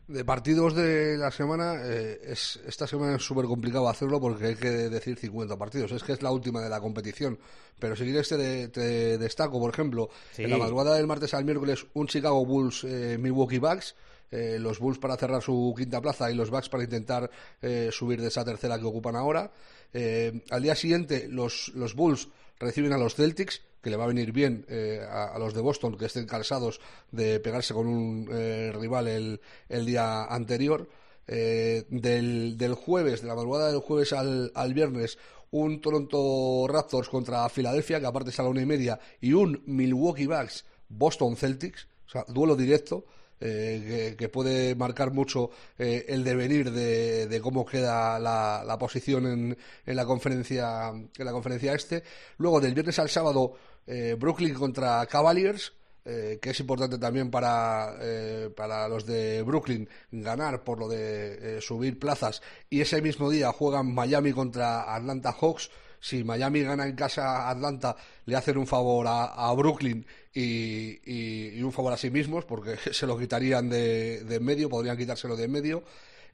De 0.07 0.23
partidos 0.23 0.75
de 0.75 1.17
la 1.17 1.31
semana, 1.31 1.77
eh, 1.83 2.21
es, 2.23 2.59
esta 2.67 2.85
semana 2.85 3.15
es 3.15 3.23
súper 3.23 3.45
complicado 3.45 3.89
hacerlo 3.89 4.21
porque 4.21 4.45
hay 4.45 4.55
que 4.55 4.69
decir 4.69 5.17
50 5.17 5.57
partidos. 5.57 5.91
Es 5.91 6.03
que 6.03 6.13
es 6.13 6.21
la 6.21 6.31
última 6.31 6.61
de 6.61 6.69
la 6.69 6.79
competición. 6.79 7.39
Pero 7.79 7.95
si 7.95 8.03
quieres 8.03 8.29
te, 8.29 8.67
te 8.67 9.17
destaco, 9.17 9.59
por 9.59 9.73
ejemplo, 9.73 10.09
sí. 10.31 10.43
en 10.43 10.51
la 10.51 10.57
madrugada 10.57 10.95
del 10.95 11.07
martes 11.07 11.33
al 11.33 11.43
miércoles, 11.43 11.87
un 11.93 12.07
Chicago 12.07 12.45
Bulls 12.45 12.83
eh, 12.83 13.17
Milwaukee 13.19 13.57
Bucks. 13.57 13.95
Eh, 14.31 14.57
los 14.59 14.79
Bulls 14.79 14.97
para 14.97 15.17
cerrar 15.17 15.41
su 15.41 15.73
quinta 15.77 16.01
plaza 16.01 16.31
y 16.31 16.35
los 16.35 16.49
Bucks 16.49 16.69
para 16.69 16.83
intentar 16.83 17.29
eh, 17.61 17.89
subir 17.91 18.21
de 18.21 18.27
esa 18.27 18.43
tercera 18.43 18.77
que 18.79 18.85
ocupan 18.85 19.15
ahora. 19.15 19.51
Eh, 19.93 20.43
al 20.49 20.63
día 20.63 20.75
siguiente, 20.75 21.27
los, 21.29 21.71
los 21.75 21.95
Bulls 21.95 22.27
reciben 22.59 22.93
a 22.93 22.97
los 22.97 23.15
Celtics, 23.15 23.61
que 23.85 23.91
le 23.91 23.97
va 23.97 24.05
a 24.05 24.07
venir 24.07 24.31
bien 24.31 24.65
eh, 24.67 24.99
a, 25.07 25.37
los 25.37 25.53
de 25.53 25.61
Boston, 25.61 25.95
que 25.95 26.07
estén 26.07 26.25
cansados 26.25 26.81
de 27.11 27.39
pegarse 27.39 27.71
con 27.71 27.85
un 27.85 28.27
eh, 28.33 28.73
rival 28.73 29.07
el, 29.07 29.39
el, 29.69 29.85
día 29.85 30.25
anterior. 30.25 30.89
Eh, 31.27 31.85
del, 31.89 32.57
del, 32.57 32.73
jueves, 32.73 33.21
de 33.21 33.27
la 33.27 33.35
madrugada 33.35 33.71
del 33.71 33.81
jueves 33.81 34.11
al, 34.13 34.51
al, 34.55 34.73
viernes, 34.73 35.19
un 35.51 35.81
Toronto 35.81 36.65
Raptors 36.67 37.09
contra 37.09 37.47
Filadelfia, 37.49 37.99
que 37.99 38.07
aparte 38.07 38.31
es 38.31 38.39
a 38.39 38.43
la 38.43 38.49
una 38.49 38.61
y 38.61 38.65
media, 38.65 38.99
y 39.21 39.33
un 39.33 39.61
Milwaukee 39.67 40.25
Bucks 40.25 40.65
Boston 40.89 41.35
Celtics, 41.35 41.87
o 42.07 42.09
sea, 42.09 42.25
duelo 42.27 42.55
directo. 42.55 43.05
Que, 43.37 44.15
que, 44.17 44.29
puede 44.29 44.75
marcar 44.75 45.11
mucho 45.11 45.51
eh, 45.77 46.05
el 46.07 46.23
devenir 46.23 46.71
de, 46.71 47.27
de 47.27 47.41
cómo 47.41 47.63
queda 47.65 48.17
la, 48.17 48.63
la 48.65 48.77
posición 48.79 49.27
en, 49.27 49.57
en, 49.85 49.95
la 49.95 50.05
conferencia 50.05 50.89
en 50.89 51.25
la 51.25 51.31
conferencia 51.31 51.73
este. 51.73 52.01
Luego 52.37 52.61
del 52.61 52.73
viernes 52.73 52.97
al 52.97 53.09
sábado 53.09 53.55
eh, 53.87 54.15
Brooklyn 54.17 54.53
contra 54.53 55.05
Cavaliers. 55.05 55.73
Eh, 56.07 56.37
que 56.39 56.51
es 56.51 56.59
importante 56.59 56.99
también 56.99 57.31
para, 57.31 57.95
eh, 57.99 58.51
para 58.55 58.87
los 58.87 59.07
de 59.07 59.41
Brooklyn 59.41 59.89
ganar 60.11 60.63
por 60.63 60.77
lo 60.77 60.87
de 60.87 61.59
subir 61.61 61.97
plazas 61.97 62.43
y 62.69 62.81
ese 62.81 63.01
mismo 63.01 63.27
día 63.27 63.51
juegan 63.51 63.91
Miami 63.91 64.31
contra 64.31 64.93
Atlanta 64.93 65.31
Hawks 65.31 65.71
si 65.99 66.23
Miami 66.23 66.61
gana 66.61 66.85
en 66.85 66.95
casa 66.95 67.47
a 67.47 67.49
Atlanta, 67.49 67.95
le 68.27 68.35
hacen 68.35 68.59
un 68.59 68.67
favor 68.67 69.07
a, 69.09 69.51
Brooklyn 69.53 70.05
y, 70.31 71.57
y, 71.57 71.63
un 71.63 71.71
favor 71.71 71.93
a 71.93 71.97
sí 71.97 72.11
mismos, 72.11 72.45
porque 72.45 72.77
se 72.93 73.07
lo 73.07 73.17
quitarían 73.17 73.67
de, 73.67 74.23
de 74.23 74.35
en 74.35 74.45
medio, 74.45 74.69
podrían 74.69 74.97
quitárselo 74.97 75.35
de 75.35 75.45
en 75.45 75.51
medio. 75.51 75.83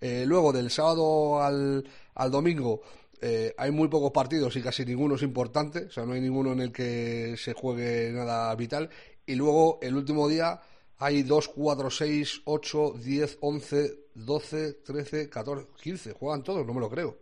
Luego, 0.01 0.51
del 0.51 0.71
sábado 0.71 1.41
al, 1.41 1.87
al 2.15 2.31
domingo, 2.31 2.81
eh, 3.21 3.53
hay 3.57 3.69
muy 3.69 3.87
pocos 3.87 4.11
partidos 4.11 4.55
y 4.55 4.61
casi 4.61 4.83
ninguno 4.83 5.15
es 5.15 5.21
importante, 5.21 5.85
o 5.85 5.91
sea, 5.91 6.05
no 6.05 6.13
hay 6.13 6.21
ninguno 6.21 6.53
en 6.53 6.61
el 6.61 6.71
que 6.71 7.35
se 7.37 7.53
juegue 7.53 8.11
nada 8.11 8.53
vital. 8.55 8.89
Y 9.27 9.35
luego, 9.35 9.77
el 9.81 9.95
último 9.95 10.27
día, 10.27 10.59
hay 10.97 11.21
2, 11.21 11.47
4, 11.49 11.89
6, 11.91 12.41
8, 12.45 12.95
10, 13.03 13.37
11, 13.41 13.99
12, 14.15 14.73
13, 14.73 15.29
14, 15.29 15.67
15. 15.81 16.13
Juegan 16.13 16.43
todos, 16.43 16.65
no 16.65 16.73
me 16.73 16.79
lo 16.79 16.89
creo. 16.89 17.17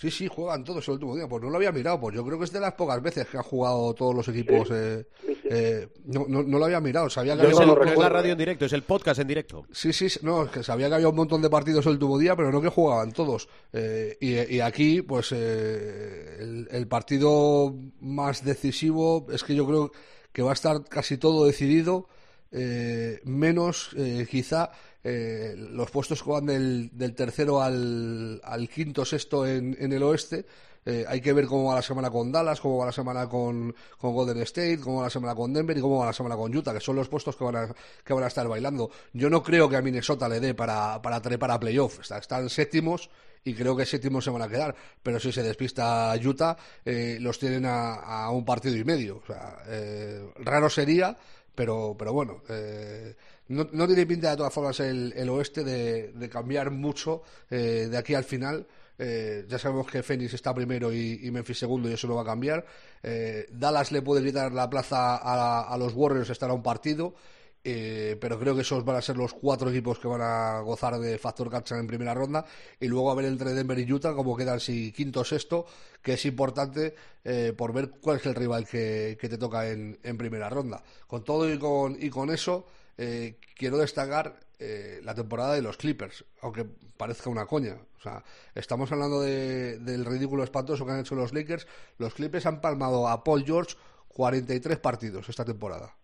Sí, 0.00 0.10
sí, 0.10 0.28
juegan 0.28 0.64
todos 0.64 0.88
el 0.88 0.94
último 0.94 1.14
día. 1.14 1.28
Pues 1.28 1.42
no 1.42 1.50
lo 1.50 1.56
había 1.56 1.72
mirado, 1.72 2.00
pues 2.00 2.14
yo 2.14 2.24
creo 2.24 2.38
que 2.38 2.46
es 2.46 2.52
de 2.52 2.58
las 2.58 2.72
pocas 2.72 3.02
veces 3.02 3.26
que 3.26 3.36
han 3.36 3.42
jugado 3.42 3.92
todos 3.92 4.14
los 4.14 4.26
equipos. 4.28 4.68
Sí, 4.68 4.74
eh, 4.74 5.04
sí, 5.20 5.34
sí. 5.34 5.48
Eh, 5.50 5.88
no, 6.06 6.24
no, 6.26 6.42
no, 6.42 6.58
lo 6.58 6.64
había 6.64 6.80
mirado, 6.80 7.10
sabía 7.10 7.36
que 7.36 7.42
no 7.42 7.48
había 7.48 7.58
es, 7.58 7.66
el, 7.66 7.70
un... 7.70 7.78
no 7.78 7.92
es 7.92 7.98
la 7.98 8.08
radio 8.08 8.32
en 8.32 8.38
directo, 8.38 8.64
es 8.64 8.72
el 8.72 8.82
podcast 8.82 9.20
en 9.20 9.28
directo. 9.28 9.66
Sí, 9.70 9.92
sí, 9.92 10.06
no, 10.22 10.44
es 10.44 10.50
que 10.50 10.62
sabía 10.62 10.88
que 10.88 10.94
había 10.94 11.08
un 11.08 11.16
montón 11.16 11.42
de 11.42 11.50
partidos 11.50 11.84
el 11.84 11.92
último 11.92 12.18
día, 12.18 12.34
pero 12.34 12.50
no 12.50 12.62
que 12.62 12.70
jugaban 12.70 13.12
todos. 13.12 13.50
Eh, 13.74 14.16
y, 14.22 14.56
y, 14.56 14.60
aquí, 14.60 15.02
pues, 15.02 15.32
eh, 15.32 16.38
el, 16.40 16.68
el 16.70 16.88
partido 16.88 17.74
más 18.00 18.42
decisivo 18.42 19.26
es 19.30 19.44
que 19.44 19.54
yo 19.54 19.66
creo 19.66 19.92
que 20.32 20.40
va 20.40 20.50
a 20.50 20.54
estar 20.54 20.82
casi 20.84 21.18
todo 21.18 21.44
decidido. 21.44 22.08
Eh, 22.52 23.20
menos 23.24 23.90
eh, 23.96 24.26
quizá 24.28 24.72
eh, 25.02 25.54
los 25.56 25.90
puestos 25.90 26.22
que 26.22 26.30
van 26.30 26.46
del, 26.46 26.90
del 26.92 27.14
tercero 27.14 27.62
al, 27.62 28.40
al, 28.44 28.68
quinto, 28.68 29.04
sexto 29.04 29.46
en, 29.46 29.76
en 29.78 29.92
el 29.92 30.02
oeste. 30.02 30.46
Eh, 30.84 31.04
hay 31.06 31.20
que 31.20 31.32
ver 31.32 31.46
cómo 31.46 31.68
va 31.68 31.74
la 31.74 31.82
semana 31.82 32.10
con 32.10 32.32
Dallas, 32.32 32.60
cómo 32.60 32.78
va 32.78 32.86
la 32.86 32.92
semana 32.92 33.28
con, 33.28 33.74
con, 33.98 34.14
Golden 34.14 34.40
State, 34.42 34.80
cómo 34.80 34.98
va 34.98 35.04
la 35.04 35.10
semana 35.10 35.34
con 35.34 35.52
Denver 35.52 35.76
y 35.76 35.80
cómo 35.80 35.98
va 35.98 36.06
la 36.06 36.12
semana 36.12 36.36
con 36.36 36.56
Utah, 36.56 36.72
que 36.72 36.80
son 36.80 36.96
los 36.96 37.08
puestos 37.08 37.36
que 37.36 37.44
van 37.44 37.56
a, 37.56 37.74
que 38.02 38.14
van 38.14 38.24
a 38.24 38.28
estar 38.28 38.48
bailando. 38.48 38.90
Yo 39.12 39.28
no 39.28 39.42
creo 39.42 39.68
que 39.68 39.76
a 39.76 39.82
Minnesota 39.82 40.28
le 40.28 40.40
dé 40.40 40.54
para, 40.54 41.00
para 41.02 41.20
trepar 41.20 41.50
a 41.50 41.60
playoff. 41.60 42.00
Está, 42.00 42.18
están 42.18 42.48
séptimos 42.48 43.10
y 43.44 43.54
creo 43.54 43.76
que 43.76 43.84
séptimos 43.84 44.24
se 44.24 44.30
van 44.30 44.42
a 44.42 44.48
quedar. 44.48 44.74
Pero 45.02 45.20
si 45.20 45.32
se 45.32 45.42
despista 45.42 46.14
Utah, 46.24 46.56
eh, 46.84 47.18
los 47.20 47.38
tienen 47.38 47.66
a, 47.66 47.94
a, 47.96 48.30
un 48.30 48.46
partido 48.46 48.76
y 48.76 48.84
medio. 48.84 49.18
O 49.22 49.26
sea, 49.26 49.58
eh, 49.66 50.32
raro 50.36 50.70
sería 50.70 51.14
pero, 51.54 51.96
pero 51.98 52.12
bueno, 52.12 52.42
eh, 52.48 53.14
no, 53.48 53.68
no, 53.72 53.86
tiene 53.86 54.06
pinta 54.06 54.30
de 54.30 54.36
todas 54.36 54.52
formas 54.52 54.78
el, 54.80 55.12
el 55.16 55.28
oeste 55.28 55.64
de, 55.64 56.12
de, 56.12 56.28
cambiar 56.28 56.70
mucho 56.70 57.22
eh, 57.50 57.88
de 57.90 57.96
aquí 57.96 58.14
al 58.14 58.24
final. 58.24 58.66
Eh, 58.98 59.46
ya 59.48 59.58
sabemos 59.58 59.90
que 59.90 60.02
Phoenix 60.02 60.34
está 60.34 60.54
primero 60.54 60.92
y, 60.92 61.20
y, 61.22 61.30
Memphis 61.30 61.58
segundo 61.58 61.88
y 61.88 61.94
eso 61.94 62.06
no 62.06 62.16
va 62.16 62.22
a 62.22 62.26
cambiar. 62.26 62.66
Eh, 63.02 63.48
Dallas 63.50 63.92
le 63.92 64.02
puede 64.02 64.22
quitar 64.22 64.52
la 64.52 64.68
plaza 64.68 65.16
a, 65.16 65.62
a 65.62 65.78
los 65.78 65.94
Warriors, 65.94 66.28
estará 66.28 66.52
un 66.52 66.62
partido. 66.62 67.14
Eh, 67.62 68.16
pero 68.18 68.38
creo 68.38 68.54
que 68.54 68.62
esos 68.62 68.84
van 68.84 68.96
a 68.96 69.02
ser 69.02 69.18
los 69.18 69.34
cuatro 69.34 69.68
equipos 69.68 69.98
que 69.98 70.08
van 70.08 70.22
a 70.22 70.60
gozar 70.60 70.98
de 70.98 71.18
factor 71.18 71.50
cancha 71.50 71.78
en 71.78 71.86
primera 71.86 72.14
ronda. 72.14 72.44
Y 72.78 72.88
luego 72.88 73.10
a 73.10 73.14
ver 73.14 73.26
entre 73.26 73.52
Denver 73.52 73.78
y 73.78 73.92
Utah 73.92 74.14
cómo 74.14 74.36
quedan 74.36 74.60
si 74.60 74.92
quinto 74.92 75.20
o 75.20 75.24
sexto 75.24 75.66
que 76.02 76.14
es 76.14 76.24
importante 76.24 76.94
eh, 77.24 77.52
por 77.56 77.72
ver 77.72 77.90
cuál 77.90 78.16
es 78.16 78.26
el 78.26 78.34
rival 78.34 78.66
que, 78.66 79.16
te 79.20 79.38
toca 79.38 79.68
en, 79.68 79.98
en, 80.02 80.16
primera 80.16 80.48
ronda. 80.48 80.82
Con 81.06 81.24
todo 81.24 81.52
y 81.52 81.58
con, 81.58 81.96
y 82.00 82.08
con 82.08 82.30
eso 82.30 82.66
eh, 82.96 83.38
quiero 83.56 83.78
destacar 83.78 84.40
eh, 84.58 85.00
la 85.02 85.14
temporada 85.14 85.54
de 85.54 85.62
los 85.62 85.76
Clippers 85.76 86.24
aunque 86.42 86.64
parezca 86.96 87.30
una 87.30 87.46
coña. 87.46 87.76
O 87.98 88.02
sea, 88.02 88.24
estamos 88.54 88.90
hablando 88.92 89.20
de, 89.20 89.78
del 89.78 90.06
ridículo 90.06 90.44
espantoso 90.44 90.86
que 90.86 90.92
han 90.92 91.00
hecho 91.00 91.14
los 91.14 91.34
Lakers. 91.34 91.66
Los 91.98 92.14
Clippers 92.14 92.46
han 92.46 92.60
palmado 92.62 93.08
a 93.08 93.22
Paul 93.22 93.44
George 93.44 93.76
43 94.08 94.78
partidos 94.78 95.28
esta 95.28 95.44
temporada 95.44 95.99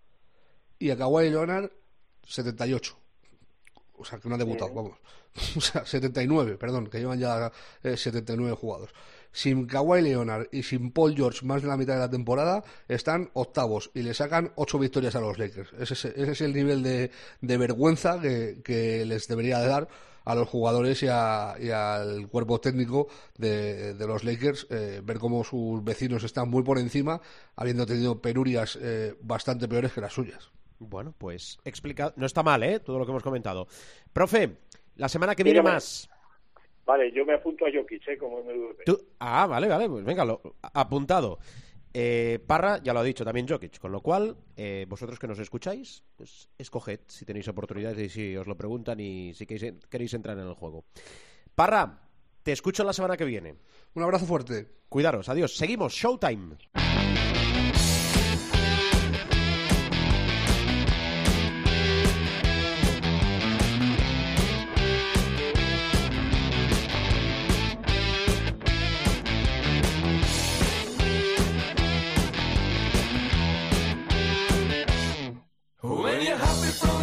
y 0.79 0.91
a 0.91 0.97
Kawhi 0.97 1.31
Leonard 1.31 1.71
78. 2.27 2.97
o 3.99 4.05
sea, 4.05 4.19
que 4.19 4.29
no 4.29 4.35
ha 4.35 4.39
debutado, 4.39 4.73
vamos. 4.75 4.99
O 5.57 5.61
sea, 5.61 5.85
79, 5.85 6.57
perdón, 6.57 6.87
que 6.87 6.99
llevan 6.99 7.19
ya 7.19 7.53
eh, 7.83 7.97
79 7.97 8.57
jugados. 8.59 8.91
Sin 9.33 9.67
Kawhi 9.67 10.01
Leonard 10.01 10.47
y 10.51 10.63
sin 10.63 10.93
Paul 10.93 11.15
George 11.15 11.45
más 11.45 11.61
de 11.61 11.69
la 11.69 11.77
mitad 11.77 11.93
de 11.95 12.01
la 12.01 12.09
temporada, 12.11 12.65
están 12.89 13.29
octavos 13.35 13.91
y 13.93 14.01
le 14.03 14.15
sacan 14.15 14.53
ocho 14.57 14.79
victorias 14.79 15.15
a 15.15 15.21
los 15.21 15.39
Lakers. 15.39 15.75
Ese 15.79 15.93
es, 15.93 16.05
ese 16.07 16.33
es 16.33 16.41
el 16.41 16.55
nivel 16.55 16.83
de, 16.83 17.11
de 17.43 17.57
vergüenza 17.59 18.19
que, 18.19 18.63
que 18.65 19.05
les 19.05 19.29
debería 19.29 19.59
de 19.59 19.67
dar 19.69 19.89
a 20.25 20.35
los 20.35 20.49
jugadores 20.49 21.03
y, 21.03 21.09
a- 21.11 21.55
y 21.61 21.69
al 21.71 22.29
cuerpo 22.29 22.59
técnico 22.61 23.09
de, 23.37 23.93
de 23.93 24.07
los 24.07 24.25
Lakers, 24.25 24.67
eh, 24.71 25.03
ver 25.05 25.19
cómo 25.19 25.45
sus 25.45 25.85
vecinos 25.85 26.25
están 26.25 26.49
muy 26.49 26.63
por 26.63 26.79
encima, 26.79 27.21
habiendo 27.57 27.85
tenido 27.85 28.23
penurias 28.23 28.79
eh, 28.81 29.15
bastante 29.21 29.69
peores 29.69 29.93
que 29.93 30.01
las 30.01 30.15
suyas. 30.15 30.51
Bueno, 30.79 31.15
pues 31.17 31.59
explica. 31.65 32.13
No 32.17 32.27
está 32.27 32.43
mal, 32.43 32.63
¿eh? 32.63 32.81
Todo 32.81 32.99
lo 32.99 33.05
que 33.07 33.11
hemos 33.13 33.23
comentado. 33.23 33.67
Profe, 34.13 34.59
la 34.97 35.09
semana 35.09 35.35
que 35.35 35.43
viene 35.45 35.63
más. 35.63 36.09
Vale, 36.85 37.11
yo 37.13 37.25
me 37.25 37.35
apunto 37.35 37.67
a 37.67 37.69
Jokic, 37.73 38.07
¿eh? 38.09 38.19
Como 38.19 38.43
MVP. 38.43 38.85
Tú- 38.85 39.01
Ah, 39.19 39.47
vale, 39.47 39.67
vale, 39.69 39.89
pues 39.89 40.05
venga, 40.05 40.25
lo... 40.25 40.41
apuntado. 40.75 41.39
Eh, 41.99 42.39
Parra 42.47 42.79
ya 42.83 42.93
lo 42.93 43.01
ha 43.01 43.03
dicho 43.03 43.25
también 43.25 43.49
Jokic, 43.49 43.79
con 43.79 43.91
lo 43.91 44.03
cual, 44.03 44.37
eh, 44.55 44.85
vosotros 44.87 45.19
que 45.19 45.27
nos 45.27 45.39
escucháis, 45.39 46.05
pues 46.15 46.49
escoged 46.59 47.01
si 47.07 47.25
tenéis 47.25 47.49
oportunidades 47.49 47.99
y 47.99 48.09
si 48.11 48.37
os 48.37 48.47
lo 48.47 48.55
preguntan 48.57 49.01
y 49.01 49.33
si 49.35 49.47
queréis, 49.47 49.75
queréis 49.89 50.13
entrar 50.13 50.39
en 50.39 50.47
el 50.47 50.55
juego. 50.55 50.85
Parra, 51.55 51.99
te 52.43 52.53
escucho 52.53 52.85
la 52.85 52.93
semana 52.93 53.17
que 53.17 53.25
viene. 53.25 53.55
Un 53.95 54.03
abrazo 54.03 54.27
fuerte. 54.27 54.69
Cuidaros, 54.91 55.29
adiós. 55.31 55.57
Seguimos, 55.57 55.95
Showtime. 55.95 56.57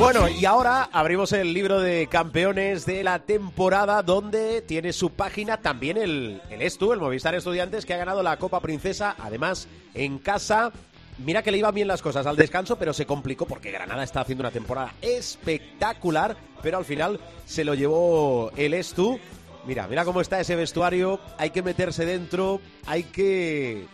Bueno, 0.04 0.28
y 0.28 0.44
ahora 0.44 0.90
abrimos 0.92 1.32
el 1.32 1.54
libro 1.54 1.80
de 1.80 2.08
campeones 2.08 2.86
de 2.86 3.06
la 3.06 3.20
temporada, 3.20 4.04
donde 4.04 4.62
tiene 4.62 4.92
su 4.92 5.12
página 5.12 5.62
también 5.62 5.96
el, 5.96 6.42
el 6.50 6.62
Estu, 6.62 6.92
el 6.92 7.00
Movistar 7.00 7.36
Estudiantes, 7.36 7.86
que 7.86 7.94
ha 7.94 7.98
ganado 7.98 8.22
la 8.22 8.36
Copa 8.36 8.60
Princesa, 8.60 9.16
además 9.18 9.70
en 9.94 10.20
casa. 10.20 10.74
Mira 11.20 11.42
que 11.42 11.52
le 11.52 11.60
iban 11.60 11.74
bien 11.74 11.88
las 11.88 12.02
cosas 12.02 12.26
al 12.26 12.36
descanso, 12.36 12.76
pero 12.76 12.92
se 12.92 13.06
complicó 13.06 13.46
porque 13.46 13.72
Granada 13.72 14.04
está 14.04 14.20
haciendo 14.20 14.42
una 14.42 14.52
temporada 14.52 14.94
espectacular, 15.02 16.36
pero 16.62 16.80
al 16.80 16.86
final 16.86 17.22
se 17.46 17.64
lo 17.64 17.74
llevó 17.74 18.52
el 18.58 18.74
Estu. 18.74 19.18
Mira, 19.66 19.88
mira 19.88 20.04
cómo 20.04 20.20
está 20.20 20.38
ese 20.38 20.58
vestuario, 20.58 21.22
hay 21.38 21.52
que 21.52 21.62
meterse 21.62 22.06
dentro, 22.06 22.60
hay 22.88 23.04
que 23.04 23.86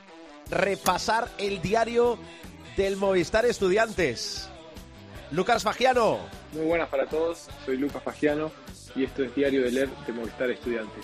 repasar 0.49 1.29
el 1.37 1.61
diario 1.61 2.17
del 2.77 2.97
Movistar 2.97 3.45
Estudiantes. 3.45 4.49
Lucas 5.31 5.63
Fagiano. 5.63 6.19
Muy 6.53 6.65
buenas 6.65 6.89
para 6.89 7.05
todos, 7.05 7.47
soy 7.63 7.77
Lucas 7.77 8.01
Fagiano 8.01 8.51
y 8.95 9.03
esto 9.03 9.23
es 9.23 9.35
Diario 9.35 9.61
de 9.61 9.71
Leer 9.71 9.89
de 10.07 10.13
Movistar 10.13 10.49
Estudiantes. 10.49 11.03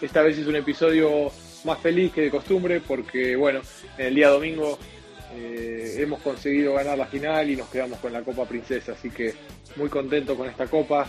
Esta 0.00 0.22
vez 0.22 0.38
es 0.38 0.46
un 0.46 0.54
episodio 0.54 1.32
más 1.64 1.80
feliz 1.80 2.12
que 2.12 2.20
de 2.20 2.30
costumbre 2.30 2.80
porque, 2.80 3.34
bueno, 3.34 3.60
en 3.96 4.06
el 4.06 4.14
día 4.14 4.28
domingo 4.28 4.78
eh, 5.34 5.96
hemos 5.98 6.20
conseguido 6.20 6.74
ganar 6.74 6.96
la 6.96 7.06
final 7.06 7.50
y 7.50 7.56
nos 7.56 7.68
quedamos 7.68 7.98
con 7.98 8.12
la 8.12 8.22
Copa 8.22 8.44
Princesa, 8.44 8.92
así 8.92 9.10
que 9.10 9.34
muy 9.74 9.88
contento 9.88 10.36
con 10.36 10.48
esta 10.48 10.68
Copa. 10.68 11.06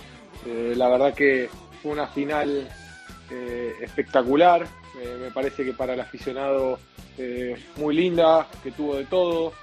Eh, 0.48 0.74
la 0.76 0.90
verdad 0.90 1.14
que 1.14 1.50
fue 1.84 1.92
una 1.92 2.08
final 2.08 2.68
eh, 3.30 3.74
espectacular, 3.82 4.66
me 5.22 5.32
parece 5.32 5.64
que 5.64 5.74
para 5.74 5.94
el 5.94 6.02
aficionado 6.02 6.80
muy 7.78 7.96
linda, 7.96 8.48
que 8.64 8.72
tuvo 8.72 8.96
de 8.96 9.06
todo. 9.06 9.54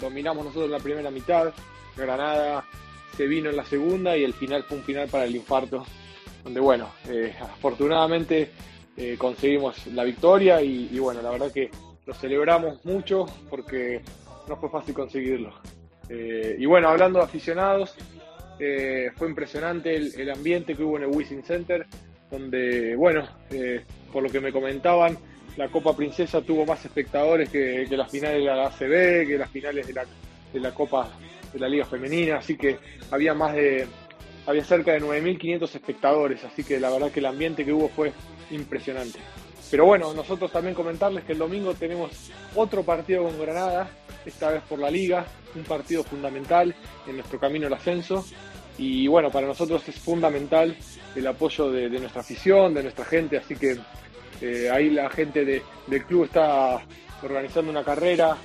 Dominamos 0.00 0.44
nosotros 0.44 0.70
la 0.70 0.78
primera 0.78 1.10
mitad, 1.10 1.52
Granada 2.00 2.64
se 3.16 3.26
vino 3.26 3.50
en 3.50 3.56
la 3.56 3.64
segunda 3.64 4.16
y 4.16 4.24
el 4.24 4.32
final 4.32 4.64
fue 4.64 4.78
un 4.78 4.82
final 4.82 5.08
para 5.08 5.24
el 5.24 5.36
infarto, 5.36 5.84
donde 6.42 6.60
bueno, 6.60 6.90
eh, 7.08 7.34
afortunadamente 7.40 8.50
eh, 8.96 9.16
conseguimos 9.18 9.86
la 9.88 10.04
victoria 10.04 10.62
y, 10.62 10.98
bueno, 10.98 11.22
la 11.22 11.30
verdad 11.30 11.52
que 11.52 11.70
lo 12.06 12.14
celebramos 12.14 12.84
mucho 12.84 13.26
porque 13.48 14.00
no 14.48 14.56
fue 14.56 14.70
fácil 14.70 14.94
conseguirlo. 14.94 15.54
Eh, 16.08 16.56
y 16.58 16.66
bueno, 16.66 16.88
hablando 16.88 17.18
de 17.18 17.26
aficionados, 17.26 17.94
fue 18.58 19.28
impresionante 19.28 19.96
el, 19.96 20.30
ambiente 20.30 20.74
que 20.74 20.82
hubo 20.82 20.98
en 20.98 21.04
el 21.04 21.08
Wizzing 21.08 21.44
Center, 21.44 21.86
donde 22.30 22.94
bueno, 22.94 23.26
por 24.12 24.22
lo 24.22 24.28
que 24.28 24.40
me 24.40 24.52
comentaban, 24.52 25.16
la 25.56 25.68
Copa 25.68 25.96
Princesa 25.96 26.42
tuvo 26.42 26.66
más 26.66 26.84
espectadores 26.84 27.48
que, 27.48 27.86
que 27.88 27.96
las 27.96 28.10
finales 28.10 28.38
de 28.38 28.44
la 28.44 28.66
ACB, 28.66 29.26
que 29.26 29.36
las 29.38 29.50
finales 29.50 29.86
de 29.86 29.92
la, 29.94 30.04
de 30.52 30.60
la 30.60 30.72
Copa 30.72 31.10
de 31.52 31.58
la 31.58 31.68
Liga 31.68 31.84
Femenina, 31.84 32.38
así 32.38 32.56
que 32.56 32.78
había 33.10 33.34
más 33.34 33.54
de 33.54 33.86
había 34.46 34.64
cerca 34.64 34.92
de 34.92 35.00
9.500 35.00 35.74
espectadores, 35.74 36.44
así 36.44 36.64
que 36.64 36.80
la 36.80 36.90
verdad 36.90 37.10
que 37.12 37.20
el 37.20 37.26
ambiente 37.26 37.64
que 37.64 37.72
hubo 37.72 37.88
fue 37.88 38.12
impresionante. 38.50 39.18
Pero 39.70 39.86
bueno, 39.86 40.12
nosotros 40.12 40.50
también 40.50 40.74
comentarles 40.74 41.24
que 41.24 41.32
el 41.32 41.38
domingo 41.38 41.74
tenemos 41.74 42.30
otro 42.56 42.82
partido 42.82 43.22
con 43.24 43.38
Granada, 43.40 43.88
esta 44.26 44.50
vez 44.50 44.62
por 44.68 44.78
la 44.78 44.90
Liga, 44.90 45.24
un 45.54 45.62
partido 45.62 46.02
fundamental 46.02 46.74
en 47.06 47.16
nuestro 47.16 47.38
camino 47.38 47.68
al 47.68 47.74
ascenso. 47.74 48.24
Y 48.78 49.06
bueno, 49.06 49.30
para 49.30 49.46
nosotros 49.46 49.86
es 49.88 49.94
fundamental 49.96 50.76
el 51.14 51.26
apoyo 51.26 51.70
de, 51.70 51.88
nuestra 51.90 52.22
afición, 52.22 52.74
de 52.74 52.82
nuestra 52.82 53.04
gente, 53.04 53.36
así 53.36 53.54
que 53.54 53.76
eh, 54.40 54.70
ahí 54.70 54.90
la 54.90 55.08
gente 55.10 55.44
de, 55.44 55.62
del 55.86 56.04
club 56.04 56.24
está 56.24 56.80
organizando 57.22 57.70
una 57.70 57.84
carrera 57.84 58.36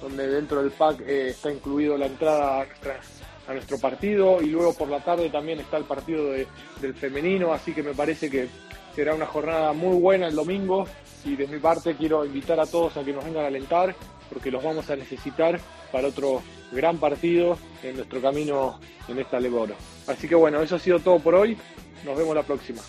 donde 0.00 0.28
dentro 0.28 0.62
del 0.62 0.70
pack 0.70 1.00
eh, 1.02 1.28
está 1.30 1.50
incluido 1.50 1.96
la 1.96 2.06
entrada 2.06 2.60
a, 2.60 3.50
a, 3.50 3.54
nuestro 3.54 3.78
partido 3.78 4.42
y 4.42 4.46
luego 4.46 4.74
por 4.74 4.88
la 4.88 5.02
tarde 5.02 5.30
también 5.30 5.60
está 5.60 5.76
el 5.76 5.84
partido 5.84 6.32
de, 6.32 6.46
del 6.80 6.94
femenino, 6.94 7.52
así 7.52 7.72
que 7.72 7.82
me 7.82 7.94
parece 7.94 8.30
que 8.30 8.48
será 8.94 9.14
una 9.14 9.26
jornada 9.26 9.72
muy 9.72 9.96
buena 9.98 10.28
el 10.28 10.34
domingo 10.34 10.86
y 11.24 11.36
de 11.36 11.46
mi 11.46 11.58
parte 11.58 11.96
quiero 11.96 12.24
invitar 12.24 12.60
a 12.60 12.66
todos 12.66 12.96
a 12.96 13.04
que 13.04 13.12
nos 13.12 13.24
vengan 13.24 13.44
a 13.44 13.48
alentar 13.48 13.94
porque 14.28 14.50
los 14.50 14.62
vamos 14.62 14.88
a 14.90 14.96
necesitar 14.96 15.60
para 15.92 16.08
otro 16.08 16.42
gran 16.72 16.98
partido 16.98 17.58
en 17.82 17.96
nuestro 17.96 18.20
camino 18.20 18.80
en 19.08 19.18
esta 19.18 19.38
Leboro. 19.38 19.74
Así 20.06 20.28
que 20.28 20.34
bueno, 20.34 20.60
eso 20.62 20.76
ha 20.76 20.78
sido 20.78 20.98
todo 20.98 21.18
por 21.18 21.34
hoy, 21.34 21.56
nos 22.04 22.16
vemos 22.16 22.34
la 22.34 22.42
próxima. 22.42 22.80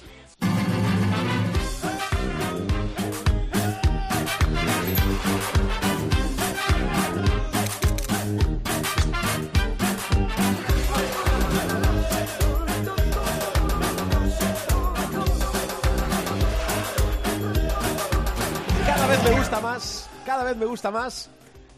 Más, 19.62 20.10
cada 20.26 20.43
vez 20.43 20.58
me 20.58 20.66
gusta 20.66 20.91
más 20.91 21.30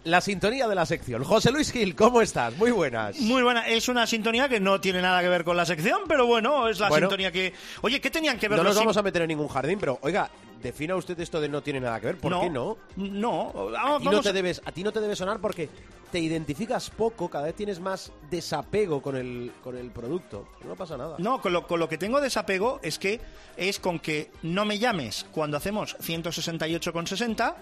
la 0.08 0.22
sintonía 0.22 0.68
de 0.68 0.76
la 0.76 0.86
sección. 0.86 1.24
José 1.24 1.52
Luis 1.52 1.72
Gil, 1.72 1.96
¿cómo 1.96 2.22
estás? 2.22 2.56
Muy 2.58 2.72
buenas. 2.72 3.20
Muy 3.20 3.44
buena. 3.44 3.68
Es 3.68 3.88
una 3.90 4.08
sintonía 4.08 4.48
que 4.50 4.60
no 4.60 4.80
tiene 4.82 5.02
nada 5.02 5.22
que 5.22 5.28
ver 5.30 5.44
con 5.44 5.58
la 5.58 5.66
sección, 5.66 6.02
pero 6.08 6.26
bueno, 6.26 6.68
es 6.68 6.80
la 6.80 6.90
Bueno. 6.90 7.08
sintonía 7.08 7.32
que... 7.32 7.54
Oye, 7.82 8.00
¿qué 8.02 8.10
tenían 8.10 8.38
que 8.40 8.48
ver 8.48 8.58
No 8.58 8.64
los 8.64 8.74
nos 8.76 8.84
vamos 8.84 8.98
a 8.98 9.02
meter 9.04 9.22
en 9.24 9.28
ningún 9.30 9.48
jardín, 9.48 9.80
pero 9.80 10.00
oiga, 10.02 10.30
defina 10.64 10.96
usted 10.96 11.20
esto 11.20 11.40
de 11.42 11.50
no 11.50 11.62
tiene 11.62 11.80
nada 11.82 12.00
que 12.00 12.08
ver. 12.08 12.18
¿Por 12.18 12.32
no, 12.32 12.42
qué 12.42 12.50
no? 12.50 12.78
No, 12.96 13.54
A 13.78 13.84
vamos, 13.84 14.02
ti 14.02 14.08
no, 14.10 14.22
te 14.22 14.30
a- 14.30 14.34
debes, 14.34 14.62
a 14.66 14.72
ti 14.72 14.84
no 14.84 14.92
te 14.92 15.02
debe 15.02 15.16
sonar 15.16 15.40
porque 15.40 15.70
te 16.12 16.20
identificas 16.20 16.90
poco, 16.90 17.30
cada 17.30 17.44
vez 17.46 17.56
tienes 17.56 17.82
más 17.82 18.14
desapego 18.32 19.02
con 19.02 19.18
el, 19.18 19.52
con 19.62 19.78
el 19.78 19.92
producto. 19.92 20.48
No 20.66 20.76
pasa 20.76 20.96
nada. 20.96 21.16
No, 21.20 21.42
con 21.42 21.52
lo, 21.52 21.68
con 21.68 21.80
lo 21.82 21.90
que 21.90 21.98
tengo 21.98 22.22
desapego 22.22 22.80
es 22.82 22.98
que 22.98 23.20
es 23.58 23.78
con 23.80 24.00
que 24.00 24.32
no 24.42 24.64
me 24.64 24.80
llames 24.80 25.26
cuando 25.34 25.58
hacemos 25.58 25.98
168,60 26.00 27.56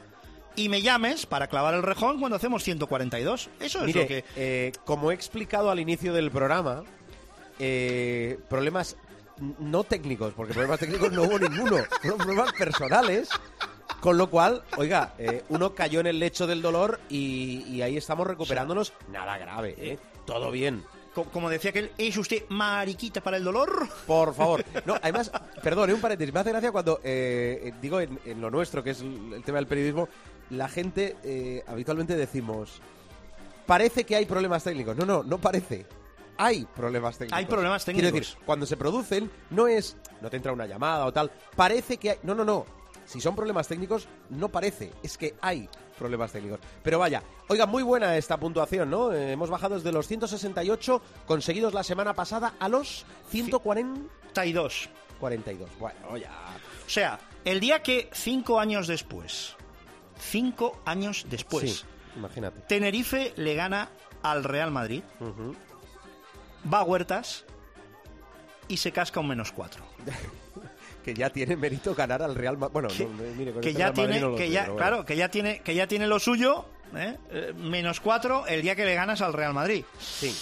y 0.55 0.69
me 0.69 0.81
llames 0.81 1.25
para 1.25 1.47
clavar 1.47 1.73
el 1.73 1.83
rejón 1.83 2.19
cuando 2.19 2.35
hacemos 2.37 2.63
142. 2.63 3.49
Eso 3.59 3.79
es 3.79 3.85
Mire, 3.85 4.01
lo 4.01 4.07
que... 4.07 4.23
eh, 4.35 4.71
como 4.85 5.11
he 5.11 5.13
explicado 5.13 5.69
al 5.71 5.79
inicio 5.79 6.13
del 6.13 6.31
programa, 6.31 6.83
eh, 7.59 8.39
problemas 8.49 8.97
no 9.59 9.83
técnicos, 9.83 10.33
porque 10.33 10.53
problemas 10.53 10.79
técnicos 10.79 11.11
no 11.11 11.23
hubo 11.23 11.37
ninguno, 11.39 11.77
fueron 12.01 12.19
problemas 12.19 12.53
personales. 12.53 13.29
Con 13.99 14.17
lo 14.17 14.29
cual, 14.29 14.63
oiga, 14.77 15.13
eh, 15.17 15.43
uno 15.49 15.73
cayó 15.73 15.99
en 15.99 16.07
el 16.07 16.19
lecho 16.19 16.45
del 16.47 16.61
dolor 16.61 16.99
y, 17.09 17.63
y 17.67 17.81
ahí 17.81 17.97
estamos 17.97 18.27
recuperándonos. 18.27 18.93
Nada 19.11 19.37
grave, 19.37 19.75
¿eh? 19.77 19.97
Todo 20.25 20.51
bien. 20.51 20.83
co- 21.15 21.23
Como 21.25 21.49
decía 21.49 21.71
que 21.71 21.91
¿es 21.97 22.15
usted 22.17 22.43
mariquita 22.49 23.21
para 23.21 23.37
el 23.37 23.43
dolor? 23.43 23.87
Por 24.05 24.33
favor. 24.35 24.63
No, 24.85 24.95
además, 25.01 25.31
perdón, 25.63 25.91
un 25.93 26.01
paréntesis. 26.01 26.31
Me 26.33 26.39
hace 26.39 26.51
gracia 26.51 26.71
cuando, 26.71 26.99
eh, 27.03 27.61
eh, 27.65 27.73
digo, 27.81 27.99
en, 27.99 28.19
en 28.25 28.41
lo 28.41 28.51
nuestro, 28.51 28.83
que 28.83 28.91
es 28.91 29.01
el 29.01 29.41
tema 29.43 29.57
del 29.57 29.67
periodismo, 29.67 30.07
la 30.49 30.67
gente 30.67 31.15
eh, 31.23 31.63
habitualmente 31.67 32.15
decimos, 32.15 32.81
parece 33.65 34.03
que 34.05 34.15
hay 34.15 34.25
problemas 34.25 34.63
técnicos. 34.63 34.95
No, 34.95 35.05
no, 35.05 35.23
no 35.23 35.37
parece. 35.37 35.85
hay 36.37 36.65
problemas 36.75 37.17
técnicos. 37.17 37.37
Hay 37.37 37.45
problemas 37.45 37.83
Quiero 37.85 37.99
técnicos. 37.99 38.19
decir, 38.29 38.43
cuando 38.45 38.65
se 38.65 38.77
producen, 38.77 39.31
no 39.49 39.67
es, 39.67 39.97
no 40.21 40.29
te 40.29 40.37
entra 40.37 40.51
una 40.51 40.65
llamada 40.65 41.05
o 41.05 41.13
tal, 41.13 41.31
parece 41.55 41.97
que 41.97 42.11
hay, 42.11 42.17
no, 42.23 42.35
no, 42.35 42.43
no, 42.45 42.65
si 43.05 43.21
son 43.21 43.35
problemas 43.35 43.67
técnicos, 43.67 44.07
no 44.29 44.49
parece, 44.49 44.91
es 45.03 45.17
que 45.17 45.35
hay 45.41 45.69
problemas 45.97 46.31
técnicos. 46.31 46.59
Pero 46.83 46.99
vaya, 46.99 47.23
oiga, 47.47 47.65
muy 47.65 47.83
buena 47.83 48.17
esta 48.17 48.37
puntuación, 48.37 48.89
¿no? 48.89 49.13
Eh, 49.13 49.31
hemos 49.31 49.49
bajado 49.49 49.75
desde 49.75 49.91
los 49.91 50.07
168 50.07 51.01
conseguidos 51.25 51.73
la 51.73 51.83
semana 51.83 52.13
pasada 52.13 52.55
a 52.59 52.67
los 52.69 53.05
140... 53.29 54.01
42. 54.33 54.89
42. 55.19 55.69
Bueno, 55.79 56.17
ya... 56.17 56.31
O 56.85 56.89
sea, 56.89 57.19
el 57.45 57.59
día 57.59 57.81
que 57.81 58.09
cinco 58.13 58.59
años 58.59 58.87
después, 58.87 59.55
cinco 60.18 60.82
años 60.86 61.26
después, 61.30 61.72
Sí, 61.80 61.86
imagínate. 62.16 62.61
Tenerife 62.61 63.34
le 63.36 63.55
gana 63.55 63.89
al 64.24 64.43
Real 64.43 64.72
Madrid, 64.72 65.03
va 66.72 66.80
a 66.80 66.84
Huertas 66.84 67.45
y 68.68 68.78
se 68.78 68.91
casca 68.91 69.20
un 69.20 69.28
menos 69.28 69.51
cuatro. 69.51 69.84
Que 71.05 71.13
ya 71.13 71.30
tiene 71.30 71.55
mérito 71.55 71.93
ganar 71.93 72.24
al 72.24 72.34
Real 72.34 72.57
Madrid. 72.57 72.74
Bueno, 72.74 72.88
Que, 72.89 73.05
no, 73.05 73.11
mire, 73.38 73.51
con 73.51 73.61
que 73.61 73.70
este 73.70 73.80
ya 73.80 73.91
Real 73.91 73.93
tiene, 73.93 74.20
no 74.20 74.36
que 74.36 74.49
ya, 74.49 74.61
bueno. 74.63 74.76
claro, 74.76 75.05
que 75.05 75.16
ya 75.16 75.30
tiene, 75.30 75.59
que 75.59 75.76
ya 75.76 75.86
tiene 75.86 76.07
lo 76.07 76.18
suyo, 76.20 76.66
¿eh? 76.95 77.16
Eh, 77.30 77.53
menos 77.55 77.99
cuatro 77.99 78.47
el 78.47 78.63
día 78.63 78.76
que 78.76 78.86
le 78.86 78.95
ganas 78.95 79.22
al 79.22 79.34
Real 79.34 79.53
Madrid. 79.53 79.86
Sí. 79.99 80.36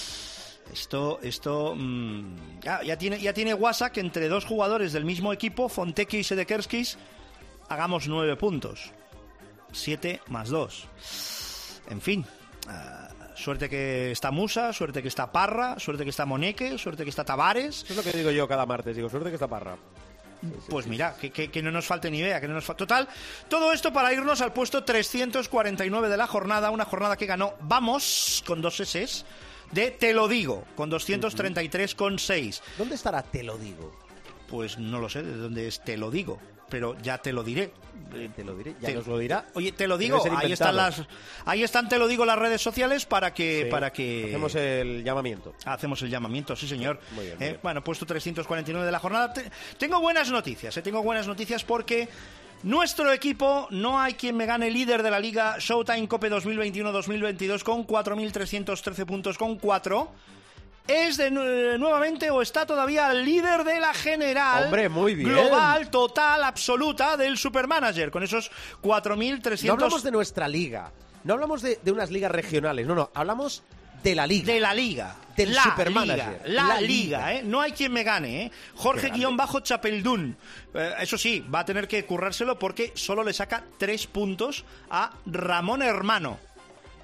Esto, 0.72 1.20
esto, 1.22 1.76
mm, 1.76 2.62
ya, 2.62 2.82
ya 2.82 2.98
tiene, 2.98 3.20
ya 3.20 3.34
tiene 3.34 3.54
WhatsApp 3.54 3.92
que 3.92 4.00
entre 4.00 4.30
dos 4.30 4.46
jugadores 4.46 4.94
del 4.94 5.04
mismo 5.04 5.34
equipo, 5.34 5.68
Fontecchio 5.68 6.18
y 6.18 6.24
Sedekerskis, 6.24 6.98
hagamos 7.68 8.08
nueve 8.08 8.38
puntos. 8.38 8.94
Siete 9.74 10.22
más 10.28 10.50
dos. 10.50 10.86
En 11.90 12.00
fin, 12.00 12.26
ah, 12.70 13.10
suerte 13.36 13.68
que 13.70 14.12
está 14.12 14.32
Musa, 14.32 14.72
suerte 14.72 15.02
que 15.02 15.08
está 15.10 15.32
Parra, 15.32 15.78
suerte 15.80 16.04
que 16.06 16.10
está 16.12 16.26
Moneque, 16.26 16.78
suerte 16.78 17.04
que 17.04 17.10
está 17.10 17.26
Tavares. 17.26 17.84
Eso 17.84 17.94
es 17.94 17.98
lo 17.98 18.04
que 18.12 18.18
digo 18.18 18.32
yo 18.32 18.48
cada 18.48 18.66
martes. 18.66 18.96
Digo, 18.96 19.10
suerte 19.10 19.30
que 19.30 19.36
está 19.36 19.48
Parra. 19.48 19.76
Pues 20.70 20.88
mira, 20.88 21.16
que, 21.20 21.32
que- 21.32 21.50
que 21.50 21.62
no 21.64 21.72
nos 21.72 21.86
falte 21.86 22.12
ni 22.12 22.20
idea, 22.20 22.42
que 22.42 22.50
no 22.50 22.54
nos 22.54 22.66
fa- 22.66 22.76
Total, 22.76 23.08
todo 23.48 23.72
esto 23.72 23.94
para 23.94 24.12
irnos 24.14 24.42
al 24.42 24.52
puesto 24.52 24.84
349 24.84 26.10
de 26.10 26.18
la 26.18 26.28
jornada, 26.28 26.70
una 26.70 26.84
jornada 26.84 27.16
que 27.16 27.26
ganó 27.26 27.54
Vamos, 27.62 28.44
con 28.46 28.62
dos 28.62 28.78
S, 28.82 29.24
de 29.72 29.92
Te 29.92 30.14
lo 30.14 30.28
digo, 30.28 30.66
con 30.76 30.92
233,6. 30.92 32.62
¿Dónde 32.78 32.96
estará? 32.96 33.24
Te 33.24 33.42
lo 33.44 33.58
digo. 33.58 33.98
Pues 34.50 34.78
no 34.78 35.00
lo 35.00 35.08
sé 35.10 35.24
de 35.24 35.36
dónde 35.38 35.68
es 35.68 35.82
Te 35.82 35.96
lo 35.96 36.12
digo, 36.12 36.40
pero 36.74 36.98
ya 37.04 37.20
te 37.20 37.32
lo 37.32 37.44
diré. 37.44 37.72
Eh, 38.16 38.30
Te 38.36 38.44
lo 38.44 38.56
diré. 38.56 38.74
Ya 38.82 38.88
Te- 38.90 38.96
nos 38.96 39.06
lo 39.06 39.20
dirá. 39.20 39.46
Oye, 39.54 39.72
te 39.74 39.88
lo 39.88 39.96
digo, 39.96 40.24
ahí 40.38 40.52
están 40.52 40.76
las, 40.76 41.04
ahí 41.46 41.62
están, 41.62 41.88
te 41.88 42.00
lo 42.00 42.08
digo, 42.08 42.26
las 42.26 42.38
redes 42.40 42.62
sociales 42.64 43.06
para 43.06 43.32
que, 43.32 43.64
Sí. 43.66 43.70
para 43.72 43.94
que 43.94 44.26
Hacemos 44.30 44.56
el 44.56 45.04
llamamiento. 45.04 45.54
Hacemos 45.66 46.02
el 46.02 46.10
llamamiento, 46.10 46.56
sí 46.56 46.68
señor. 46.68 47.00
Muy 47.12 47.26
bien, 47.26 47.38
muy 47.38 47.46
Eh, 47.46 47.50
bien. 47.52 47.60
Bueno, 47.62 47.84
puesto 47.84 48.08
349 48.08 48.86
de 48.88 48.92
la 48.92 48.98
jornada. 49.00 49.32
Te- 49.34 49.52
tengo 49.78 50.00
buenas 50.02 50.32
noticias, 50.32 50.76
eh, 50.78 50.82
tengo 50.82 51.04
buenas 51.04 51.28
noticias 51.28 51.64
porque 51.64 52.10
nuestro 52.64 53.12
equipo, 53.12 53.68
no 53.70 54.00
hay 54.00 54.14
quien 54.16 54.36
me 54.36 54.48
gane 54.48 54.72
líder 54.72 55.04
de 55.04 55.12
la 55.12 55.20
liga 55.20 55.58
Showtime 55.60 56.08
Cope 56.08 56.30
2021-2022 56.30 57.64
con 57.64 57.84
4.313 57.86 59.06
puntos 59.06 59.38
con 59.38 59.58
4. 59.60 60.10
Es 60.88 61.16
de 61.18 61.32
nu- 61.32 61.78
nuevamente 61.78 62.30
o 62.30 62.42
está 62.42 62.66
todavía 62.66 63.14
líder 63.14 63.64
de 63.64 63.80
la 63.80 63.94
general 63.94 64.66
Hombre, 64.66 64.90
muy 64.90 65.16
bien. 65.16 65.30
global, 65.30 65.90
total, 65.90 66.44
absoluta 66.44 67.16
del 67.16 67.38
Supermanager 67.38 68.12
con 68.12 68.22
esos 68.24 68.52
4.300 68.82 69.64
No 69.66 69.74
hablamos 69.74 70.04
de 70.04 70.12
nuestra 70.12 70.48
liga. 70.48 70.92
No 71.24 71.36
hablamos 71.36 71.62
de, 71.62 71.80
de 71.82 71.92
unas 71.92 72.12
ligas 72.12 72.32
regionales. 72.32 72.86
No, 72.86 72.96
no. 72.96 73.10
Hablamos 73.14 73.64
de 74.04 74.14
la 74.14 74.28
liga. 74.28 74.46
de 74.54 74.60
la 74.60 74.74
liga. 74.74 75.16
Del 75.38 75.54
la 75.56 75.64
Supermanager. 75.64 76.28
Liga, 76.28 76.40
la, 76.48 76.68
La 76.68 76.82
liga, 76.82 77.18
liga. 77.30 77.34
¿eh? 77.36 77.44
No 77.46 77.62
hay 77.62 77.72
quien 77.72 77.94
me 77.94 78.04
gane, 78.04 78.44
¿eh? 78.48 78.52
Jorge 78.76 79.10
guion 79.10 79.38
bajo 79.38 79.62
Chapeldún. 79.62 80.36
Eh, 80.74 80.94
eso 81.00 81.18
sí, 81.18 81.40
va 81.54 81.60
a 81.62 81.66
tener 81.66 81.88
que 81.88 82.04
currárselo 82.06 82.60
porque 82.60 82.92
solo 82.94 83.24
le 83.24 83.32
saca 83.32 83.64
tres 83.78 84.06
puntos 84.06 84.66
a 84.90 85.12
Ramón 85.26 85.82
Hermano 85.82 86.40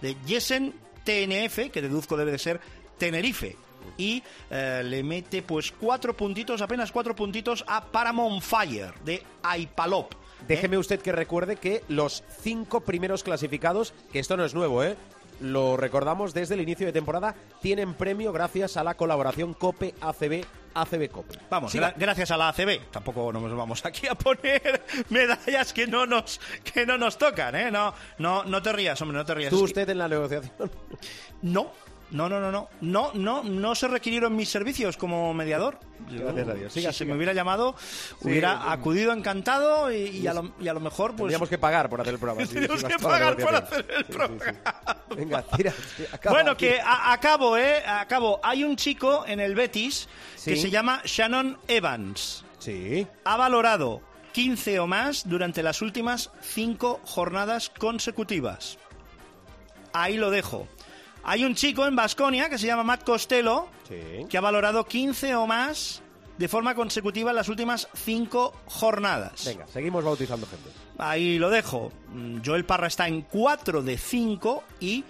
de 0.02 0.18
Jessen 0.28 0.74
TNF, 1.06 1.72
que 1.72 1.82
deduzco 1.82 2.18
debe 2.18 2.34
de 2.34 2.40
ser 2.40 2.60
Tenerife. 2.98 3.56
Y 3.98 4.24
eh, 4.50 4.82
le 4.86 5.04
mete 5.04 5.42
pues 5.42 5.72
cuatro 5.72 6.16
puntitos, 6.16 6.62
apenas 6.62 6.92
cuatro 6.92 7.16
puntitos 7.16 7.64
a 7.68 7.84
Paramount 7.86 8.42
Fire 8.42 8.94
de 9.04 9.24
Aipalop. 9.44 10.14
Déjeme 10.48 10.78
usted 10.78 11.02
que 11.02 11.12
recuerde 11.12 11.58
que 11.58 11.84
los 11.90 12.24
cinco 12.42 12.82
primeros 12.82 13.24
clasificados, 13.24 13.94
que 14.12 14.20
esto 14.20 14.38
no 14.38 14.46
es 14.46 14.54
nuevo, 14.54 14.84
¿eh? 14.84 14.96
Lo 15.42 15.78
recordamos 15.78 16.34
desde 16.34 16.56
el 16.56 16.62
inicio 16.62 16.86
de 16.86 16.92
temporada, 16.92 17.34
tienen 17.62 17.94
premio 17.94 18.34
gracias 18.34 18.76
a 18.76 18.84
la 18.84 18.96
colaboración 18.96 19.54
COPE 19.54 19.96
ACB 20.02 20.44
ACB 20.74 21.10
COPE. 21.10 21.40
Vamos, 21.50 21.74
gra- 21.74 21.94
gracias 21.98 22.30
a 22.32 22.38
la 22.38 22.50
ACB. 22.50 22.92
Tampoco 22.92 23.32
nos 23.34 23.56
vamos 23.56 23.84
aquí 23.86 24.06
a 24.08 24.16
poner 24.16 24.84
medallas 25.10 25.72
que 25.74 25.88
no 25.88 26.06
nos 26.06 26.40
que 26.74 26.86
no 26.86 26.98
nos 26.98 27.18
tocan, 27.18 27.56
¿eh? 27.56 27.72
No, 27.72 27.94
no, 28.18 28.44
no 28.44 28.62
te 28.62 28.72
rías, 28.74 29.02
hombre, 29.02 29.18
no 29.18 29.26
te 29.26 29.34
rías. 29.34 29.50
¿Tú 29.50 29.60
que- 29.60 29.64
usted 29.64 29.90
en 29.90 29.98
la 29.98 30.08
negociación? 30.10 30.52
No, 31.42 31.72
no, 32.12 32.28
no, 32.28 32.40
no, 32.40 32.52
no, 32.52 32.70
no, 32.82 33.12
no, 33.14 33.44
no 33.44 33.76
se 33.76 33.88
requirieron 33.88 34.36
mis 34.36 34.50
servicios 34.50 34.98
como 34.98 35.34
mediador. 35.34 35.80
Yo, 36.10 36.24
Gracias 36.24 36.48
a 36.48 36.54
Dios. 36.54 36.74
Siga, 36.74 36.92
si 36.92 37.00
se 37.00 37.06
me 37.06 37.16
hubiera 37.16 37.34
llamado, 37.34 37.76
hubiera 38.22 38.72
acudido 38.72 39.14
encantado 39.14 39.92
y, 39.92 40.08
y 40.08 40.28
a, 40.28 40.34
lo, 40.34 40.54
y 40.60 40.68
a 40.68 40.74
lo 40.74 40.80
mejor, 40.80 41.12
pues. 41.12 41.18
Tendríamos 41.20 41.50
que 41.50 41.58
pagar 41.58 41.90
por 41.90 42.02
hacer 42.02 42.14
el 42.14 42.20
programa. 42.20 42.46
sí, 42.48 42.58
sí, 42.78 42.86
que 42.86 42.98
pagar 43.00 43.38
por 43.38 43.54
hacer 43.56 43.86
el 43.96 44.06
programa. 44.06 44.56
Venga, 45.16 45.42
tira. 45.44 45.74
tira, 45.98 46.10
acaba. 46.14 46.36
Bueno, 46.36 46.58
que 46.58 46.80
a- 46.80 47.14
acabo, 47.14 47.58
¿eh? 47.58 47.84
Acabo. 47.86 48.40
Hay 48.44 48.64
un 48.64 48.76
chico 48.76 49.24
en 49.28 49.40
el 49.40 49.54
Betis 49.56 50.08
que 50.44 50.56
se 50.56 50.70
llama 50.72 51.02
Shannon 51.06 51.58
Evans. 51.68 52.44
Sí. 52.60 53.08
ha 53.24 53.38
valorado 53.38 54.02
15 54.34 54.80
o 54.82 54.88
más 54.88 55.30
durante 55.30 55.64
las 55.64 55.82
últimas 55.82 56.30
5 56.42 57.00
jornadas 57.06 57.70
consecutivas. 57.70 58.78
Ahí 59.94 60.18
lo 60.18 60.30
dejo. 60.30 60.68
Hay 61.24 61.44
un 61.46 61.56
chico 61.56 61.86
en 61.86 61.96
Basconia 61.96 62.50
que 62.50 62.58
se 62.58 62.68
llama 62.68 62.84
Matt 62.84 63.04
Costello 63.04 63.68
Sí. 63.88 64.26
que 64.30 64.38
ha 64.38 64.42
valorado 64.42 64.86
15 64.86 65.36
o 65.36 65.48
más 65.48 66.02
de 66.38 66.48
forma 66.48 66.74
consecutiva 66.76 67.32
en 67.32 67.36
las 67.36 67.50
últimas 67.50 67.88
5 67.94 68.54
jornadas. 68.66 69.44
Venga, 69.46 69.68
seguimos 69.68 70.04
bautizando 70.04 70.48
gente. 70.48 70.70
Ahí 70.98 71.38
lo 71.38 71.50
dejo. 71.50 71.92
Mm, 72.14 72.38
Joel 72.46 72.66
Parra 72.66 72.88
está 72.88 73.08
en 73.08 73.22
4 73.24 73.82
de 73.84 73.98
5 73.98 74.64
y 74.80 75.04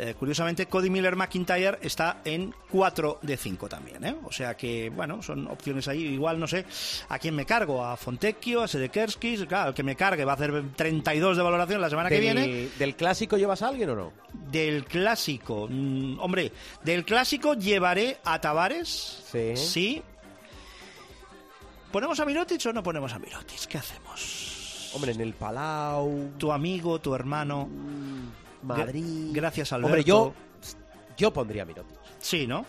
eh, 0.00 0.14
curiosamente 0.16 0.66
Cody 0.66 0.90
Miller 0.90 1.16
McIntyre 1.16 1.78
está 1.82 2.20
en 2.24 2.54
4 2.70 3.18
de 3.20 3.36
5 3.36 3.68
también. 3.68 4.04
¿eh? 4.04 4.14
O 4.22 4.30
sea 4.30 4.56
que, 4.56 4.90
bueno, 4.90 5.20
son 5.22 5.48
opciones 5.48 5.88
ahí. 5.88 6.04
Igual 6.04 6.38
no 6.38 6.46
sé 6.46 6.64
a 7.08 7.18
quién 7.18 7.34
me 7.34 7.44
cargo, 7.44 7.84
a 7.84 7.96
Fontecchio, 7.96 8.62
a 8.62 8.68
Sedekerskis. 8.68 9.44
Claro, 9.46 9.70
el 9.70 9.74
que 9.74 9.82
me 9.82 9.96
cargue 9.96 10.24
va 10.24 10.32
a 10.32 10.34
hacer 10.36 10.52
32 10.76 11.36
de 11.36 11.42
valoración 11.42 11.80
la 11.80 11.90
semana 11.90 12.08
que 12.08 12.20
viene. 12.20 12.68
¿Del 12.78 12.94
clásico 12.94 13.36
llevas 13.36 13.60
a 13.62 13.68
alguien 13.68 13.90
o 13.90 13.96
no? 13.96 14.12
Del 14.32 14.84
clásico, 14.84 15.66
mm, 15.68 16.20
hombre, 16.20 16.52
del 16.84 17.04
clásico 17.04 17.54
llevaré 17.54 18.18
a 18.22 18.40
Tavares. 18.40 19.24
Sí. 19.32 19.56
Sí. 19.56 20.02
¿Ponemos 21.90 22.20
a 22.20 22.24
Mirotic 22.24 22.64
o 22.66 22.72
no 22.72 22.84
ponemos 22.84 23.12
a 23.12 23.18
Mirotic? 23.18 23.66
¿Qué 23.66 23.78
hacemos? 23.78 24.92
Hombre, 24.94 25.10
en 25.10 25.20
el 25.22 25.32
Palau, 25.34 26.34
tu 26.38 26.52
amigo, 26.52 27.00
tu 27.00 27.16
hermano. 27.16 27.68
Madrid. 28.62 29.30
Gra- 29.30 29.34
gracias, 29.34 29.72
Alberto. 29.72 29.86
Hombre, 29.86 30.04
yo, 30.04 30.34
yo 31.16 31.32
pondría 31.32 31.62
a 31.62 31.66
Mirotic. 31.66 31.96
Sí, 32.18 32.46
¿no? 32.46 32.64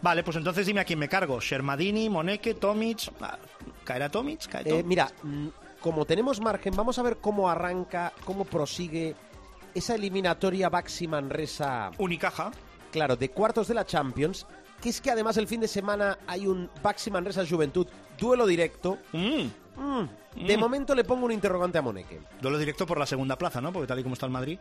Vale, 0.00 0.22
pues 0.22 0.36
entonces 0.36 0.64
dime 0.66 0.80
a 0.80 0.84
quién 0.84 0.98
me 0.98 1.08
cargo. 1.08 1.40
Shermadini, 1.40 2.08
Moneke, 2.08 2.54
Tomic. 2.54 3.12
Ah, 3.20 3.36
¿Caerá 3.84 4.08
Tomic? 4.08 4.46
¿Cae 4.48 4.62
Eh, 4.64 4.82
mira, 4.84 5.10
mm, 5.22 5.48
como 5.80 6.04
tenemos 6.04 6.40
margen, 6.40 6.74
vamos 6.76 6.98
a 6.98 7.02
ver 7.02 7.16
cómo 7.18 7.50
arranca, 7.50 8.12
cómo 8.24 8.44
prosigue 8.44 9.16
esa 9.74 9.94
eliminatoria 9.96 10.68
Baxi 10.68 11.08
Manresa, 11.08 11.90
Unicaja. 11.98 12.50
claro, 12.92 13.16
de 13.16 13.30
cuartos 13.30 13.68
de 13.68 13.74
la 13.74 13.84
Champions, 13.84 14.46
que 14.80 14.88
es 14.88 15.00
que 15.00 15.10
además 15.10 15.36
el 15.36 15.48
fin 15.48 15.60
de 15.60 15.68
semana 15.68 16.18
hay 16.28 16.46
un 16.46 16.70
Baxi 16.82 17.10
Manresa 17.10 17.44
Juventud 17.46 17.86
duelo 18.18 18.46
directo. 18.46 18.98
Mm. 19.12 19.46
Mm, 19.76 20.46
De 20.46 20.56
momento 20.56 20.94
le 20.94 21.04
pongo 21.04 21.26
un 21.26 21.32
interrogante 21.32 21.78
a 21.78 21.82
Moneke. 21.82 22.20
Duelo 22.40 22.58
directo 22.58 22.86
por 22.86 22.98
la 22.98 23.06
segunda 23.06 23.36
plaza, 23.36 23.60
¿no? 23.60 23.72
Porque 23.72 23.86
tal 23.88 23.98
y 23.98 24.02
como 24.04 24.14
está 24.14 24.26
el 24.26 24.32
Madrid. 24.32 24.58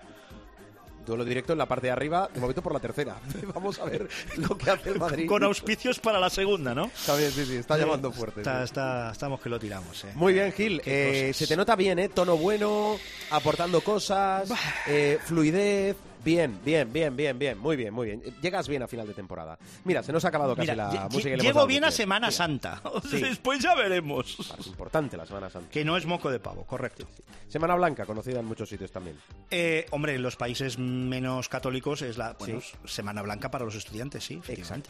Duelo 1.08 1.24
directo 1.26 1.54
en 1.54 1.58
la 1.60 1.66
parte 1.66 1.88
de 1.88 1.92
arriba, 1.92 2.30
de 2.34 2.40
momento 2.40 2.62
por 2.62 2.74
la 2.74 2.80
tercera. 2.80 3.16
Vamos 3.56 3.80
a 3.80 3.86
ver 3.86 4.08
lo 4.36 4.58
que 4.58 4.70
hace 4.70 4.90
el 4.90 5.00
Madrid. 5.00 5.26
Con 5.28 5.42
auspicios 5.44 6.00
para 6.00 6.20
la 6.20 6.30
segunda, 6.30 6.76
¿no? 6.76 6.86
Está 6.86 7.16
bien, 7.16 7.32
sí, 7.32 7.46
sí, 7.46 7.56
está 7.56 7.78
llamando 7.78 8.12
fuerte. 8.12 8.42
Está, 8.42 8.60
sí. 8.60 8.64
está- 8.66 9.12
estamos 9.12 9.40
que 9.40 9.48
lo 9.50 9.58
tiramos, 9.58 10.04
¿eh? 10.04 10.12
Muy 10.16 10.34
bien, 10.34 10.52
Gil. 10.52 10.82
Eh, 10.86 11.32
se 11.34 11.48
te 11.48 11.56
nota 11.56 11.76
bien, 11.78 11.98
¿eh? 11.98 12.10
Tono 12.10 12.36
bueno, 12.38 12.98
aportando 13.32 13.82
cosas, 13.82 14.50
eh, 14.88 15.18
fluidez. 15.24 15.96
Bien, 16.26 16.60
bien, 16.65 16.91
bien, 16.91 17.15
bien, 17.15 17.38
bien, 17.39 17.57
muy 17.57 17.76
bien, 17.77 17.94
muy 17.94 18.07
bien. 18.07 18.22
Llegas 18.41 18.68
bien 18.68 18.84
a 18.84 18.88
final 18.88 19.07
de 19.07 19.14
temporada. 19.14 19.57
Mira, 19.85 20.03
se 20.03 20.11
nos 20.11 20.26
ha 20.26 20.27
acabado 20.27 20.56
casi 20.56 20.72
Mira, 20.72 20.76
la 20.88 20.91
lle- 20.91 21.03
música. 21.11 21.19
y 21.19 21.23
le 21.23 21.34
hemos 21.35 21.44
llego 21.45 21.56
dado 21.60 21.68
bien 21.68 21.84
a. 21.85 21.91
Semana 21.91 22.27
Mira, 22.27 22.31
Santa. 22.38 22.81
Sí. 23.10 23.22
Después 23.22 23.60
ya 23.60 23.76
veremos. 23.76 24.38
Es 24.60 24.68
importante 24.68 25.15
la 25.15 25.26
Semana 25.26 25.49
Santa. 25.49 25.69
Que 25.69 25.85
no 25.85 25.95
es 25.95 26.06
moco 26.06 26.30
de 26.30 26.39
pavo, 26.39 26.64
correcto. 26.65 27.07
Semana 27.48 27.76
Blanca, 27.76 28.06
conocida 28.06 28.39
en 28.39 28.45
muchos 28.45 28.68
sitios 28.68 28.91
también. 28.91 29.18
Eh, 29.52 29.85
hombre, 29.91 30.15
en 30.15 30.22
los 30.22 30.35
países 30.35 30.77
menos 30.77 31.48
católicos 31.48 32.02
es 32.02 32.18
la 32.18 32.34
bueno, 32.34 32.60
Semana 32.85 33.22
Blanca 33.22 33.49
para 33.49 33.64
los 33.64 33.76
estudiantes, 33.76 34.23
sí. 34.26 34.35
efectivamente. 34.35 34.89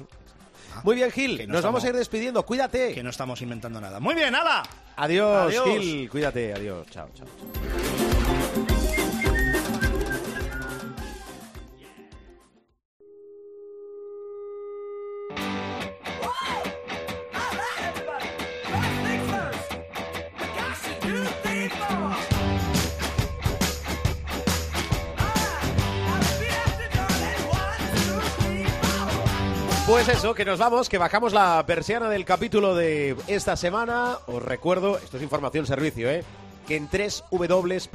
Ah, 0.76 0.82
Muy 0.84 0.96
bien, 0.96 1.12
Gil. 1.12 1.38
que 1.38 1.48
no 1.48 1.54
Nos 1.54 1.64
vamos 1.64 1.84
a 1.84 1.88
ir 1.88 1.90
estamos- 1.92 2.00
despidiendo. 2.00 2.44
Cuídate. 2.46 2.94
Que 2.94 3.04
no 3.04 3.10
estamos 3.12 3.42
inventando 3.42 3.80
nada. 3.80 4.00
Muy 4.00 4.16
bien. 4.16 4.34
Adiós, 4.96 5.48
Adiós. 5.48 5.66
Gil. 5.80 6.10
Cuídate. 6.10 6.54
Adiós. 6.54 6.88
Chao, 6.90 7.08
chao. 7.14 8.17
Pues 30.08 30.20
eso, 30.20 30.34
que 30.34 30.46
nos 30.46 30.58
vamos, 30.58 30.88
que 30.88 30.98
bajamos 30.98 31.34
la 31.34 31.62
persiana 31.68 32.08
del 32.08 32.24
capítulo 32.24 32.76
de 32.76 33.18
esta 33.28 33.58
semana. 33.58 34.20
Os 34.28 34.42
recuerdo, 34.42 34.98
esto 34.98 35.18
es 35.18 35.24
información 35.24 35.66
servicio, 35.66 36.10
¿eh? 36.10 36.24
Que 36.66 36.78
en 36.78 36.88
www.cope.es, 37.30 37.92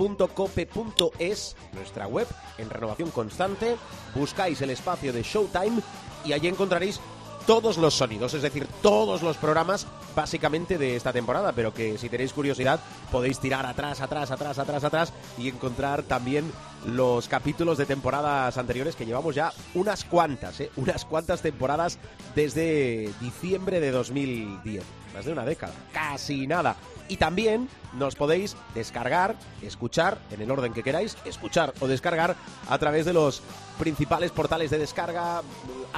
nuestra 1.72 2.06
web, 2.06 2.26
en 2.58 2.68
renovación 2.68 3.10
constante, 3.12 3.76
buscáis 4.14 4.60
el 4.60 4.68
espacio 4.68 5.10
de 5.14 5.22
Showtime 5.22 5.80
y 6.26 6.34
allí 6.34 6.48
encontraréis 6.48 7.00
todos 7.46 7.76
los 7.76 7.94
sonidos, 7.94 8.34
es 8.34 8.42
decir, 8.42 8.66
todos 8.82 9.22
los 9.22 9.36
programas 9.36 9.86
básicamente 10.14 10.78
de 10.78 10.96
esta 10.96 11.12
temporada, 11.12 11.52
pero 11.52 11.72
que 11.72 11.98
si 11.98 12.08
tenéis 12.08 12.32
curiosidad 12.32 12.80
podéis 13.10 13.38
tirar 13.38 13.66
atrás, 13.66 14.00
atrás, 14.00 14.30
atrás, 14.30 14.58
atrás, 14.58 14.84
atrás 14.84 15.12
y 15.38 15.48
encontrar 15.48 16.02
también 16.02 16.50
los 16.86 17.28
capítulos 17.28 17.78
de 17.78 17.86
temporadas 17.86 18.58
anteriores 18.58 18.96
que 18.96 19.06
llevamos 19.06 19.34
ya 19.34 19.52
unas 19.74 20.04
cuantas, 20.04 20.60
¿eh? 20.60 20.70
unas 20.76 21.04
cuantas 21.04 21.42
temporadas 21.42 21.98
desde 22.34 23.10
diciembre 23.20 23.80
de 23.80 23.90
2010, 23.90 24.84
más 25.14 25.24
de 25.24 25.32
una 25.32 25.44
década, 25.44 25.74
casi 25.92 26.46
nada. 26.46 26.76
Y 27.08 27.16
también 27.16 27.68
nos 27.94 28.14
podéis 28.14 28.56
descargar, 28.74 29.36
escuchar, 29.60 30.18
en 30.30 30.40
el 30.40 30.50
orden 30.50 30.72
que 30.72 30.82
queráis, 30.82 31.16
escuchar 31.24 31.74
o 31.80 31.86
descargar 31.86 32.36
a 32.68 32.78
través 32.78 33.04
de 33.04 33.12
los 33.12 33.42
principales 33.78 34.30
portales 34.30 34.70
de 34.70 34.78
descarga, 34.78 35.42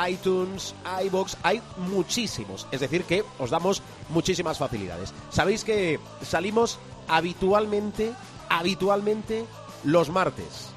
iTunes, 0.09 0.75
iBox, 1.05 1.37
hay 1.43 1.63
muchísimos. 1.77 2.67
Es 2.73 2.81
decir, 2.81 3.05
que 3.05 3.25
os 3.39 3.51
damos 3.51 3.83
muchísimas 4.09 4.59
facilidades. 4.59 5.13
Sabéis 5.31 5.63
que 5.63 6.01
salimos 6.23 6.79
habitualmente, 7.07 8.13
habitualmente 8.49 9.45
los 9.85 10.11
martes. 10.11 10.71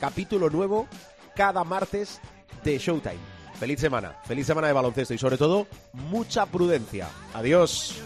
Capítulo 0.00 0.50
nuevo 0.50 0.88
cada 1.36 1.62
martes 1.62 2.20
de 2.64 2.78
Showtime. 2.78 3.37
Feliz 3.58 3.80
semana, 3.80 4.14
feliz 4.24 4.46
semana 4.46 4.68
de 4.68 4.72
baloncesto 4.72 5.14
y 5.14 5.18
sobre 5.18 5.36
todo 5.36 5.66
mucha 5.92 6.46
prudencia. 6.46 7.08
Adiós. 7.34 8.00